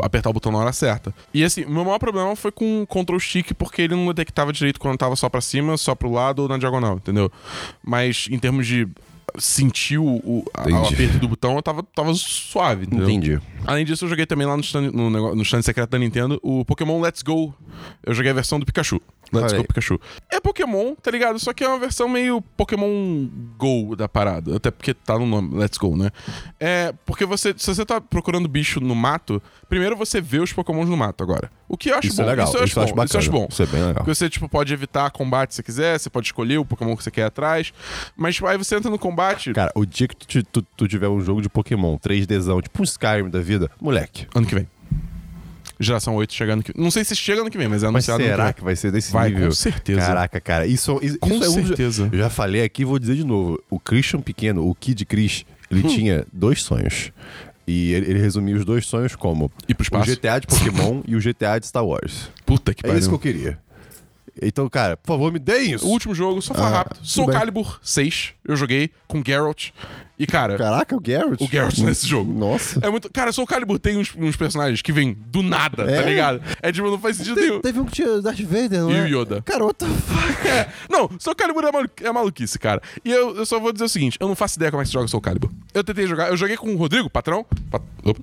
apertar 0.03 0.31
o 0.31 0.33
botão 0.33 0.51
na 0.51 0.59
hora 0.59 0.73
certa. 0.73 1.15
E, 1.33 1.45
assim, 1.45 1.65
o 1.65 1.71
meu 1.71 1.85
maior 1.85 1.99
problema 1.99 2.35
foi 2.35 2.51
com 2.51 2.83
o 2.83 2.87
control 2.87 3.21
stick, 3.21 3.53
porque 3.55 3.83
ele 3.83 3.95
não 3.95 4.07
detectava 4.07 4.53
direito 4.53 4.81
quando 4.81 4.99
tava 4.99 5.15
só 5.17 5.29
pra 5.29 5.41
cima, 5.41 5.77
só 5.77 5.95
pro 5.95 6.11
lado 6.11 6.41
ou 6.43 6.49
na 6.49 6.59
diagonal, 6.59 6.97
entendeu? 6.97 7.31
Mas, 7.85 8.27
em 8.31 8.39
termos 8.39 8.62
de 8.67 8.89
sentir 9.39 9.99
o, 9.99 10.05
o, 10.17 10.45
a- 10.53 10.69
o 10.69 10.87
aperto 10.89 11.19
do 11.19 11.29
botão, 11.29 11.57
eu 11.57 11.63
tava, 11.63 11.83
tava 11.83 12.13
suave, 12.15 12.85
entendeu? 12.87 13.09
Entendi. 13.09 13.41
Além 13.67 13.85
disso, 13.85 14.05
eu 14.05 14.09
joguei 14.09 14.27
também 14.27 14.47
lá 14.47 14.57
no 14.57 14.63
stand, 14.63 14.91
no, 14.91 15.09
no 15.35 15.43
stand 15.43 15.63
secreto 15.63 15.91
da 15.91 15.99
Nintendo 15.99 16.39
o 16.43 16.65
Pokémon 16.65 17.01
Let's 17.01 17.23
Go. 17.23 17.55
Eu 18.05 18.13
joguei 18.15 18.31
a 18.31 18.35
versão 18.35 18.59
do 18.61 18.67
Pikachu. 18.67 19.01
Let's 19.33 19.47
Olha 19.53 19.57
Go 19.57 19.61
aí. 19.63 19.67
Pikachu. 19.67 20.01
É 20.31 20.41
Pokémon, 20.41 20.95
tá 20.95 21.11
ligado? 21.11 21.39
Só 21.39 21.53
que 21.53 21.65
é 21.65 21.69
uma 21.69 21.79
versão 21.79 22.09
meio 22.09 22.41
Pokémon 22.57 23.27
Go 23.57 23.97
da 23.97 24.09
parada. 24.09 24.57
Até 24.57 24.71
porque 24.71 24.93
tá 24.95 25.19
no 25.19 25.27
nome, 25.27 25.57
Let's 25.57 25.79
Go, 25.79 25.97
né? 25.97 26.11
É 26.61 26.93
porque 27.07 27.25
você, 27.25 27.55
se 27.57 27.75
você 27.75 27.85
tá 27.85 28.01
procurando 28.01 28.49
bicho 28.49 28.81
no 28.81 28.95
mato, 28.95 29.43
primeiro 29.69 29.97
você 29.97 30.21
vê 30.21 30.39
os 30.39 30.53
Pokémons 30.53 30.89
no 30.89 30.97
mato 30.97 31.23
agora. 31.23 31.51
O 31.69 31.77
que 31.77 31.89
eu 31.91 31.97
acho 31.97 32.09
Isso 32.09 32.17
bom. 32.19 32.23
é 32.25 32.27
legal. 32.27 32.47
Isso 32.49 32.57
eu 32.59 32.63
acho 32.65 32.75
bom. 32.75 32.81
bacana. 32.87 33.05
Isso 33.07 33.17
eu 33.17 33.21
acho 33.21 33.31
bom. 33.31 33.47
Isso 33.51 33.63
é 33.63 33.67
bem 33.67 33.81
legal. 33.81 33.95
Porque 33.95 34.15
você, 34.15 34.29
tipo, 34.29 34.49
pode 34.49 34.73
evitar 34.75 35.11
combate 35.11 35.53
se 35.53 35.57
você 35.57 35.63
quiser, 35.63 35.99
você 35.99 36.11
pode 36.11 36.27
escolher 36.27 36.59
o 36.59 36.65
Pokémon 36.65 36.95
que 36.97 37.03
você 37.03 37.11
quer 37.11 37.25
atrás. 37.25 37.73
Mas 38.17 38.35
tipo, 38.35 38.47
aí 38.47 38.59
você 38.59 38.77
entra 38.77 38.91
no 38.91 38.99
combate. 38.99 39.53
Cara, 39.55 39.73
o 39.75 39.87
dia 39.87 40.07
que 40.09 40.15
tu, 40.17 40.43
tu- 40.45 40.63
tu 40.77 40.87
tiver 40.89 41.09
um 41.09 41.21
jogo 41.21 41.41
de 41.41 41.49
Pokémon 41.49 41.97
3Dzão, 41.97 42.61
tipo 42.63 42.81
um 42.83 42.85
Skyrim 42.85 43.31
da 43.31 43.41
vida, 43.41 43.71
moleque. 43.81 44.27
Ano 44.35 44.47
que 44.47 44.55
vem. 44.55 44.69
Geração 45.83 46.15
8 46.17 46.33
chegando 46.33 46.63
que 46.63 46.73
Não 46.79 46.91
sei 46.91 47.05
se 47.05 47.15
chega 47.17 47.41
ano 47.41 47.51
que 47.51 47.59
vem, 47.59 47.69
mas 47.69 47.83
é 47.83 47.87
Mas 47.91 48.09
anunciado 48.09 48.23
que 48.23 48.29
será 48.29 48.53
que 48.53 48.65
vai 48.65 48.77
ser 48.77 48.91
desse 48.93 49.13
Vai, 49.13 49.31
nível? 49.31 49.49
com 49.49 49.55
certeza. 49.55 50.01
Caraca, 50.01 50.41
cara, 50.41 50.67
isso, 50.67 50.99
isso, 51.03 51.19
Com 51.19 51.29
isso 51.31 51.45
é 51.45 51.49
um. 51.49 51.67
certeza. 51.67 52.09
Eu 52.13 52.19
já 52.19 52.31
falei 52.31 52.63
aqui, 52.63 52.85
vou 52.85 52.99
dizer 52.99 53.15
de 53.17 53.25
novo. 53.25 53.63
O 53.71 53.79
Christian 53.79 54.21
Pequeno, 54.21 54.67
o 54.69 54.75
Kid 54.75 55.05
Chris, 55.05 55.45
Hum. 55.71 55.77
ele 55.79 55.89
tinha 55.89 56.27
dois 56.33 56.63
sonhos. 56.63 57.11
E 57.67 57.93
ele, 57.93 58.11
ele 58.11 58.19
resumia 58.19 58.57
os 58.57 58.65
dois 58.65 58.85
sonhos 58.85 59.15
como 59.15 59.51
Ir 59.69 59.75
pro 59.75 59.83
o 59.83 59.85
espaço. 59.85 60.11
GTA 60.11 60.39
de 60.41 60.47
Pokémon 60.49 61.01
e 61.07 61.15
o 61.15 61.21
GTA 61.21 61.59
de 61.61 61.67
Star 61.67 61.85
Wars. 61.87 62.29
Puta 62.45 62.75
que 62.75 62.85
É 62.85 62.89
pariu. 62.89 62.99
isso 62.99 63.09
que 63.09 63.15
eu 63.15 63.19
queria. 63.19 63.59
Então, 64.41 64.69
cara, 64.69 64.97
por 64.97 65.09
favor, 65.09 65.31
me 65.33 65.39
deem 65.39 65.73
isso. 65.73 65.87
O 65.87 65.91
último 65.91 66.15
jogo, 66.15 66.41
só 66.41 66.55
falar 66.55 66.69
Ah, 66.69 66.71
rápido. 66.79 66.99
Soul 67.03 67.27
bem. 67.27 67.37
Calibur 67.39 67.79
6, 67.83 68.33
eu 68.47 68.57
joguei 68.57 68.91
com 69.07 69.23
Geralt. 69.25 69.71
E, 70.19 70.27
cara, 70.27 70.57
Caraca, 70.57 70.95
o 70.97 71.01
Garrett. 71.01 71.43
o 71.43 71.47
Geralt 71.49 71.77
nesse 71.79 72.07
jogo. 72.07 72.33
Nossa. 72.33 72.79
É 72.83 72.89
muito. 72.89 73.11
Cara, 73.11 73.33
Soul 73.33 73.47
Calibur 73.47 73.79
tem 73.79 73.99
uns, 73.99 74.15
uns 74.17 74.37
personagens 74.37 74.81
que 74.81 74.93
vêm 74.93 75.13
do 75.27 75.43
nada, 75.43 75.83
É? 75.83 76.01
tá 76.01 76.09
ligado? 76.09 76.41
É 76.63 76.71
tipo, 76.73 76.89
não 76.89 76.99
faz 76.99 77.17
sentido 77.17 77.35
Te- 77.35 77.41
nenhum. 77.41 77.61
Teve 77.61 77.81
um 77.81 77.85
que 77.85 77.93
tinha 77.93 78.23
Darth 78.23 78.41
Vader, 78.41 78.81
não 78.83 78.93
E 78.93 78.97
é? 78.97 79.03
o 79.03 79.07
Yoda. 79.21 79.43
Cara, 79.43 79.65
what 79.65 79.79
the 79.79 79.87
fuck? 79.87 80.49
É, 80.49 80.69
não, 80.89 81.11
Soul 81.19 81.35
Calibur 81.37 81.65
é, 81.65 81.73
malu 81.73 81.89
é 82.01 82.13
maluquice, 82.13 82.59
cara. 82.59 82.81
E 83.05 83.11
eu, 83.11 83.37
eu 83.37 83.45
só 83.45 83.59
vou 83.61 83.73
dizer 83.73 83.85
o 83.85 83.89
seguinte: 83.89 84.17
eu 84.21 84.29
não 84.29 84.35
faço 84.37 84.57
ideia 84.57 84.71
como 84.71 84.81
é 84.81 84.85
que 84.85 84.89
se 84.89 84.95
joga 84.95 85.09
Soul 85.09 85.21
Calibur. 85.21 85.51
Eu 85.75 85.83
tentei 85.85 86.07
jogar, 86.07 86.29
eu 86.31 86.37
joguei 86.37 86.57
com 86.57 86.73
o 86.73 86.77
Rodrigo, 86.77 87.11
patrão. 87.11 87.45
Pat- 87.71 87.83
Opa. 88.05 88.23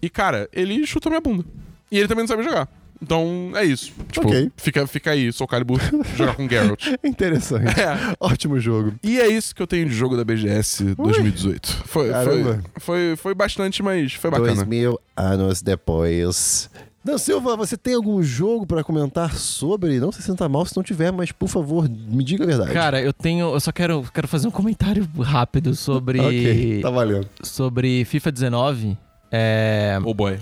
E, 0.00 0.08
cara, 0.08 0.48
ele 0.52 0.86
chutou 0.86 1.10
minha 1.10 1.20
bunda. 1.20 1.44
E 1.90 1.98
ele 1.98 2.06
também 2.08 2.22
não 2.22 2.28
sabe 2.28 2.42
jogar. 2.42 2.68
Então, 3.02 3.52
é 3.54 3.64
isso. 3.64 3.92
Tipo, 4.10 4.28
Ok. 4.28 4.50
fica, 4.56 4.86
fica 4.86 5.10
aí, 5.10 5.32
Soul 5.32 5.46
Calibur, 5.48 5.78
jogar 6.16 6.34
com 6.34 6.48
Geralt. 6.48 6.86
Interessante. 7.04 7.78
É. 7.80 8.14
Ótimo 8.18 8.58
jogo. 8.58 8.94
E 9.02 9.20
é 9.20 9.28
isso 9.28 9.54
que 9.54 9.62
eu 9.62 9.66
tenho 9.66 9.86
de 9.88 9.94
jogo 9.94 10.16
da 10.16 10.24
BGS 10.24 10.94
2018. 10.94 11.82
Foi, 11.86 12.10
foi, 12.10 12.60
foi, 12.78 13.16
foi 13.16 13.34
bastante, 13.34 13.82
mas 13.82 14.14
foi 14.14 14.30
bacana. 14.30 14.54
Dois 14.54 14.66
mil 14.66 14.98
anos 15.16 15.60
depois, 15.62 16.70
Dan 17.04 17.18
Silva, 17.18 17.56
você 17.56 17.76
tem 17.76 17.94
algum 17.94 18.20
jogo 18.22 18.66
pra 18.66 18.82
comentar 18.82 19.32
sobre? 19.34 20.00
Não 20.00 20.10
se 20.10 20.20
sinta 20.22 20.48
mal 20.48 20.66
se 20.66 20.76
não 20.76 20.82
tiver, 20.82 21.12
mas 21.12 21.30
por 21.30 21.48
favor, 21.48 21.88
me 21.88 22.24
diga 22.24 22.42
a 22.42 22.46
verdade. 22.48 22.72
Cara, 22.72 23.00
eu 23.00 23.12
tenho. 23.12 23.54
Eu 23.54 23.60
só 23.60 23.70
quero, 23.70 24.04
quero 24.12 24.26
fazer 24.26 24.48
um 24.48 24.50
comentário 24.50 25.08
rápido 25.20 25.72
sobre. 25.76 26.18
ok, 26.18 26.80
tá 26.82 26.90
valendo. 26.90 27.28
Sobre 27.42 28.04
FIFA 28.06 28.32
19. 28.32 28.98
É. 29.30 29.98
Oh 30.02 30.12
boy. 30.14 30.38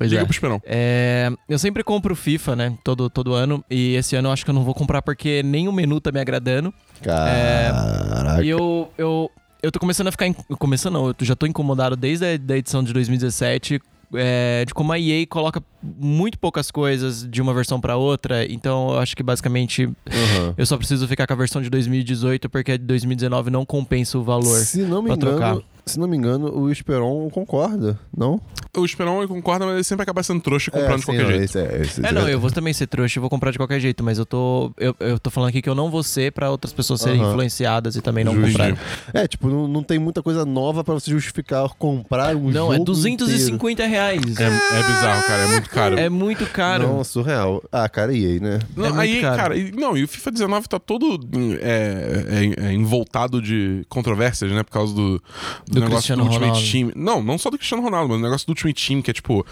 Pois 0.00 0.10
Liga 0.10 0.22
é. 0.22 0.24
pro 0.24 0.32
Esperão. 0.32 0.62
É, 0.64 1.30
eu 1.46 1.58
sempre 1.58 1.84
compro 1.84 2.16
FIFA, 2.16 2.56
né? 2.56 2.78
Todo, 2.82 3.10
todo 3.10 3.34
ano. 3.34 3.62
E 3.70 3.94
esse 3.96 4.16
ano 4.16 4.28
eu 4.28 4.32
acho 4.32 4.44
que 4.44 4.50
eu 4.50 4.54
não 4.54 4.64
vou 4.64 4.72
comprar 4.74 5.02
porque 5.02 5.42
nem 5.42 5.68
o 5.68 5.72
menu 5.72 6.00
tá 6.00 6.10
me 6.10 6.18
agradando. 6.18 6.72
Caraca. 7.02 8.42
E 8.42 8.48
eu, 8.48 8.90
eu, 8.96 9.30
eu 9.62 9.70
tô 9.70 9.78
começando 9.78 10.08
a 10.08 10.10
ficar. 10.10 10.26
in- 10.26 10.34
Começando, 10.58 10.94
não, 10.94 11.08
eu 11.08 11.14
já 11.20 11.36
tô 11.36 11.46
incomodado 11.46 11.96
desde 11.96 12.24
a 12.24 12.36
da 12.38 12.56
edição 12.56 12.82
de 12.82 12.92
2017. 12.92 13.80
é, 14.14 14.64
de 14.66 14.72
como 14.74 14.90
a 14.92 14.98
EA 14.98 15.26
coloca 15.26 15.62
muito 15.82 16.38
poucas 16.38 16.70
coisas 16.70 17.26
de 17.28 17.40
uma 17.40 17.54
versão 17.54 17.80
pra 17.80 17.96
outra. 17.96 18.44
Então 18.50 18.90
eu 18.92 18.98
acho 18.98 19.16
que 19.16 19.22
basicamente 19.22 19.84
Aham. 20.10 20.54
eu 20.56 20.66
só 20.66 20.76
preciso 20.76 21.06
ficar 21.08 21.26
com 21.26 21.32
a 21.32 21.36
versão 21.36 21.62
de 21.62 21.70
2018 21.70 22.48
porque 22.50 22.72
a 22.72 22.76
de 22.76 22.84
2019 22.84 23.50
não 23.50 23.64
compensa 23.64 24.18
o 24.18 24.22
valor. 24.22 24.58
Se 24.58 24.82
não 24.82 25.02
me 25.02 25.08
pra 25.08 25.16
engano, 25.16 25.36
trocar. 25.38 25.58
se 25.86 25.98
não 25.98 26.06
me 26.08 26.16
engano, 26.16 26.52
o 26.56 26.70
Esperon 26.70 27.28
concorda, 27.30 27.98
não? 28.16 28.40
O 28.76 28.84
Esperão 28.84 29.18
ele 29.18 29.26
concorda, 29.26 29.64
mas 29.66 29.74
ele 29.74 29.82
sempre 29.84 30.04
acaba 30.04 30.22
sendo 30.22 30.40
trouxa 30.40 30.70
e 30.70 30.72
comprando 30.72 30.94
de 30.98 31.00
sim, 31.00 31.06
qualquer 31.06 31.22
não, 31.24 31.30
jeito. 31.30 31.44
esse 31.44 31.58
é, 31.58 31.80
esse- 31.82 32.06
É, 32.06 32.12
não, 32.12 32.28
eu 32.28 32.38
vou 32.38 32.52
também 32.52 32.72
ser 32.72 32.86
trouxa 32.86 33.18
e 33.18 33.20
vou 33.20 33.28
comprar 33.28 33.50
de 33.50 33.58
qualquer 33.58 33.80
jeito, 33.80 34.04
mas 34.04 34.16
eu 34.16 34.24
tô. 34.24 34.70
Eu, 34.78 34.94
eu 35.00 35.18
tô 35.18 35.28
falando 35.28 35.48
aqui 35.48 35.60
que 35.60 35.68
eu 35.68 35.74
não 35.74 35.90
vou 35.90 36.04
ser 36.04 36.30
pra 36.30 36.48
outras 36.50 36.72
pessoas 36.72 37.00
serem 37.00 37.20
Aham. 37.20 37.30
influenciadas 37.32 37.96
e 37.96 38.00
também 38.00 38.22
não 38.22 38.32
Justo. 38.32 38.46
comprarem. 38.52 38.76
É, 39.12 39.26
tipo, 39.26 39.48
não, 39.48 39.66
não 39.66 39.82
tem 39.82 39.98
muita 39.98 40.22
coisa 40.22 40.44
nova 40.44 40.84
pra 40.84 40.94
você 40.94 41.10
justificar 41.10 41.68
comprar 41.70 42.36
um 42.36 42.44
Não, 42.44 42.52
jogo 42.52 42.72
é 42.74 42.76
inteiro. 42.76 42.84
250 42.84 43.86
reais. 43.86 44.20
É, 44.38 44.44
é 44.44 44.82
bizarro, 44.86 45.22
cara. 45.26 45.42
É 45.42 45.46
muito 45.48 45.69
caro. 45.70 45.98
É 45.98 46.08
muito 46.08 46.46
caro. 46.46 46.86
Não, 46.86 47.04
surreal. 47.04 47.62
Ah, 47.72 47.88
cara, 47.88 48.14
EA, 48.14 48.40
né? 48.40 48.58
Não, 48.76 49.00
É 49.00 49.02
aí, 49.02 49.20
caro. 49.20 49.36
cara, 49.36 49.56
e- 49.56 49.72
não, 49.72 49.96
e 49.96 50.04
o 50.04 50.08
FIFA 50.08 50.30
19 50.32 50.68
tá 50.68 50.78
todo 50.78 51.18
é, 51.60 52.54
é, 52.60 52.66
é 52.68 52.72
envoltado 52.72 53.40
de 53.40 53.84
controvérsias, 53.88 54.50
né? 54.52 54.62
Por 54.62 54.72
causa 54.72 54.94
do, 54.94 55.18
do, 55.18 55.22
Do 55.66 55.80
negócio 55.80 55.96
Cristiano 55.96 56.22
do 56.24 56.28
Ultimate 56.28 56.50
Ronaldo. 56.50 56.70
Team. 56.72 56.92
Não, 56.94 57.22
não 57.22 57.38
só 57.38 57.50
do 57.50 57.56
Cristiano 57.58 57.82
Ronaldo, 57.82 58.08
mas 58.10 58.18
o 58.18 58.22
negócio 58.22 58.46
do 58.46 58.50
Ultimate 58.50 58.86
Team, 58.88 59.02
que 59.02 59.10
é 59.10 59.14
tipo, 59.14 59.46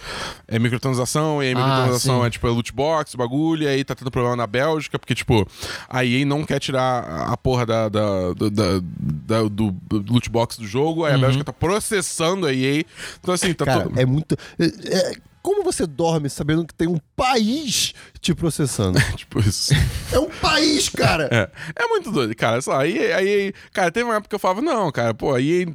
é 0.47 0.59
microtransação, 0.59 1.43
e 1.43 1.47
aí 1.49 1.53
Ah, 1.55 1.59
microtransação 1.59 2.21
sim. 2.21 2.27
é 2.27 2.31
tipo 2.31 2.47
é 2.47 2.51
loot 2.51 2.73
box, 2.73 3.15
bagulho, 3.15 3.63
e 3.65 3.69
aí 3.69 3.85
tá 3.85 3.95
tendo 3.95 4.11
problema 4.11 4.37
na 4.37 4.47
Bélgica, 4.47 4.99
porque, 4.99 5.15
tipo, 5.15 5.47
a 5.89 6.05
EA 6.05 6.25
não 6.25 6.45
quer 6.45 6.59
tirar 6.59 7.29
a 7.33 7.37
porra 7.37 7.65
da, 7.67 7.89
da, 7.89 8.33
da- 8.35 8.49
da- 8.51 8.81
da- 8.83 9.43
do, 9.49 9.71
do 9.73 10.13
loot 10.13 10.29
box 10.31 10.59
do 10.59 10.67
jogo, 10.67 11.05
aí 11.05 11.13
a 11.13 11.15
Uhum. 11.15 11.21
Bélgica 11.23 11.45
tá 11.45 11.53
processando 11.53 12.47
a 12.47 12.53
EA. 12.53 12.85
Então, 13.21 13.35
assim, 13.35 13.53
tá 13.53 13.65
Cara, 13.65 13.83
todo. 13.85 13.99
é 13.99 14.05
muito. 14.07 14.37
é- 14.59 14.65
é- 14.65 15.13
como 15.41 15.58
você 15.73 15.87
dorme 15.87 16.29
sabendo 16.31 16.67
que 16.67 16.75
tem 16.75 16.89
um 16.89 16.99
país 17.17 17.93
te 18.21 18.35
processando? 18.35 18.99
Tipo 19.17 19.41
isso. 19.41 19.73
é 20.13 20.19
um 20.19 20.29
país, 20.29 20.89
cara! 20.89 21.29
É, 21.31 21.83
é 21.83 21.87
muito 21.87 22.11
doido, 22.11 22.35
cara. 22.35 22.61
Só, 22.61 22.79
aí, 22.79 23.13
aí, 23.13 23.53
cara, 23.73 23.91
teve 23.91 24.05
uma 24.05 24.15
época 24.15 24.29
que 24.29 24.35
eu 24.35 24.39
falava, 24.39 24.61
não, 24.63 24.91
cara, 24.91 25.15
pô, 25.15 25.35
aí 25.35 25.67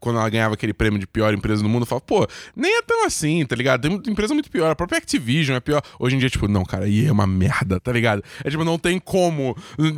quando 0.00 0.18
ela 0.18 0.28
ganhava 0.28 0.54
aquele 0.54 0.72
prêmio 0.72 0.98
de 0.98 1.06
pior 1.06 1.32
empresa 1.32 1.62
do 1.62 1.68
mundo, 1.68 1.82
eu 1.82 1.86
falava, 1.86 2.04
pô, 2.04 2.26
nem 2.54 2.78
é 2.78 2.82
tão 2.82 3.04
assim, 3.04 3.44
tá 3.46 3.56
ligado? 3.56 3.82
Tem 3.82 4.12
empresa 4.12 4.34
muito 4.34 4.50
pior. 4.50 4.70
A 4.70 4.76
própria 4.76 4.98
Activision 4.98 5.56
é 5.56 5.60
pior. 5.60 5.82
Hoje 5.98 6.16
em 6.16 6.18
dia, 6.18 6.28
tipo, 6.30 6.46
não, 6.48 6.64
cara, 6.64 6.84
aí 6.84 7.06
é 7.06 7.12
uma 7.12 7.26
merda, 7.26 7.80
tá 7.80 7.92
ligado? 7.92 8.22
É 8.44 8.50
tipo, 8.50 8.64
não 8.64 8.78
tem 8.78 8.98
como. 8.98 9.56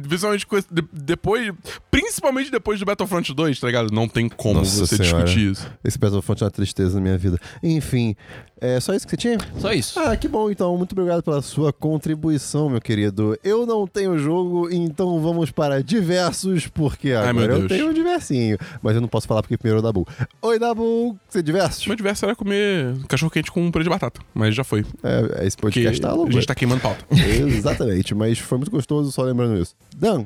Principalmente 0.08 0.46
depois. 0.92 1.52
Principalmente 1.90 2.50
depois 2.50 2.78
do 2.78 2.84
Battlefront 2.86 3.34
2, 3.34 3.60
tá 3.60 3.66
ligado? 3.66 3.92
Não 3.92 4.08
tem 4.08 4.28
como 4.28 4.60
Nossa 4.60 4.86
você 4.86 4.96
Senhora. 4.96 5.24
discutir 5.24 5.50
isso. 5.50 5.70
Esse 5.84 5.98
Battlefront 5.98 6.42
é 6.42 6.46
uma 6.46 6.50
tristeza 6.50 6.94
na 6.96 7.00
minha 7.00 7.18
vida. 7.18 7.38
Enfim, 7.62 8.14
é 8.60 8.78
só 8.78 8.94
isso 8.94 9.06
que 9.06 9.10
você 9.10 9.16
tinha? 9.16 9.31
Só 9.58 9.72
isso. 9.72 9.98
Ah, 10.00 10.16
que 10.16 10.28
bom, 10.28 10.50
então. 10.50 10.76
Muito 10.76 10.92
obrigado 10.92 11.22
pela 11.22 11.40
sua 11.42 11.72
contribuição, 11.72 12.68
meu 12.68 12.80
querido. 12.80 13.38
Eu 13.42 13.66
não 13.66 13.86
tenho 13.86 14.18
jogo, 14.18 14.68
então 14.70 15.20
vamos 15.20 15.50
para 15.50 15.82
diversos, 15.82 16.66
porque 16.66 17.12
Ai, 17.12 17.32
meu 17.32 17.44
agora 17.44 17.60
eu 17.60 17.68
tenho 17.68 17.90
um 17.90 17.92
diversinho. 17.92 18.58
Mas 18.82 18.94
eu 18.94 19.00
não 19.00 19.08
posso 19.08 19.26
falar 19.26 19.42
porque 19.42 19.56
primeiro 19.56 19.78
é 19.78 19.80
o 19.80 19.82
Dabu. 19.82 20.06
Oi, 20.42 20.58
Dabu! 20.58 21.16
Você 21.28 21.38
é 21.38 21.42
diversos? 21.42 21.84
O 21.84 21.88
meu 21.88 21.96
diverso 21.96 22.24
era 22.24 22.34
comer 22.34 22.96
cachorro 23.08 23.30
quente 23.30 23.50
com 23.50 23.60
um 23.62 23.70
purê 23.70 23.84
de 23.84 23.90
batata, 23.90 24.20
mas 24.34 24.54
já 24.54 24.64
foi. 24.64 24.84
É, 25.02 25.46
esse 25.46 25.56
Porque 25.56 25.80
podcast 25.80 26.00
tá 26.00 26.10
a 26.10 26.14
louco. 26.14 26.32
gente 26.32 26.46
tá 26.46 26.54
queimando 26.54 26.80
pauta. 26.80 27.04
Exatamente, 27.10 28.14
mas 28.14 28.38
foi 28.38 28.58
muito 28.58 28.70
gostoso 28.70 29.12
só 29.12 29.22
lembrando 29.22 29.60
isso. 29.60 29.74
Dan, 29.96 30.24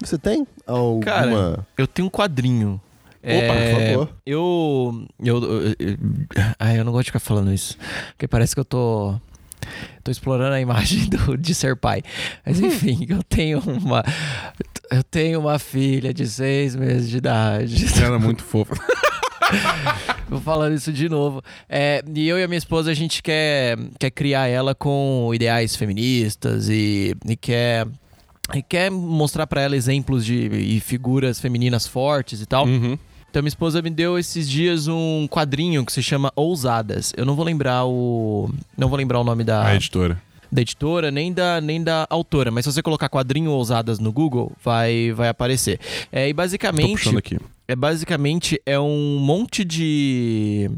você 0.00 0.16
tem 0.16 0.46
alguma... 0.66 1.04
Cara, 1.04 1.66
eu 1.76 1.86
tenho 1.86 2.06
um 2.06 2.10
quadrinho. 2.10 2.80
Opa, 3.22 3.54
por 3.54 3.80
favor. 3.80 4.16
Eu, 4.24 5.06
eu, 5.22 5.42
eu, 5.42 5.76
eu. 5.78 5.96
Ai, 6.58 6.78
eu 6.78 6.84
não 6.84 6.92
gosto 6.92 7.04
de 7.04 7.10
ficar 7.10 7.20
falando 7.20 7.52
isso. 7.52 7.76
Porque 8.10 8.28
parece 8.28 8.54
que 8.54 8.60
eu 8.60 8.64
tô. 8.64 9.14
Tô 10.02 10.10
explorando 10.10 10.54
a 10.54 10.60
imagem 10.60 11.08
do, 11.10 11.36
de 11.36 11.54
ser 11.54 11.76
pai. 11.76 12.02
Mas 12.46 12.60
enfim, 12.60 13.06
eu 13.08 13.22
tenho 13.22 13.60
uma. 13.60 14.04
Eu 14.90 15.02
tenho 15.02 15.40
uma 15.40 15.58
filha 15.58 16.14
de 16.14 16.26
seis 16.26 16.74
meses 16.74 17.10
de 17.10 17.18
idade. 17.18 18.02
Ela 18.02 18.16
é 18.16 18.18
muito 18.18 18.42
fofa. 18.42 18.74
Vou 20.28 20.40
falando 20.40 20.74
isso 20.74 20.92
de 20.92 21.08
novo. 21.08 21.42
É, 21.68 22.02
e 22.14 22.28
eu 22.28 22.38
e 22.38 22.42
a 22.42 22.48
minha 22.48 22.58
esposa, 22.58 22.90
a 22.90 22.94
gente 22.94 23.22
quer, 23.22 23.78
quer 23.98 24.10
criar 24.10 24.46
ela 24.46 24.74
com 24.74 25.30
ideais 25.34 25.74
feministas 25.76 26.68
e, 26.68 27.14
e 27.26 27.36
quer. 27.36 27.86
E 28.54 28.62
quer 28.62 28.90
mostrar 28.90 29.46
pra 29.46 29.60
ela 29.60 29.76
exemplos 29.76 30.24
de 30.24 30.48
e 30.48 30.80
figuras 30.80 31.38
femininas 31.38 31.86
fortes 31.86 32.40
e 32.40 32.46
tal. 32.46 32.66
Uhum. 32.66 32.98
Então 33.30 33.42
minha 33.42 33.48
esposa 33.48 33.82
me 33.82 33.90
deu 33.90 34.18
esses 34.18 34.48
dias 34.48 34.88
um 34.88 35.26
quadrinho 35.28 35.84
que 35.84 35.92
se 35.92 36.02
chama 36.02 36.32
Ousadas. 36.34 37.12
Eu 37.16 37.24
não 37.24 37.34
vou 37.36 37.44
lembrar 37.44 37.84
o 37.84 38.50
não 38.76 38.88
vou 38.88 38.96
lembrar 38.96 39.20
o 39.20 39.24
nome 39.24 39.44
da, 39.44 39.64
A 39.66 39.74
editora. 39.76 40.20
da 40.50 40.62
editora 40.62 41.10
nem 41.10 41.32
da 41.32 41.60
nem 41.60 41.82
da 41.82 42.06
autora, 42.08 42.50
mas 42.50 42.64
se 42.64 42.72
você 42.72 42.82
colocar 42.82 43.08
quadrinho 43.08 43.50
Ousadas 43.50 43.98
no 43.98 44.10
Google, 44.12 44.52
vai 44.64 45.12
vai 45.12 45.28
aparecer. 45.28 45.78
É, 46.10 46.28
e 46.28 46.32
Tô 46.32 46.36
basicamente 46.38 46.90
puxando 46.92 47.18
aqui. 47.18 47.38
é 47.68 47.76
basicamente 47.76 48.60
é 48.64 48.78
um 48.80 49.18
monte 49.20 49.62
de 49.64 50.70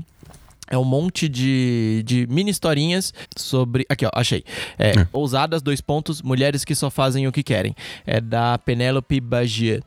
é 0.72 0.78
um 0.78 0.84
monte 0.84 1.28
de, 1.28 2.03
de 2.07 2.28
mini 2.28 2.48
historinhas 2.51 3.12
sobre. 3.36 3.84
Aqui, 3.88 4.07
ó, 4.07 4.11
achei. 4.14 4.44
É, 4.78 4.90
É. 5.01 5.07
Ousadas, 5.12 5.62
dois 5.62 5.80
pontos, 5.80 6.22
mulheres 6.22 6.64
que 6.64 6.76
só 6.76 6.88
fazem 6.88 7.26
o 7.26 7.32
que 7.32 7.42
querem. 7.42 7.74
É 8.07 8.20
da 8.20 8.57
Penélope 8.57 9.20
Bagia. 9.20 9.82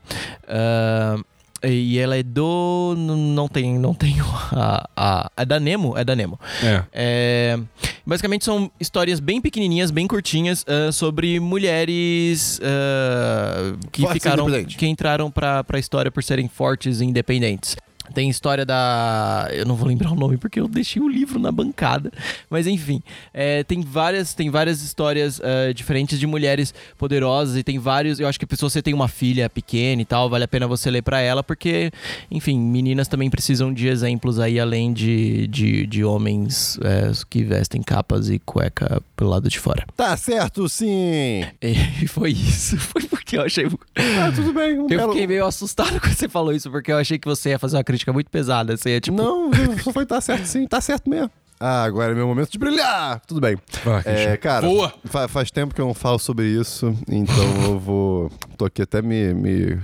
Ah, 0.45 1.17
e 1.63 1.97
ela 1.97 2.17
é 2.17 2.23
do. 2.23 2.95
Não 2.97 3.47
tem. 3.47 3.77
Não 3.77 3.93
tem 3.93 4.15
a, 4.51 4.89
a. 4.95 5.31
É 5.37 5.45
da 5.45 5.59
Nemo? 5.59 5.97
É 5.97 6.03
da 6.03 6.15
Nemo. 6.15 6.39
É. 6.61 6.83
É, 6.91 7.59
basicamente 8.05 8.43
são 8.43 8.71
histórias 8.79 9.19
bem 9.19 9.41
pequenininhas, 9.41 9.91
bem 9.91 10.07
curtinhas, 10.07 10.65
ah, 10.67 10.91
sobre 10.91 11.39
mulheres 11.39 12.59
ah, 12.63 13.75
que 13.91 14.01
Fortes 14.01 14.17
e 14.17 14.19
ficaram, 14.19 14.47
que 14.65 14.87
entraram 14.87 15.31
pra, 15.31 15.63
pra 15.63 15.79
história 15.79 16.11
por 16.11 16.23
serem 16.23 16.47
fortes 16.47 17.01
e 17.01 17.05
independentes. 17.05 17.75
Tem 18.13 18.29
história 18.29 18.65
da. 18.65 19.47
Eu 19.51 19.65
não 19.65 19.75
vou 19.75 19.87
lembrar 19.87 20.11
o 20.11 20.15
nome 20.15 20.37
porque 20.37 20.59
eu 20.59 20.67
deixei 20.67 21.01
o 21.01 21.07
livro 21.07 21.39
na 21.39 21.51
bancada. 21.51 22.11
Mas 22.49 22.67
enfim. 22.67 23.01
é, 23.33 23.63
tem, 23.63 23.81
várias, 23.81 24.33
tem 24.33 24.49
várias 24.49 24.81
histórias 24.81 25.39
ah, 25.41 25.71
diferentes 25.73 26.19
de 26.19 26.27
mulheres 26.27 26.73
poderosas 26.97 27.55
e 27.55 27.63
tem 27.63 27.79
vários. 27.79 28.19
Eu 28.19 28.27
acho 28.27 28.39
que 28.39 28.55
se 28.55 28.61
você 28.61 28.81
tem 28.81 28.93
uma 28.93 29.07
filha 29.07 29.49
pequena 29.49 30.01
e 30.01 30.05
tal, 30.05 30.29
vale 30.29 30.43
a 30.43 30.47
pena 30.47 30.67
você 30.67 30.91
ler 30.91 31.01
pra 31.01 31.21
ela, 31.21 31.43
porque, 31.43 31.91
enfim, 32.29 32.59
meninas 32.59 33.07
também 33.07 33.29
precisam 33.29 33.73
de 33.73 33.87
exemplos 33.87 34.39
aí, 34.39 34.59
além 34.59 34.91
de, 34.91 35.47
de, 35.47 35.87
de 35.87 36.03
homens 36.03 36.77
é, 36.81 37.11
que 37.29 37.43
vestem 37.43 37.81
capas 37.81 38.29
e 38.29 38.39
cueca 38.39 39.01
pelo 39.23 39.31
lado 39.31 39.47
de 39.47 39.57
fora. 39.57 39.85
Tá 39.95 40.15
certo, 40.17 40.67
sim! 40.67 41.45
E 42.01 42.07
foi 42.07 42.31
isso. 42.31 42.75
Foi 42.93 43.01
porque 43.03 43.37
eu 43.37 43.41
achei. 43.43 43.65
Ah, 43.95 44.31
tudo 44.35 44.51
bem. 44.53 44.77
Um 44.77 44.83
Eu 44.83 44.87
belo- 44.89 45.13
fiquei 45.13 45.25
meio 45.27 45.45
assustado 45.45 45.97
quando 46.01 46.13
você 46.13 46.27
falou 46.27 46.51
isso, 46.51 46.69
porque 46.69 46.91
eu 46.91 46.97
achei 46.97 47.17
que 47.17 47.27
você 47.27 47.51
ia 47.51 47.59
fazer 47.59 47.77
uma 47.77 47.83
crítica 47.83 48.11
muito 48.11 48.29
pesada. 48.29 48.75
Você 48.75 48.89
ia, 48.89 48.99
tipo. 48.99 49.15
Não, 49.15 49.49
só 49.81 49.93
foi 49.93 50.05
tá 50.05 50.19
certo 50.19 50.45
sim, 50.45 50.67
tá 50.67 50.81
certo 50.81 51.09
mesmo. 51.09 51.31
Ah, 51.59 51.83
agora 51.83 52.11
é 52.11 52.15
meu 52.15 52.27
momento 52.27 52.51
de 52.51 52.59
brilhar! 52.59 53.21
Tudo 53.25 53.39
bem. 53.39 53.57
Vai, 53.85 54.01
É, 54.05 54.35
cara, 54.35 54.67
fa- 55.05 55.29
faz 55.29 55.49
tempo 55.49 55.73
que 55.73 55.79
eu 55.79 55.85
não 55.85 55.93
falo 55.93 56.19
sobre 56.19 56.45
isso, 56.47 56.93
então 57.07 57.63
eu 57.63 57.79
vou. 57.79 58.29
Tô 58.57 58.65
aqui 58.65 58.81
até 58.81 59.01
me. 59.01 59.33
me... 59.33 59.79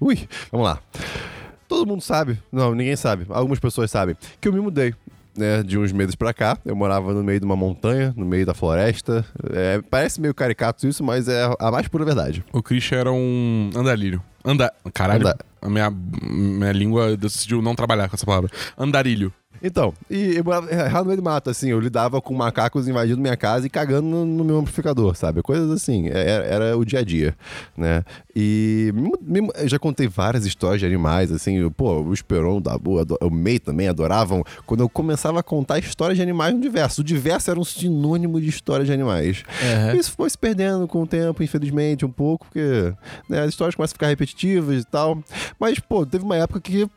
Ui, 0.00 0.28
vamos 0.50 0.66
lá. 0.66 0.80
Todo 1.68 1.86
mundo 1.86 2.00
sabe, 2.00 2.38
não, 2.50 2.74
ninguém 2.74 2.96
sabe, 2.96 3.26
algumas 3.28 3.58
pessoas 3.60 3.90
sabem, 3.90 4.16
que 4.40 4.48
eu 4.48 4.52
me 4.52 4.58
mudei. 4.60 4.94
Né, 5.38 5.62
de 5.62 5.78
uns 5.78 5.92
meses 5.92 6.16
pra 6.16 6.34
cá, 6.34 6.58
eu 6.64 6.74
morava 6.74 7.14
no 7.14 7.22
meio 7.22 7.38
de 7.38 7.46
uma 7.46 7.54
montanha, 7.54 8.12
no 8.16 8.26
meio 8.26 8.44
da 8.44 8.54
floresta. 8.54 9.24
É, 9.52 9.80
parece 9.88 10.20
meio 10.20 10.34
caricato 10.34 10.84
isso, 10.88 11.04
mas 11.04 11.28
é 11.28 11.48
a 11.60 11.70
mais 11.70 11.86
pura 11.86 12.04
verdade. 12.04 12.44
O 12.52 12.60
Christian 12.60 12.98
era 12.98 13.12
um 13.12 13.70
andarilho. 13.76 14.20
Anda... 14.44 14.72
Caralho. 14.92 15.20
Anda- 15.28 15.38
A 15.62 15.68
minha, 15.68 15.90
minha 15.90 16.72
língua 16.72 17.16
decidiu 17.16 17.60
não 17.62 17.74
trabalhar 17.76 18.08
com 18.08 18.16
essa 18.16 18.26
palavra. 18.26 18.50
Andarilho. 18.76 19.32
Então, 19.62 19.92
e 20.10 20.36
errado 20.70 21.04
no 21.04 21.06
meio 21.06 21.16
do 21.16 21.22
mato, 21.22 21.50
assim, 21.50 21.70
eu 21.70 21.80
lidava 21.80 22.20
com 22.20 22.34
macacos 22.34 22.86
invadindo 22.88 23.20
minha 23.20 23.36
casa 23.36 23.66
e 23.66 23.70
cagando 23.70 24.06
no, 24.06 24.24
no 24.24 24.44
meu 24.44 24.58
amplificador, 24.58 25.16
sabe? 25.16 25.42
Coisas 25.42 25.70
assim, 25.70 26.08
é- 26.08 26.30
era, 26.30 26.44
era 26.44 26.78
o 26.78 26.84
dia 26.84 27.00
a 27.00 27.04
dia, 27.04 27.34
né? 27.76 28.04
E 28.34 28.92
já 29.64 29.78
contei 29.78 30.06
várias 30.06 30.46
histórias 30.46 30.80
de 30.80 30.86
animais, 30.86 31.32
assim, 31.32 31.56
eu- 31.56 31.70
pô, 31.70 32.00
o 32.02 32.12
Esperon, 32.14 32.58
o 32.58 32.60
Dabu, 32.60 32.98
o 33.20 33.30
May 33.30 33.58
também 33.58 33.88
adoravam, 33.88 34.44
quando 34.66 34.80
eu 34.80 34.88
começava 34.88 35.40
a 35.40 35.42
contar 35.42 35.78
histórias 35.78 36.16
de 36.16 36.22
animais 36.22 36.54
no 36.54 36.60
diverso. 36.60 37.00
O 37.00 37.04
diverso 37.04 37.50
era 37.50 37.58
um 37.58 37.64
sinônimo 37.64 38.40
de 38.40 38.48
histórias 38.48 38.86
de 38.86 38.92
animais. 38.92 39.42
Aham. 39.62 39.94
Isso 39.94 40.12
foi 40.12 40.30
se 40.30 40.38
perdendo 40.38 40.86
com 40.86 41.02
o 41.02 41.06
tempo, 41.06 41.42
infelizmente, 41.42 42.04
um 42.04 42.10
pouco, 42.10 42.46
porque 42.46 42.92
né, 43.28 43.40
as 43.42 43.48
histórias 43.50 43.74
começam 43.74 43.92
a 43.92 43.96
ficar 43.96 44.06
repetitivas 44.08 44.82
e 44.82 44.84
tal. 44.86 45.18
Mas, 45.58 45.78
pô, 45.80 46.06
teve 46.06 46.24
uma 46.24 46.36
época 46.36 46.60
que 46.60 46.88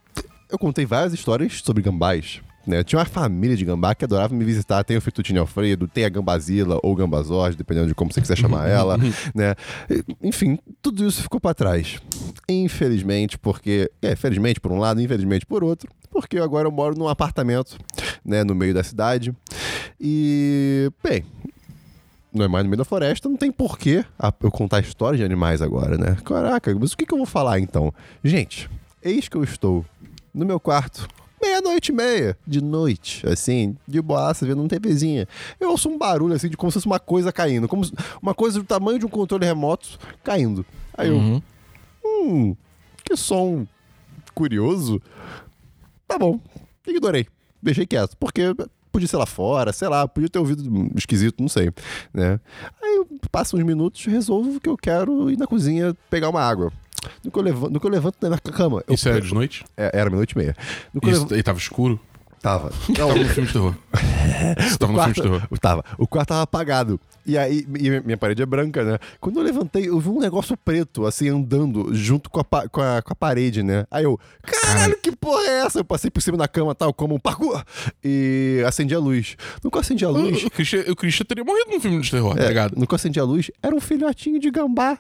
eu 0.50 0.60
contei 0.60 0.86
várias 0.86 1.14
histórias 1.14 1.62
sobre 1.64 1.82
gambás. 1.82 2.42
Né? 2.66 2.84
Tinha 2.84 3.00
uma 3.00 3.06
família 3.06 3.58
de 3.58 3.66
gambá 3.66 3.96
que 3.96 4.06
adorava 4.06 4.34
me 4.36 4.46
visitar. 4.46 4.84
Tem 4.84 4.98
o 4.98 5.02
Fettuccine 5.02 5.40
Alfredo, 5.40 5.88
tem 5.88 6.06
a 6.06 6.10
Gambazila 6.10 6.80
ou 6.84 6.96
Gambazord, 6.96 7.58
dependendo 7.58 7.88
de 7.88 7.96
como 7.96 8.14
você 8.14 8.22
quiser 8.22 8.38
chamar 8.38 8.68
ela. 8.70 8.98
né? 9.34 9.56
Enfim, 10.22 10.60
tudo 10.82 11.08
isso 11.08 11.24
ficou 11.24 11.40
pra 11.40 11.54
trás. 11.54 12.00
Infelizmente, 12.48 13.38
porque. 13.38 13.90
É, 14.02 14.16
felizmente 14.16 14.60
por 14.60 14.72
um 14.72 14.78
lado, 14.80 15.02
infelizmente 15.02 15.46
por 15.46 15.64
outro. 15.64 15.90
Porque 16.12 16.38
agora 16.38 16.68
eu 16.68 16.72
moro 16.72 16.98
num 16.98 17.08
apartamento, 17.08 17.78
né, 18.24 18.44
no 18.44 18.54
meio 18.54 18.74
da 18.74 18.84
cidade. 18.84 19.34
E, 20.00 20.92
bem, 21.02 21.24
não 22.34 22.46
é 22.46 22.48
mais 22.48 22.64
no 22.64 22.70
meio 22.70 22.78
da 22.78 22.86
floresta, 22.86 23.30
não 23.30 23.38
tem 23.38 23.52
porquê 23.52 24.06
eu 24.42 24.52
contar 24.52 24.80
histórias 24.82 25.20
de 25.20 25.26
animais 25.26 25.62
agora, 25.62 25.98
né? 25.98 26.18
Caraca, 26.26 26.76
mas 26.80 26.94
o 26.94 26.98
que, 26.98 27.06
que 27.06 27.14
eu 27.14 27.18
vou 27.18 27.26
falar 27.26 27.60
então? 27.60 27.94
Gente, 28.24 28.70
eis 29.02 29.28
que 29.28 29.38
eu 29.38 29.44
estou 29.44 29.86
no 30.34 30.46
meu 30.46 30.60
quarto, 30.60 31.08
meia-noite 31.42 31.92
e 31.92 31.96
meia, 31.96 32.38
de 32.46 32.62
noite, 32.62 33.28
assim, 33.28 33.76
de 33.88 34.02
boaça, 34.02 34.46
vendo 34.46 34.60
uma 34.62 34.68
TVzinha. 34.70 35.28
Eu 35.60 35.72
ouço 35.72 35.90
um 35.90 35.98
barulho, 35.98 36.34
assim, 36.34 36.50
de 36.50 36.56
como 36.58 36.72
se 36.72 36.76
fosse 36.76 36.86
uma 36.88 37.00
coisa 37.00 37.32
caindo, 37.32 37.68
como 37.68 37.84
uma 38.22 38.34
coisa 38.34 38.60
do 38.60 38.66
tamanho 38.66 39.00
de 39.00 39.06
um 39.06 39.10
controle 39.10 39.46
remoto 39.46 39.98
caindo. 40.24 40.66
Aí 40.98 41.10
eu, 41.10 41.16
Uhum. 41.18 41.42
hum, 42.06 42.56
que 43.04 43.16
som 43.18 43.66
curioso. 44.34 45.02
Tá 46.08 46.18
bom, 46.18 46.40
ignorei. 46.88 47.28
Deixei 47.62 47.86
quieto, 47.86 48.16
porque 48.18 48.56
podia 48.92 49.08
ser 49.08 49.18
lá 49.18 49.26
fora, 49.26 49.72
sei 49.72 49.88
lá, 49.88 50.08
podia 50.08 50.30
ter 50.30 50.40
ouvido 50.40 50.90
esquisito, 50.96 51.40
não 51.42 51.48
sei, 51.48 51.72
né? 52.14 52.40
Aí 52.82 52.96
eu 52.98 53.08
passo 53.32 53.56
uns 53.56 53.64
minutos, 53.64 54.04
resolvo 54.06 54.60
que 54.60 54.68
eu 54.68 54.76
quero 54.78 55.30
ir 55.30 55.38
na 55.38 55.48
cozinha 55.48 55.96
pegar 56.10 56.30
uma 56.30 56.42
água. 56.42 56.72
No 57.24 57.32
que 57.32 57.38
eu 57.40 57.44
levanto, 57.44 57.72
no 57.74 57.80
que 57.80 57.86
eu 57.88 57.92
levanto 57.92 58.18
da 58.22 58.30
cama... 58.52 58.84
eu- 58.88 58.94
Isso 58.94 59.08
era 59.10 59.20
de 59.22 59.34
noite? 59.34 59.64
É, 59.76 59.90
era 59.94 60.10
meia-noite 60.10 60.34
e 60.34 60.38
meia. 60.38 60.56
No 60.94 61.02
eu 61.02 61.10
Isso, 61.10 61.22
levanto, 61.22 61.36
e 61.40 61.44
tava 61.44 61.58
escuro? 61.58 62.00
Tava. 62.42 62.72
Tava 62.96 63.16
no 63.16 63.26
filme 63.26 63.48
de 63.48 63.54
terror. 63.54 63.76
Tava 64.80 64.94
no 64.94 65.00
filme 65.00 65.14
de 65.14 65.22
terror. 65.22 65.60
Tava. 65.60 65.86
O 65.98 66.08
quarto 66.08 66.30
tava 66.30 66.42
apagado. 66.42 67.00
E 67.26 67.38
aí, 67.38 67.66
e 67.80 68.02
minha 68.02 68.18
parede 68.18 68.42
é 68.42 68.46
branca, 68.46 68.84
né? 68.84 68.98
Quando 69.20 69.40
eu 69.40 69.44
levantei, 69.44 69.88
eu 69.88 70.00
vi 70.00 70.10
um 70.10 70.20
negócio 70.20 70.58
preto, 70.58 71.06
assim, 71.06 71.30
andando 71.30 71.94
junto 71.94 72.30
com 72.30 72.40
a, 72.40 72.44
com 72.44 72.82
a, 72.82 73.02
com 73.02 73.14
a 73.14 73.16
parede, 73.16 73.62
né? 73.62 73.86
Aí 73.92 74.04
eu, 74.04 74.20
caralho, 74.42 74.98
que 74.98 75.16
porra 75.16 75.44
é 75.44 75.66
essa? 75.66 75.80
Eu 75.80 75.86
passei 75.86 76.10
por 76.10 76.22
cima 76.22 76.36
da 76.36 76.48
cama, 76.48 76.74
tal, 76.74 76.92
como 76.92 77.14
um 77.14 77.20
parkour, 77.20 77.64
e 78.04 78.64
acendi 78.66 78.96
a 78.96 79.00
luz. 79.00 79.38
Eu 79.64 79.80
acendi 79.80 80.04
a 80.04 80.10
luz, 80.10 80.44
O 80.44 80.50
Christian, 80.50 80.84
o 80.88 80.96
Christian 80.96 81.26
teria 81.26 81.44
morrido 81.44 81.70
num 81.70 81.80
filme 81.80 82.02
de 82.02 82.10
terror, 82.10 82.36
tá 82.36 82.44
é, 82.44 82.48
ligado? 82.48 82.76
no 82.76 82.88
que 82.88 82.94
eu 82.94 82.96
acendi 82.96 83.20
a 83.20 83.24
luz, 83.24 83.52
era 83.62 83.76
um 83.76 83.80
filhotinho 83.80 84.40
de 84.40 84.50
gambá 84.50 84.98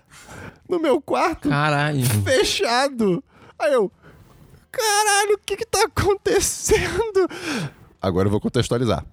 no 0.69 0.79
meu 0.79 1.01
quarto, 1.01 1.49
Caralho. 1.49 2.05
fechado. 2.23 3.23
Aí 3.57 3.73
eu, 3.73 3.91
caralho, 4.71 5.33
o 5.35 5.39
que 5.45 5.57
que 5.57 5.65
tá 5.65 5.83
acontecendo? 5.83 7.27
Agora 8.01 8.27
eu 8.27 8.31
vou 8.31 8.39
contextualizar. 8.39 9.05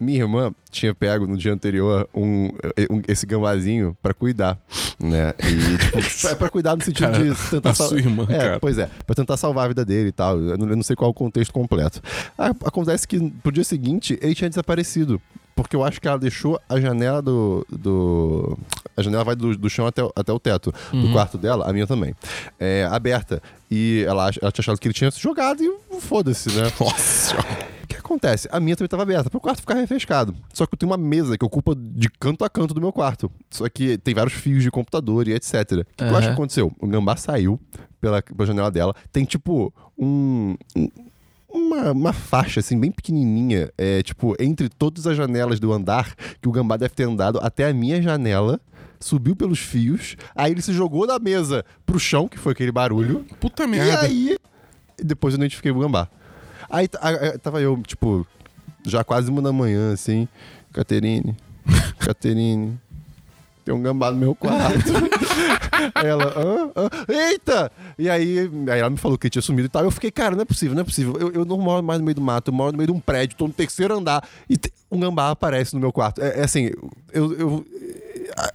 Minha 0.00 0.20
irmã 0.22 0.52
tinha 0.68 0.92
pego 0.92 1.28
no 1.28 1.36
dia 1.36 1.52
anterior 1.52 2.08
um, 2.12 2.46
um- 2.90 3.02
esse 3.06 3.24
gambazinho 3.24 3.96
pra 4.02 4.12
cuidar, 4.12 4.58
né? 4.98 5.32
E, 5.38 5.78
tipo, 5.78 5.98
pra, 6.26 6.36
pra 6.36 6.48
cuidar 6.50 6.74
no 6.74 6.82
sentido 6.82 7.12
Cara, 7.12 7.22
de 7.22 7.50
tentar 7.50 7.70
a 7.70 7.74
sal- 7.74 7.88
sua 7.88 7.98
irmã, 7.98 8.26
é, 8.28 8.36
cara. 8.38 8.58
Pois 8.60 8.78
é, 8.78 8.90
pra 9.06 9.14
tentar 9.14 9.36
salvar 9.36 9.66
a 9.66 9.68
vida 9.68 9.84
dele 9.84 10.08
e 10.08 10.12
tal. 10.12 10.40
Eu 10.40 10.58
não, 10.58 10.68
eu 10.68 10.74
não 10.76 10.82
sei 10.82 10.96
qual 10.96 11.08
é 11.08 11.12
o 11.12 11.14
contexto 11.14 11.52
completo. 11.52 12.00
Ah, 12.36 12.48
Acontece 12.64 13.06
que 13.06 13.30
pro 13.44 13.52
dia 13.52 13.62
seguinte 13.62 14.18
ele 14.20 14.34
tinha 14.34 14.48
desaparecido. 14.50 15.22
Porque 15.54 15.76
eu 15.76 15.84
acho 15.84 16.00
que 16.00 16.08
ela 16.08 16.18
deixou 16.18 16.58
a 16.68 16.80
janela 16.80 17.20
do. 17.22 17.66
do 17.70 18.58
a 18.96 19.02
janela 19.02 19.24
vai 19.24 19.34
do, 19.36 19.56
do 19.56 19.70
chão 19.70 19.86
até, 19.86 20.02
o- 20.02 20.12
até 20.14 20.32
o 20.32 20.38
teto 20.38 20.72
do 20.92 21.12
quarto 21.12 21.38
dela, 21.38 21.68
a 21.68 21.72
minha 21.72 21.86
também. 21.86 22.14
É, 22.58 22.86
aberta. 22.90 23.42
E 23.70 24.04
ela, 24.06 24.24
ela 24.40 24.52
tinha 24.52 24.62
achado 24.62 24.78
que 24.78 24.86
ele 24.86 24.94
tinha 24.94 25.10
se 25.10 25.20
jogado 25.20 25.62
e 25.62 26.00
foda-se, 26.00 26.50
né? 26.52 26.64
Nossa. 26.78 27.36
O 27.84 27.86
que 27.86 27.96
acontece? 27.96 28.48
A 28.52 28.60
minha 28.60 28.76
também 28.76 28.86
estava 28.86 29.02
aberta, 29.02 29.30
para 29.30 29.38
o 29.38 29.40
quarto 29.40 29.60
ficar 29.60 29.74
refrescado. 29.74 30.34
Só 30.52 30.66
que 30.66 30.74
eu 30.74 30.78
tenho 30.78 30.90
uma 30.90 30.96
mesa 30.98 31.36
que 31.38 31.44
ocupa 31.44 31.74
de 31.74 32.08
canto 32.10 32.44
a 32.44 32.50
canto 32.50 32.74
do 32.74 32.80
meu 32.80 32.92
quarto. 32.92 33.30
Só 33.50 33.68
que 33.68 33.96
tem 33.98 34.14
vários 34.14 34.34
fios 34.34 34.62
de 34.62 34.70
computador 34.70 35.26
e 35.28 35.32
etc. 35.32 35.54
O 35.54 35.54
que, 35.84 35.84
que 35.96 36.04
eu 36.04 36.16
acho 36.16 36.28
que 36.28 36.32
aconteceu? 36.34 36.72
O 36.80 36.86
gambá 36.86 37.16
saiu 37.16 37.58
pela, 38.00 38.20
pela 38.22 38.46
janela 38.46 38.70
dela. 38.70 38.94
Tem 39.12 39.24
tipo 39.24 39.72
um. 39.98 40.54
um- 40.76 40.88
uma, 41.52 41.92
uma 41.92 42.12
faixa, 42.12 42.60
assim, 42.60 42.78
bem 42.78 42.90
pequenininha, 42.90 43.70
é, 43.76 44.02
tipo, 44.02 44.34
entre 44.40 44.68
todas 44.68 45.06
as 45.06 45.16
janelas 45.16 45.60
do 45.60 45.72
andar, 45.72 46.14
que 46.40 46.48
o 46.48 46.52
gambá 46.52 46.76
deve 46.76 46.94
ter 46.94 47.04
andado 47.04 47.38
até 47.42 47.68
a 47.68 47.72
minha 47.74 48.00
janela, 48.00 48.60
subiu 49.00 49.34
pelos 49.36 49.58
fios, 49.58 50.16
aí 50.34 50.52
ele 50.52 50.62
se 50.62 50.72
jogou 50.72 51.06
da 51.06 51.18
mesa 51.18 51.64
pro 51.84 51.98
chão, 51.98 52.28
que 52.28 52.38
foi 52.38 52.52
aquele 52.52 52.72
barulho, 52.72 53.24
Puta 53.40 53.64
e 53.64 53.66
merda. 53.66 54.02
aí, 54.06 54.36
depois 54.96 55.34
eu 55.34 55.38
identifiquei 55.38 55.70
o 55.72 55.78
gambá. 55.78 56.08
Aí 56.70 56.88
a- 57.00 57.08
a- 57.10 57.38
tava 57.38 57.60
eu, 57.60 57.80
tipo, 57.86 58.26
já 58.86 59.02
quase 59.04 59.28
uma 59.30 59.42
da 59.42 59.52
manhã, 59.52 59.92
assim. 59.92 60.26
Caterine, 60.72 61.36
Caterine, 61.98 62.78
tem 63.64 63.74
um 63.74 63.82
gambá 63.82 64.10
no 64.10 64.16
meu 64.18 64.34
quarto. 64.34 64.92
Ela, 65.94 66.24
hã? 66.36 66.70
Hã? 66.76 66.88
eita! 67.08 67.72
E 67.98 68.08
aí, 68.08 68.38
aí 68.70 68.80
ela 68.80 68.90
me 68.90 68.96
falou 68.96 69.16
que 69.18 69.28
tinha 69.30 69.42
sumido 69.42 69.66
e 69.66 69.68
tal. 69.68 69.84
Eu 69.84 69.90
fiquei, 69.90 70.10
cara, 70.10 70.34
não 70.34 70.42
é 70.42 70.44
possível, 70.44 70.74
não 70.74 70.82
é 70.82 70.84
possível. 70.84 71.16
Eu, 71.18 71.32
eu 71.32 71.44
não 71.44 71.58
moro 71.58 71.82
mais 71.82 71.98
no 71.98 72.04
meio 72.04 72.14
do 72.14 72.20
mato, 72.20 72.48
eu 72.50 72.54
moro 72.54 72.72
no 72.72 72.78
meio 72.78 72.86
de 72.88 72.92
um 72.92 73.00
prédio, 73.00 73.36
tô 73.36 73.46
no 73.46 73.52
terceiro 73.52 73.96
andar 73.96 74.26
e 74.48 74.56
te- 74.56 74.72
um 74.90 74.98
gambá 75.00 75.30
aparece 75.30 75.74
no 75.74 75.80
meu 75.80 75.92
quarto. 75.92 76.20
É, 76.22 76.40
é 76.40 76.44
assim, 76.44 76.70
eu. 77.12 77.32
eu 77.38 77.66
a, 78.36 78.52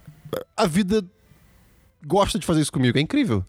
a 0.64 0.66
vida 0.66 1.04
gosta 2.06 2.38
de 2.38 2.46
fazer 2.46 2.60
isso 2.60 2.72
comigo, 2.72 2.98
é 2.98 3.00
incrível. 3.00 3.44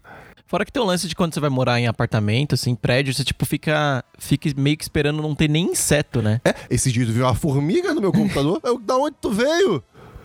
Fora 0.48 0.66
que 0.66 0.72
tem 0.72 0.82
o 0.82 0.86
lance 0.86 1.08
de 1.08 1.16
quando 1.16 1.34
você 1.34 1.40
vai 1.40 1.50
morar 1.50 1.80
em 1.80 1.86
apartamento, 1.86 2.56
assim, 2.56 2.74
prédio, 2.74 3.14
você 3.14 3.24
tipo 3.24 3.46
fica, 3.46 4.04
fica 4.18 4.50
meio 4.58 4.76
que 4.76 4.84
esperando 4.84 5.22
não 5.22 5.36
ter 5.36 5.48
nem 5.48 5.72
inseto, 5.72 6.24
né? 6.24 6.42
É, 6.44 6.56
esses 6.72 6.92
dias 6.92 7.08
eu 7.08 7.14
vi 7.14 7.22
uma 7.22 7.36
formiga 7.36 7.94
no 7.94 8.02
meu 8.02 8.12
computador. 8.12 8.60
Eu, 8.64 8.80
da 8.80 8.98
onde 8.98 9.16
tu 9.22 9.30
veio? 9.30 9.84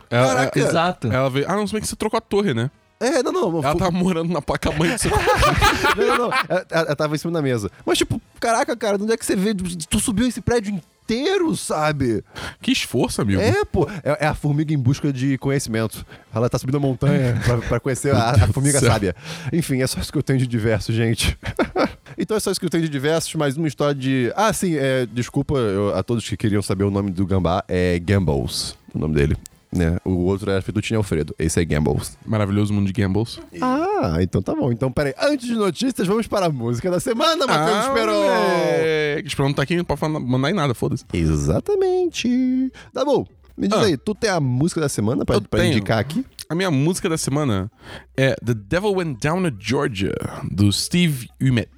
Ela, 0.09 0.27
Caraca. 0.29 0.59
ela- 0.59 0.69
Exato. 0.69 1.13
ela 1.13 1.29
veio. 1.29 1.45
Ah, 1.47 1.55
não, 1.57 1.67
se 1.67 1.75
bem 1.75 1.83
que 1.83 1.89
você 1.89 1.95
trocou 1.97 2.17
a 2.17 2.23
torre, 2.23 2.55
né? 2.55 2.71
É, 3.07 3.23
não, 3.23 3.33
não. 3.33 3.59
Ela 3.63 3.75
tava 3.77 3.91
morando 3.91 4.33
na 4.33 4.41
placa-mãe 4.43 4.91
do 4.93 4.99
seu. 4.99 5.11
Não, 5.97 6.07
não, 6.07 6.19
não. 6.29 6.31
Ela, 6.49 6.67
ela- 6.71 6.97
tava 6.97 7.15
em 7.15 7.19
cima 7.19 7.33
da 7.33 7.41
mesa. 7.43 7.71
Mas, 7.87 7.99
tipo, 7.99 8.21
caraca, 8.41 8.77
cara, 8.77 8.97
de 8.99 9.05
onde 9.05 9.13
é 9.13 9.17
que 9.17 9.25
você 9.25 9.37
veio? 9.37 9.55
Tu 9.55 10.01
subiu 10.01 10.27
esse 10.27 10.41
prédio 10.41 10.75
inteiro, 10.75 11.55
sabe? 11.57 12.25
que 12.61 12.73
esforço, 12.73 13.21
amigo. 13.23 13.41
É, 13.41 13.65
pô. 13.65 13.89
É, 14.03 14.25
é 14.25 14.27
a 14.27 14.35
formiga 14.35 14.73
em 14.75 14.79
busca 14.79 15.13
de 15.13 15.39
conhecimento. 15.39 16.05
Ela 16.35 16.49
tá 16.49 16.59
subindo 16.59 16.77
a 16.77 16.81
montanha 16.81 17.41
pra, 17.45 17.59
pra 17.59 17.81
conhecer 17.81 18.15
a, 18.15 18.31
a 18.31 18.49
formiga 18.49 18.81
sábia. 18.81 19.15
Enfim, 19.53 19.83
é 19.83 19.87
só 19.87 20.01
isso 20.01 20.11
que 20.11 20.19
eu 20.19 20.23
tenho 20.23 20.39
de 20.39 20.47
diverso, 20.47 20.93
gente. 20.93 21.39
então 22.19 22.37
é 22.37 22.41
só 22.41 22.51
isso 22.51 22.59
que 22.59 22.67
eu 22.67 22.71
tenho 22.71 22.83
de 22.83 22.89
diversos, 22.89 23.33
mais 23.35 23.57
uma 23.57 23.69
história 23.69 23.95
de. 23.95 24.33
Ah, 24.35 24.53
sim, 24.53 24.75
é, 24.77 25.07
desculpa 25.07 25.55
eu- 25.57 25.95
a 25.95 26.03
todos 26.03 26.29
que 26.29 26.37
queriam 26.37 26.63
saber 26.63 26.85
o 26.85 26.91
nome 26.91 27.11
do 27.11 27.25
gambá. 27.27 27.63
É 27.69 27.99
Gambles, 27.99 28.77
o 28.95 28.99
nome 28.99 29.15
dele. 29.15 29.37
Né? 29.75 29.99
O 30.05 30.25
outro 30.27 30.51
era 30.51 30.63
Fettuccine 30.63 30.97
Alfredo. 30.97 31.35
Esse 31.39 31.61
é 31.61 31.65
Gambles. 31.65 32.17
Maravilhoso 32.25 32.73
mundo 32.73 32.87
de 32.87 32.93
gambles. 32.93 33.41
Ah, 33.61 34.19
então 34.21 34.41
tá 34.41 34.55
bom. 34.55 34.71
Então, 34.71 34.93
peraí. 34.93 35.13
Antes 35.21 35.47
de 35.49 35.55
notícias, 35.55 36.07
vamos 36.07 36.27
para 36.29 36.47
a 36.47 36.49
música 36.51 36.91
da 36.91 37.01
semana, 37.01 37.45
Matheus 37.47 37.87
Esperon. 37.87 38.13
moleque. 38.23 39.27
Esperon 39.29 39.49
não 39.49 39.55
tá 39.55 39.63
aqui, 39.63 39.77
não 39.77 39.85
pode 39.85 39.99
falar- 40.01 40.21
mandar 40.21 40.51
em 40.51 40.55
nada, 40.55 40.75
foda-se. 40.75 41.05
Exatamente. 41.13 42.71
Tá 42.93 43.05
bom. 43.05 43.27
Me 43.57 43.69
diz 43.69 43.79
Ah. 43.79 43.85
aí, 43.85 43.97
tu 43.97 44.15
tem 44.15 44.31
a 44.31 44.41
música 44.41 44.81
da 44.81 44.89
semana 44.89 45.25
pra, 45.25 45.41
pra 45.41 45.65
indicar 45.65 45.99
aqui? 45.99 46.25
A 46.49 46.55
minha 46.57 46.71
música 46.73 47.09
da 47.09 47.17
semana 47.17 47.71
é 48.17 48.35
The 48.45 48.53
Devil 48.55 48.93
Went 48.95 49.19
Down 49.23 49.49
to 49.49 49.57
Georgia, 49.59 50.13
do 50.51 50.73
Steve 50.73 51.29
Umet. 51.41 51.69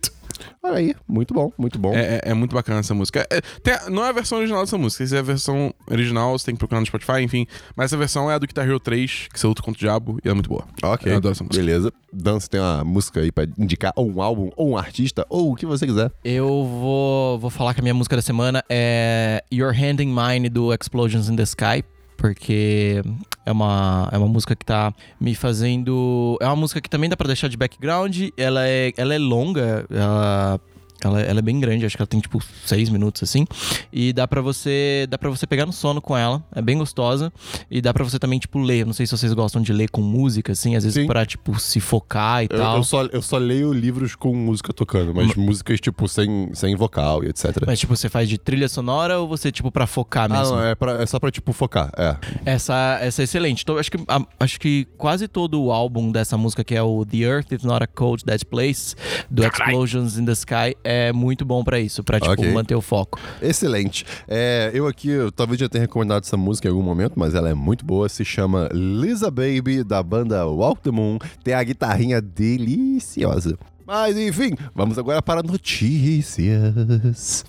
Olha 0.62 0.76
aí, 0.76 0.94
muito 1.08 1.32
bom, 1.34 1.52
muito 1.58 1.78
bom. 1.78 1.94
É, 1.94 2.16
é- 2.24 2.30
é 2.30 2.34
muito 2.34 2.54
bacana 2.54 2.80
essa 2.80 2.94
música. 2.94 3.26
É- 3.30 3.40
tem 3.62 3.74
a- 3.74 3.90
não 3.90 4.04
é 4.04 4.08
a 4.08 4.12
versão 4.12 4.38
original 4.38 4.60
dessa 4.62 4.76
música, 4.78 5.04
essa 5.04 5.16
é 5.16 5.18
a 5.18 5.22
versão 5.22 5.72
original, 5.90 6.38
você 6.38 6.46
tem 6.46 6.54
que 6.54 6.58
procurar 6.58 6.80
no 6.80 6.86
Spotify, 6.86 7.22
enfim. 7.22 7.46
Mas 7.74 7.86
essa 7.86 7.96
versão 7.96 8.30
é 8.30 8.34
a 8.34 8.38
do 8.38 8.46
Guitar 8.46 8.66
Hero 8.66 8.80
3, 8.80 9.28
que 9.32 9.38
você 9.38 9.46
luta 9.46 9.62
contra 9.62 9.78
o 9.78 9.80
diabo, 9.80 10.18
e 10.24 10.28
é 10.28 10.34
muito 10.34 10.48
boa. 10.48 10.64
Ok, 10.82 11.10
Eu 11.12 11.16
adoro 11.18 11.32
essa 11.32 11.44
música. 11.44 11.64
beleza. 11.64 11.92
Dan, 12.12 12.40
você 12.40 12.48
tem 12.48 12.60
uma 12.60 12.82
música 12.84 13.20
aí 13.20 13.30
pra 13.30 13.44
indicar, 13.58 13.92
ou 13.96 14.10
um 14.10 14.22
álbum, 14.22 14.50
ou 14.56 14.70
um 14.70 14.76
artista, 14.76 15.26
ou 15.28 15.52
o 15.52 15.54
que 15.54 15.66
você 15.66 15.86
quiser. 15.86 16.10
Eu 16.24 16.46
vou, 16.64 17.38
vou 17.38 17.50
falar 17.50 17.74
que 17.74 17.80
a 17.80 17.82
minha 17.82 17.94
música 17.94 18.16
da 18.16 18.22
semana 18.22 18.62
é 18.70 19.42
Your 19.52 19.72
Hand 19.72 20.00
in 20.00 20.14
Mine 20.14 20.48
do 20.48 20.72
Explosions 20.72 21.28
in 21.28 21.36
the 21.36 21.42
Sky, 21.42 21.84
porque 22.16 23.02
é 23.44 23.52
uma, 23.52 24.08
é 24.12 24.18
uma 24.18 24.28
música 24.28 24.56
que 24.56 24.64
tá 24.64 24.92
me 25.20 25.34
fazendo. 25.34 26.38
É 26.40 26.46
uma 26.46 26.56
música 26.56 26.80
que 26.80 26.90
também 26.90 27.08
dá 27.08 27.16
pra 27.16 27.26
deixar 27.26 27.48
de 27.48 27.56
background, 27.56 28.28
ela 28.36 28.66
é, 28.66 28.92
ela 28.96 29.14
é 29.14 29.18
longa, 29.18 29.86
ela, 29.90 30.60
Ela, 31.06 31.20
ela 31.22 31.38
é 31.38 31.42
bem 31.42 31.58
grande, 31.60 31.84
acho 31.86 31.96
que 31.96 32.02
ela 32.02 32.06
tem 32.06 32.20
tipo 32.20 32.42
seis 32.64 32.88
minutos 32.88 33.22
assim. 33.22 33.44
E 33.92 34.12
dá 34.12 34.26
pra 34.26 34.40
você. 34.40 35.06
Dá 35.08 35.16
para 35.18 35.30
você 35.30 35.46
pegar 35.46 35.66
no 35.66 35.72
sono 35.72 36.00
com 36.00 36.16
ela. 36.16 36.44
É 36.54 36.60
bem 36.62 36.76
gostosa. 36.78 37.32
E 37.70 37.80
dá 37.80 37.92
pra 37.94 38.04
você 38.04 38.18
também, 38.18 38.38
tipo, 38.38 38.58
ler. 38.58 38.84
Não 38.86 38.92
sei 38.92 39.06
se 39.06 39.16
vocês 39.16 39.32
gostam 39.32 39.62
de 39.62 39.72
ler 39.72 39.88
com 39.90 40.00
música, 40.02 40.52
assim, 40.52 40.74
às 40.76 40.84
vezes 40.84 41.00
Sim. 41.02 41.06
pra, 41.06 41.24
tipo, 41.26 41.58
se 41.60 41.80
focar 41.80 42.42
e 42.42 42.48
Eu, 42.50 42.58
tal. 42.58 42.76
eu 42.78 42.84
só, 42.84 43.02
eu 43.06 43.22
só 43.22 43.38
leio 43.38 43.72
livros 43.72 44.14
com 44.14 44.34
música 44.34 44.72
tocando, 44.72 45.14
mas 45.14 45.34
músicas, 45.34 45.80
tipo, 45.80 46.08
sem, 46.08 46.50
sem 46.54 46.74
vocal 46.76 47.22
e 47.24 47.28
etc. 47.28 47.64
Mas, 47.66 47.78
tipo, 47.78 47.94
você 47.96 48.08
faz 48.08 48.28
de 48.28 48.38
trilha 48.38 48.68
sonora 48.68 49.18
ou 49.18 49.28
você, 49.28 49.50
tipo, 49.52 49.70
pra 49.70 49.86
focar 49.86 50.30
Ah, 50.30 50.38
mesmo? 50.40 50.56
não, 50.56 50.64
é, 50.64 50.74
pra- 50.74 51.02
é 51.02 51.06
só 51.06 51.18
pra, 51.18 51.30
tipo, 51.30 51.52
focar. 51.52 51.90
É. 51.96 52.16
Essa, 52.44 52.98
essa 53.00 53.22
é 53.22 53.24
excelente. 53.24 53.62
Então, 53.62 53.78
acho 53.78 53.90
que, 53.90 53.98
a- 54.08 54.26
acho 54.40 54.58
que 54.60 54.86
quase 54.96 55.28
todo 55.28 55.60
o 55.62 55.70
álbum 55.72 56.10
dessa 56.10 56.36
música, 56.36 56.64
que 56.64 56.74
é 56.74 56.82
o 56.82 57.04
The 57.04 57.18
Earth 57.18 57.52
is 57.52 57.62
Not 57.62 57.82
a 57.84 57.86
Cold 57.86 58.24
Dead 58.24 58.44
Place, 58.44 58.94
do 59.30 59.44
Explosions 59.44 60.18
in 60.18 60.24
the 60.24 60.32
Sky, 60.32 60.76
é 60.84 60.95
muito 61.12 61.44
bom 61.44 61.64
pra 61.64 61.78
isso, 61.80 62.02
pra, 62.04 62.18
tipo, 62.20 62.32
Ok. 62.32 62.52
manter 62.52 62.74
o 62.74 62.80
foco. 62.80 63.18
Excelente. 63.40 64.04
É, 64.28 64.70
eu 64.74 64.86
aqui, 64.86 65.08
eu 65.10 65.32
talvez 65.32 65.58
já 65.60 65.68
tenha 65.68 65.82
recomendado 65.82 66.24
essa 66.24 66.36
música 66.36 66.68
em 66.68 66.70
algum 66.70 66.82
momento, 66.82 67.14
mas 67.16 67.34
ela 67.34 67.48
é 67.48 67.54
muito 67.54 67.84
boa. 67.84 68.08
Se 68.08 68.24
chama 68.24 68.68
Lisa 68.72 69.30
Baby, 69.30 69.82
da 69.84 70.02
banda 70.02 70.46
Walk 70.46 70.82
the 70.82 70.90
Moon. 70.90 71.18
Tem 71.42 71.54
a 71.54 71.62
guitarrinha 71.62 72.20
deliciosa. 72.20 73.56
Mas 73.86 74.16
enfim, 74.16 74.50
vamos 74.74 74.98
agora 74.98 75.22
para 75.22 75.42
notícias. 75.42 77.44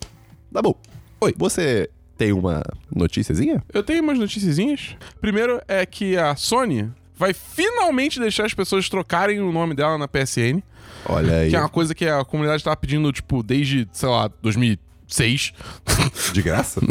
Tá 0.54 0.62
bom. 0.62 0.76
Oi, 1.20 1.34
você 1.38 1.90
tem 2.18 2.32
uma 2.32 2.62
noticiazinha? 2.96 3.64
Eu 3.74 3.84
tenho 3.84 4.02
umas 4.04 4.18
noticiazinhas. 4.20 4.96
Primeiro 5.20 5.60
é 5.68 5.86
que 5.86 6.16
a 6.18 6.36
Sony 6.36 6.90
vai 7.18 7.34
finalmente 7.34 8.20
deixar 8.20 8.46
as 8.46 8.54
pessoas 8.54 8.88
trocarem 8.90 9.40
o 9.42 9.52
nome 9.52 9.74
dela 9.74 9.98
na 9.98 10.08
PSN. 10.08 10.62
Olha 11.06 11.40
aí. 11.40 11.50
Que 11.50 11.56
é 11.56 11.60
uma 11.60 11.70
coisa 11.70 11.94
que 11.96 12.06
a 12.08 12.24
comunidade 12.24 12.64
tava 12.64 12.76
pedindo, 12.78 13.12
tipo, 13.12 13.42
desde, 13.44 13.88
sei 13.92 14.10
lá, 14.10 14.30
2006. 14.42 15.54
De 16.34 16.42
graça? 16.42 16.82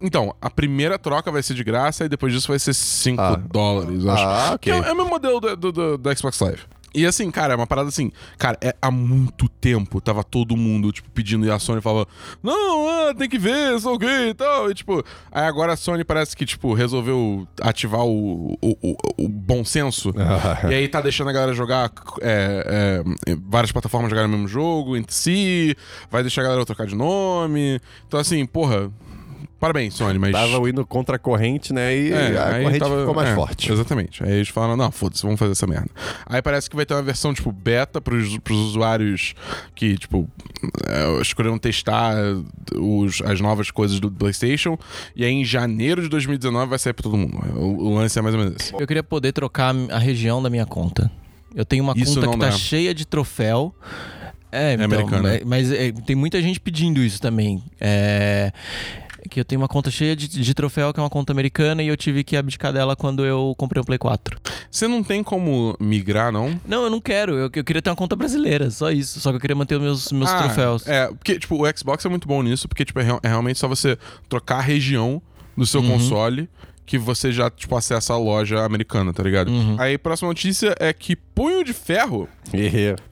Então, 0.00 0.34
a 0.40 0.50
primeira 0.50 0.98
troca 0.98 1.30
vai 1.32 1.42
ser 1.42 1.54
de 1.54 1.64
graça 1.64 2.04
e 2.04 2.08
depois 2.08 2.32
disso 2.32 2.48
vai 2.48 2.58
ser 2.58 2.74
5 2.74 3.20
Ah. 3.20 3.36
dólares, 3.36 4.04
eu 4.04 4.10
acho. 4.10 4.22
Ah, 4.24 4.50
ok. 4.54 4.58
Que 4.58 4.70
é, 4.70 4.90
é 4.90 4.92
o 4.92 4.96
mesmo 4.96 5.08
modelo 5.10 5.40
do, 5.40 5.56
do, 5.56 5.72
do- 5.72 5.98
do 5.98 6.18
Xbox 6.18 6.38
Live. 6.40 6.60
E 6.94 7.04
assim, 7.06 7.30
cara, 7.30 7.52
é 7.52 7.56
uma 7.56 7.66
parada 7.66 7.88
assim. 7.88 8.10
Cara, 8.38 8.58
é, 8.62 8.74
há 8.80 8.90
muito 8.90 9.48
tempo 9.48 10.00
tava 10.00 10.24
todo 10.24 10.56
mundo, 10.56 10.90
tipo, 10.90 11.08
pedindo 11.10 11.44
e 11.46 11.50
a 11.50 11.58
Sony 11.58 11.80
falava: 11.80 12.08
Não, 12.42 12.88
ah, 12.88 13.14
tem 13.14 13.28
que 13.28 13.38
ver, 13.38 13.78
sou 13.80 13.98
gay 13.98 14.30
e 14.30 14.34
tal. 14.34 14.70
E 14.70 14.74
tipo, 14.74 15.04
aí 15.30 15.44
agora 15.44 15.74
a 15.74 15.76
Sony 15.76 16.02
parece 16.04 16.36
que, 16.36 16.46
tipo, 16.46 16.72
resolveu 16.74 17.46
ativar 17.60 18.00
o, 18.04 18.54
o, 18.60 18.76
o- 18.82 18.96
o 19.24 19.28
bom 19.28 19.64
senso. 19.64 20.12
e 20.70 20.74
aí 20.74 20.88
tá 20.88 21.00
deixando 21.00 21.28
a 21.28 21.32
galera 21.32 21.52
jogar 21.52 21.90
é, 22.22 23.02
é, 23.26 23.36
várias 23.46 23.70
plataformas 23.70 24.10
jogarem 24.10 24.28
o 24.28 24.32
mesmo 24.32 24.48
jogo 24.48 24.96
entre 24.96 25.14
si, 25.14 25.76
vai 26.10 26.22
deixar 26.22 26.40
a 26.40 26.44
galera 26.44 26.64
trocar 26.64 26.86
de 26.86 26.94
nome. 26.94 27.80
Então, 28.06 28.18
assim, 28.18 28.44
porra. 28.46 28.90
Parabéns, 29.60 29.94
Sony, 29.94 30.18
mas. 30.18 30.30
Tava 30.32 30.68
indo 30.70 30.86
contra 30.86 31.16
a 31.16 31.18
corrente, 31.18 31.72
né? 31.72 31.96
E 31.96 32.12
É, 32.12 32.38
a 32.38 32.46
aí 32.54 32.62
corrente 32.62 32.78
tava- 32.80 33.00
ficou 33.00 33.14
mais 33.14 33.28
é, 33.30 33.34
forte. 33.34 33.72
Exatamente. 33.72 34.22
Aí 34.22 34.32
eles 34.34 34.48
falaram, 34.48 34.76
não, 34.76 34.90
foda-se, 34.92 35.22
vamos 35.22 35.38
fazer 35.38 35.52
essa 35.52 35.66
merda. 35.66 35.88
Aí 36.26 36.40
parece 36.40 36.70
que 36.70 36.76
vai 36.76 36.86
ter 36.86 36.94
uma 36.94 37.02
versão, 37.02 37.34
tipo, 37.34 37.50
beta 37.50 38.00
pros, 38.00 38.38
pros 38.38 38.56
usuários 38.58 39.34
que, 39.74 39.98
tipo, 39.98 40.28
é, 40.86 41.20
escolheram 41.20 41.58
testar 41.58 42.14
os, 42.76 43.20
as 43.22 43.40
novas 43.40 43.70
coisas 43.72 43.98
do 43.98 44.10
PlayStation. 44.10 44.78
E 45.16 45.24
aí 45.24 45.32
em 45.32 45.44
janeiro 45.44 46.02
de 46.02 46.08
2019 46.08 46.70
vai 46.70 46.78
sair 46.78 46.92
pra 46.92 47.02
todo 47.02 47.16
mundo. 47.16 47.36
O, 47.56 47.88
o 47.88 47.94
lance 47.96 48.16
é 48.18 48.22
mais 48.22 48.34
ou 48.34 48.40
menos 48.40 48.54
esse. 48.60 48.72
Eu 48.74 48.86
queria 48.86 49.02
poder 49.02 49.32
trocar 49.32 49.74
a 49.90 49.98
região 49.98 50.40
da 50.42 50.48
minha 50.48 50.66
conta. 50.66 51.10
Eu 51.54 51.64
tenho 51.64 51.82
uma 51.82 51.94
Isso 51.96 52.14
conta 52.20 52.28
que 52.32 52.38
tá 52.38 52.46
dá. 52.46 52.52
cheia 52.52 52.94
de 52.94 53.04
troféu. 53.06 53.74
É, 54.52 54.74
então, 54.74 54.84
americana. 54.84 55.34
é, 55.34 55.42
mas 55.44 55.70
é, 55.72 55.92
tem 55.92 56.14
muita 56.16 56.40
gente 56.40 56.58
pedindo 56.60 57.02
isso 57.02 57.20
também. 57.20 57.62
É, 57.80 58.50
que 59.28 59.40
eu 59.40 59.44
tenho 59.44 59.60
uma 59.60 59.68
conta 59.68 59.90
cheia 59.90 60.16
de, 60.16 60.26
de 60.28 60.54
troféu, 60.54 60.92
que 60.92 60.98
é 61.00 61.02
uma 61.02 61.10
conta 61.10 61.32
americana, 61.32 61.82
e 61.82 61.88
eu 61.88 61.96
tive 61.96 62.24
que 62.24 62.36
abdicar 62.36 62.72
dela 62.72 62.96
quando 62.96 63.24
eu 63.24 63.54
comprei 63.58 63.80
um 63.80 63.84
Play 63.84 63.98
4. 63.98 64.38
Você 64.70 64.88
não 64.88 65.02
tem 65.02 65.22
como 65.22 65.76
migrar, 65.80 66.32
não? 66.32 66.60
Não, 66.66 66.84
eu 66.84 66.90
não 66.90 67.00
quero. 67.00 67.32
Eu, 67.34 67.50
eu 67.54 67.64
queria 67.64 67.80
ter 67.82 67.90
uma 67.90 67.96
conta 67.96 68.16
brasileira, 68.16 68.70
só 68.70 68.90
isso. 68.90 69.20
Só 69.20 69.30
que 69.30 69.36
eu 69.36 69.40
queria 69.40 69.56
manter 69.56 69.76
os 69.76 69.82
meus, 69.82 70.12
meus 70.12 70.30
Ah, 70.30 70.38
troféus. 70.44 70.86
É, 70.86 71.06
porque, 71.08 71.38
tipo, 71.38 71.62
o 71.64 71.78
Xbox 71.78 72.04
é 72.04 72.08
muito 72.08 72.26
bom 72.26 72.42
nisso, 72.42 72.66
porque, 72.68 72.84
tipo, 72.84 72.98
é, 73.00 73.06
é 73.22 73.28
realmente 73.28 73.58
só 73.58 73.68
você 73.68 73.98
trocar 74.28 74.58
a 74.58 74.62
região 74.62 75.20
do 75.56 75.66
seu 75.66 75.80
Uhum. 75.80 75.88
console 75.92 76.48
que 76.86 76.96
você 76.96 77.30
já, 77.32 77.50
tipo, 77.50 77.76
acessa 77.76 78.14
a 78.14 78.16
loja 78.18 78.64
americana, 78.64 79.12
tá 79.12 79.22
ligado? 79.22 79.50
Uhum. 79.50 79.76
Aí, 79.78 79.94
a 79.94 79.98
próxima 79.98 80.28
notícia 80.28 80.74
é 80.80 80.90
que 80.92 81.14
Punho 81.16 81.62
de 81.62 81.72
Ferro 81.74 82.26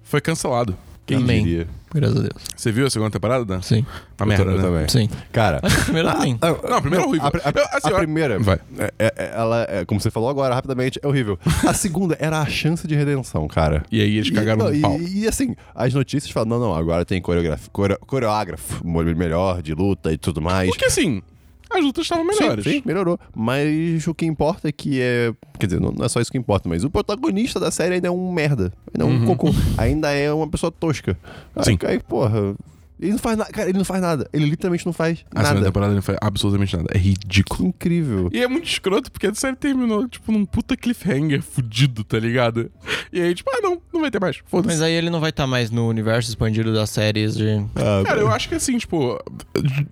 foi 0.02 0.20
cancelado. 0.20 0.76
quem 1.04 1.18
Amém. 1.18 1.42
diria? 1.44 1.68
Graças 1.96 2.16
a 2.16 2.20
Deus. 2.20 2.42
Você 2.56 2.70
viu 2.72 2.86
a 2.86 2.90
segunda 2.90 3.10
temporada, 3.10 3.44
Dan? 3.44 3.60
Sim. 3.62 3.84
Uma 4.20 4.24
Eu 4.24 4.26
merda, 4.26 4.44
eu 4.52 4.56
né? 4.56 4.62
também. 4.62 4.88
Sim. 4.88 5.08
Cara, 5.32 5.58
a 5.62 5.84
primeira 5.84 6.12
também. 6.12 6.38
Ah, 6.40 6.48
Não, 6.68 6.76
a 6.76 6.80
primeira 6.80 7.04
é 7.04 7.08
horrível. 7.08 7.26
A, 7.26 7.28
a- 7.48 7.76
assim, 7.78 7.88
a 7.92 7.98
primeira, 7.98 8.38
Vai. 8.38 8.58
é- 8.78 8.92
é- 8.98 9.32
ela, 9.34 9.66
é, 9.68 9.84
como 9.84 10.00
você 10.00 10.10
falou 10.10 10.28
agora, 10.28 10.54
rapidamente, 10.54 11.00
é 11.02 11.06
horrível. 11.06 11.38
A 11.66 11.72
segunda 11.74 12.16
era 12.20 12.40
a 12.40 12.46
chance 12.46 12.86
de 12.86 12.94
redenção, 12.94 13.46
cara. 13.48 13.82
E 13.90 14.00
aí 14.00 14.16
eles 14.18 14.30
cagaram 14.30 14.58
não, 14.58 14.66
no 14.70 14.74
e, 14.74 14.80
pau. 14.80 15.00
E, 15.00 15.26
assim, 15.26 15.54
as 15.74 15.92
notícias 15.94 16.30
falam, 16.30 16.48
não, 16.48 16.60
não, 16.60 16.74
agora 16.74 17.04
tem 17.04 17.20
coreografia, 17.20 17.68
core- 17.72 17.98
coreógrafo 18.06 18.86
melhor 18.86 19.62
de 19.62 19.74
luta 19.74 20.12
e 20.12 20.16
tudo 20.18 20.40
mais. 20.40 20.68
Porque, 20.68 20.84
assim, 20.84 21.22
as 21.70 21.82
lutas 21.82 22.04
estavam 22.04 22.24
melhores. 22.24 22.64
Sim, 22.64 22.70
sim, 22.70 22.82
melhorou. 22.84 23.18
Mas 23.34 24.06
o 24.06 24.14
que 24.14 24.26
importa 24.26 24.68
é 24.68 24.72
que 24.72 25.00
é. 25.00 25.32
Quer 25.58 25.66
dizer, 25.66 25.80
não, 25.80 26.04
é 26.04 26.08
só 26.08 26.20
isso 26.20 26.30
que 26.30 26.38
importa, 26.38 26.68
mas 26.68 26.84
o 26.84 26.90
protagonista 26.90 27.58
da 27.58 27.70
série 27.70 27.96
ainda 27.96 28.08
é 28.08 28.10
um 28.10 28.32
merda. 28.32 28.72
Ainda 28.94 29.04
é 29.04 29.06
um 29.06 29.26
cocô. 29.26 29.48
Ainda 29.76 30.10
é 30.10 30.32
uma 30.32 30.48
pessoa 30.48 30.70
tosca. 30.70 31.18
Aí, 31.54 31.64
Sim. 31.64 31.78
aí, 31.84 31.98
porra. 31.98 32.54
Ele 32.98 33.12
não 33.12 33.18
faz 33.18 33.36
nada. 33.36 33.50
Cara, 33.52 33.68
ele 33.68 33.76
não 33.78 33.84
faz 33.84 34.00
nada. 34.00 34.28
Ele 34.32 34.46
literalmente 34.46 34.86
não 34.86 34.92
faz 34.92 35.18
A 35.30 35.38
segunda 35.40 35.54
nada. 35.54 35.66
temporada 35.66 35.94
não 35.94 36.02
foi 36.02 36.16
absolutamente 36.20 36.76
nada. 36.76 36.88
É 36.94 36.98
ridículo. 36.98 37.68
Incrível. 37.68 38.30
E 38.32 38.42
é 38.42 38.48
muito 38.48 38.66
escroto, 38.66 39.12
porque 39.12 39.26
a 39.26 39.34
série 39.34 39.54
terminou, 39.56 40.08
tipo, 40.08 40.32
num 40.32 40.44
puta 40.46 40.76
cliffhanger 40.76 41.42
fudido, 41.42 42.02
tá 42.04 42.18
ligado? 42.18 42.70
E 43.12 43.20
aí, 43.20 43.34
tipo, 43.34 43.50
ah, 43.52 43.60
não, 43.62 43.80
não 43.92 44.00
vai 44.00 44.10
ter 44.10 44.20
mais. 44.20 44.38
Foda-se. 44.46 44.68
Mas 44.68 44.80
aí 44.82 44.92
ele 44.94 45.10
não 45.10 45.20
vai 45.20 45.30
estar 45.30 45.46
mais 45.46 45.70
no 45.70 45.86
universo 45.88 46.28
expandido 46.30 46.72
das 46.72 46.88
séries 46.90 47.36
de. 47.36 47.64
Ah, 47.76 48.02
Cara, 48.06 48.20
eu 48.20 48.28
acho 48.28 48.48
que 48.48 48.54
assim, 48.54 48.78
tipo, 48.78 49.22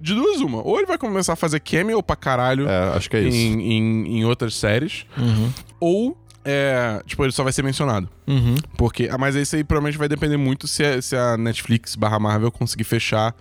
de 0.01 0.15
duas 0.15 0.41
uma. 0.41 0.63
Ou 0.67 0.79
ele 0.79 0.87
vai 0.87 0.97
começar 0.99 1.35
a 1.35 1.37
fazer 1.37 1.61
cameo 1.61 2.03
pra 2.03 2.17
caralho 2.17 2.67
É, 2.69 2.97
acho 2.97 3.11
que 3.11 3.17
é 3.17 3.23
isso. 3.23 3.37
em, 3.37 3.73
em, 3.73 4.19
em 4.21 4.25
outras 4.25 4.55
séries, 4.55 5.05
Uhum. 5.19 5.51
ou, 5.79 6.17
é, 6.45 7.03
tipo, 7.07 7.25
ele 7.25 7.33
só 7.33 7.43
vai 7.43 7.53
ser 7.53 7.63
mencionado. 7.63 8.09
Uhum. 8.27 8.55
Porque, 8.77 9.09
ah, 9.11 9.17
mas 9.19 9.35
isso 9.35 9.57
aí 9.57 9.65
provavelmente 9.65 9.99
vai 9.99 10.09
depender 10.09 10.37
muito 10.37 10.67
se 10.69 10.85
a, 10.85 11.01
se 11.03 11.17
a 11.17 11.37
Netflix 11.37 11.95
barra 11.97 12.19
Marvel 12.19 12.51
conseguir 12.53 12.85
fechar 12.85 13.35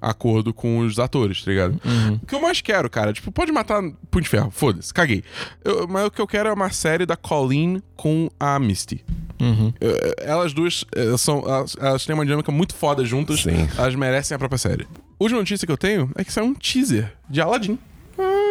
acordo 0.00 0.52
com 0.54 0.78
os 0.78 0.98
atores, 0.98 1.42
tá 1.44 1.50
ligado? 1.50 1.80
Uhum. 1.84 2.18
O 2.22 2.26
que 2.26 2.34
eu 2.34 2.40
mais 2.40 2.60
quero, 2.60 2.88
cara, 2.90 3.12
tipo, 3.12 3.30
pode 3.32 3.52
matar 3.52 3.82
Punho 4.10 4.22
de 4.22 4.28
Ferro, 4.28 4.50
foda-se, 4.50 4.92
caguei. 4.92 5.22
Eu- 5.64 5.86
mas 5.88 6.06
o 6.06 6.10
que 6.10 6.20
eu 6.20 6.26
quero 6.26 6.48
é 6.48 6.52
uma 6.52 6.70
série 6.70 7.04
da 7.06 7.16
Colleen 7.16 7.82
com 7.96 8.30
a 8.38 8.58
Misty. 8.58 9.04
Uhum. 9.40 9.72
Eu- 9.80 9.96
Elas 10.18 10.52
duas 10.52 10.84
eh, 10.94 11.16
são. 11.18 11.40
Elas, 11.46 11.76
elas 11.78 12.06
têm 12.06 12.14
uma 12.14 12.24
dinâmica 12.24 12.50
muito 12.50 12.74
foda 12.74 13.04
juntas. 13.04 13.40
Sim. 13.42 13.68
Elas 13.76 13.94
merecem 13.94 14.34
a 14.34 14.38
própria 14.38 14.58
série. 14.58 14.86
Última 15.18 15.40
notícia 15.40 15.66
que 15.66 15.72
eu 15.72 15.76
tenho 15.76 16.10
é 16.14 16.24
que 16.24 16.32
saiu 16.32 16.46
um 16.46 16.54
teaser 16.54 17.12
de 17.28 17.40
Aladdin. 17.40 17.78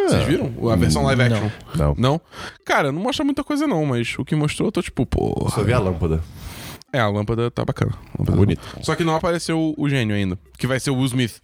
Vocês 0.08 0.24
viram? 0.26 0.52
A 0.70 0.76
versão 0.76 1.02
live 1.04 1.22
action. 1.22 1.48
Não. 1.76 1.94
Não? 1.96 2.20
Cara, 2.64 2.90
não 2.92 3.02
mostra 3.02 3.24
muita 3.24 3.42
coisa 3.44 3.66
não, 3.66 3.84
mas 3.86 4.14
o 4.18 4.24
que 4.24 4.34
mostrou 4.34 4.68
eu 4.68 4.72
tô 4.72 4.82
tipo, 4.82 5.04
porra. 5.06 5.50
Só 5.50 5.62
vi 5.62 5.72
a 5.72 5.78
lâmpada. 5.78 6.20
É, 6.92 7.00
a 7.00 7.08
lâmpada 7.08 7.50
tá 7.50 7.64
bacana. 7.64 7.92
Lâmpada 8.18 8.36
Bonito. 8.38 8.60
tá. 8.74 8.82
Só 8.82 8.94
que 8.94 9.04
não 9.04 9.14
apareceu 9.16 9.74
o 9.76 9.88
gênio 9.88 10.14
ainda. 10.16 10.38
Que 10.58 10.66
vai 10.66 10.78
ser 10.80 10.90
o 10.90 10.94
Will 10.96 11.06
Smith. 11.06 11.40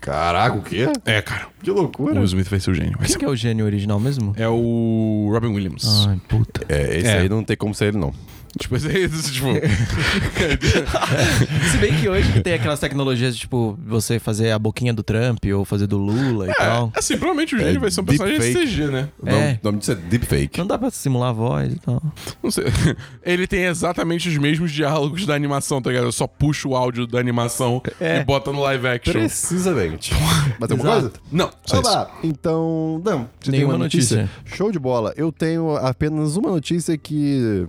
Caraca, 0.00 0.56
o 0.56 0.62
quê? 0.62 0.86
É, 1.04 1.20
cara. 1.22 1.48
Que 1.62 1.70
O 1.70 1.74
loucura. 1.74 2.14
Will 2.14 2.24
Smith 2.24 2.48
vai 2.48 2.60
ser 2.60 2.70
o 2.70 2.74
gênio. 2.74 2.96
Quem 2.98 3.08
ser- 3.08 3.18
que 3.18 3.24
é 3.24 3.28
o 3.28 3.34
gênio 3.34 3.64
original 3.64 3.98
mesmo? 3.98 4.32
É 4.36 4.48
o 4.48 5.28
Robin 5.32 5.48
Williams. 5.48 6.06
Ai, 6.06 6.20
puta. 6.28 6.62
É, 6.68 6.98
esse 6.98 7.08
É. 7.08 7.18
aí 7.18 7.28
não 7.28 7.42
tem 7.42 7.56
como 7.56 7.74
ser 7.74 7.86
ele, 7.86 7.98
não. 7.98 8.12
Tipo, 8.58 8.74
esse 8.76 8.88
aí, 8.88 9.08
tipo. 9.08 9.46
Se 11.70 11.78
bem 11.78 11.94
que 12.00 12.08
hoje 12.08 12.32
que 12.32 12.40
tem 12.40 12.54
aquelas 12.54 12.78
tecnologias 12.80 13.34
de, 13.34 13.42
tipo, 13.42 13.78
você 13.84 14.18
fazer 14.18 14.50
a 14.52 14.58
boquinha 14.58 14.92
do 14.92 15.02
Trump 15.02 15.38
ou 15.54 15.64
fazer 15.64 15.86
do 15.86 15.98
Lula 15.98 16.50
e 16.50 16.54
tal. 16.54 16.92
é, 16.94 16.98
assim, 16.98 17.16
provavelmente 17.16 17.54
o 17.54 17.58
gênio 17.58 17.76
É 17.76 17.78
vai 17.78 17.90
ser 17.90 18.00
um 18.00 18.04
personagem 18.04 18.38
deepfake. 18.40 18.66
CG, 18.66 18.84
né? 18.86 19.08
O 19.20 19.26
nome, 19.26 19.38
É. 19.38 19.58
o 19.62 19.66
nome 19.66 19.78
disso 19.78 19.92
é 19.92 19.94
Deepfake. 19.94 20.58
Não 20.58 20.66
dá 20.66 20.78
pra 20.78 20.90
simular 20.90 21.30
a 21.30 21.32
voz 21.32 21.72
e 21.72 21.78
tal. 21.78 22.02
Não 22.42 22.50
sei. 22.50 22.64
Ele 23.24 23.46
tem 23.46 23.64
exatamente 23.64 24.28
os 24.28 24.36
mesmos 24.38 24.72
diálogos 24.72 25.26
da 25.26 25.34
animação, 25.34 25.80
tá 25.82 25.90
ligado? 25.90 26.04
Eu 26.06 26.12
só 26.12 26.26
puxo 26.26 26.70
o 26.70 26.76
áudio 26.76 27.06
da 27.06 27.18
animação 27.18 27.82
É. 28.00 28.20
e 28.20 28.24
bota 28.24 28.52
no 28.52 28.60
live 28.62 28.86
action. 28.88 29.12
Precisamente. 29.12 30.12
Mas 30.58 30.68
tem 30.68 30.76
alguma 30.78 30.92
coisa? 30.92 31.12
Não, 31.30 31.50
só 31.64 31.80
isso. 31.80 32.06
Então, 32.22 33.02
não, 33.04 33.28
você 33.40 33.50
tem 33.50 33.60
Nenhuma 33.60 33.74
uma 33.74 33.84
notícia? 33.84 34.22
notícia. 34.22 34.56
Show 34.56 34.72
de 34.72 34.78
bola. 34.78 35.12
Eu 35.16 35.30
tenho 35.30 35.76
apenas 35.76 36.36
uma 36.36 36.50
notícia 36.50 36.96
que 36.96 37.66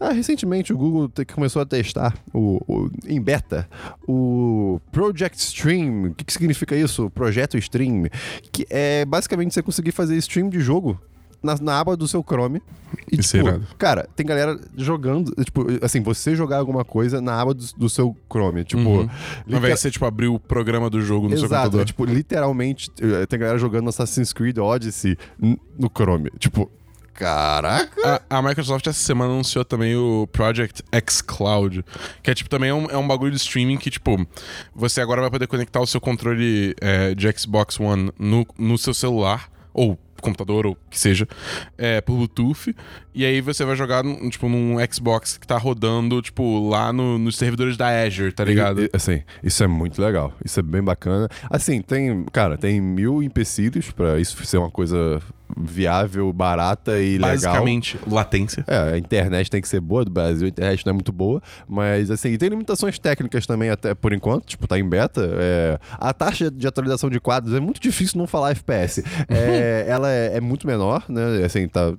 ah, 0.00 0.12
recentemente 0.12 0.72
o 0.72 0.76
Google 0.78 1.10
começou 1.34 1.60
a 1.62 1.66
testar 1.66 2.16
o, 2.32 2.60
o- 2.68 2.90
em 3.06 3.20
beta 3.20 3.68
o 4.06 4.80
Project 4.92 5.38
Stream. 5.38 6.06
O 6.10 6.14
que, 6.14 6.24
que 6.24 6.32
significa 6.32 6.76
isso? 6.76 7.10
Projeto 7.10 7.56
Stream, 7.58 8.04
que 8.52 8.66
é 8.70 9.04
basicamente 9.04 9.54
você 9.54 9.62
conseguir 9.62 9.92
fazer 9.92 10.16
stream 10.16 10.48
de 10.48 10.60
jogo 10.60 10.98
na, 11.42 11.56
na 11.60 11.78
aba 11.78 11.96
do 11.96 12.08
seu 12.08 12.22
Chrome. 12.22 12.60
E, 13.12 13.20
Isso 13.20 13.36
é 13.36 13.42
tipo, 13.42 13.76
cara, 13.76 14.08
tem 14.16 14.26
galera 14.26 14.58
jogando, 14.76 15.32
tipo, 15.44 15.66
assim, 15.82 16.00
você 16.02 16.34
jogar 16.34 16.56
alguma 16.58 16.84
coisa 16.84 17.20
na 17.20 17.40
aba 17.40 17.54
do, 17.54 17.64
do 17.76 17.88
seu 17.88 18.16
Chrome. 18.32 18.64
Tipo, 18.64 18.80
Uhum. 18.82 18.96
Ao 19.00 19.02
liter- 19.02 19.58
invés 19.58 19.74
de 19.74 19.80
você, 19.80 19.90
tipo, 19.90 20.04
abrir 20.06 20.28
o 20.28 20.38
programa 20.40 20.88
do 20.90 21.00
jogo 21.00 21.28
no 21.28 21.36
seu 21.36 21.44
Exato, 21.46 21.62
computador. 21.70 21.82
é, 21.82 21.84
tipo, 21.84 22.04
literalmente, 22.04 22.90
eh, 23.00 23.26
tem 23.26 23.38
galera 23.38 23.58
jogando 23.58 23.88
Assassin's 23.88 24.32
Creed 24.32 24.58
Odyssey 24.58 25.16
no 25.78 25.88
Chrome. 25.94 26.30
Tipo, 26.38 26.70
caraca! 27.18 28.22
A, 28.30 28.38
a 28.38 28.42
Microsoft 28.42 28.86
essa 28.86 28.98
semana 28.98 29.32
anunciou 29.32 29.64
também 29.64 29.96
o 29.96 30.28
Project 30.28 30.84
X 30.92 31.20
Cloud, 31.20 31.84
que 32.22 32.30
é 32.30 32.34
tipo 32.34 32.48
também 32.48 32.70
é 32.70 32.74
um, 32.74 32.84
é 32.86 32.96
um 32.96 33.06
bagulho 33.06 33.32
de 33.32 33.38
streaming 33.38 33.76
que, 33.76 33.90
tipo, 33.90 34.24
você 34.72 35.00
agora 35.00 35.20
vai 35.20 35.30
poder 35.30 35.48
conectar 35.48 35.80
o 35.80 35.86
seu 35.86 36.00
controle 36.00 36.76
é, 36.80 37.14
de 37.16 37.30
Xbox 37.36 37.80
One 37.80 38.12
no, 38.16 38.46
no 38.56 38.78
seu 38.78 38.94
celular, 38.94 39.50
ou 39.74 39.98
computador, 40.20 40.66
ou 40.66 40.76
que 40.90 40.98
seja, 40.98 41.26
é, 41.76 42.00
por 42.00 42.16
Bluetooth, 42.16 42.74
e 43.22 43.24
aí 43.26 43.40
você 43.40 43.64
vai 43.64 43.74
jogar, 43.76 44.02
num- 44.04 44.28
tipo, 44.30 44.48
num 44.48 44.76
Xbox 44.90 45.36
que 45.38 45.46
tá 45.46 45.56
rodando, 45.58 46.20
tipo, 46.22 46.68
lá 46.68 46.92
no- 46.92 47.18
nos 47.18 47.36
servidores 47.36 47.76
da 47.76 47.88
Azure, 48.04 48.32
tá 48.32 48.44
ligado? 48.44 48.82
E- 48.82 48.84
e, 48.86 48.90
assim, 48.92 49.22
isso 49.42 49.62
é 49.62 49.66
muito 49.66 50.00
legal. 50.00 50.32
Isso 50.44 50.60
é 50.60 50.62
bem 50.62 50.82
bacana. 50.82 51.28
Assim, 51.50 51.80
tem, 51.82 52.24
cara, 52.32 52.56
tem 52.56 52.80
mil 52.80 53.22
empecilhos 53.22 53.90
pra 53.90 54.18
isso 54.18 54.44
ser 54.44 54.58
uma 54.58 54.70
coisa 54.70 55.20
viável, 55.56 56.30
barata 56.32 56.98
e 57.00 57.12
legal. 57.16 57.30
Basicamente, 57.30 57.98
latência. 58.06 58.62
É, 58.66 58.94
a 58.94 58.98
internet 58.98 59.50
tem 59.50 59.60
que 59.62 59.68
ser 59.68 59.80
boa 59.80 60.04
do 60.04 60.10
Brasil, 60.10 60.46
a 60.46 60.48
internet 60.48 60.84
não 60.84 60.90
é 60.90 60.94
muito 60.94 61.10
boa, 61.10 61.42
mas 61.66 62.10
assim, 62.10 62.36
tem 62.36 62.50
limitações 62.50 62.98
técnicas 62.98 63.46
também 63.46 63.70
até 63.70 63.94
por 63.94 64.12
enquanto, 64.12 64.44
tipo, 64.46 64.66
tá 64.68 64.78
em 64.78 64.86
beta. 64.88 65.26
é, 65.40 65.78
a 65.92 66.12
taxa 66.12 66.50
de 66.50 66.66
atualização 66.66 67.08
de 67.10 67.18
quadros 67.18 67.54
é 67.54 67.60
muito 67.60 67.80
difícil 67.80 68.18
não 68.18 68.26
falar 68.26 68.50
FPS. 68.50 69.02
É, 69.28 69.86
ela 69.88 70.10
é, 70.12 70.36
é 70.36 70.40
muito 70.40 70.66
menor, 70.66 71.02
né? 71.08 71.42
Assim, 71.44 71.66
tá. 71.66 71.92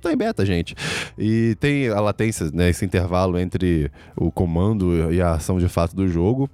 Tá 0.00 0.12
em 0.12 0.16
beta, 0.16 0.44
gente. 0.46 0.74
E 1.18 1.56
tem 1.60 1.88
a 1.88 2.00
latência, 2.00 2.50
né? 2.52 2.68
Esse 2.70 2.84
intervalo 2.84 3.38
entre 3.38 3.90
o 4.16 4.30
comando 4.30 5.12
e 5.12 5.20
a 5.20 5.32
ação 5.32 5.58
de 5.58 5.68
fato 5.68 5.94
do 5.96 6.08
jogo. 6.08 6.48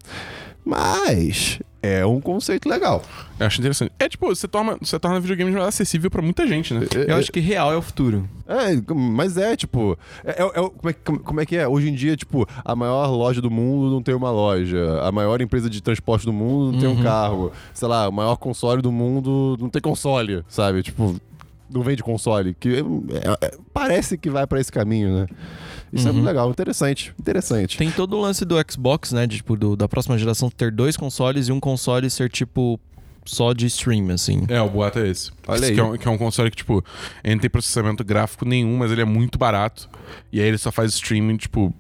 Mas 0.64 1.60
é 1.82 2.06
um 2.06 2.18
conceito 2.22 2.66
legal. 2.70 3.02
Eu 3.38 3.46
acho 3.46 3.60
interessante. 3.60 3.92
É 3.98 4.08
tipo, 4.08 4.26
você 4.34 4.48
torna, 4.48 4.78
você 4.80 4.98
torna 4.98 5.20
videogames 5.20 5.52
mais 5.52 5.66
acessível 5.66 6.10
pra 6.10 6.22
muita 6.22 6.46
gente, 6.46 6.72
né? 6.72 6.86
Eu 7.06 7.16
acho 7.16 7.30
que 7.30 7.38
real 7.40 7.70
é 7.70 7.76
o 7.76 7.82
futuro. 7.82 8.26
É, 8.48 8.68
mas 8.94 9.36
é, 9.36 9.54
tipo. 9.56 9.98
É, 10.24 10.42
é- 10.42 10.46
é- 10.46 10.52
como, 10.70 10.88
é, 10.88 10.92
como- 10.94 11.18
como 11.18 11.40
é 11.42 11.44
que 11.44 11.56
é? 11.56 11.68
Hoje 11.68 11.90
em 11.90 11.94
dia, 11.94 12.16
tipo, 12.16 12.46
a 12.64 12.74
maior 12.74 13.08
loja 13.10 13.42
do 13.42 13.50
mundo 13.50 13.90
não 13.90 14.02
tem 14.02 14.14
uma 14.14 14.30
loja. 14.30 15.00
A 15.02 15.12
maior 15.12 15.42
empresa 15.42 15.68
de 15.68 15.82
transporte 15.82 16.24
do 16.24 16.32
mundo 16.32 16.72
não 16.72 16.80
tem 16.80 16.88
um 16.88 17.02
carro. 17.02 17.52
Sei 17.74 17.86
lá, 17.86 18.08
o 18.08 18.12
maior 18.12 18.36
console 18.36 18.80
do 18.80 18.90
mundo 18.90 19.58
não 19.60 19.68
tem 19.68 19.82
console, 19.82 20.42
sabe? 20.48 20.82
Tipo, 20.82 21.14
não 21.74 21.82
vende 21.82 22.02
console. 22.02 22.54
Que 22.54 22.76
é- 22.76 23.46
é- 23.46 23.58
parece 23.72 24.16
que 24.16 24.30
vai 24.30 24.46
pra 24.46 24.60
esse 24.60 24.70
caminho, 24.72 25.20
né? 25.20 25.26
Isso 25.92 26.08
é 26.08 26.12
muito 26.12 26.24
legal, 26.24 26.50
interessante. 26.50 27.14
Interessante. 27.20 27.76
Tem 27.78 27.90
todo 27.90 28.16
o 28.16 28.20
lance 28.20 28.44
do 28.44 28.56
Xbox, 28.68 29.12
né? 29.12 29.26
De, 29.26 29.36
tipo, 29.36 29.56
do- 29.56 29.76
da 29.76 29.86
próxima 29.88 30.16
geração 30.18 30.50
ter 30.50 30.72
dois 30.72 30.96
consoles 30.96 31.48
e 31.48 31.52
um 31.52 31.60
console 31.60 32.08
ser, 32.10 32.28
tipo, 32.30 32.80
só 33.24 33.52
de 33.52 33.66
stream, 33.66 34.10
assim. 34.10 34.44
É, 34.48 34.60
o 34.60 34.68
boato 34.68 34.98
é 34.98 35.08
esse. 35.08 35.30
Olha 35.46 35.56
Esse 35.56 35.64
aí. 35.66 35.74
Que 35.74 35.80
é, 35.80 35.84
um, 35.84 35.96
que 35.96 36.08
é 36.08 36.10
um 36.10 36.18
console 36.18 36.50
que, 36.50 36.56
tipo, 36.56 36.84
ele 37.22 37.34
não 37.34 37.40
tem 37.40 37.50
processamento 37.50 38.04
gráfico 38.04 38.44
nenhum, 38.44 38.76
mas 38.78 38.90
ele 38.90 39.00
é 39.02 39.04
muito 39.04 39.38
barato. 39.38 39.88
E 40.32 40.40
aí 40.40 40.46
ele 40.48 40.58
só 40.58 40.70
faz 40.70 40.92
streaming, 40.94 41.36
tipo, 41.36 41.74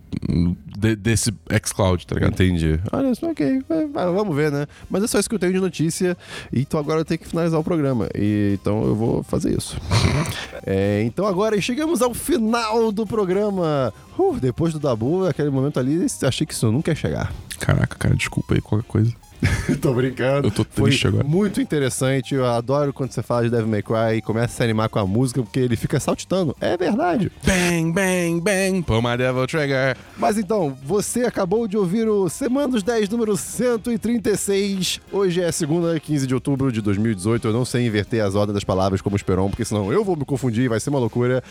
de- 0.78 0.96
desse 0.96 1.32
xCloud, 1.64 2.06
tá 2.06 2.14
ligado? 2.14 2.32
Entendi. 2.32 2.80
Olha, 2.92 3.10
isso 3.10 3.26
ok. 3.26 3.62
É, 3.68 3.86
vamos 3.86 4.34
ver, 4.34 4.50
né? 4.50 4.66
Mas 4.88 5.02
é 5.02 5.06
só 5.06 5.18
isso 5.18 5.28
que 5.28 5.34
eu 5.34 5.38
tenho 5.38 5.52
de 5.52 5.60
notícia. 5.60 6.16
Então 6.52 6.78
agora 6.80 7.00
eu 7.00 7.04
tenho 7.04 7.18
que 7.18 7.28
finalizar 7.28 7.58
o 7.60 7.64
programa. 7.64 8.08
E, 8.14 8.58
então 8.60 8.82
eu 8.84 8.94
vou 8.94 9.22
fazer 9.22 9.56
isso. 9.56 9.76
É, 10.66 11.02
então 11.04 11.26
agora 11.26 11.60
chegamos 11.60 12.00
ao 12.00 12.14
final 12.14 12.90
do 12.90 13.06
programa. 13.06 13.92
Uh, 14.18 14.38
depois 14.40 14.72
do 14.72 14.78
Dabu, 14.78 15.26
aquele 15.26 15.50
momento 15.50 15.78
ali, 15.78 16.06
achei 16.22 16.46
que 16.46 16.54
isso 16.54 16.72
nunca 16.72 16.90
ia 16.90 16.94
chegar. 16.94 17.30
Caraca, 17.58 17.96
cara, 17.98 18.14
desculpa 18.14 18.54
aí 18.54 18.62
qualquer 18.62 18.86
coisa. 18.86 19.12
Tô 19.80 19.92
brincando. 19.92 20.48
Eu 20.48 20.50
tô 20.50 20.64
Foi 20.68 20.90
triste 20.90 21.06
agora. 21.06 21.24
muito 21.24 21.60
interessante. 21.60 22.34
Eu 22.34 22.46
adoro 22.46 22.92
quando 22.92 23.12
você 23.12 23.22
fala 23.22 23.44
de 23.44 23.50
Devil 23.50 23.66
May 23.68 23.82
Cry 23.82 24.16
e 24.18 24.22
começa 24.22 24.46
a 24.46 24.56
se 24.56 24.62
animar 24.62 24.88
com 24.88 24.98
a 24.98 25.06
música, 25.06 25.42
porque 25.42 25.60
ele 25.60 25.76
fica 25.76 25.98
saltitando. 26.00 26.56
É 26.60 26.76
verdade. 26.76 27.30
Bang, 27.44 27.92
bang, 27.92 28.40
bang, 28.40 28.82
pull 28.82 29.02
my 29.02 29.16
devil 29.16 29.46
trigger. 29.46 29.96
Mas 30.16 30.38
então, 30.38 30.76
você 30.82 31.24
acabou 31.24 31.66
de 31.68 31.76
ouvir 31.76 32.08
o 32.08 32.28
Semana 32.28 32.68
dos 32.68 32.82
10, 32.82 33.08
número 33.08 33.36
136. 33.36 35.00
Hoje 35.12 35.42
é 35.42 35.52
segunda, 35.52 35.98
15 35.98 36.26
de 36.26 36.34
outubro 36.34 36.72
de 36.72 36.80
2018. 36.80 37.48
Eu 37.48 37.52
não 37.52 37.64
sei 37.64 37.86
inverter 37.86 38.24
as 38.24 38.34
ordens 38.34 38.54
das 38.54 38.64
palavras 38.64 39.00
como 39.00 39.16
Esperon, 39.16 39.48
porque 39.50 39.64
senão 39.64 39.92
eu 39.92 40.04
vou 40.04 40.16
me 40.16 40.24
confundir 40.24 40.64
e 40.64 40.68
vai 40.68 40.80
ser 40.80 40.90
uma 40.90 40.98
loucura. 40.98 41.42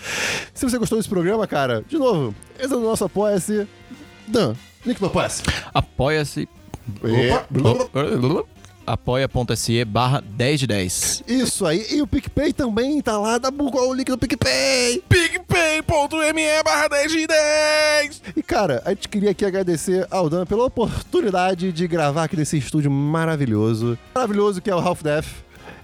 Se 0.53 0.67
você 0.67 0.77
gostou 0.77 0.97
desse 0.97 1.09
programa, 1.09 1.45
cara, 1.47 1.83
de 1.87 1.97
novo, 1.97 2.33
esse 2.59 2.73
é 2.73 2.75
o 2.77 2.81
nosso 2.81 3.03
Apoia-se. 3.05 3.67
Dan, 4.27 4.55
link 4.85 4.99
no 5.01 5.07
Apoia-se. 5.07 5.43
Apoia-se. 5.73 6.47
Opa. 7.63 8.53
Apoia.se 8.85 9.85
barra 9.85 10.21
10 10.21 10.59
de 10.59 10.67
10. 10.67 11.23
Isso 11.27 11.65
aí. 11.65 11.85
E 11.89 12.01
o 12.01 12.07
PicPay 12.07 12.51
também 12.51 13.01
tá 13.01 13.17
lá. 13.17 13.37
Dá 13.37 13.49
o 13.49 13.93
link 13.93 14.09
do 14.09 14.17
PicPay. 14.17 15.01
picpay.me 15.07 16.63
barra 16.65 16.89
10 16.89 17.11
de 17.11 17.27
10. 17.27 18.21
E, 18.35 18.43
cara, 18.43 18.81
a 18.85 18.89
gente 18.89 19.07
queria 19.07 19.31
aqui 19.31 19.45
agradecer 19.45 20.05
ao 20.11 20.29
Dan 20.29 20.45
pela 20.45 20.65
oportunidade 20.65 21.71
de 21.71 21.87
gravar 21.87 22.25
aqui 22.25 22.35
nesse 22.35 22.57
estúdio 22.57 22.91
maravilhoso. 22.91 23.97
Maravilhoso 24.13 24.61
que 24.61 24.69
é 24.69 24.75
o 24.75 24.79
Half 24.79 25.01
Death. 25.01 25.27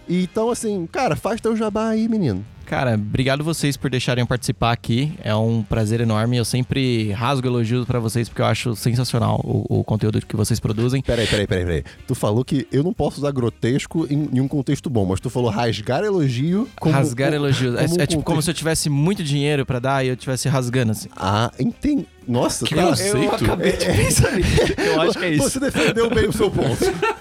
E, 0.08 0.24
então, 0.24 0.50
assim, 0.50 0.86
cara, 0.92 1.16
faz 1.16 1.40
teu 1.40 1.56
jabá 1.56 1.90
aí, 1.90 2.08
menino. 2.10 2.46
Cara, 2.70 2.94
obrigado 2.94 3.44
vocês 3.44 3.76
por 3.76 3.90
deixarem 3.90 4.22
eu 4.22 4.28
participar 4.28 4.72
aqui. 4.72 5.12
É 5.24 5.34
um 5.36 5.64
prazer 5.64 6.02
enorme. 6.02 6.38
Eu 6.38 6.46
sempre 6.46 7.12
rasgo 7.14 7.48
elogios 7.48 7.84
pra 7.88 8.00
vocês 8.00 8.30
porque 8.30 8.44
eu 8.44 8.46
acho 8.46 8.76
sensacional 8.76 9.42
o, 9.44 9.80
o 9.80 9.84
conteúdo 9.84 10.22
que 10.24 10.36
vocês 10.36 10.60
produzem. 10.60 11.02
Peraí, 11.02 11.26
peraí, 11.26 11.48
peraí, 11.48 11.66
peraí. 11.66 11.84
Tu 12.08 12.14
falou 12.14 12.46
que 12.46 12.68
eu 12.72 12.84
não 12.84 12.94
posso 12.94 13.18
usar 13.22 13.32
grotesco 13.32 14.06
em, 14.08 14.30
em 14.32 14.40
um 14.40 14.48
contexto 14.48 14.88
bom, 14.88 15.04
mas 15.04 15.20
tu 15.20 15.32
falou 15.32 15.50
rasgar 15.50 16.04
elogio 16.04 16.70
como... 16.80 16.94
rasgar 16.94 17.30
como- 17.32 17.44
elogios. 17.44 17.74
É, 17.74 17.86
como 17.88 18.00
um 18.00 18.02
é 18.04 18.06
tipo 18.06 18.22
como 18.22 18.36
contexto- 18.36 18.46
se 18.46 18.52
eu 18.52 18.54
tivesse 18.54 18.88
muito 18.88 19.24
dinheiro 19.24 19.66
pra 19.66 19.80
dar 19.80 20.06
e 20.06 20.10
eu 20.10 20.14
estivesse 20.14 20.48
rasgando 20.48 20.92
assim. 20.92 21.10
Ah, 21.18 21.52
entendi. 21.60 22.06
Nossa, 22.30 22.64
Que 22.64 22.76
tá. 22.76 22.84
conceito. 22.84 23.18
Eu 23.18 23.34
acabei 23.34 23.72
de 23.72 23.86
pensar 23.88 24.32
nisso. 24.34 24.74
Eu 24.78 25.02
acho 25.02 25.18
que 25.18 25.26
é 25.26 25.30
isso. 25.32 25.50
Você 25.50 25.60
defendeu 25.60 26.10
bem 26.12 26.28
o 26.28 26.32
seu 26.32 26.52
ponto. 26.52 26.78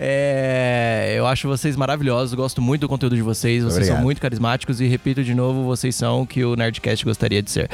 É, 0.00 1.14
eu 1.16 1.26
acho 1.26 1.48
vocês 1.48 1.74
maravilhosos, 1.74 2.32
gosto 2.32 2.62
muito 2.62 2.82
do 2.82 2.88
conteúdo 2.88 3.16
de 3.16 3.22
vocês, 3.22 3.64
vocês 3.64 3.74
Obrigado. 3.78 3.96
são 3.96 4.04
muito 4.04 4.20
carismáticos 4.20 4.80
e 4.80 4.86
repito 4.86 5.24
de 5.24 5.34
novo, 5.34 5.64
vocês 5.64 5.96
são 5.96 6.22
o 6.22 6.26
que 6.26 6.44
o 6.44 6.54
Nerdcast 6.54 7.04
gostaria 7.04 7.42
de 7.42 7.50
ser. 7.50 7.68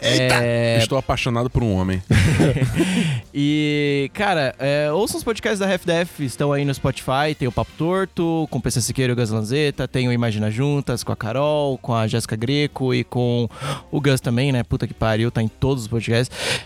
É, 0.00 0.78
Estou 0.78 0.96
apaixonado 0.96 1.50
por 1.50 1.64
um 1.64 1.74
homem. 1.74 2.00
e, 3.34 4.08
cara, 4.14 4.54
é, 4.58 4.92
ouçam 4.92 5.18
os 5.18 5.24
podcasts 5.24 5.58
da 5.58 5.66
RefDef, 5.66 6.20
estão 6.20 6.52
aí 6.52 6.64
no 6.64 6.72
Spotify, 6.72 7.34
tem 7.36 7.48
o 7.48 7.52
Papo 7.52 7.72
Torto, 7.76 8.46
com 8.50 8.58
o 8.58 8.62
PC 8.62 8.80
Siqueira 8.80 9.12
e 9.12 9.14
o 9.14 9.16
Gus 9.16 9.30
Lanzetta, 9.30 9.88
tem 9.88 10.06
o 10.06 10.12
Imagina 10.12 10.52
Juntas 10.52 11.02
com 11.02 11.10
a 11.10 11.16
Carol, 11.16 11.76
com 11.78 11.92
a 11.92 12.06
Jéssica 12.06 12.36
Greco 12.36 12.94
e 12.94 13.02
com 13.02 13.48
o 13.90 14.00
Gus 14.00 14.20
também, 14.20 14.52
né? 14.52 14.62
Puta 14.62 14.86
que 14.86 14.94
pariu, 14.94 15.30
tá 15.30 15.42
em 15.42 15.48
todos 15.48 15.82
os 15.84 15.88
podcasts. 15.88 16.13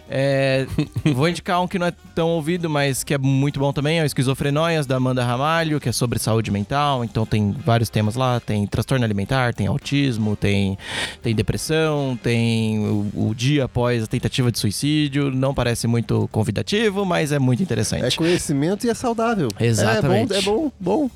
É, 0.08 0.66
vou 1.14 1.28
indicar 1.28 1.62
um 1.62 1.68
que 1.68 1.78
não 1.78 1.86
é 1.86 1.92
tão 2.14 2.28
ouvido, 2.30 2.68
mas 2.68 3.02
que 3.04 3.14
é 3.14 3.18
muito 3.18 3.58
bom 3.58 3.72
também, 3.72 3.98
é 3.98 4.02
o 4.02 4.06
Esquizofrenóias, 4.06 4.86
da 4.86 4.96
Amanda 4.96 5.24
Ramalho, 5.24 5.80
que 5.80 5.88
é 5.88 5.92
sobre 5.92 6.18
saúde 6.18 6.50
mental, 6.50 7.04
então 7.04 7.24
tem 7.24 7.52
vários 7.64 7.88
temas 7.88 8.14
lá, 8.14 8.40
tem 8.40 8.66
transtorno 8.66 9.04
alimentar, 9.04 9.54
tem 9.54 9.66
autismo, 9.66 10.36
tem, 10.36 10.76
tem 11.22 11.34
depressão, 11.34 12.18
tem 12.22 12.78
o, 12.80 13.28
o 13.30 13.34
dia 13.34 13.64
após 13.64 14.02
a 14.04 14.06
tentativa 14.06 14.50
de 14.52 14.58
suicídio, 14.58 15.30
não 15.30 15.54
parece 15.54 15.86
muito 15.86 16.28
convidativo, 16.32 17.04
mas 17.04 17.32
é 17.32 17.38
muito 17.38 17.60
É 17.60 17.64
interessante. 17.64 18.16
conhecimento 18.16 18.86
e 18.86 18.90
é 18.90 18.94
saudável. 18.94 19.48
Exatamente. 19.58 20.32
É 20.34 20.42
bom, 20.42 20.66
é 20.66 20.80
bom, 20.80 21.02
bom. 21.06 21.10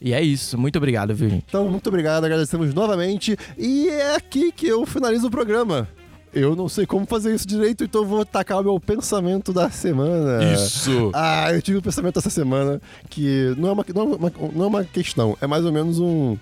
E 0.00 0.12
é 0.12 0.20
isso, 0.22 0.58
muito 0.58 0.76
obrigado, 0.76 1.14
viu, 1.14 1.30
gente? 1.30 1.44
Então, 1.48 1.66
muito 1.66 1.86
obrigado, 1.88 2.24
agradecemos 2.24 2.74
novamente. 2.74 3.38
E 3.56 3.88
é 3.88 4.14
aqui 4.16 4.52
que 4.52 4.66
eu 4.66 4.84
finalizo 4.84 5.28
o 5.28 5.30
programa. 5.30 5.88
Eu 6.34 6.56
não 6.56 6.68
sei 6.68 6.84
como 6.84 7.06
fazer 7.06 7.32
isso 7.32 7.46
direito, 7.46 7.84
então 7.84 8.02
eu 8.02 8.06
vou 8.06 8.24
tacar 8.24 8.60
o 8.60 8.64
meu 8.64 8.80
pensamento 8.80 9.52
da 9.52 9.70
semana. 9.70 10.52
Isso. 10.52 11.12
Ah, 11.14 11.52
eu 11.52 11.62
tive 11.62 11.78
um 11.78 11.80
pensamento 11.80 12.18
essa 12.18 12.28
semana 12.28 12.82
que 13.08 13.54
não 13.56 13.68
é 13.68 13.72
uma, 13.72 13.86
não 13.94 14.02
é 14.02 14.04
uma, 14.04 14.32
não 14.52 14.64
é 14.64 14.66
uma 14.66 14.84
questão, 14.84 15.38
é 15.40 15.46
mais 15.46 15.64
ou 15.64 15.72
menos 15.72 16.00
um. 16.00 16.36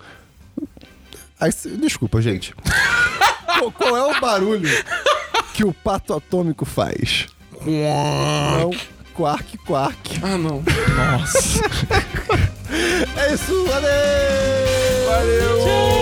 Desculpa, 1.78 2.22
gente. 2.22 2.54
qual, 3.44 3.70
qual 3.72 3.96
é 3.96 4.16
o 4.16 4.20
barulho 4.20 4.70
que 5.52 5.64
o 5.64 5.74
pato 5.74 6.14
atômico 6.14 6.64
faz? 6.64 7.26
Não, 7.66 8.70
quark, 9.14 9.58
quark. 9.58 10.20
Ah, 10.22 10.38
não. 10.38 10.62
Nossa. 10.96 11.60
É 13.16 13.34
isso, 13.34 13.66
valeu! 13.66 13.92
Valeu! 15.06 16.01